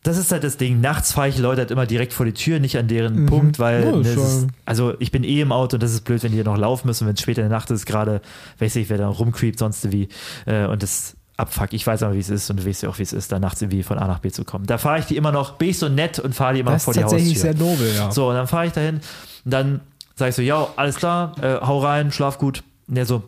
das 0.08 0.18
ist 0.18 0.32
halt 0.32 0.44
das 0.44 0.58
Ding, 0.58 0.82
nachts 0.82 1.14
fahre 1.14 1.30
ich 1.30 1.38
Leute 1.38 1.62
halt 1.62 1.72
immer 1.72 1.86
direkt 1.86 2.14
vor 2.14 2.26
die 2.26 2.34
Tür, 2.34 2.60
nicht 2.60 2.78
an 2.78 2.88
deren 2.88 3.26
Punkt, 3.26 3.60
weil 3.60 3.84
Ja, 3.84 4.00
ist 4.00 4.16
ist, 4.16 4.48
also 4.66 4.94
ich 5.00 5.12
bin 5.12 5.24
eh 5.24 5.42
im 5.42 5.52
Auto 5.52 5.76
und 5.78 5.84
das 5.84 5.94
ist 5.94 6.02
blöd, 6.02 6.22
wenn 6.24 6.32
die 6.32 6.44
noch 6.44 6.58
laufen 6.58 6.88
müssen, 6.88 7.08
wenn 7.08 7.16
es 7.16 7.22
später 7.22 7.42
in 7.42 7.50
der 7.50 7.58
Nacht 7.58 7.72
ist, 7.72 7.86
gerade, 7.86 8.22
weiß 8.60 8.76
ich, 8.76 8.90
wer 8.90 8.98
da 8.98 9.08
rumcreept, 9.08 9.60
sonst 9.60 9.92
wie, 9.92 10.08
äh, 10.46 10.66
und 10.66 10.84
das 10.84 11.16
abfuck, 11.38 11.74
ich 11.74 11.86
weiß 11.86 12.04
aber, 12.04 12.14
wie 12.14 12.20
es 12.20 12.30
ist 12.30 12.50
und 12.50 12.62
du 12.62 12.66
weißt 12.66 12.84
ja 12.84 12.90
auch, 12.90 12.98
wie 13.00 13.04
es 13.04 13.14
ist, 13.14 13.32
da 13.32 13.40
nachts 13.40 13.62
irgendwie 13.62 13.84
von 13.84 13.98
A 13.98 14.08
nach 14.08 14.20
B 14.20 14.32
zu 14.32 14.46
kommen. 14.46 14.66
Da 14.66 14.78
fahre 14.78 15.00
ich 15.00 15.06
die 15.06 15.18
immer 15.18 15.32
noch, 15.32 15.54
bin 15.54 15.70
ich 15.70 15.80
so 15.80 15.90
nett 15.90 16.20
und 16.20 16.34
fahre 16.34 16.54
die 16.54 16.60
immer 16.62 16.72
Das 16.72 16.84
vor 16.86 16.92
ist 16.94 16.98
die 16.98 17.02
tatsächlich 17.02 17.36
Haustür. 17.36 17.54
sehr 17.54 17.60
nobel, 17.62 17.96
ja. 17.96 18.12
So, 18.12 18.30
und 18.30 18.36
dann 18.36 18.48
fahre 18.48 18.68
ich 18.68 18.72
dahin 18.74 18.96
und 19.44 19.52
dann 19.52 19.82
sage 20.16 20.30
ich 20.30 20.36
so, 20.36 20.42
ja, 20.42 20.68
alles 20.78 20.96
klar, 20.96 21.34
äh, 21.42 21.60
hau 21.66 21.80
rein, 21.80 22.12
schlaf 22.12 22.38
gut. 22.38 22.64
Und 22.88 22.96
der 22.96 23.06
so, 23.06 23.24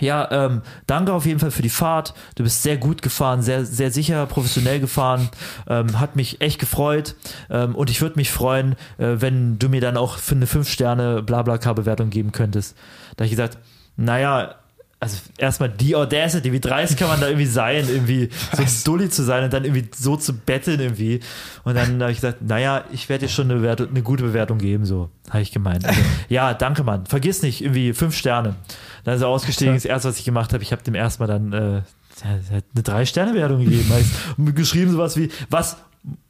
ja, 0.00 0.28
ähm, 0.30 0.62
danke 0.86 1.12
auf 1.12 1.26
jeden 1.26 1.38
Fall 1.40 1.50
für 1.50 1.62
die 1.62 1.68
Fahrt. 1.68 2.14
Du 2.34 2.42
bist 2.42 2.62
sehr 2.62 2.76
gut 2.76 3.02
gefahren, 3.02 3.42
sehr, 3.42 3.64
sehr 3.64 3.90
sicher, 3.90 4.26
professionell 4.26 4.80
gefahren. 4.80 5.28
Ähm, 5.68 5.98
hat 6.00 6.16
mich 6.16 6.40
echt 6.40 6.58
gefreut. 6.58 7.14
Ähm, 7.50 7.74
und 7.74 7.90
ich 7.90 8.00
würde 8.00 8.16
mich 8.16 8.30
freuen, 8.30 8.72
äh, 8.98 9.16
wenn 9.18 9.58
du 9.58 9.68
mir 9.68 9.80
dann 9.80 9.96
auch 9.96 10.18
für 10.18 10.34
eine 10.34 10.46
5-Sterne-Blabla-Bewertung 10.46 12.10
geben 12.10 12.32
könntest. 12.32 12.76
Da 13.16 13.22
habe 13.22 13.26
ich 13.26 13.32
gesagt, 13.32 13.58
naja, 13.96 14.54
also 15.00 15.18
erstmal 15.36 15.68
die 15.68 15.94
Audacity, 15.94 16.52
wie 16.52 16.58
dreist 16.58 16.96
kann 16.96 17.08
man 17.08 17.20
da 17.20 17.28
irgendwie 17.28 17.46
sein, 17.46 17.88
irgendwie 17.88 18.30
so 18.52 18.62
ein 18.62 18.68
Dulli 18.84 19.08
zu 19.08 19.22
sein 19.22 19.44
und 19.44 19.52
dann 19.52 19.64
irgendwie 19.64 19.88
so 19.94 20.16
zu 20.16 20.32
betteln 20.32 20.80
irgendwie. 20.80 21.20
Und 21.62 21.76
dann 21.76 22.00
habe 22.02 22.10
ich 22.10 22.18
gesagt, 22.18 22.42
naja, 22.42 22.84
ich 22.90 23.08
werde 23.08 23.26
dir 23.26 23.32
schon 23.32 23.48
eine, 23.48 23.60
Bewertung, 23.60 23.90
eine 23.90 24.02
gute 24.02 24.24
Bewertung 24.24 24.58
geben, 24.58 24.84
so 24.86 25.10
habe 25.30 25.42
ich 25.42 25.52
gemeint. 25.52 25.84
Also, 25.84 26.00
ja, 26.28 26.52
danke, 26.52 26.82
Mann. 26.82 27.06
Vergiss 27.06 27.42
nicht, 27.42 27.62
irgendwie 27.62 27.92
fünf 27.92 28.16
Sterne. 28.16 28.56
Dann 29.04 29.14
ist 29.14 29.22
er 29.22 29.28
ausgestiegen. 29.28 29.74
Das 29.74 29.84
erste, 29.84 30.08
was 30.08 30.18
ich 30.18 30.24
gemacht 30.24 30.52
habe, 30.52 30.62
ich 30.62 30.72
habe 30.72 30.82
dem 30.82 30.94
erstmal 30.94 31.28
dann 31.28 31.52
äh, 31.52 31.82
eine 32.24 32.82
Drei-Sterne-Wertung 32.82 33.64
gegeben. 33.64 33.92
Ich 34.00 34.54
geschrieben 34.54 34.92
sowas 34.92 35.16
wie, 35.16 35.30
was 35.50 35.76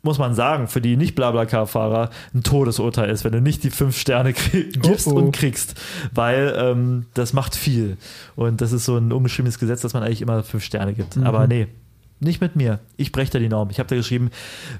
muss 0.02 0.18
man 0.18 0.34
sagen, 0.34 0.68
für 0.68 0.80
die 0.80 0.96
nicht 0.96 1.14
Blablacar-Fahrer 1.14 2.10
ein 2.34 2.42
Todesurteil 2.42 3.10
ist, 3.10 3.24
wenn 3.24 3.32
du 3.32 3.40
nicht 3.40 3.64
die 3.64 3.70
fünf 3.70 3.96
Sterne 3.96 4.32
krieg, 4.32 4.80
gibst 4.82 5.06
Oh, 5.06 5.12
oh. 5.12 5.16
und 5.16 5.32
kriegst, 5.32 5.74
weil 6.12 6.54
ähm, 6.56 7.06
das 7.14 7.32
macht 7.32 7.54
viel. 7.54 7.96
Und 8.34 8.60
das 8.60 8.72
ist 8.72 8.84
so 8.84 8.96
ein 8.96 9.12
ungeschriebenes 9.12 9.58
Gesetz, 9.58 9.82
dass 9.82 9.94
man 9.94 10.02
eigentlich 10.02 10.22
immer 10.22 10.42
fünf 10.42 10.64
Sterne 10.64 10.94
gibt. 10.94 11.16
Mhm. 11.16 11.24
Aber 11.24 11.46
nee, 11.46 11.68
nicht 12.20 12.40
mit 12.40 12.56
mir. 12.56 12.80
Ich 12.96 13.12
breche 13.12 13.32
da 13.32 13.38
die 13.38 13.48
Norm. 13.48 13.70
Ich 13.70 13.78
habe 13.78 13.88
da 13.88 13.96
geschrieben, 13.96 14.30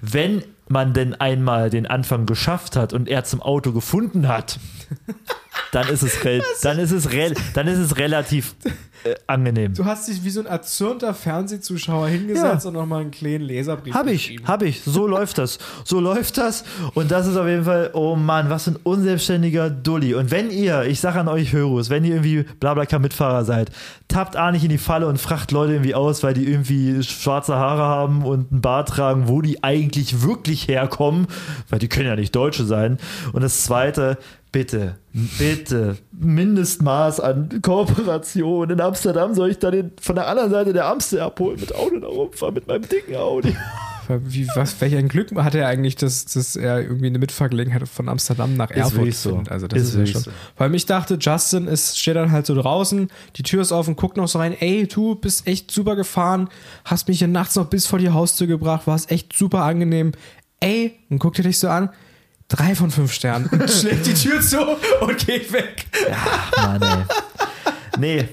wenn 0.01 0.43
man 0.69 0.93
denn 0.93 1.15
einmal 1.15 1.71
den 1.71 1.87
Anfang 1.87 2.27
geschafft 2.27 2.77
hat 2.77 2.93
und 2.93 3.09
er 3.09 3.25
zum 3.25 3.41
Auto 3.41 3.73
gefunden 3.73 4.29
hat, 4.29 4.59
dann 5.73 5.89
ist 5.89 6.03
es, 6.03 6.25
rel 6.25 6.43
dann 6.63 6.79
ist 6.79 6.93
es, 6.93 7.13
rel 7.13 7.35
dann 7.55 7.67
ist 7.67 7.79
es 7.79 7.97
relativ 7.97 8.55
äh, 9.05 9.15
angenehm. 9.27 9.75
Du 9.75 9.85
hast 9.85 10.09
dich 10.09 10.25
wie 10.25 10.31
so 10.31 10.41
ein 10.41 10.47
erzürnter 10.47 11.15
Fernsehzuschauer 11.15 12.09
hingesetzt 12.09 12.67
und 12.67 12.75
nochmal 12.75 13.03
einen 13.03 13.11
kleinen 13.11 13.45
Leserbrief 13.45 13.95
Hab 13.95 14.07
ich, 14.09 14.39
hab 14.45 14.63
ich. 14.63 14.83
So 14.83 15.07
läuft 15.07 15.39
das. 15.39 15.59
So 15.85 16.01
läuft 16.01 16.39
das. 16.39 16.65
Und 16.95 17.11
das 17.11 17.27
ist 17.27 17.37
auf 17.37 17.47
jeden 17.47 17.65
Fall, 17.65 17.91
oh 17.93 18.17
Mann, 18.17 18.51
was 18.51 18.67
ein 18.67 18.77
unselbstständiger 18.83 19.71
Dulli. 19.71 20.15
Und 20.15 20.31
wenn 20.31 20.51
ihr, 20.51 20.83
ich 20.85 21.01
sag 21.01 21.17
an 21.17 21.29
euch 21.29 21.53
Hörus, 21.53 21.91
wenn 21.91 22.05
ihr 22.05 22.15
irgendwie 22.15 22.45
Blablacar-Mitfahrer 22.61 23.45
seid, 23.45 23.71
tappt 24.09 24.37
A 24.37 24.51
nicht 24.51 24.65
in 24.65 24.71
die 24.71 24.79
Falle 24.79 25.07
und 25.07 25.19
fracht 25.19 25.53
Leute 25.53 25.75
irgendwie 25.75 25.95
aus, 25.95 26.23
weil 26.23 26.35
die 26.35 26.49
irgendwie 26.49 27.03
schwarze 27.03 27.55
Haare 27.55 27.83
haben 27.83 28.25
und 28.25 28.51
einen 28.51 28.61
Bart 28.61 28.89
tragen, 28.89 29.29
wo 29.29 29.43
die 29.43 29.63
eigentlich 29.63 30.23
wirklich 30.23 30.67
herkommen, 30.67 31.27
weil 31.69 31.79
die 31.79 31.89
können 31.89 32.07
ja 32.07 32.17
nicht 32.17 32.35
Deutsche 32.35 32.65
sein. 32.65 32.99
Und 33.33 33.43
das 33.43 33.63
zweite, 33.65 34.19
bitte, 34.53 34.97
bitte, 35.39 35.97
Mindestmaß 36.13 37.21
an 37.21 37.61
Kooperation. 37.63 38.71
In 38.71 38.81
Amsterdam 38.81 39.35
soll 39.35 39.51
ich 39.51 39.59
da 39.59 39.71
den 39.71 39.93
von 40.01 40.17
der 40.17 40.27
anderen 40.29 40.51
Seite 40.51 40.73
der 40.73 40.87
Amstel 40.87 41.21
abholen 41.21 41.61
mit 41.61 41.75
Auto 41.75 41.99
da 41.99 42.07
rumfahren, 42.07 42.55
mit 42.55 42.67
meinem 42.67 42.89
dicken 42.89 43.17
Audi. 43.17 43.55
Wie, 44.09 44.49
was, 44.55 44.81
welch 44.81 44.97
ein 44.97 45.09
Glück 45.09 45.35
hatte 45.37 45.59
er 45.59 45.69
eigentlich, 45.69 45.95
dass, 45.95 46.25
dass 46.25 46.57
er 46.57 46.81
irgendwie 46.81 47.09
eine 47.09 47.19
Mitfahrgelegenheit 47.19 47.87
von 47.87 48.09
Amsterdam 48.09 48.57
nach 48.57 48.71
Erfurt 48.71 48.95
wirklich 48.95 49.19
so. 49.19 49.31
findet. 49.31 49.53
Also 49.53 49.67
das 49.69 49.83
Ist 49.83 49.89
ist, 49.89 49.99
ja 49.99 50.07
schon. 50.07 50.23
so. 50.23 50.31
Vor 50.57 50.65
allem 50.65 50.75
ich 50.75 50.87
dachte, 50.87 51.19
Justin 51.21 51.69
ist, 51.69 51.99
steht 51.99 52.17
dann 52.17 52.33
halt 52.33 52.47
so 52.47 52.55
draußen, 52.55 53.11
die 53.37 53.43
Tür 53.43 53.61
ist 53.61 53.71
offen, 53.71 53.97
guckt 53.97 54.17
noch 54.17 54.27
so 54.27 54.39
rein, 54.39 54.57
ey, 54.59 54.87
du 54.87 55.15
bist 55.15 55.47
echt 55.47 55.71
super 55.71 55.95
gefahren, 55.95 56.49
hast 56.87 57.07
mich 57.09 57.19
hier 57.19 57.29
nachts 57.29 57.57
noch 57.57 57.67
bis 57.67 57.87
vor 57.87 57.99
die 57.99 58.09
Haustür 58.09 58.47
gebracht, 58.47 58.87
warst 58.87 59.11
echt 59.11 59.35
super 59.35 59.63
angenehm. 59.65 60.13
Ey, 60.61 60.99
und 61.11 61.19
guckt 61.19 61.39
er 61.39 61.45
dich 61.45 61.59
so 61.59 61.69
an, 61.69 61.91
drei 62.49 62.75
von 62.75 62.91
fünf 62.91 63.13
Sternen 63.13 63.47
und 63.47 63.71
schlägt 63.71 64.07
die 64.07 64.15
Tür 64.15 64.41
zu 64.41 64.59
und 65.01 65.19
geht 65.27 65.53
weg. 65.53 65.87
Mann, 66.57 66.83
ey. 66.83 67.05
Nee, 67.99 68.29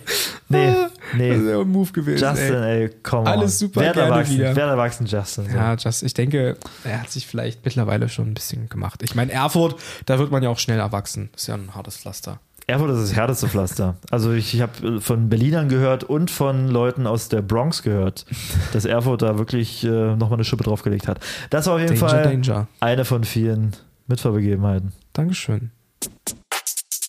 nee, 0.48 0.76
nee. 1.16 1.30
Das 1.32 1.40
ist 1.40 1.48
ja 1.50 1.60
ein 1.60 1.68
Move 1.68 1.92
gewesen. 1.92 2.24
Justin, 2.24 2.54
ey. 2.56 2.84
ey, 2.84 2.90
komm 3.02 3.26
Alles 3.26 3.58
super 3.60 3.82
gerne 3.82 4.02
erwachsen, 4.02 4.36
wieder. 4.36 4.56
werd 4.56 4.70
erwachsen, 4.70 5.06
Justin. 5.08 5.50
So. 5.50 5.56
Ja, 5.56 5.74
Just, 5.74 6.04
ich 6.04 6.14
denke, 6.14 6.58
er 6.84 7.02
hat 7.02 7.10
sich 7.10 7.26
vielleicht 7.26 7.66
mittlerweile 7.66 8.08
schon 8.08 8.28
ein 8.28 8.34
bisschen 8.36 8.70
gemacht. 8.70 9.02
Ich 9.02 9.16
meine, 9.16 9.32
Erfurt, 9.32 9.76
da 10.06 10.20
wird 10.20 10.30
man 10.32 10.44
ja 10.44 10.50
auch 10.50 10.60
schnell 10.60 10.80
erwachsen. 10.80 11.30
Ist 11.36 11.48
ja 11.48 11.56
ein 11.56 11.74
hartes 11.74 11.98
Pflaster. 11.98 12.40
Erfurt 12.68 12.92
ist 12.92 13.02
das 13.02 13.16
härteste 13.16 13.48
Pflaster. 13.48 13.96
Also 14.12 14.34
ich, 14.34 14.54
ich 14.54 14.62
habe 14.62 15.00
von 15.02 15.30
Berlinern 15.30 15.70
gehört 15.70 16.04
und 16.04 16.32
von 16.32 16.68
Leuten 16.68 17.06
aus 17.08 17.30
der 17.30 17.42
Bronx 17.42 17.82
gehört, 17.84 18.26
dass 18.74 18.86
Erfurt 18.86 19.22
da 19.24 19.38
wirklich 19.40 19.84
äh, 19.84 19.88
nochmal 20.16 20.34
eine 20.34 20.44
Schippe 20.46 20.64
draufgelegt 20.64 21.08
hat. 21.08 21.20
Das 21.50 21.66
war 21.68 21.76
auf 21.76 21.80
jeden 21.80 22.00
Danger, 22.00 22.10
Fall 22.10 22.24
Danger. 22.24 22.68
eine 22.80 23.06
von 23.06 23.24
vielen 23.24 23.76
Mitfahrbegebenheiten. 24.08 24.94
Dankeschön. 25.14 25.72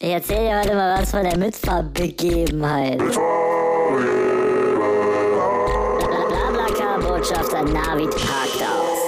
Ich 0.00 0.10
erzähl 0.10 0.48
dir 0.48 0.60
heute 0.60 0.74
mal 0.74 1.00
was 1.00 1.10
von 1.10 1.22
der 1.22 1.38
Mitfahrbegebenheit. 1.38 2.98
Blablacar-Botschafter 5.98 7.62
Navid 7.62 8.10
parkt 8.10 8.62
aus. 8.62 8.98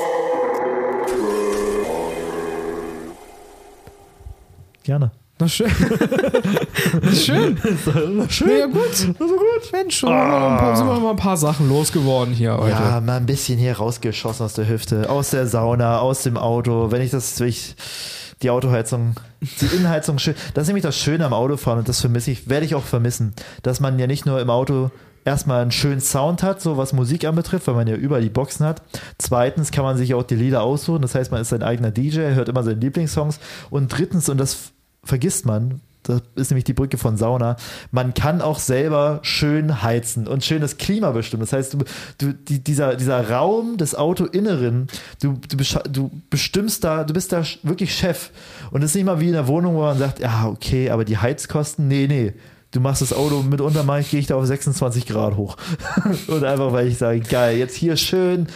Gerne. 4.83 5.11
Na 5.41 5.47
schön. 5.47 5.71
Na 7.01 7.13
schön. 7.13 7.59
Na 8.17 8.29
schön. 8.29 8.59
Ja, 8.59 8.67
gut. 8.67 8.85
Also 8.85 9.35
gut. 9.37 9.73
Mensch, 9.73 9.99
schon 9.99 10.09
sind 10.09 10.87
wir 10.87 11.01
mal 11.01 11.11
ein 11.11 11.17
paar 11.17 11.37
Sachen 11.37 11.69
losgeworden 11.69 12.35
hier 12.35 12.57
heute. 12.57 12.71
Ja, 12.71 13.01
mal 13.01 13.19
ein 13.19 13.27
bisschen 13.27 13.59
hier 13.59 13.77
rausgeschossen 13.77 14.45
aus 14.45 14.55
der 14.55 14.69
Hüfte, 14.69 15.09
aus 15.09 15.31
der 15.31 15.47
Sauna, 15.47 16.01
aus 16.01 16.25
dem 16.25 16.37
Auto. 16.37 16.91
Wenn 16.91 17.03
ich 17.03 17.13
das, 17.13 17.39
wenn 17.39 17.49
ich 17.49 17.77
die 18.43 18.51
Autoheizung, 18.51 19.15
die 19.41 19.67
Innenheizung 19.67 20.19
schön. 20.19 20.35
Das 20.55 20.63
ist 20.63 20.69
nämlich 20.69 20.85
das 20.85 20.99
Schöne 20.99 21.25
am 21.25 21.33
Autofahren 21.33 21.81
und 21.81 21.89
das 21.89 22.01
vermisse 22.01 22.31
ich, 22.31 22.49
werde 22.49 22.67
ich 22.67 22.75
auch 22.75 22.85
vermissen, 22.85 23.33
dass 23.63 23.81
man 23.81 23.99
ja 23.99 24.07
nicht 24.07 24.27
nur 24.27 24.41
im 24.41 24.51
Auto 24.51 24.91
erstmal 25.25 25.63
einen 25.63 25.73
schönen 25.73 26.01
Sound 26.01 26.43
hat, 26.43 26.61
so 26.61 26.77
was 26.77 26.93
Musik 26.93 27.25
anbetrifft, 27.25 27.67
weil 27.67 27.75
man 27.75 27.87
ja 27.87 27.95
überall 27.95 28.23
die 28.23 28.31
Boxen 28.31 28.65
hat. 28.65 28.83
Zweitens 29.19 29.71
kann 29.71 29.85
man 29.85 29.97
sich 29.97 30.15
auch 30.15 30.23
die 30.23 30.37
Lieder 30.37 30.63
aussuchen, 30.63 31.03
das 31.03 31.15
heißt, 31.15 31.31
man 31.31 31.41
ist 31.43 31.51
sein 31.51 31.63
eigener 31.63 31.91
DJ, 31.91 32.35
hört 32.35 32.49
immer 32.49 32.63
seine 32.63 32.81
Lieblingssongs. 32.81 33.39
Und 33.71 33.89
drittens, 33.89 34.29
und 34.29 34.39
das 34.39 34.73
vergisst 35.09 35.47
man, 35.47 35.81
das 36.03 36.23
ist 36.37 36.51
nämlich 36.51 36.65
die 36.65 36.73
Brücke 36.73 36.97
von 36.97 37.17
Sauna. 37.17 37.57
Man 37.91 38.15
kann 38.15 38.41
auch 38.41 38.59
selber 38.59 39.21
schön 39.23 39.83
heizen 39.83 40.27
und 40.27 40.45
schönes 40.45 40.79
Klima 40.79 41.11
bestimmen. 41.11 41.43
Das 41.43 41.53
heißt, 41.53 41.75
du, 41.75 41.79
du, 42.19 42.33
die, 42.33 42.61
dieser, 42.63 42.95
dieser 42.95 43.31
Raum 43.31 43.77
des 43.77 43.95
Autoinneren, 43.95 44.87
du, 45.21 45.39
du, 45.49 45.57
du 45.91 46.11
bestimmst 46.31 46.85
da, 46.85 47.05
du 47.05 47.13
bist 47.13 47.33
da 47.33 47.43
wirklich 47.63 47.95
Chef. 47.95 48.31
Und 48.71 48.83
es 48.83 48.93
ist 48.93 48.95
nicht 48.95 49.05
mal 49.05 49.21
wie 49.21 49.27
in 49.27 49.35
der 49.35 49.49
Wohnung, 49.49 49.75
wo 49.75 49.81
man 49.81 49.99
sagt, 49.99 50.21
ja, 50.21 50.47
okay, 50.47 50.91
aber 50.91 51.05
die 51.05 51.19
Heizkosten, 51.19 51.89
nee, 51.89 52.07
nee. 52.07 52.33
Du 52.71 52.81
machst 52.81 53.01
das 53.01 53.15
Auto 53.15 53.43
mitunter 53.43 53.83
mal, 53.83 54.03
gehe 54.03 54.21
ich 54.21 54.27
da 54.27 54.37
auf 54.37 54.47
26 54.47 55.07
Grad 55.07 55.37
hoch. 55.37 55.57
und 56.29 56.45
einfach, 56.45 56.73
weil 56.73 56.87
ich 56.87 56.99
sage, 56.99 57.21
geil, 57.21 57.57
jetzt 57.57 57.75
hier 57.75 57.97
schön 57.97 58.49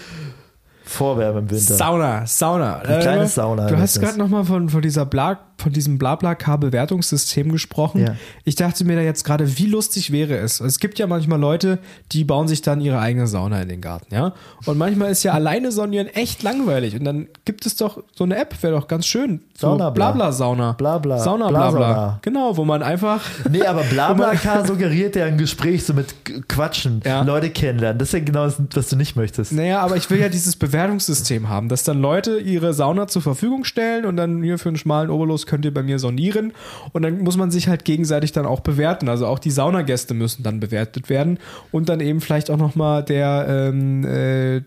Vorwärme 0.92 1.40
im 1.40 1.50
Winter. 1.50 1.74
Sauna, 1.74 2.26
Sauna. 2.26 2.78
Ein 2.80 3.00
kleines 3.00 3.34
Sauna 3.34 3.66
Du 3.66 3.78
hast 3.78 4.00
gerade 4.00 4.18
nochmal 4.18 4.44
von, 4.44 4.68
von, 4.68 4.82
dieser 4.82 5.06
Bla, 5.06 5.38
von 5.62 5.72
diesem 5.72 5.98
Blablacar-Bewertungssystem 5.98 7.50
gesprochen. 7.52 8.00
Ja. 8.02 8.16
Ich 8.44 8.54
dachte 8.56 8.84
mir 8.84 8.96
da 8.96 9.02
jetzt 9.02 9.24
gerade, 9.24 9.58
wie 9.58 9.66
lustig 9.66 10.12
wäre 10.12 10.36
es. 10.36 10.60
Es 10.60 10.78
gibt 10.78 10.98
ja 10.98 11.06
manchmal 11.06 11.38
Leute, 11.40 11.78
die 12.12 12.24
bauen 12.24 12.48
sich 12.48 12.62
dann 12.62 12.80
ihre 12.80 12.98
eigene 12.98 13.26
Sauna 13.26 13.60
in 13.62 13.68
den 13.68 13.80
Garten, 13.80 14.14
ja. 14.14 14.32
Und 14.66 14.78
manchmal 14.78 15.10
ist 15.10 15.22
ja 15.22 15.32
alleine 15.42 15.72
saunieren 15.72 16.06
echt 16.08 16.42
langweilig. 16.42 16.94
Und 16.96 17.04
dann 17.04 17.28
gibt 17.44 17.66
es 17.66 17.76
doch 17.76 18.02
so 18.14 18.24
eine 18.24 18.36
App, 18.36 18.62
wäre 18.62 18.74
doch 18.74 18.88
ganz 18.88 19.06
schön. 19.06 19.40
So 19.56 19.68
Saunabla. 19.68 19.90
Blabla-Sauna. 20.12 20.72
Blabla. 20.72 21.18
Sauna, 21.18 21.48
Blasauna. 21.48 21.70
Blabla. 21.78 22.18
Genau, 22.22 22.56
wo 22.56 22.64
man 22.64 22.82
einfach. 22.82 23.20
Nee, 23.50 23.62
aber 23.62 23.82
Blablacar 23.90 24.66
suggeriert 24.66 25.16
ja 25.16 25.26
ein 25.26 25.38
Gespräch 25.38 25.84
so 25.84 25.94
mit 25.94 26.24
K- 26.24 26.40
Quatschen, 26.48 27.00
Ja. 27.04 27.22
Leute 27.22 27.50
kennenlernen. 27.50 27.98
Das 27.98 28.08
ist 28.08 28.12
ja 28.14 28.20
genau 28.20 28.44
das, 28.44 28.56
was 28.74 28.88
du 28.88 28.96
nicht 28.96 29.16
möchtest. 29.16 29.52
Naja, 29.52 29.80
aber 29.80 29.96
ich 29.96 30.08
will 30.10 30.20
ja 30.20 30.28
dieses 30.32 30.56
Bewertungssystem 30.56 31.48
haben, 31.48 31.68
dass 31.68 31.84
dann 31.84 32.00
Leute 32.00 32.38
ihre 32.38 32.74
Sauna 32.74 33.06
zur 33.06 33.22
Verfügung 33.22 33.64
stellen 33.64 34.04
und 34.04 34.16
dann 34.16 34.42
hier 34.42 34.58
für 34.58 34.68
einen 34.70 34.76
schmalen 34.78 35.10
Obolus 35.10 35.46
könnt 35.52 35.66
ihr 35.66 35.74
bei 35.74 35.82
mir 35.82 35.98
saunieren 35.98 36.54
und 36.94 37.02
dann 37.02 37.18
muss 37.18 37.36
man 37.36 37.50
sich 37.50 37.68
halt 37.68 37.84
gegenseitig 37.84 38.32
dann 38.32 38.46
auch 38.46 38.60
bewerten. 38.60 39.10
Also 39.10 39.26
auch 39.26 39.38
die 39.38 39.50
Saunagäste 39.50 40.14
müssen 40.14 40.42
dann 40.42 40.60
bewertet 40.60 41.10
werden 41.10 41.38
und 41.70 41.90
dann 41.90 42.00
eben 42.00 42.22
vielleicht 42.22 42.50
auch 42.50 42.56
nochmal 42.56 43.04
der, 43.04 43.44
ähm, 43.50 44.02
äh, 44.06 44.62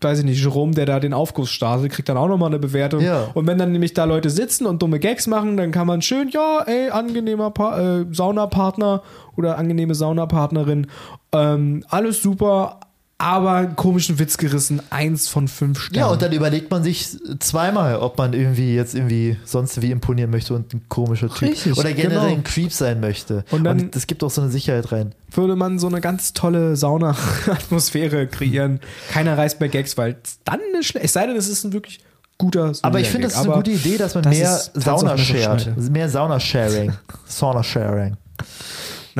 weiß 0.00 0.20
ich 0.20 0.24
nicht, 0.24 0.40
Jerome, 0.40 0.72
der 0.72 0.86
da 0.86 0.98
den 0.98 1.12
Aufguss 1.12 1.50
startet, 1.50 1.92
kriegt 1.92 2.08
dann 2.08 2.16
auch 2.16 2.26
nochmal 2.26 2.48
eine 2.48 2.58
Bewertung. 2.58 3.02
Ja. 3.02 3.28
Und 3.34 3.46
wenn 3.46 3.58
dann 3.58 3.72
nämlich 3.72 3.92
da 3.92 4.04
Leute 4.04 4.30
sitzen 4.30 4.64
und 4.64 4.80
dumme 4.80 4.98
Gags 4.98 5.26
machen, 5.26 5.58
dann 5.58 5.72
kann 5.72 5.86
man 5.86 6.00
schön, 6.00 6.30
ja, 6.30 6.62
ey, 6.66 6.88
angenehmer 6.88 7.50
pa 7.50 7.98
äh, 8.00 8.06
Saunapartner 8.10 9.02
oder 9.36 9.58
angenehme 9.58 9.94
Saunapartnerin, 9.94 10.86
ähm, 11.32 11.84
alles 11.90 12.22
super, 12.22 12.80
aber 13.20 13.52
einen 13.56 13.76
komischen 13.76 14.18
Witz 14.18 14.38
gerissen, 14.38 14.80
eins 14.88 15.28
von 15.28 15.46
fünf 15.46 15.78
Ja, 15.78 15.84
Sternen. 15.84 16.12
und 16.12 16.22
dann 16.22 16.32
überlegt 16.32 16.70
man 16.70 16.82
sich 16.82 17.08
zweimal, 17.38 17.96
ob 17.96 18.16
man 18.16 18.32
irgendwie 18.32 18.74
jetzt 18.74 18.94
irgendwie 18.94 19.36
sonst 19.44 19.82
wie 19.82 19.90
imponieren 19.90 20.30
möchte 20.30 20.54
und 20.54 20.72
ein 20.72 20.82
komischer 20.88 21.28
Typ. 21.28 21.50
Richtig, 21.50 21.76
Oder 21.76 21.92
generell 21.92 22.20
genau. 22.28 22.32
ein 22.38 22.44
Creep 22.44 22.72
sein 22.72 22.98
möchte. 23.00 23.44
Und 23.50 23.64
dann- 23.64 23.78
und 23.80 23.94
das 23.94 24.06
gibt 24.06 24.24
auch 24.24 24.30
so 24.30 24.40
eine 24.40 24.50
Sicherheit 24.50 24.90
rein. 24.90 25.14
würde 25.32 25.54
man 25.54 25.78
so 25.78 25.86
eine 25.86 26.00
ganz 26.00 26.32
tolle 26.32 26.76
Sauna-Atmosphäre 26.76 28.26
kreieren. 28.28 28.80
Keiner 29.10 29.36
reißt 29.38 29.60
mehr 29.60 29.68
Gags, 29.68 29.96
weil 29.98 30.16
es 30.24 30.38
dann 30.44 30.60
eine 30.72 30.82
schlecht, 30.82 31.04
es 31.04 31.12
sei 31.12 31.26
denn, 31.26 31.36
es 31.36 31.46
ist 31.48 31.64
ein 31.64 31.72
wirklich 31.72 32.00
guter 32.38 32.72
Aber 32.82 33.00
ich 33.00 33.08
finde, 33.10 33.28
das 33.28 33.36
ist 33.36 33.44
eine 33.44 33.52
gute 33.54 33.70
Idee, 33.72 33.98
dass 33.98 34.14
man 34.14 34.24
das 34.24 34.34
mehr 34.34 34.60
Sauna 34.74 35.18
shared. 35.18 35.90
Mehr 35.90 36.08
Sauna-Sharing. 36.08 36.92
Sauna-Sharing. 37.26 38.16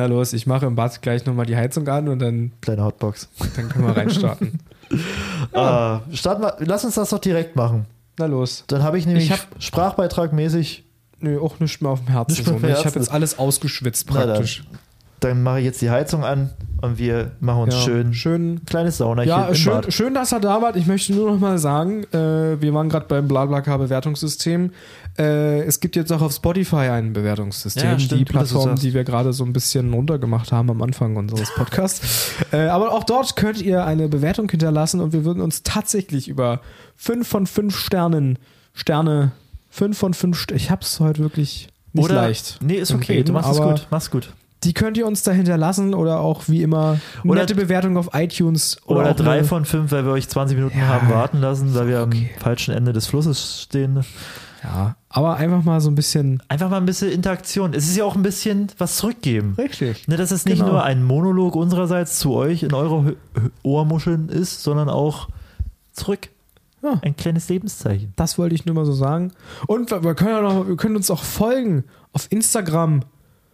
Na 0.01 0.07
los, 0.07 0.33
ich 0.33 0.47
mache 0.47 0.65
im 0.65 0.73
Bad 0.73 0.99
gleich 1.03 1.27
nochmal 1.27 1.45
die 1.45 1.55
Heizung 1.55 1.87
an 1.87 2.07
und 2.07 2.17
dann, 2.17 2.53
Kleine 2.61 2.83
Hotbox. 2.83 3.29
dann 3.55 3.69
können 3.69 3.85
wir 3.85 3.95
reinstarten. 3.95 4.57
Äh, 4.89 4.95
starten 6.17 6.41
wir, 6.41 6.55
lass 6.61 6.83
uns 6.83 6.95
das 6.95 7.11
doch 7.11 7.19
direkt 7.19 7.55
machen. 7.55 7.85
Na 8.17 8.25
los. 8.25 8.63
Dann 8.65 8.81
habe 8.81 8.97
ich 8.97 9.05
nämlich 9.05 9.25
Ich 9.25 9.31
hab- 9.31 9.45
Sprachbeitrag 9.59 10.33
mäßig. 10.33 10.85
Nö, 11.19 11.39
auch 11.39 11.59
nichts 11.59 11.81
mehr 11.81 11.91
auf 11.91 11.99
dem 11.99 12.07
Herzen. 12.07 12.43
So, 12.43 12.55
auf 12.55 12.61
dem 12.61 12.67
ne? 12.71 12.75
Ich 12.79 12.83
habe 12.83 12.97
jetzt 12.97 13.11
alles 13.11 13.37
ausgeschwitzt 13.37 14.07
Na 14.09 14.21
dann. 14.21 14.29
praktisch. 14.29 14.63
Dann 15.19 15.43
mache 15.43 15.59
ich 15.59 15.65
jetzt 15.65 15.81
die 15.83 15.91
Heizung 15.91 16.25
an 16.25 16.49
und 16.81 16.97
wir 16.97 17.31
machen 17.39 17.63
uns 17.63 17.73
Ja, 17.75 17.81
schön, 17.81 18.13
schön 18.13 18.53
ein 18.53 18.65
kleines 18.65 18.97
Saunachen 18.97 19.29
Ja, 19.29 19.53
schön, 19.53 19.91
schön, 19.91 20.13
dass 20.13 20.31
er 20.31 20.39
da 20.39 20.61
war. 20.61 20.75
Ich 20.75 20.87
möchte 20.87 21.13
nur 21.13 21.31
noch 21.31 21.39
mal 21.39 21.57
sagen, 21.57 22.03
äh, 22.13 22.61
wir 22.61 22.73
waren 22.73 22.89
gerade 22.89 23.05
beim 23.07 23.27
BlaBlaCar-Bewertungssystem. 23.27 24.71
Äh, 25.17 25.61
es 25.63 25.79
gibt 25.79 25.95
jetzt 25.95 26.11
auch 26.11 26.21
auf 26.21 26.33
Spotify 26.33 26.89
ein 26.89 27.13
Bewertungssystem, 27.13 27.83
Ja, 27.83 27.99
stimmt, 27.99 28.21
die 28.21 28.25
Plattform, 28.25 28.75
die 28.75 28.93
wir 28.93 29.03
gerade 29.03 29.33
so 29.33 29.43
ein 29.43 29.53
bisschen 29.53 29.93
runtergemacht 29.93 30.51
haben 30.51 30.69
am 30.69 30.81
Anfang 30.81 31.15
unseres 31.15 31.51
Podcasts. 31.55 32.33
äh, 32.51 32.67
aber 32.67 32.91
auch 32.93 33.03
dort 33.03 33.35
könnt 33.35 33.61
ihr 33.61 33.85
eine 33.85 34.07
Bewertung 34.07 34.49
hinterlassen 34.49 34.99
und 35.01 35.13
wir 35.13 35.25
würden 35.25 35.41
uns 35.41 35.63
tatsächlich 35.63 36.27
über 36.27 36.61
fünf 36.95 37.27
von 37.27 37.47
fünf 37.47 37.77
Sternen, 37.77 38.39
Sterne, 38.73 39.31
fünf 39.69 39.97
von 39.97 40.13
fünf, 40.13 40.37
St 40.39 40.51
ich 40.51 40.71
hab's 40.71 40.99
heute 40.99 41.21
wirklich 41.21 41.67
nicht 41.93 42.05
Oder, 42.05 42.15
leicht. 42.15 42.59
Nee, 42.61 42.75
ist 42.75 42.93
okay. 42.93 43.13
Reden, 43.13 43.27
du 43.27 43.33
machst 43.33 43.51
es 43.51 43.57
gut. 43.59 43.87
Mach's 43.89 44.11
gut. 44.11 44.33
Die 44.63 44.73
könnt 44.73 44.95
ihr 44.97 45.07
uns 45.07 45.23
da 45.23 45.31
hinterlassen 45.31 45.93
oder 45.95 46.19
auch 46.19 46.43
wie 46.47 46.61
immer 46.61 46.99
Oder- 47.23 47.41
nette 47.41 47.55
Bewertung 47.55 47.97
auf 47.97 48.09
iTunes 48.13 48.77
Oder, 48.85 49.09
auch 49.11 49.15
drei 49.15 49.39
eine- 49.39 49.43
von 49.43 49.65
fünf, 49.65 49.91
weil 49.91 50.05
wir 50.05 50.11
euch 50.11 50.27
20 50.29 50.55
Minuten 50.57 50.77
Ja, 50.77 50.87
haben 50.87 51.09
warten 51.09 51.39
lassen, 51.41 51.73
weil 51.73 51.87
wir 51.87 52.01
okay. 52.03 52.29
am 52.35 52.41
falschen 52.41 52.73
Ende 52.75 52.93
des 52.93 53.07
Flusses 53.07 53.63
stehen. 53.63 54.03
Ja, 54.63 54.95
aber 55.09 55.37
einfach 55.37 55.63
mal 55.63 55.81
so 55.81 55.89
ein 55.89 55.95
bisschen. 55.95 56.43
Einfach 56.47 56.69
mal 56.69 56.77
ein 56.77 56.85
bisschen 56.85 57.11
Interaktion. 57.11 57.73
Es 57.73 57.87
ist 57.87 57.97
ja 57.97 58.03
auch 58.05 58.15
ein 58.15 58.21
bisschen 58.21 58.67
was 58.77 58.97
zurückgeben. 58.97 59.55
Richtig. 59.57 60.07
Ne, 60.07 60.17
dass 60.17 60.29
es 60.29 60.45
nicht 60.45 60.59
Genau. 60.59 60.73
nur 60.73 60.83
ein 60.83 61.03
Monolog 61.03 61.55
unsererseits 61.55 62.19
zu 62.19 62.33
euch 62.35 62.61
in 62.61 62.71
eure 62.75 63.15
Ohrmuscheln 63.63 64.29
ist, 64.29 64.61
sondern 64.61 64.89
auch 64.89 65.29
zurück. 65.93 66.29
Ja. 66.83 66.99
Ein 67.01 67.15
kleines 67.15 67.49
Lebenszeichen. 67.49 68.13
Das 68.15 68.37
wollte 68.37 68.53
ich 68.55 68.65
nur 68.65 68.75
mal 68.75 68.85
so 68.85 68.93
sagen. 68.93 69.31
Und 69.65 69.89
wir, 69.89 70.13
können, 70.15 70.29
ja 70.29 70.41
noch, 70.41 70.67
wir 70.67 70.75
können 70.77 70.95
uns 70.95 71.09
auch 71.09 71.23
folgen 71.23 71.83
auf 72.13 72.27
Instagram. 72.31 73.01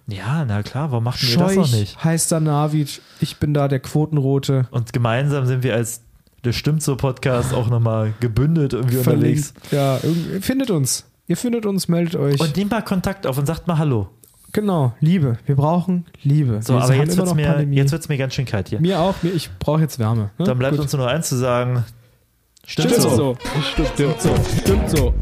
Ja, 0.10 0.46
na 0.46 0.64
klar, 0.64 0.92
warum 0.92 1.04
machen 1.04 1.20
wir 1.28 1.38
das 1.38 1.56
noch 1.56 1.66
Scheuch 1.68 1.80
nicht? 1.80 2.04
heißt 2.04 2.32
da 2.32 2.40
Navid. 2.40 3.02
Ich 3.20 3.38
bin 3.38 3.54
da 3.54 3.68
der 3.68 3.80
Quotenrote. 3.80 4.68
Und 4.72 4.94
gemeinsam 4.94 5.46
sind 5.46 5.64
wir 5.64 5.74
als 5.76 6.02
Das 6.44 6.56
stimmt 6.56 6.82
so 6.82 6.96
Podcast 6.96 7.54
auch 7.54 7.68
nochmal 7.68 8.14
gebündelt 8.22 8.72
irgendwie 8.74 8.98
unterwegs. 8.98 9.54
Verlinkt. 9.70 9.72
Ja, 9.74 10.00
irgendwie- 10.02 10.34
ihr 10.36 10.42
findet 10.42 10.72
uns. 10.72 11.06
Ihr 11.28 11.36
findet 11.36 11.66
uns, 11.66 11.90
meldet 11.90 12.16
euch. 12.16 12.40
Und 12.40 12.56
nehmt 12.56 12.72
mal 12.72 12.82
Kontakt 12.84 13.28
auf 13.28 13.38
und 13.38 13.46
sagt 13.46 13.68
mal 13.68 13.78
Hallo. 13.78 14.08
genau, 14.54 14.94
Liebe. 15.02 15.38
Wir 15.46 15.56
brauchen 15.58 16.06
Liebe. 16.24 16.62
So, 16.62 16.76
wir 16.76 16.84
aber 16.84 16.94
jetzt 16.96 17.18
wird's, 17.18 17.30
noch 17.30 17.36
mir, 17.36 17.48
Pandemie. 17.48 17.76
jetzt 17.76 17.92
wird's 17.92 18.08
mir 18.08 18.18
ganz 18.18 18.34
schön 18.34 18.46
kalt 18.46 18.70
hier. 18.70 18.80
mir 18.80 19.00
auch. 19.02 19.16
Mir, 19.24 19.34
ich 19.34 19.50
brauche 19.60 19.82
jetzt 19.82 20.00
Wärme. 20.00 20.30
Ne? 20.38 20.46
Dann 20.46 20.58
bleibt 20.58 20.76
Gut. 20.76 20.84
uns 20.84 20.94
nur 20.94 21.04
noch 21.06 21.12
eins 21.12 21.28
zu 21.28 21.36
sagen. 21.36 21.84
Stimmt, 22.66 22.92
Stimmt 22.92 23.02
so. 23.02 23.10
so. 23.10 23.38
Stimmt 23.94 24.22
so. 24.22 24.36
Stimmt 24.62 24.90
so. 24.90 24.98
So, 24.98 25.14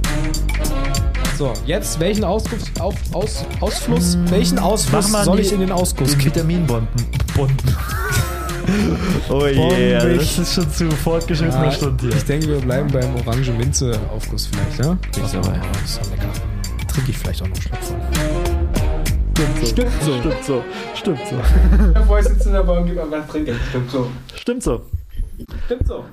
jetzt 1.65 1.99
welchen 1.99 2.23
Ausguss, 2.23 2.63
auf, 2.79 2.95
aus, 3.13 3.45
Ausfluss, 3.59 4.17
welchen 4.29 4.59
Ausfluss 4.59 5.11
soll 5.11 5.39
ich 5.39 5.51
in 5.51 5.59
den 5.59 5.71
Ausguss 5.71 6.17
kippen? 6.17 6.25
Vitaminbomben. 6.35 6.87
Bomben. 7.35 7.75
oh 9.29 9.45
je, 9.45 9.55
Bombig. 9.55 10.17
das 10.19 10.39
ist 10.39 10.53
schon 10.55 10.71
zu 10.71 10.91
fortgeschrittene 10.91 11.65
Ja, 11.65 11.71
Stunde 11.71 12.07
hier. 12.07 12.15
ich 12.15 12.23
denke, 12.23 12.47
wir 12.47 12.59
bleiben 12.59 12.89
beim 12.91 13.15
Orange-Minze-Aufguss 13.15 14.47
vielleicht, 14.47 14.79
ne? 14.79 14.97
Ich 15.11 15.33
mal, 15.33 15.55
ja. 15.55 15.61
Das 15.73 15.83
ist 15.83 15.99
doch 16.01 16.11
lecker. 16.11 16.29
Trinke 16.87 17.11
ich 17.11 17.17
vielleicht 17.17 17.41
auch 17.41 17.47
noch 17.47 17.55
einen 17.55 17.61
Schluck 17.61 17.83
von. 17.83 19.65
Stimmt 19.65 19.91
so. 20.01 20.19
Stimmt 20.19 20.43
so. 20.43 20.63
Stimmt 20.95 21.19
so. 21.29 21.35
Bevor 21.93 22.19
ich 22.19 22.25
sitze 22.25 22.51
dabei 22.51 22.79
und 22.79 22.85
gebe 22.87 23.03
einfach 23.03 23.27
Trinkgeld. 23.27 23.59
Stimmt 23.69 23.91
so. 23.91 24.09
Stimmt 24.35 24.63
so. 24.63 24.81
Stimmt 25.65 25.87
so. 25.87 26.05